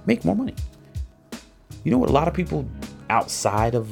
make 0.06 0.24
more 0.24 0.34
money. 0.34 0.56
You 1.84 1.92
know 1.92 1.98
what 1.98 2.08
a 2.08 2.12
lot 2.12 2.26
of 2.26 2.34
people 2.34 2.68
outside 3.10 3.76
of 3.76 3.88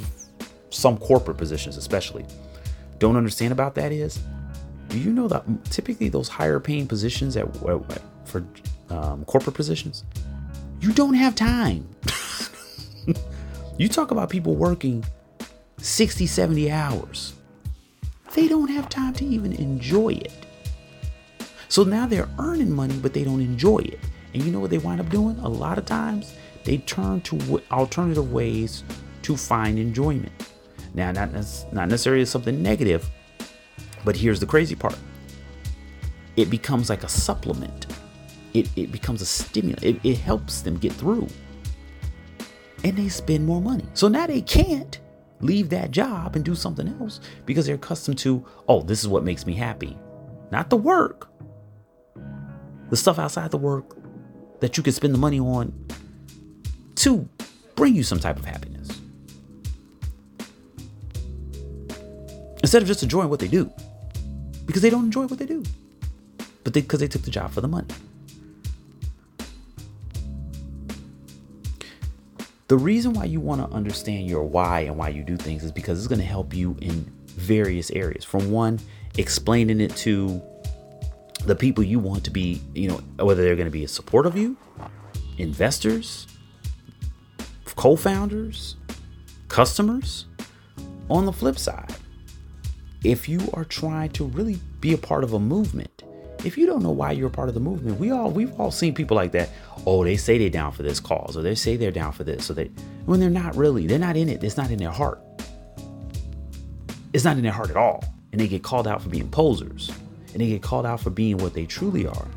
some 0.70 0.98
corporate 0.98 1.36
positions, 1.36 1.76
especially, 1.76 2.26
don't 2.98 3.14
understand 3.14 3.52
about 3.52 3.76
that 3.76 3.92
is 3.92 4.18
do 4.88 4.98
you 4.98 5.12
know 5.12 5.28
that 5.28 5.44
typically 5.66 6.08
those 6.08 6.28
higher 6.28 6.58
paying 6.58 6.88
positions 6.88 7.36
at, 7.36 7.46
for 8.24 8.44
um, 8.90 9.24
corporate 9.26 9.54
positions, 9.54 10.02
you 10.80 10.92
don't 10.92 11.14
have 11.14 11.36
time. 11.36 11.88
you 13.78 13.88
talk 13.88 14.10
about 14.10 14.28
people 14.28 14.56
working 14.56 15.04
60, 15.78 16.26
70 16.26 16.68
hours. 16.68 17.34
They 18.36 18.48
don't 18.48 18.68
have 18.68 18.90
time 18.90 19.14
to 19.14 19.24
even 19.24 19.54
enjoy 19.54 20.10
it. 20.10 20.44
So 21.68 21.84
now 21.84 22.06
they're 22.06 22.28
earning 22.38 22.70
money, 22.70 22.94
but 22.98 23.14
they 23.14 23.24
don't 23.24 23.40
enjoy 23.40 23.78
it. 23.78 23.98
And 24.34 24.42
you 24.44 24.52
know 24.52 24.60
what 24.60 24.68
they 24.68 24.76
wind 24.76 25.00
up 25.00 25.08
doing? 25.08 25.38
A 25.38 25.48
lot 25.48 25.78
of 25.78 25.86
times 25.86 26.34
they 26.62 26.76
turn 26.76 27.22
to 27.22 27.62
alternative 27.72 28.30
ways 28.30 28.84
to 29.22 29.38
find 29.38 29.78
enjoyment. 29.78 30.32
Now, 30.92 31.12
not, 31.12 31.32
not 31.72 31.88
necessarily 31.88 32.26
something 32.26 32.62
negative, 32.62 33.08
but 34.04 34.14
here's 34.14 34.38
the 34.38 34.46
crazy 34.46 34.74
part 34.74 34.98
it 36.36 36.50
becomes 36.50 36.90
like 36.90 37.04
a 37.04 37.08
supplement, 37.08 37.86
it, 38.52 38.68
it 38.76 38.92
becomes 38.92 39.22
a 39.22 39.26
stimulant, 39.26 39.82
it, 39.82 39.98
it 40.04 40.18
helps 40.18 40.60
them 40.60 40.76
get 40.76 40.92
through. 40.92 41.26
And 42.84 42.98
they 42.98 43.08
spend 43.08 43.46
more 43.46 43.62
money. 43.62 43.86
So 43.94 44.08
now 44.08 44.26
they 44.26 44.42
can't 44.42 45.00
leave 45.40 45.68
that 45.70 45.90
job 45.90 46.36
and 46.36 46.44
do 46.44 46.54
something 46.54 46.88
else 47.00 47.20
because 47.44 47.66
they're 47.66 47.74
accustomed 47.74 48.18
to, 48.18 48.44
oh, 48.68 48.82
this 48.82 49.00
is 49.00 49.08
what 49.08 49.24
makes 49.24 49.46
me 49.46 49.54
happy. 49.54 49.96
Not 50.50 50.70
the 50.70 50.76
work, 50.76 51.28
the 52.90 52.96
stuff 52.96 53.18
outside 53.18 53.50
the 53.50 53.56
work 53.56 53.96
that 54.60 54.76
you 54.76 54.82
can 54.82 54.92
spend 54.92 55.12
the 55.12 55.18
money 55.18 55.40
on 55.40 55.72
to 56.96 57.28
bring 57.74 57.94
you 57.94 58.02
some 58.02 58.18
type 58.18 58.38
of 58.38 58.44
happiness. 58.44 58.88
Instead 62.62 62.82
of 62.82 62.88
just 62.88 63.02
enjoying 63.02 63.28
what 63.28 63.38
they 63.38 63.48
do, 63.48 63.70
because 64.64 64.82
they 64.82 64.90
don't 64.90 65.04
enjoy 65.04 65.26
what 65.26 65.38
they 65.38 65.46
do, 65.46 65.62
but 66.64 66.72
because 66.72 67.00
they, 67.00 67.06
they 67.06 67.10
took 67.10 67.22
the 67.22 67.30
job 67.30 67.50
for 67.52 67.60
the 67.60 67.68
money. 67.68 67.86
The 72.68 72.76
reason 72.76 73.12
why 73.12 73.26
you 73.26 73.38
want 73.38 73.60
to 73.60 73.74
understand 73.74 74.28
your 74.28 74.42
why 74.42 74.80
and 74.80 74.96
why 74.96 75.10
you 75.10 75.22
do 75.22 75.36
things 75.36 75.62
is 75.62 75.70
because 75.70 75.98
it's 75.98 76.08
going 76.08 76.18
to 76.18 76.24
help 76.24 76.52
you 76.52 76.76
in 76.80 77.12
various 77.26 77.92
areas. 77.92 78.24
From 78.24 78.50
one, 78.50 78.80
explaining 79.18 79.80
it 79.80 79.94
to 79.98 80.42
the 81.44 81.54
people 81.54 81.84
you 81.84 82.00
want 82.00 82.24
to 82.24 82.30
be, 82.30 82.60
you 82.74 82.88
know, 82.88 82.96
whether 83.24 83.44
they're 83.44 83.54
going 83.54 83.66
to 83.66 83.72
be 83.72 83.84
a 83.84 83.88
support 83.88 84.26
of 84.26 84.36
you, 84.36 84.56
investors, 85.38 86.26
co 87.76 87.94
founders, 87.94 88.76
customers. 89.48 90.26
On 91.08 91.24
the 91.24 91.32
flip 91.32 91.56
side, 91.56 91.94
if 93.04 93.28
you 93.28 93.40
are 93.54 93.64
trying 93.64 94.10
to 94.10 94.24
really 94.24 94.58
be 94.80 94.92
a 94.92 94.98
part 94.98 95.22
of 95.22 95.34
a 95.34 95.38
movement, 95.38 96.02
if 96.44 96.58
you 96.58 96.66
don't 96.66 96.82
know 96.82 96.90
why 96.90 97.12
you're 97.12 97.28
a 97.28 97.30
part 97.30 97.48
of 97.48 97.54
the 97.54 97.60
movement, 97.60 97.98
we 97.98 98.10
all 98.10 98.30
we've 98.30 98.58
all 98.60 98.70
seen 98.70 98.94
people 98.94 99.16
like 99.16 99.32
that. 99.32 99.50
Oh, 99.86 100.04
they 100.04 100.16
say 100.16 100.38
they're 100.38 100.50
down 100.50 100.72
for 100.72 100.82
this 100.82 101.00
cause, 101.00 101.36
or 101.36 101.42
they 101.42 101.54
say 101.54 101.76
they're 101.76 101.90
down 101.90 102.12
for 102.12 102.24
this, 102.24 102.44
so 102.44 102.52
they 102.54 102.70
when 103.04 103.20
they're 103.20 103.30
not 103.30 103.56
really, 103.56 103.86
they're 103.86 103.98
not 103.98 104.16
in 104.16 104.28
it. 104.28 104.42
It's 104.42 104.56
not 104.56 104.70
in 104.70 104.78
their 104.78 104.90
heart. 104.90 105.20
It's 107.12 107.24
not 107.24 107.36
in 107.36 107.42
their 107.42 107.52
heart 107.52 107.70
at 107.70 107.76
all, 107.76 108.04
and 108.32 108.40
they 108.40 108.48
get 108.48 108.62
called 108.62 108.86
out 108.86 109.02
for 109.02 109.08
being 109.08 109.30
posers, 109.30 109.90
and 110.32 110.40
they 110.40 110.48
get 110.48 110.62
called 110.62 110.86
out 110.86 111.00
for 111.00 111.10
being 111.10 111.38
what 111.38 111.54
they 111.54 111.66
truly 111.66 112.06
are. 112.06 112.28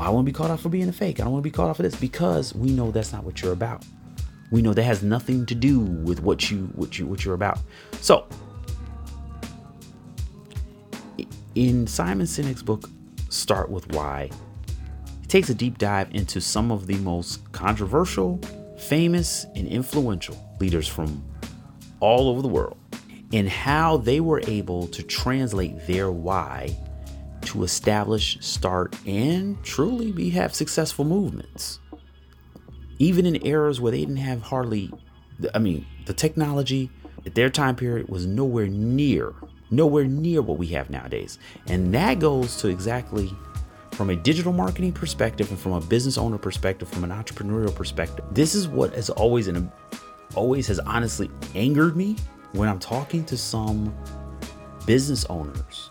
I 0.00 0.08
want 0.08 0.24
to 0.24 0.32
be 0.32 0.34
called 0.34 0.50
out 0.50 0.60
for 0.60 0.70
being 0.70 0.88
a 0.88 0.92
fake. 0.92 1.20
I 1.20 1.24
don't 1.24 1.32
want 1.32 1.42
to 1.42 1.50
be 1.50 1.54
called 1.54 1.68
out 1.68 1.76
for 1.76 1.82
this 1.82 1.94
because 1.94 2.54
we 2.54 2.70
know 2.70 2.90
that's 2.90 3.12
not 3.12 3.22
what 3.22 3.42
you're 3.42 3.52
about. 3.52 3.84
We 4.50 4.62
know 4.62 4.72
that 4.72 4.82
has 4.82 5.02
nothing 5.02 5.44
to 5.46 5.54
do 5.54 5.78
with 5.78 6.20
what 6.20 6.50
you 6.50 6.70
what 6.74 6.98
you 6.98 7.06
what 7.06 7.24
you're 7.24 7.34
about. 7.34 7.58
So, 8.00 8.26
in 11.60 11.86
Simon 11.86 12.26
Sinek's 12.26 12.62
book 12.62 12.88
Start 13.28 13.68
with 13.70 13.86
Why, 13.92 14.30
he 15.20 15.26
takes 15.26 15.50
a 15.50 15.54
deep 15.54 15.76
dive 15.76 16.08
into 16.12 16.40
some 16.40 16.72
of 16.72 16.86
the 16.86 16.96
most 16.96 17.52
controversial, 17.52 18.40
famous, 18.78 19.44
and 19.54 19.68
influential 19.68 20.56
leaders 20.58 20.88
from 20.88 21.22
all 22.00 22.30
over 22.30 22.40
the 22.40 22.48
world 22.48 22.78
and 23.34 23.46
how 23.46 23.98
they 23.98 24.20
were 24.20 24.40
able 24.46 24.86
to 24.86 25.02
translate 25.02 25.86
their 25.86 26.10
why 26.10 26.74
to 27.42 27.62
establish, 27.62 28.38
start, 28.40 28.96
and 29.06 29.62
truly 29.62 30.12
be 30.12 30.30
have 30.30 30.54
successful 30.54 31.04
movements. 31.04 31.78
Even 32.98 33.26
in 33.26 33.46
eras 33.46 33.82
where 33.82 33.92
they 33.92 34.00
didn't 34.00 34.16
have 34.16 34.40
hardly, 34.40 34.90
I 35.54 35.58
mean, 35.58 35.86
the 36.06 36.14
technology 36.14 36.90
at 37.26 37.34
their 37.34 37.50
time 37.50 37.76
period 37.76 38.08
was 38.08 38.24
nowhere 38.24 38.66
near, 38.66 39.34
nowhere 39.70 40.04
near 40.04 40.42
what 40.42 40.58
we 40.58 40.66
have 40.68 40.90
nowadays. 40.90 41.38
And 41.66 41.94
that 41.94 42.18
goes 42.18 42.56
to 42.58 42.68
exactly 42.68 43.32
from 43.92 44.10
a 44.10 44.16
digital 44.16 44.52
marketing 44.52 44.92
perspective 44.92 45.50
and 45.50 45.58
from 45.58 45.72
a 45.72 45.80
business 45.80 46.16
owner 46.16 46.38
perspective, 46.38 46.88
from 46.88 47.04
an 47.04 47.10
entrepreneurial 47.10 47.74
perspective. 47.74 48.24
This 48.32 48.54
is 48.54 48.68
what 48.68 48.94
has 48.94 49.10
always 49.10 49.48
and 49.48 49.70
always 50.34 50.66
has 50.68 50.78
honestly 50.80 51.30
angered 51.54 51.96
me 51.96 52.16
when 52.52 52.68
I'm 52.68 52.78
talking 52.78 53.24
to 53.26 53.36
some 53.36 53.94
business 54.86 55.24
owners 55.26 55.90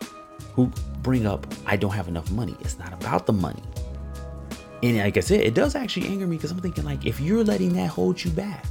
who 0.53 0.71
bring 1.01 1.25
up, 1.25 1.45
I 1.65 1.77
don't 1.77 1.93
have 1.93 2.07
enough 2.07 2.31
money. 2.31 2.55
It's 2.61 2.79
not 2.79 2.93
about 2.93 3.25
the 3.25 3.33
money. 3.33 3.63
And 4.81 4.97
like 4.97 5.17
I 5.17 5.19
said, 5.19 5.41
it 5.41 5.53
does 5.53 5.75
actually 5.75 6.07
anger 6.07 6.25
me 6.25 6.37
because 6.37 6.51
I'm 6.51 6.59
thinking, 6.59 6.85
like, 6.85 7.05
if 7.05 7.19
you're 7.19 7.43
letting 7.43 7.73
that 7.73 7.87
hold 7.89 8.23
you 8.23 8.31
back, 8.31 8.65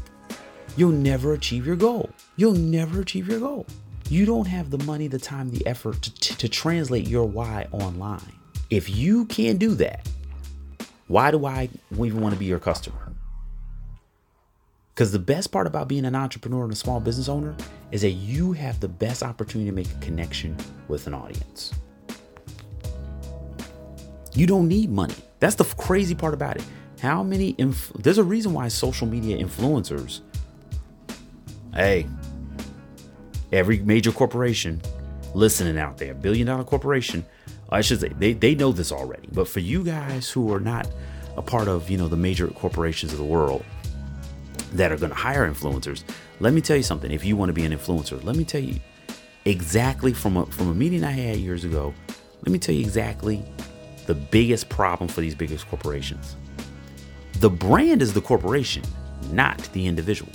you'll 0.77 0.91
never 0.91 1.35
achieve 1.35 1.67
your 1.67 1.77
goal. 1.77 2.11
You'll 2.37 2.55
never 2.55 3.01
achieve 3.01 3.29
your 3.29 3.41
goal. 3.41 3.67
You 4.11 4.25
don't 4.25 4.47
have 4.47 4.71
the 4.71 4.83
money, 4.85 5.07
the 5.07 5.19
time, 5.19 5.51
the 5.51 5.67
effort 5.67 6.01
to, 6.03 6.37
to, 6.39 6.49
translate 6.49 7.07
your 7.07 7.27
why 7.27 7.67
online. 7.73 8.33
If 8.71 8.89
you 8.89 9.27
can't 9.27 9.59
do 9.59 9.75
that, 9.75 10.09
why 11.09 11.31
do 11.31 11.45
I 11.45 11.69
even 11.93 12.21
want 12.21 12.35
to 12.35 12.39
be 12.39 12.47
your 12.47 12.59
customer? 12.59 13.13
Because 14.95 15.13
the 15.13 15.19
best 15.19 15.53
part 15.53 15.67
about 15.67 15.89
being 15.89 16.07
an 16.07 16.15
entrepreneur 16.15 16.65
and 16.65 16.73
a 16.73 16.77
small 16.77 17.01
business 17.01 17.29
owner 17.29 17.55
is 17.93 18.03
that 18.03 18.11
you 18.11 18.53
have 18.53 18.81
the 18.81 18.89
best 18.89 19.23
opportunity 19.23 19.71
to 19.71 19.75
make 19.75 19.91
a 19.91 20.05
connection 20.05 20.57
with 20.89 21.07
an 21.07 21.15
audience. 21.15 21.73
You 24.35 24.47
don't 24.47 24.69
need 24.69 24.91
money. 24.91 25.15
That's 25.39 25.55
the 25.55 25.65
crazy 25.65 26.15
part 26.15 26.35
about 26.35 26.57
it. 26.57 26.65
How 27.01 27.23
many, 27.23 27.55
inf- 27.59 27.93
there's 27.95 28.19
a 28.19 28.25
reason 28.25 28.53
why 28.53 28.69
social 28.69 29.07
media 29.07 29.39
influencers, 29.39 30.21
hey, 31.75 32.07
every 33.53 33.79
major 33.81 34.13
corporation 34.13 34.81
listening 35.35 35.79
out 35.79 35.99
there, 35.99 36.15
billion 36.15 36.47
dollar 36.47 36.65
corporation, 36.65 37.25
I 37.71 37.81
should 37.81 38.01
say, 38.01 38.09
they, 38.09 38.33
they 38.33 38.55
know 38.55 38.73
this 38.73 38.93
already. 38.93 39.29
But 39.33 39.49
for 39.49 39.61
you 39.61 39.85
guys 39.85 40.31
who 40.31 40.53
are 40.53 40.61
not 40.61 40.89
a 41.37 41.43
part 41.43 41.69
of, 41.69 41.91
you 41.91 41.99
know, 41.99 42.09
the 42.09 42.17
major 42.17 42.49
corporations 42.49 43.13
of 43.13 43.19
the 43.19 43.25
world 43.25 43.65
that 44.73 44.91
are 44.91 44.97
going 44.97 45.11
to 45.11 45.17
hire 45.17 45.51
influencers, 45.51 46.03
let 46.41 46.53
me 46.53 46.61
tell 46.61 46.77
you 46.77 46.83
something. 46.83 47.11
If 47.11 47.25
you 47.25 47.37
want 47.37 47.51
to 47.51 47.53
be 47.53 47.65
an 47.65 47.73
influencer, 47.73 48.23
let 48.25 48.37
me 48.37 48.45
tell 48.45 48.63
you 48.63 48.77
exactly 49.45 50.13
from 50.13 50.37
a, 50.37 50.47
from 50.47 50.69
a 50.71 50.75
meeting 50.75 51.05
I 51.05 51.11
had 51.11 51.37
years 51.37 51.65
ago. 51.65 51.95
Let 52.43 52.53
me 52.53 52.59
tell 52.59 52.75
you 52.75 52.81
exactly 52.81 53.45
the 54.07 54.15
biggest 54.15 54.69
problem 54.69 55.09
for 55.09 55.21
these 55.21 55.35
biggest 55.35 55.69
corporations. 55.69 56.37
The 57.41 57.51
brand 57.51 58.03
is 58.03 58.13
the 58.13 58.21
corporation, 58.21 58.83
not 59.31 59.59
the 59.73 59.87
individual. 59.87 60.33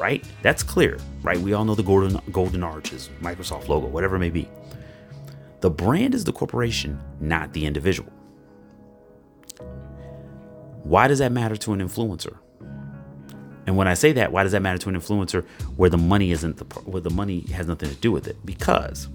Right? 0.00 0.24
That's 0.42 0.62
clear, 0.62 0.98
right? 1.22 1.38
We 1.38 1.52
all 1.52 1.64
know 1.64 1.74
the 1.74 1.82
golden 1.82 2.20
golden 2.32 2.62
arches, 2.62 3.10
Microsoft 3.20 3.68
logo, 3.68 3.86
whatever 3.86 4.16
it 4.16 4.20
may 4.20 4.30
be. 4.30 4.48
The 5.60 5.70
brand 5.70 6.14
is 6.14 6.24
the 6.24 6.32
corporation, 6.32 7.00
not 7.20 7.52
the 7.52 7.64
individual. 7.64 8.12
Why 10.82 11.08
does 11.08 11.20
that 11.20 11.32
matter 11.32 11.56
to 11.56 11.72
an 11.72 11.80
influencer? 11.80 12.36
And 13.66 13.76
when 13.76 13.88
I 13.88 13.94
say 13.94 14.12
that, 14.12 14.30
why 14.30 14.42
does 14.42 14.52
that 14.52 14.60
matter 14.60 14.78
to 14.78 14.88
an 14.90 14.96
influencer 14.96 15.44
where 15.76 15.88
the 15.88 15.96
money 15.96 16.32
isn't 16.32 16.58
the 16.58 16.64
where 16.80 17.00
the 17.00 17.10
money 17.10 17.40
has 17.52 17.66
nothing 17.66 17.88
to 17.88 17.94
do 17.96 18.12
with 18.12 18.26
it? 18.28 18.36
Because 18.44 19.08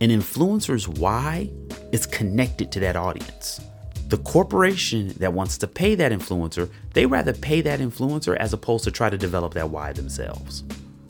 an 0.00 0.10
influencer's 0.10 0.88
why 0.88 1.50
is 1.92 2.06
connected 2.06 2.72
to 2.72 2.80
that 2.80 2.96
audience. 2.96 3.60
The 4.08 4.18
corporation 4.18 5.14
that 5.18 5.32
wants 5.32 5.56
to 5.58 5.66
pay 5.66 5.94
that 5.94 6.12
influencer, 6.12 6.68
they 6.92 7.06
rather 7.06 7.32
pay 7.32 7.60
that 7.62 7.80
influencer 7.80 8.36
as 8.36 8.52
opposed 8.52 8.84
to 8.84 8.90
try 8.90 9.10
to 9.10 9.18
develop 9.18 9.54
that 9.54 9.70
why 9.70 9.92
themselves. 9.92 10.64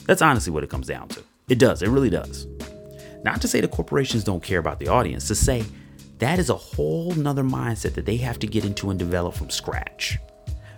That's 0.07 0.23
honestly 0.23 0.52
what 0.52 0.65
it 0.65 0.70
comes 0.70 0.86
down 0.86 1.09
to. 1.09 1.23
It 1.48 1.59
does, 1.59 1.82
it 1.82 1.89
really 1.89 2.11
does. 2.11 2.47
Not 3.24 3.40
to 3.43 3.48
say 3.48 3.61
the 3.61 3.69
corporations 3.69 4.24
don't 4.24 4.43
care 4.43 4.59
about 4.59 4.78
the 4.78 4.89
audience, 4.89 5.28
to 5.28 5.35
say 5.35 5.65
that 6.19 6.39
is 6.39 6.51
a 6.51 6.55
whole 6.55 7.12
nother 7.15 7.43
mindset 7.43 7.94
that 7.94 8.07
they 8.07 8.16
have 8.19 8.39
to 8.40 8.47
get 8.47 8.65
into 8.65 8.90
and 8.90 8.98
develop 8.98 9.35
from 9.35 9.51
scratch. 9.51 10.19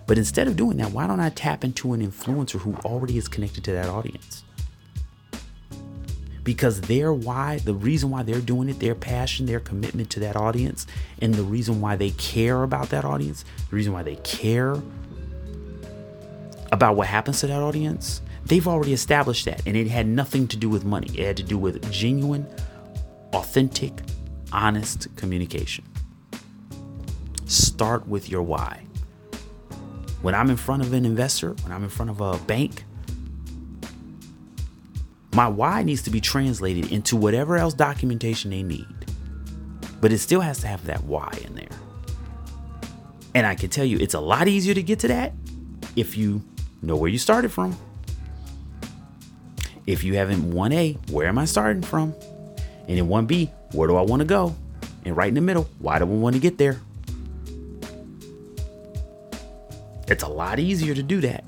But 0.05 0.17
instead 0.17 0.47
of 0.47 0.55
doing 0.55 0.77
that, 0.77 0.91
why 0.91 1.07
don't 1.07 1.19
I 1.19 1.29
tap 1.29 1.63
into 1.63 1.93
an 1.93 2.05
influencer 2.05 2.59
who 2.59 2.75
already 2.85 3.17
is 3.17 3.27
connected 3.27 3.63
to 3.65 3.71
that 3.71 3.89
audience? 3.89 4.42
Because 6.43 6.81
their 6.81 7.13
why, 7.13 7.59
the 7.59 7.73
reason 7.73 8.09
why 8.09 8.23
they're 8.23 8.41
doing 8.41 8.67
it, 8.69 8.79
their 8.79 8.95
passion, 8.95 9.45
their 9.45 9.61
commitment 9.61 10.09
to 10.11 10.19
that 10.21 10.35
audience, 10.35 10.85
and 11.21 11.33
the 11.33 11.43
reason 11.43 11.79
why 11.79 11.95
they 11.95 12.09
care 12.11 12.63
about 12.63 12.89
that 12.89 13.05
audience, 13.05 13.45
the 13.69 13.75
reason 13.75 13.93
why 13.93 14.03
they 14.03 14.17
care 14.17 14.81
about 16.71 16.95
what 16.95 17.07
happens 17.07 17.39
to 17.39 17.47
that 17.47 17.61
audience, 17.61 18.21
they've 18.45 18.67
already 18.67 18.93
established 18.93 19.45
that. 19.45 19.61
And 19.65 19.77
it 19.77 19.87
had 19.87 20.07
nothing 20.07 20.47
to 20.49 20.57
do 20.57 20.69
with 20.69 20.83
money, 20.83 21.07
it 21.17 21.25
had 21.25 21.37
to 21.37 21.43
do 21.43 21.57
with 21.57 21.89
genuine, 21.91 22.45
authentic, 23.31 23.93
honest 24.51 25.07
communication. 25.15 25.85
Start 27.45 28.07
with 28.07 28.29
your 28.29 28.41
why. 28.41 28.81
When 30.21 30.33
I'm 30.35 30.49
in 30.49 30.57
front 30.57 30.81
of 30.81 30.93
an 30.93 31.05
investor, 31.05 31.51
when 31.63 31.71
I'm 31.71 31.83
in 31.83 31.89
front 31.89 32.09
of 32.09 32.21
a 32.21 32.37
bank, 32.45 32.83
my 35.33 35.47
why 35.47 35.83
needs 35.83 36.03
to 36.03 36.11
be 36.11 36.21
translated 36.21 36.91
into 36.91 37.15
whatever 37.15 37.57
else 37.57 37.73
documentation 37.73 38.51
they 38.51 38.63
need. 38.63 38.85
But 39.99 40.11
it 40.11 40.19
still 40.19 40.41
has 40.41 40.59
to 40.59 40.67
have 40.67 40.85
that 40.85 41.03
why 41.03 41.31
in 41.43 41.55
there. 41.55 41.67
And 43.33 43.47
I 43.47 43.55
can 43.55 43.69
tell 43.69 43.85
you, 43.85 43.97
it's 43.97 44.13
a 44.13 44.19
lot 44.19 44.47
easier 44.47 44.73
to 44.73 44.83
get 44.83 44.99
to 44.99 45.07
that 45.07 45.33
if 45.95 46.15
you 46.17 46.43
know 46.81 46.95
where 46.95 47.09
you 47.09 47.17
started 47.17 47.51
from. 47.51 47.75
If 49.87 50.03
you 50.03 50.15
have 50.15 50.29
in 50.29 50.53
1A, 50.53 51.09
where 51.11 51.27
am 51.27 51.37
I 51.37 51.45
starting 51.45 51.81
from? 51.81 52.13
And 52.87 52.99
in 52.99 53.07
1B, 53.07 53.49
where 53.73 53.87
do 53.87 53.95
I 53.95 54.01
want 54.01 54.19
to 54.19 54.25
go? 54.25 54.55
And 55.05 55.17
right 55.17 55.27
in 55.27 55.33
the 55.33 55.41
middle, 55.41 55.67
why 55.79 55.99
do 55.99 56.05
I 56.05 56.07
want 56.07 56.35
to 56.35 56.41
get 56.41 56.57
there? 56.57 56.79
It's 60.07 60.23
a 60.23 60.27
lot 60.27 60.59
easier 60.59 60.93
to 60.93 61.01
do 61.01 61.21
that. 61.21 61.43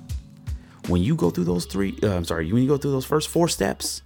When 0.87 1.01
you 1.01 1.15
go 1.15 1.29
through 1.29 1.45
those 1.45 1.65
three, 1.65 1.97
uh, 2.03 2.15
I'm 2.15 2.25
sorry, 2.25 2.51
when 2.51 2.61
you 2.61 2.67
go 2.67 2.77
through 2.77 2.91
those 2.91 3.05
first 3.05 3.29
four 3.29 3.47
steps, 3.47 4.01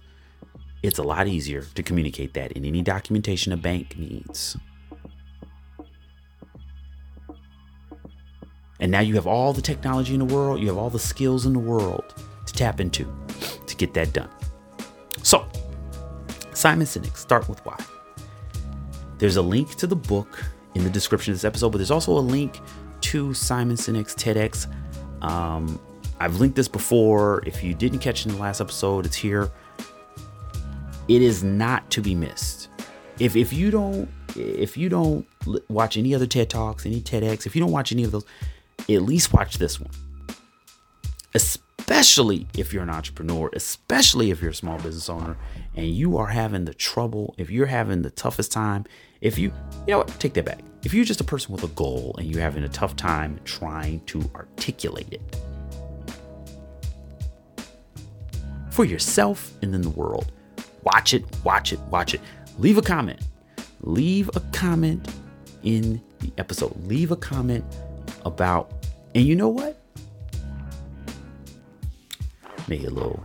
it's 0.82 0.98
a 0.98 1.02
lot 1.02 1.28
easier 1.28 1.62
to 1.74 1.82
communicate 1.82 2.32
that 2.34 2.52
in 2.52 2.64
any 2.64 2.80
documentation 2.80 3.52
a 3.52 3.56
bank 3.56 3.98
needs. 3.98 4.56
And 8.80 8.90
now 8.90 9.00
you 9.00 9.14
have 9.16 9.26
all 9.26 9.52
the 9.52 9.60
technology 9.60 10.14
in 10.14 10.20
the 10.20 10.34
world, 10.34 10.58
you 10.58 10.68
have 10.68 10.78
all 10.78 10.88
the 10.88 10.98
skills 10.98 11.44
in 11.44 11.52
the 11.52 11.58
world 11.58 12.14
to 12.46 12.52
tap 12.52 12.80
into 12.80 13.04
to 13.66 13.76
get 13.76 13.92
that 13.92 14.14
done. 14.14 14.30
So, 15.22 15.46
Simon 16.54 16.86
Sinek, 16.86 17.14
start 17.16 17.46
with 17.46 17.64
why. 17.66 17.78
There's 19.18 19.36
a 19.36 19.42
link 19.42 19.74
to 19.76 19.86
the 19.86 19.96
book 19.96 20.42
in 20.74 20.82
the 20.82 20.88
description 20.88 21.32
of 21.32 21.36
this 21.36 21.44
episode, 21.44 21.72
but 21.72 21.78
there's 21.78 21.90
also 21.90 22.12
a 22.12 22.20
link 22.20 22.58
to 23.02 23.34
Simon 23.34 23.76
Sinek's 23.76 24.14
TEDx. 24.14 24.66
Um, 25.22 25.78
I've 26.20 26.38
linked 26.38 26.54
this 26.54 26.68
before. 26.68 27.42
If 27.46 27.64
you 27.64 27.74
didn't 27.74 28.00
catch 28.00 28.20
it 28.20 28.26
in 28.28 28.36
the 28.36 28.40
last 28.40 28.60
episode, 28.60 29.06
it's 29.06 29.16
here. 29.16 29.50
It 31.08 31.22
is 31.22 31.42
not 31.42 31.90
to 31.92 32.02
be 32.02 32.14
missed. 32.14 32.68
If 33.18 33.36
if 33.36 33.52
you 33.52 33.70
don't 33.70 34.08
if 34.36 34.76
you 34.76 34.88
don't 34.88 35.26
watch 35.68 35.96
any 35.96 36.14
other 36.14 36.26
TED 36.26 36.50
Talks, 36.50 36.86
any 36.86 37.00
TEDx, 37.00 37.46
if 37.46 37.56
you 37.56 37.60
don't 37.60 37.72
watch 37.72 37.90
any 37.90 38.04
of 38.04 38.12
those, 38.12 38.24
at 38.88 39.02
least 39.02 39.32
watch 39.32 39.58
this 39.58 39.80
one. 39.80 39.90
Especially 41.34 42.46
if 42.56 42.72
you're 42.72 42.82
an 42.82 42.90
entrepreneur, 42.90 43.50
especially 43.54 44.30
if 44.30 44.40
you're 44.40 44.52
a 44.52 44.54
small 44.54 44.76
business 44.76 45.08
owner 45.08 45.36
and 45.74 45.86
you 45.86 46.18
are 46.18 46.26
having 46.26 46.64
the 46.64 46.74
trouble, 46.74 47.34
if 47.38 47.50
you're 47.50 47.66
having 47.66 48.02
the 48.02 48.10
toughest 48.10 48.52
time, 48.52 48.84
if 49.20 49.38
you, 49.38 49.52
you 49.86 49.92
know 49.92 49.98
what, 49.98 50.08
take 50.20 50.34
that 50.34 50.44
back. 50.44 50.60
If 50.84 50.94
you're 50.94 51.04
just 51.04 51.20
a 51.20 51.24
person 51.24 51.52
with 51.52 51.64
a 51.64 51.68
goal 51.68 52.14
and 52.18 52.26
you're 52.26 52.42
having 52.42 52.62
a 52.62 52.68
tough 52.68 52.94
time 52.94 53.40
trying 53.44 54.00
to 54.06 54.30
articulate 54.34 55.12
it 55.12 55.36
for 58.70 58.84
yourself 58.84 59.52
and 59.62 59.72
then 59.72 59.82
the 59.82 59.90
world, 59.90 60.32
watch 60.82 61.14
it, 61.14 61.24
watch 61.44 61.72
it, 61.72 61.80
watch 61.90 62.14
it. 62.14 62.20
Leave 62.58 62.78
a 62.78 62.82
comment. 62.82 63.20
Leave 63.82 64.30
a 64.34 64.40
comment 64.52 65.08
in 65.62 66.00
the 66.20 66.32
episode. 66.38 66.76
Leave 66.86 67.10
a 67.10 67.16
comment 67.16 67.64
about, 68.24 68.72
and 69.14 69.24
you 69.24 69.34
know 69.34 69.48
what? 69.48 69.80
Make 72.68 72.82
it 72.82 72.88
a 72.88 72.94
little, 72.94 73.24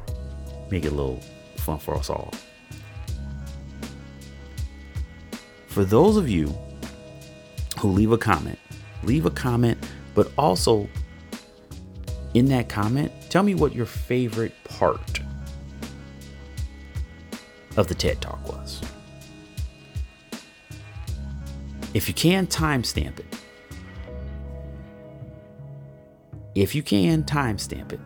make 0.71 0.85
it 0.85 0.91
a 0.91 0.95
little 0.95 1.21
fun 1.57 1.77
for 1.77 1.95
us 1.95 2.09
all. 2.09 2.33
For 5.67 5.83
those 5.83 6.15
of 6.15 6.29
you 6.29 6.55
who 7.79 7.89
leave 7.89 8.11
a 8.11 8.17
comment. 8.17 8.57
Leave 9.03 9.25
a 9.25 9.29
comment, 9.29 9.77
but 10.13 10.31
also 10.37 10.87
in 12.33 12.45
that 12.47 12.69
comment, 12.69 13.11
tell 13.29 13.43
me 13.43 13.55
what 13.55 13.75
your 13.75 13.85
favorite 13.85 14.53
part 14.63 15.19
of 17.77 17.87
the 17.87 17.95
TED 17.95 18.21
Talk 18.21 18.47
was. 18.47 18.81
If 21.93 22.07
you 22.07 22.13
can, 22.13 22.47
timestamp 22.47 23.19
it. 23.19 23.25
If 26.55 26.75
you 26.75 26.83
can, 26.83 27.23
timestamp 27.23 27.93
it. 27.93 27.99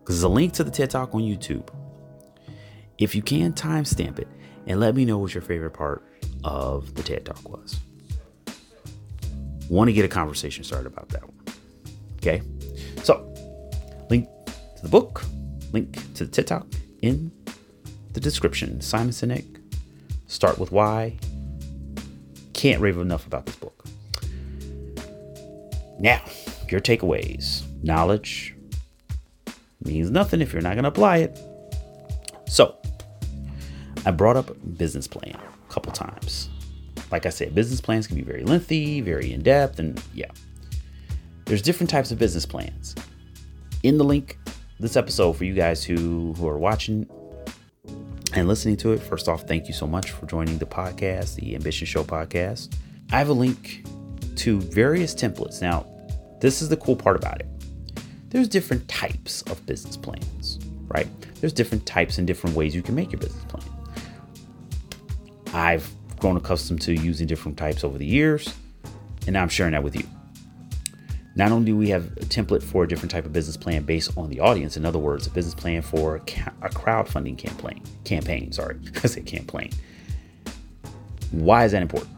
Because 0.00 0.16
there's 0.16 0.22
a 0.22 0.28
link 0.28 0.52
to 0.54 0.64
the 0.64 0.70
TED 0.70 0.90
Talk 0.90 1.14
on 1.14 1.22
YouTube. 1.22 1.68
If 2.98 3.14
you 3.14 3.22
can, 3.22 3.52
timestamp 3.52 4.18
it 4.18 4.28
and 4.66 4.78
let 4.78 4.94
me 4.94 5.04
know 5.04 5.18
what 5.18 5.34
your 5.34 5.42
favorite 5.42 5.70
part 5.70 6.04
of 6.44 6.94
the 6.94 7.02
TED 7.02 7.24
Talk 7.24 7.48
was. 7.48 7.78
Want 9.68 9.88
to 9.88 9.92
get 9.92 10.04
a 10.04 10.08
conversation 10.08 10.64
started 10.64 10.86
about 10.86 11.08
that 11.10 11.22
one. 11.22 11.54
Okay. 12.16 12.42
So, 13.02 13.32
link 14.10 14.28
to 14.76 14.82
the 14.82 14.88
book, 14.88 15.24
link 15.72 15.92
to 16.14 16.24
the 16.24 16.30
TED 16.30 16.46
Talk 16.46 16.66
in 17.02 17.32
the 18.12 18.20
description. 18.20 18.80
Simon 18.80 19.10
Sinek, 19.10 19.60
Start 20.26 20.58
with 20.58 20.70
Why. 20.70 21.18
Can't 22.52 22.80
rave 22.80 22.98
enough 22.98 23.26
about 23.26 23.46
this 23.46 23.56
book. 23.56 23.84
Now, 25.98 26.22
your 26.68 26.80
takeaways. 26.80 27.64
Knowledge 27.82 28.54
means 29.84 30.10
nothing 30.10 30.40
if 30.40 30.52
you're 30.52 30.62
not 30.62 30.74
going 30.74 30.84
to 30.84 30.88
apply 30.88 31.18
it. 31.18 31.38
So, 32.46 32.76
I 34.06 34.12
brought 34.12 34.36
up 34.36 34.50
business 34.76 35.08
plan 35.08 35.36
a 35.36 35.72
couple 35.72 35.92
times. 35.92 36.48
Like 37.10 37.26
I 37.26 37.30
said, 37.30 37.54
business 37.54 37.80
plans 37.80 38.06
can 38.06 38.16
be 38.16 38.22
very 38.22 38.44
lengthy, 38.44 39.00
very 39.00 39.32
in 39.32 39.42
depth, 39.42 39.78
and 39.78 40.00
yeah. 40.14 40.30
There's 41.46 41.62
different 41.62 41.90
types 41.90 42.12
of 42.12 42.18
business 42.18 42.46
plans. 42.46 42.94
In 43.82 43.98
the 43.98 44.04
link 44.04 44.38
this 44.78 44.96
episode 44.96 45.32
for 45.34 45.44
you 45.44 45.54
guys 45.54 45.82
who 45.84 46.34
who 46.34 46.48
are 46.48 46.58
watching 46.58 47.06
and 48.34 48.46
listening 48.46 48.76
to 48.78 48.92
it, 48.92 48.98
first 48.98 49.28
off, 49.28 49.42
thank 49.42 49.66
you 49.66 49.74
so 49.74 49.86
much 49.86 50.10
for 50.10 50.26
joining 50.26 50.58
the 50.58 50.66
podcast, 50.66 51.36
the 51.36 51.54
Ambition 51.54 51.86
Show 51.86 52.04
podcast. 52.04 52.76
I 53.12 53.18
have 53.18 53.28
a 53.28 53.32
link 53.32 53.84
to 54.36 54.60
various 54.60 55.14
templates. 55.14 55.60
Now, 55.60 55.86
this 56.40 56.62
is 56.62 56.68
the 56.68 56.76
cool 56.76 56.96
part 56.96 57.16
about 57.16 57.40
it. 57.40 57.48
There's 58.28 58.48
different 58.48 58.86
types 58.88 59.42
of 59.42 59.64
business 59.66 59.96
plans, 59.96 60.60
right? 60.88 61.08
There's 61.40 61.52
different 61.52 61.86
types 61.86 62.18
and 62.18 62.26
different 62.26 62.54
ways 62.54 62.74
you 62.74 62.82
can 62.82 62.94
make 62.94 63.10
your 63.10 63.20
business 63.20 63.44
plan. 63.44 63.64
I've 65.52 65.90
grown 66.20 66.36
accustomed 66.36 66.80
to 66.82 66.92
using 66.94 67.26
different 67.26 67.58
types 67.58 67.82
over 67.82 67.98
the 67.98 68.06
years. 68.06 68.54
And 69.26 69.34
now 69.34 69.42
I'm 69.42 69.48
sharing 69.48 69.72
that 69.72 69.82
with 69.82 69.96
you. 69.96 70.04
Not 71.40 71.52
only 71.52 71.64
do 71.64 71.74
we 71.74 71.88
have 71.88 72.04
a 72.18 72.26
template 72.26 72.62
for 72.62 72.84
a 72.84 72.86
different 72.86 73.10
type 73.10 73.24
of 73.24 73.32
business 73.32 73.56
plan 73.56 73.84
based 73.84 74.10
on 74.18 74.28
the 74.28 74.40
audience, 74.40 74.76
in 74.76 74.84
other 74.84 74.98
words, 74.98 75.26
a 75.26 75.30
business 75.30 75.54
plan 75.54 75.80
for 75.80 76.16
a, 76.16 76.20
crowdfunding 76.20 77.38
campaign, 77.38 77.82
campaign, 78.04 78.52
sorry, 78.52 78.76
I 79.02 79.06
say 79.06 79.22
campaign. 79.22 79.70
Why 81.30 81.64
is 81.64 81.72
that 81.72 81.80
important? 81.80 82.14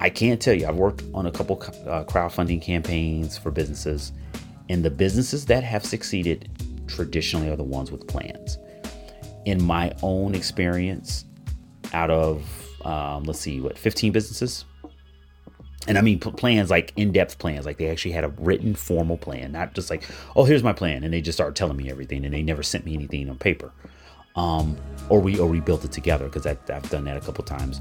I 0.00 0.10
can't 0.10 0.42
tell 0.42 0.54
you. 0.54 0.66
I've 0.66 0.74
worked 0.74 1.04
on 1.14 1.26
a 1.26 1.30
couple 1.30 1.54
uh, 1.86 2.02
crowdfunding 2.02 2.60
campaigns 2.60 3.38
for 3.38 3.52
businesses, 3.52 4.10
and 4.68 4.84
the 4.84 4.90
businesses 4.90 5.46
that 5.46 5.62
have 5.62 5.86
succeeded 5.86 6.50
traditionally 6.88 7.48
are 7.48 7.54
the 7.54 7.62
ones 7.62 7.92
with 7.92 8.08
plans. 8.08 8.58
In 9.44 9.62
my 9.62 9.92
own 10.02 10.34
experience, 10.34 11.26
out 11.92 12.10
of 12.10 12.42
um, 12.84 13.22
let's 13.22 13.38
see, 13.38 13.60
what 13.60 13.78
15 13.78 14.10
businesses, 14.10 14.64
and 15.88 15.96
I 15.96 16.02
mean 16.02 16.20
plans 16.20 16.70
like 16.70 16.92
in-depth 16.96 17.38
plans, 17.38 17.64
like 17.64 17.78
they 17.78 17.88
actually 17.88 18.12
had 18.12 18.22
a 18.22 18.28
written 18.28 18.74
formal 18.74 19.16
plan, 19.16 19.52
not 19.52 19.74
just 19.74 19.88
like, 19.88 20.04
oh, 20.36 20.44
here's 20.44 20.62
my 20.62 20.74
plan, 20.74 21.02
and 21.02 21.12
they 21.14 21.22
just 21.22 21.36
started 21.36 21.56
telling 21.56 21.78
me 21.78 21.90
everything, 21.90 22.26
and 22.26 22.34
they 22.34 22.42
never 22.42 22.62
sent 22.62 22.84
me 22.84 22.92
anything 22.92 23.28
on 23.30 23.38
paper, 23.38 23.72
um, 24.36 24.76
or 25.08 25.18
we 25.18 25.38
or 25.38 25.48
we 25.48 25.60
built 25.60 25.84
it 25.86 25.90
together 25.90 26.26
because 26.26 26.46
I've 26.46 26.90
done 26.90 27.04
that 27.04 27.16
a 27.16 27.20
couple 27.20 27.42
times. 27.42 27.80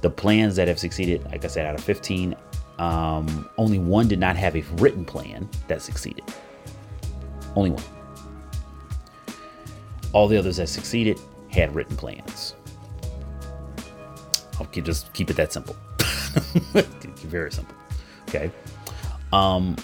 The 0.00 0.08
plans 0.08 0.56
that 0.56 0.68
have 0.68 0.78
succeeded, 0.78 1.22
like 1.26 1.44
I 1.44 1.48
said, 1.48 1.66
out 1.66 1.74
of 1.74 1.84
15, 1.84 2.34
um, 2.78 3.48
only 3.58 3.78
one 3.78 4.08
did 4.08 4.18
not 4.18 4.34
have 4.36 4.56
a 4.56 4.62
written 4.78 5.04
plan 5.04 5.48
that 5.68 5.82
succeeded. 5.82 6.24
Only 7.54 7.70
one. 7.70 7.84
All 10.14 10.28
the 10.28 10.38
others 10.38 10.56
that 10.56 10.68
succeeded 10.68 11.20
had 11.50 11.74
written 11.74 11.96
plans. 11.96 12.54
I'll 14.58 14.66
keep, 14.66 14.84
just 14.84 15.12
keep 15.12 15.30
it 15.30 15.36
that 15.36 15.52
simple. 15.52 15.76
Very 17.24 17.52
simple. 17.52 17.74
Okay. 18.28 18.50
Um, 19.32 19.76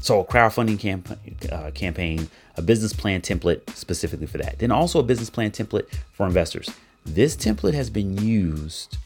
so 0.00 0.20
a 0.20 0.24
crowdfunding 0.24 0.78
camp- 0.78 1.18
uh, 1.50 1.70
campaign, 1.72 2.28
a 2.56 2.62
business 2.62 2.92
plan 2.92 3.20
template 3.20 3.68
specifically 3.70 4.26
for 4.26 4.38
that. 4.38 4.58
Then 4.58 4.70
also 4.70 4.98
a 4.98 5.02
business 5.02 5.30
plan 5.30 5.50
template 5.50 5.86
for 6.12 6.26
investors. 6.26 6.68
This 7.04 7.36
template 7.36 7.74
has 7.74 7.90
been 7.90 8.16
used 8.18 8.96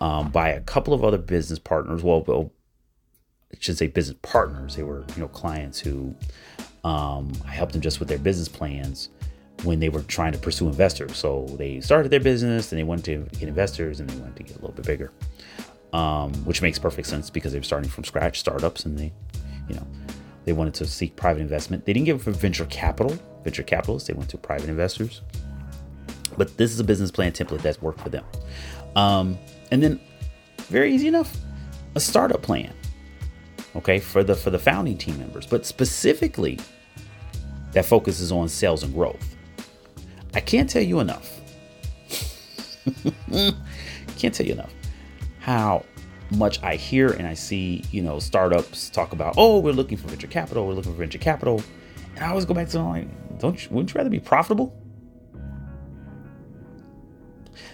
um, 0.00 0.30
by 0.30 0.50
a 0.50 0.60
couple 0.60 0.94
of 0.94 1.04
other 1.04 1.18
business 1.18 1.58
partners. 1.58 2.02
Well, 2.02 2.22
well, 2.22 2.52
I 3.52 3.56
should 3.60 3.78
say 3.78 3.86
business 3.86 4.18
partners. 4.22 4.76
They 4.76 4.82
were, 4.82 5.04
you 5.14 5.22
know, 5.22 5.28
clients 5.28 5.78
who 5.80 6.14
um, 6.84 7.32
I 7.46 7.50
helped 7.50 7.72
them 7.72 7.80
just 7.80 7.98
with 7.98 8.08
their 8.08 8.18
business 8.18 8.48
plans 8.48 9.08
when 9.62 9.80
they 9.80 9.88
were 9.88 10.02
trying 10.02 10.32
to 10.32 10.38
pursue 10.38 10.66
investors. 10.66 11.16
So 11.16 11.46
they 11.58 11.80
started 11.80 12.10
their 12.10 12.20
business 12.20 12.72
and 12.72 12.78
they 12.78 12.84
wanted 12.84 13.04
to 13.06 13.38
get 13.38 13.48
investors 13.48 14.00
and 14.00 14.10
they 14.10 14.16
wanted 14.16 14.36
to 14.36 14.42
get 14.42 14.56
a 14.56 14.60
little 14.60 14.72
bit 14.72 14.84
bigger, 14.84 15.12
um, 15.94 16.34
which 16.44 16.60
makes 16.60 16.76
perfect 16.76 17.06
sense 17.06 17.30
because 17.30 17.52
they 17.52 17.58
were 17.58 17.64
starting 17.64 17.88
from 17.88 18.02
scratch, 18.02 18.40
startups, 18.40 18.84
and 18.84 18.98
they, 18.98 19.12
you 19.68 19.76
know, 19.76 19.86
they 20.44 20.52
wanted 20.52 20.74
to 20.74 20.86
seek 20.86 21.14
private 21.14 21.40
investment. 21.40 21.86
They 21.86 21.92
didn't 21.92 22.06
give 22.06 22.16
it 22.16 22.22
for 22.24 22.32
venture 22.32 22.66
capital, 22.66 23.16
venture 23.44 23.62
capitalists. 23.62 24.08
They 24.08 24.14
went 24.14 24.28
to 24.30 24.36
private 24.36 24.68
investors. 24.68 25.22
But 26.36 26.56
this 26.56 26.72
is 26.72 26.80
a 26.80 26.84
business 26.84 27.12
plan 27.12 27.30
template 27.30 27.62
that's 27.62 27.80
worked 27.80 28.00
for 28.00 28.08
them. 28.08 28.24
Um, 28.96 29.38
and 29.70 29.80
then, 29.80 30.00
very 30.64 30.92
easy 30.92 31.06
enough, 31.06 31.36
a 31.94 32.00
startup 32.00 32.42
plan. 32.42 32.74
Okay, 33.76 34.00
for 34.00 34.24
the 34.24 34.34
for 34.34 34.50
the 34.50 34.58
founding 34.58 34.98
team 34.98 35.16
members, 35.18 35.46
but 35.46 35.64
specifically 35.64 36.58
that 37.72 37.84
focuses 37.84 38.32
on 38.32 38.48
sales 38.48 38.82
and 38.82 38.92
growth. 38.92 39.36
I 40.34 40.40
can't 40.40 40.68
tell 40.68 40.82
you 40.82 40.98
enough. 40.98 41.40
can't 44.16 44.34
tell 44.34 44.46
you 44.46 44.52
enough 44.52 44.72
how 45.44 45.84
much 46.30 46.62
I 46.62 46.76
hear 46.76 47.10
and 47.10 47.26
I 47.26 47.34
see, 47.34 47.84
you 47.90 48.00
know, 48.00 48.18
startups 48.18 48.88
talk 48.88 49.12
about, 49.12 49.34
oh, 49.36 49.58
we're 49.58 49.74
looking 49.74 49.98
for 49.98 50.08
venture 50.08 50.26
capital, 50.26 50.66
we're 50.66 50.72
looking 50.72 50.92
for 50.92 50.98
venture 50.98 51.18
capital. 51.18 51.62
And 52.14 52.24
I 52.24 52.28
always 52.30 52.46
go 52.46 52.54
back 52.54 52.70
to 52.70 52.80
like, 52.80 53.38
don't 53.40 53.62
you, 53.62 53.68
wouldn't 53.70 53.92
you 53.92 53.98
rather 53.98 54.08
be 54.08 54.20
profitable? 54.20 54.74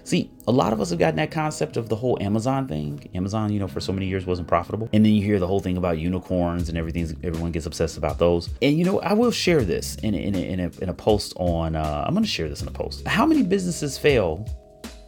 See, 0.02 0.32
a 0.48 0.52
lot 0.52 0.72
of 0.72 0.80
us 0.80 0.90
have 0.90 0.98
gotten 0.98 1.14
that 1.16 1.30
concept 1.30 1.76
of 1.76 1.88
the 1.88 1.94
whole 1.94 2.18
Amazon 2.20 2.66
thing. 2.66 3.08
Amazon, 3.14 3.52
you 3.52 3.60
know, 3.60 3.68
for 3.68 3.78
so 3.78 3.92
many 3.92 4.06
years 4.06 4.26
wasn't 4.26 4.48
profitable. 4.48 4.88
And 4.92 5.04
then 5.04 5.12
you 5.12 5.22
hear 5.22 5.38
the 5.38 5.46
whole 5.46 5.60
thing 5.60 5.76
about 5.76 5.98
unicorns 5.98 6.68
and 6.68 6.76
everything. 6.76 7.16
Everyone 7.22 7.52
gets 7.52 7.66
obsessed 7.66 7.96
about 7.96 8.18
those. 8.18 8.50
And, 8.62 8.76
you 8.76 8.84
know, 8.84 8.98
I 8.98 9.12
will 9.12 9.30
share 9.30 9.62
this 9.62 9.94
in 10.02 10.14
a, 10.14 10.18
in 10.18 10.34
a, 10.34 10.38
in 10.38 10.58
a, 10.58 10.70
in 10.82 10.88
a 10.88 10.94
post 10.94 11.34
on, 11.36 11.76
uh, 11.76 12.04
I'm 12.04 12.14
going 12.14 12.24
to 12.24 12.28
share 12.28 12.48
this 12.48 12.62
in 12.62 12.66
a 12.66 12.72
post. 12.72 13.06
How 13.06 13.24
many 13.24 13.44
businesses 13.44 13.96
fail, 13.96 14.44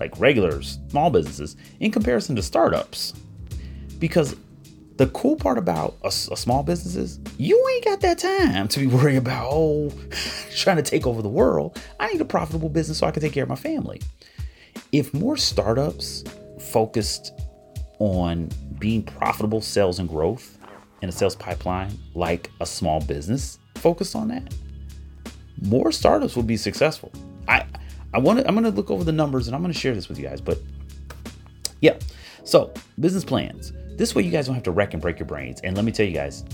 like 0.03 0.19
regulars, 0.19 0.79
small 0.89 1.11
businesses, 1.11 1.57
in 1.81 1.91
comparison 1.91 2.35
to 2.37 2.43
startups? 2.43 3.15
Because 3.99 4.37
the 4.97 5.07
cool 5.09 5.37
part 5.37 5.59
about 5.59 5.97
a, 6.03 6.09
a, 6.09 6.37
small 6.37 6.63
business 6.63 6.97
is 6.97 7.21
you 7.39 7.57
ain't 7.73 7.85
got 7.85 8.01
that 8.01 8.19
time 8.19 8.69
to 8.69 8.81
be 8.81 8.87
worrying 8.97 9.17
about 9.19 9.49
oh 9.51 9.93
trying 10.57 10.77
to 10.77 10.83
take 10.83 11.07
over 11.07 11.23
the 11.23 11.29
world. 11.29 11.81
I 12.01 12.09
need 12.09 12.21
a 12.21 12.27
profitable 12.27 12.69
business 12.69 12.99
so 12.99 13.07
i 13.07 13.11
can 13.11 13.23
take 13.23 13.33
care 13.33 13.45
of 13.45 13.49
my 13.49 13.57
family. 13.57 14.01
If 14.91 15.15
more 15.15 15.37
startups 15.37 16.25
focused 16.59 17.33
on 17.99 18.51
being 18.79 19.03
profitable 19.03 19.61
sales 19.61 19.99
and 19.99 20.09
growth 20.09 20.59
in 21.01 21.09
a 21.09 21.13
sales 21.13 21.37
pipeline 21.37 21.97
like 22.15 22.51
a 22.61 22.67
small 22.67 23.01
business 23.01 23.59
focused 23.77 24.15
on 24.17 24.29
that 24.29 24.53
more 25.63 25.93
startups 25.93 26.35
will 26.37 26.43
be 26.43 26.57
successful. 26.57 27.13
I 27.49 27.65
i 28.15 28.19
want 28.19 28.39
to 28.39 28.47
i'm 28.47 28.55
going 28.55 28.65
to 28.65 28.71
look 28.71 28.91
over 28.91 29.05
the 29.05 29.13
numbers 29.13 29.47
and 29.47 29.55
i'm 29.55 29.63
going 29.63 29.73
to 29.73 29.79
share 29.79 29.95
this 29.95 30.09
with 30.09 30.19
you 30.19 30.27
guys 30.27 30.41
but 30.41 30.59
yeah 31.81 31.97
so 32.45 32.73
business 33.01 33.25
plans 33.25 33.73
this 33.97 34.15
way 34.15 34.23
you 34.23 34.31
guys 34.31 34.47
don't 34.47 34.55
have 34.55 34.65
to 34.65 34.71
wreck 34.71 34.95
and 34.95 35.03
break 35.03 35.19
your 35.19 35.27
brains 35.27 35.61
and 35.63 35.77
let 35.77 35.85
me 35.85 35.93
tell 35.93 36.07
you 36.07 36.13
guys 36.13 36.45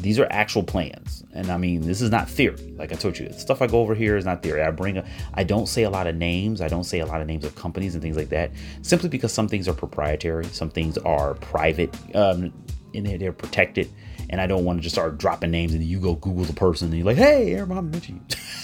these 0.00 0.18
are 0.18 0.26
actual 0.30 0.62
plans. 0.62 1.24
And 1.32 1.50
I 1.50 1.56
mean, 1.56 1.82
this 1.82 2.00
is 2.00 2.10
not 2.10 2.28
theory. 2.28 2.74
Like 2.76 2.92
I 2.92 2.94
told 2.94 3.18
you, 3.18 3.28
the 3.28 3.38
stuff 3.38 3.60
I 3.62 3.66
go 3.66 3.80
over 3.80 3.94
here 3.94 4.16
is 4.16 4.24
not 4.24 4.42
theory. 4.42 4.62
I 4.62 4.70
bring 4.70 4.98
a, 4.98 5.04
I 5.34 5.44
don't 5.44 5.66
say 5.66 5.82
a 5.82 5.90
lot 5.90 6.06
of 6.06 6.16
names. 6.16 6.60
I 6.60 6.68
don't 6.68 6.84
say 6.84 7.00
a 7.00 7.06
lot 7.06 7.20
of 7.20 7.26
names 7.26 7.44
of 7.44 7.54
companies 7.54 7.94
and 7.94 8.02
things 8.02 8.16
like 8.16 8.30
that, 8.30 8.50
simply 8.82 9.08
because 9.08 9.32
some 9.32 9.46
things 9.46 9.68
are 9.68 9.74
proprietary, 9.74 10.46
some 10.46 10.70
things 10.70 10.96
are 10.98 11.34
private, 11.34 11.94
um, 12.14 12.52
and 12.94 13.06
they're, 13.06 13.18
they're 13.18 13.32
protected. 13.32 13.90
And 14.30 14.40
I 14.40 14.46
don't 14.46 14.64
want 14.64 14.78
to 14.78 14.82
just 14.82 14.94
start 14.94 15.18
dropping 15.18 15.50
names 15.50 15.74
and 15.74 15.82
you 15.82 16.00
go 16.00 16.14
Google 16.14 16.44
the 16.44 16.52
person 16.52 16.88
and 16.88 16.96
you're 16.96 17.06
like, 17.06 17.16
hey, 17.16 17.52
Aaron 17.54 17.92
you. 17.92 18.20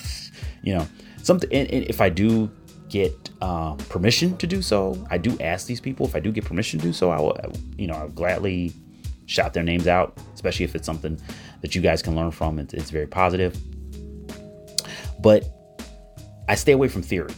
you 0.62 0.74
know, 0.74 0.86
something. 1.26 1.52
And, 1.52 1.70
and 1.70 1.84
if 1.84 2.00
I 2.00 2.08
do 2.08 2.50
get 2.88 3.30
uh, 3.42 3.74
permission 3.88 4.36
to 4.38 4.46
do 4.46 4.62
so, 4.62 5.04
I 5.10 5.18
do 5.18 5.36
ask 5.40 5.66
these 5.66 5.80
people. 5.80 6.06
If 6.06 6.14
I 6.14 6.20
do 6.20 6.32
get 6.32 6.44
permission 6.44 6.78
to 6.80 6.86
do 6.86 6.92
so, 6.92 7.10
I 7.10 7.20
will, 7.20 7.36
you 7.76 7.86
know, 7.86 7.94
I'll 7.94 8.08
gladly 8.08 8.72
shout 9.26 9.52
their 9.52 9.64
names 9.64 9.86
out, 9.86 10.18
especially 10.34 10.64
if 10.64 10.74
it's 10.74 10.86
something 10.86 11.20
that 11.60 11.74
you 11.74 11.82
guys 11.82 12.00
can 12.00 12.14
learn 12.14 12.30
from. 12.30 12.58
It's, 12.58 12.74
it's 12.74 12.90
very 12.90 13.06
positive. 13.06 13.56
But 15.20 15.48
I 16.48 16.54
stay 16.54 16.72
away 16.72 16.88
from 16.88 17.02
theory. 17.02 17.34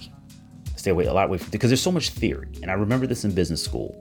I 0.75 0.77
stay 0.77 0.91
away 0.91 1.07
a 1.07 1.13
lot 1.13 1.27
away 1.27 1.39
from 1.39 1.51
because 1.51 1.71
there's 1.71 1.83
so 1.83 1.93
much 1.93 2.11
theory. 2.11 2.49
And 2.63 2.71
I 2.71 2.75
remember 2.75 3.07
this 3.07 3.25
in 3.25 3.35
business 3.35 3.63
school. 3.63 4.01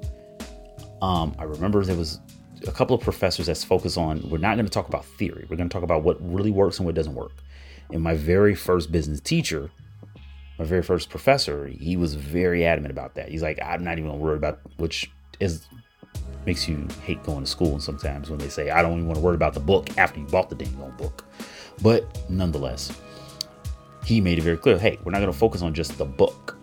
Um, 1.02 1.36
I 1.40 1.44
remember 1.44 1.84
there 1.86 1.96
was 1.96 2.20
a 2.68 2.72
couple 2.72 2.96
of 2.96 3.02
professors 3.02 3.46
that's 3.46 3.64
focused 3.64 3.98
on 3.98 4.28
we're 4.30 4.40
not 4.40 4.56
going 4.56 4.66
to 4.66 4.72
talk 4.72 4.88
about 4.88 5.06
theory. 5.06 5.46
We're 5.50 5.58
going 5.58 5.70
to 5.70 5.74
talk 5.74 5.84
about 5.84 6.04
what 6.04 6.18
really 6.20 6.52
works 6.52 6.80
and 6.80 6.86
what 6.86 6.96
doesn't 6.96 7.14
work. 7.16 7.32
And 7.92 8.02
my 8.02 8.16
very 8.16 8.56
first 8.56 8.92
business 8.92 9.20
teacher, 9.20 9.72
my 10.60 10.66
very 10.66 10.84
first 10.84 11.10
professor, 11.10 11.68
he 11.68 11.96
was 11.96 12.16
very 12.16 12.66
adamant 12.66 12.92
about 12.92 13.16
that. 13.16 13.30
He's 13.30 13.42
like, 13.42 13.60
I'm 13.64 13.84
not 13.84 13.98
even 13.98 14.20
worried 14.20 14.38
about 14.38 14.60
which 14.78 15.12
is 15.40 15.68
makes 16.46 16.68
you 16.68 16.88
hate 17.04 17.22
going 17.24 17.42
to 17.42 17.46
school 17.46 17.78
sometimes 17.80 18.30
when 18.30 18.40
they 18.40 18.48
say, 18.48 18.70
I 18.70 18.82
don't 18.82 18.94
even 18.94 19.06
want 19.06 19.18
to 19.18 19.24
worry 19.24 19.36
about 19.36 19.54
the 19.54 19.60
book 19.60 19.98
after 19.98 20.20
you 20.20 20.26
bought 20.26 20.50
the 20.50 20.56
dang 20.56 20.76
old 20.82 20.96
book. 20.98 21.26
But 21.82 22.30
nonetheless, 22.30 22.98
he 24.06 24.22
made 24.22 24.38
it 24.38 24.42
very 24.42 24.58
clear 24.58 24.80
hey, 24.80 24.98
we're 25.04 25.12
not 25.12 25.20
going 25.20 25.32
to 25.32 25.38
focus 25.38 25.62
on 25.62 25.74
just 25.74 25.98
the 25.98 26.06
book. 26.06 26.58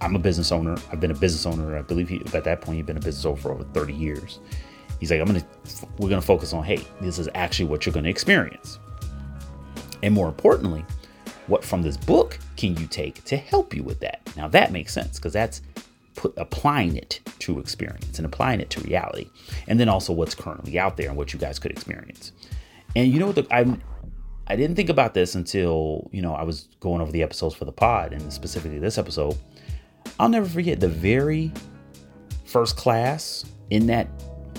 I'm 0.00 0.16
a 0.16 0.18
business 0.18 0.52
owner. 0.52 0.76
I've 0.92 1.00
been 1.00 1.12
a 1.12 1.16
business 1.18 1.46
owner. 1.46 1.78
I 1.78 1.82
believe 1.82 2.08
he, 2.08 2.20
at 2.34 2.44
that 2.44 2.60
point, 2.60 2.76
he'd 2.76 2.86
been 2.86 2.98
a 2.98 3.00
business 3.00 3.24
owner 3.24 3.40
for 3.40 3.52
over 3.52 3.64
30 3.64 3.94
years. 3.94 4.40
He's 5.00 5.10
like, 5.10 5.20
I'm 5.20 5.26
to, 5.28 5.44
we're 5.98 6.08
going 6.08 6.20
to 6.20 6.26
focus 6.26 6.52
on, 6.52 6.62
hey, 6.62 6.84
this 7.00 7.18
is 7.18 7.28
actually 7.34 7.66
what 7.66 7.86
you're 7.86 7.92
going 7.92 8.04
to 8.04 8.10
experience. 8.10 8.78
And 10.04 10.12
more 10.12 10.28
importantly, 10.28 10.84
what 11.46 11.64
from 11.64 11.80
this 11.80 11.96
book 11.96 12.38
can 12.56 12.76
you 12.76 12.86
take 12.86 13.24
to 13.24 13.38
help 13.38 13.74
you 13.74 13.82
with 13.82 14.00
that? 14.00 14.20
Now 14.36 14.48
that 14.48 14.70
makes 14.70 14.92
sense 14.92 15.18
because 15.18 15.32
that's 15.32 15.62
put 16.14 16.34
applying 16.36 16.96
it 16.96 17.20
to 17.40 17.58
experience 17.58 18.18
and 18.18 18.26
applying 18.26 18.60
it 18.60 18.68
to 18.70 18.80
reality, 18.82 19.30
and 19.66 19.80
then 19.80 19.88
also 19.88 20.12
what's 20.12 20.34
currently 20.34 20.78
out 20.78 20.98
there 20.98 21.08
and 21.08 21.16
what 21.16 21.32
you 21.32 21.38
guys 21.38 21.58
could 21.58 21.70
experience. 21.70 22.32
And 22.94 23.10
you 23.10 23.18
know 23.18 23.28
what? 23.28 23.50
I 23.50 23.78
I 24.46 24.56
didn't 24.56 24.76
think 24.76 24.90
about 24.90 25.14
this 25.14 25.34
until 25.34 26.10
you 26.12 26.20
know 26.20 26.34
I 26.34 26.42
was 26.42 26.68
going 26.80 27.00
over 27.00 27.10
the 27.10 27.22
episodes 27.22 27.54
for 27.54 27.64
the 27.64 27.72
pod, 27.72 28.12
and 28.12 28.30
specifically 28.30 28.78
this 28.78 28.98
episode. 28.98 29.36
I'll 30.20 30.28
never 30.28 30.46
forget 30.46 30.80
the 30.80 30.88
very 30.88 31.50
first 32.44 32.76
class 32.76 33.46
in 33.70 33.86
that 33.86 34.06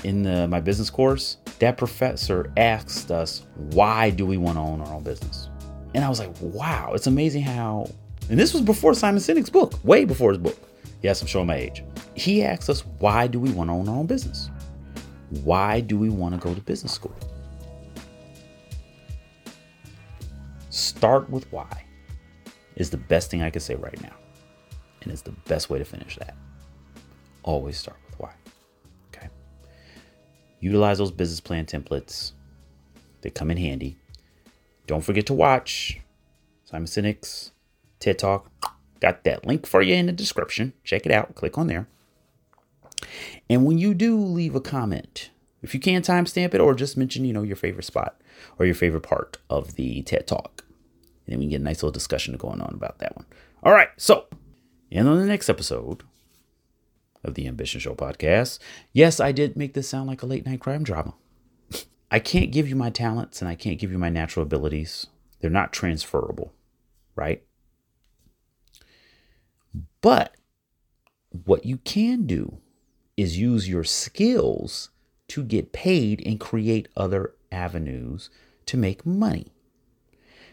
in 0.04 0.24
the 0.24 0.48
my 0.48 0.60
business 0.60 0.90
course. 0.90 1.38
That 1.60 1.78
professor 1.78 2.52
asked 2.58 3.12
us, 3.12 3.46
"Why 3.56 4.10
do 4.10 4.26
we 4.26 4.38
want 4.38 4.58
to 4.58 4.62
own 4.62 4.82
our 4.82 4.94
own 4.94 5.04
business?" 5.04 5.50
And 5.94 6.04
I 6.04 6.10
was 6.10 6.20
like, 6.20 6.34
"Wow, 6.42 6.92
it's 6.94 7.08
amazing 7.08 7.44
how." 7.44 7.90
And 8.30 8.40
this 8.40 8.54
was 8.54 8.64
before 8.64 8.94
Simon 8.94 9.22
Sinek's 9.22 9.50
book, 9.50 9.74
way 9.84 10.04
before 10.04 10.32
his 10.32 10.40
book. 10.40 10.58
Yes, 11.02 11.22
I'm 11.22 11.28
showing 11.28 11.48
my 11.48 11.56
age. 11.56 11.84
He 12.16 12.44
asked 12.44 12.70
us, 12.70 12.84
why 13.00 13.28
do 13.28 13.40
we 13.40 13.52
want 13.52 13.70
to 13.70 13.74
own 13.74 13.88
our 13.88 13.96
own 13.96 14.08
business? 14.08 14.50
Why 15.44 15.80
do 15.80 16.00
we 16.00 16.10
want 16.10 16.34
to 16.34 16.40
go 16.40 16.56
to 16.56 16.62
business 16.62 16.94
school? 16.94 17.16
Start 20.72 21.30
with 21.30 21.52
why 21.52 21.84
is 22.76 22.90
the 22.90 22.98
best 22.98 23.30
thing 23.30 23.44
I 23.44 23.52
can 23.52 23.62
say 23.62 23.76
right 23.76 24.02
now. 24.02 24.16
And 25.04 25.12
it's 25.12 25.22
the 25.22 25.36
best 25.48 25.70
way 25.70 25.78
to 25.78 25.86
finish 25.86 26.16
that. 26.18 26.36
Always 27.44 27.78
start. 27.78 28.00
Utilize 30.66 30.98
those 30.98 31.12
business 31.12 31.40
plan 31.40 31.68
templates, 31.68 32.32
they 33.22 33.30
come 33.30 33.52
in 33.52 33.58
handy. 33.58 33.98
Don't 34.88 35.04
forget 35.04 35.28
to 35.28 35.34
watch 35.36 36.00
Simon 36.64 36.88
Sinek's 36.88 37.52
TED 38.00 38.18
Talk. 38.18 38.50
Got 39.00 39.26
that 39.26 39.46
link 39.46 39.68
for 39.68 39.84
you 39.84 39.94
in 39.94 40.08
the 40.08 40.12
description. 40.12 40.74
Check 40.84 41.06
it 41.06 41.12
out. 41.12 41.36
Click 41.36 41.60
on 41.60 41.68
there. 41.68 41.88
And 43.48 43.64
when 43.64 43.78
you 43.78 43.94
do 43.94 44.18
leave 44.18 44.56
a 44.56 44.60
comment, 44.60 45.30
if 45.62 45.76
you 45.76 45.80
can 45.80 46.02
timestamp 46.02 46.56
it 46.56 46.62
or 46.62 46.74
just 46.74 46.98
mention, 46.98 47.26
you 47.26 47.34
know, 47.34 47.44
your 47.44 47.56
favorite 47.56 47.86
spot 47.86 48.20
or 48.58 48.66
your 48.66 48.74
favorite 48.74 49.04
part 49.04 49.38
of 49.52 49.76
the 49.76 50.02
TED 50.02 50.26
Talk. 50.26 50.66
And 51.28 51.34
then 51.34 51.38
we 51.38 51.46
can 51.46 51.52
get 51.52 51.62
a 51.62 51.64
nice 51.64 51.84
little 51.84 51.92
discussion 51.92 52.38
going 52.38 52.60
on 52.60 52.74
about 52.74 52.98
that 52.98 53.16
one. 53.16 53.28
All 53.62 53.72
right. 53.72 53.90
So, 53.98 54.26
and 54.92 55.08
on 55.08 55.20
the 55.20 55.28
next 55.28 55.48
episode 55.48 56.02
of 57.26 57.34
the 57.34 57.48
Ambition 57.48 57.80
Show 57.80 57.96
podcast, 57.96 58.60
yes, 58.94 59.20
I 59.20 59.32
did 59.32 59.58
make 59.58 59.74
this 59.74 59.90
sound 59.90 60.08
like 60.08 60.22
a 60.22 60.26
late 60.26 60.46
night 60.46 60.62
crime 60.62 60.84
drama. 60.84 61.14
I 62.12 62.20
can't 62.20 62.52
give 62.52 62.70
you 62.70 62.76
my 62.76 62.90
talents 62.90 63.42
and 63.42 63.50
I 63.50 63.56
can't 63.56 63.80
give 63.80 63.92
you 63.92 63.98
my 63.98 64.10
natural 64.10 64.44
abilities. 64.44 65.08
They're 65.42 65.50
not 65.50 65.74
transferable, 65.74 66.54
right? 67.16 67.44
But 70.02 70.36
what 71.44 71.66
you 71.66 71.78
can 71.78 72.26
do 72.26 72.60
is 73.18 73.38
use 73.38 73.68
your 73.68 73.84
skills 73.84 74.90
to 75.30 75.44
get 75.44 75.74
paid 75.74 76.26
and 76.26 76.40
create 76.40 76.88
other 76.96 77.34
avenues 77.52 78.30
to 78.68 78.78
make 78.78 79.06
money, 79.06 79.52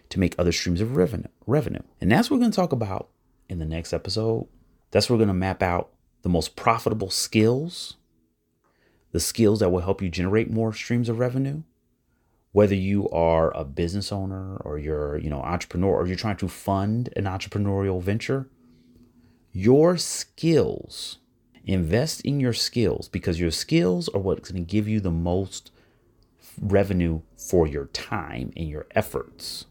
to 0.08 0.18
make 0.18 0.34
other 0.38 0.52
streams 0.52 0.80
of 0.80 0.96
revenue. 0.96 1.28
revenue. 1.46 1.82
And 2.00 2.10
that's 2.10 2.30
what 2.30 2.36
we're 2.36 2.42
going 2.42 2.52
to 2.52 2.56
talk 2.56 2.72
about 2.72 3.10
in 3.48 3.58
the 3.58 3.64
next 3.64 3.92
episode. 3.92 4.48
That's 4.90 5.08
where 5.08 5.16
we're 5.16 5.24
going 5.24 5.28
to 5.28 5.34
map 5.34 5.62
out 5.62 5.90
the 6.22 6.28
most 6.28 6.56
profitable 6.56 7.10
skills, 7.10 7.96
the 9.12 9.20
skills 9.20 9.60
that 9.60 9.70
will 9.70 9.80
help 9.80 10.00
you 10.00 10.08
generate 10.08 10.50
more 10.50 10.72
streams 10.72 11.08
of 11.08 11.18
revenue. 11.18 11.62
Whether 12.52 12.74
you 12.74 13.08
are 13.10 13.56
a 13.56 13.64
business 13.64 14.12
owner 14.12 14.56
or 14.58 14.78
you're, 14.78 15.16
you 15.16 15.30
know, 15.30 15.40
entrepreneur 15.40 15.94
or 15.94 16.06
you're 16.06 16.16
trying 16.16 16.36
to 16.36 16.48
fund 16.48 17.08
an 17.16 17.24
entrepreneurial 17.24 18.02
venture, 18.02 18.48
your 19.52 19.96
skills 19.96 21.18
Invest 21.64 22.22
in 22.22 22.40
your 22.40 22.52
skills 22.52 23.08
because 23.08 23.38
your 23.38 23.52
skills 23.52 24.08
are 24.08 24.20
what's 24.20 24.50
going 24.50 24.64
to 24.64 24.70
give 24.70 24.88
you 24.88 24.98
the 24.98 25.12
most 25.12 25.70
revenue 26.60 27.20
for 27.36 27.68
your 27.68 27.86
time 27.86 28.52
and 28.56 28.68
your 28.68 28.86
efforts. 28.92 29.66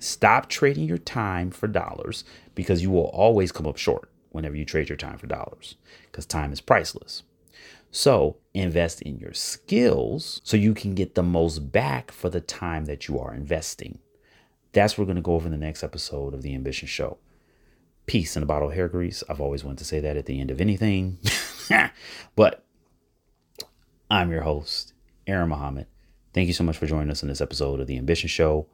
Stop 0.00 0.48
trading 0.48 0.88
your 0.88 0.98
time 0.98 1.50
for 1.50 1.68
dollars 1.68 2.24
because 2.54 2.82
you 2.82 2.90
will 2.90 3.04
always 3.04 3.52
come 3.52 3.66
up 3.66 3.76
short 3.76 4.09
whenever 4.30 4.56
you 4.56 4.64
trade 4.64 4.88
your 4.88 4.96
time 4.96 5.18
for 5.18 5.26
dollars 5.26 5.76
because 6.10 6.26
time 6.26 6.52
is 6.52 6.60
priceless. 6.60 7.22
So, 7.92 8.36
invest 8.54 9.02
in 9.02 9.18
your 9.18 9.32
skills 9.32 10.40
so 10.44 10.56
you 10.56 10.74
can 10.74 10.94
get 10.94 11.16
the 11.16 11.24
most 11.24 11.72
back 11.72 12.12
for 12.12 12.30
the 12.30 12.40
time 12.40 12.84
that 12.84 13.08
you 13.08 13.18
are 13.18 13.34
investing. 13.34 13.98
That's 14.72 14.96
what 14.96 15.02
we're 15.02 15.12
going 15.12 15.16
to 15.16 15.22
go 15.22 15.34
over 15.34 15.46
in 15.46 15.52
the 15.52 15.58
next 15.58 15.82
episode 15.82 16.32
of 16.32 16.42
The 16.42 16.54
Ambition 16.54 16.86
Show 16.86 17.18
peace 18.10 18.36
in 18.36 18.42
a 18.42 18.46
bottle 18.46 18.68
of 18.68 18.74
hair 18.74 18.88
grease. 18.88 19.22
I've 19.28 19.40
always 19.40 19.62
wanted 19.62 19.78
to 19.78 19.84
say 19.84 20.00
that 20.00 20.16
at 20.16 20.26
the 20.26 20.40
end 20.40 20.50
of 20.50 20.60
anything. 20.60 21.18
but 22.36 22.64
I'm 24.10 24.32
your 24.32 24.42
host, 24.42 24.94
Aaron 25.28 25.50
Muhammad. 25.50 25.86
Thank 26.32 26.48
you 26.48 26.52
so 26.52 26.64
much 26.64 26.76
for 26.76 26.86
joining 26.86 27.10
us 27.10 27.22
in 27.22 27.28
this 27.28 27.40
episode 27.40 27.78
of 27.78 27.86
The 27.86 27.98
Ambition 27.98 28.28
Show. 28.28 28.66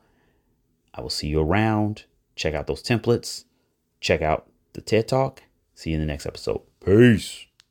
I 0.94 1.02
will 1.02 1.10
see 1.10 1.28
you 1.28 1.42
around. 1.42 2.04
Check 2.34 2.54
out 2.54 2.66
those 2.66 2.82
templates. 2.82 3.44
Check 4.00 4.22
out 4.22 4.48
the 4.72 4.80
TED 4.80 5.06
Talk. 5.06 5.42
See 5.76 5.90
you 5.90 5.96
in 5.96 6.00
the 6.00 6.06
next 6.06 6.26
episode. 6.26 6.62
Peace. 6.84 7.45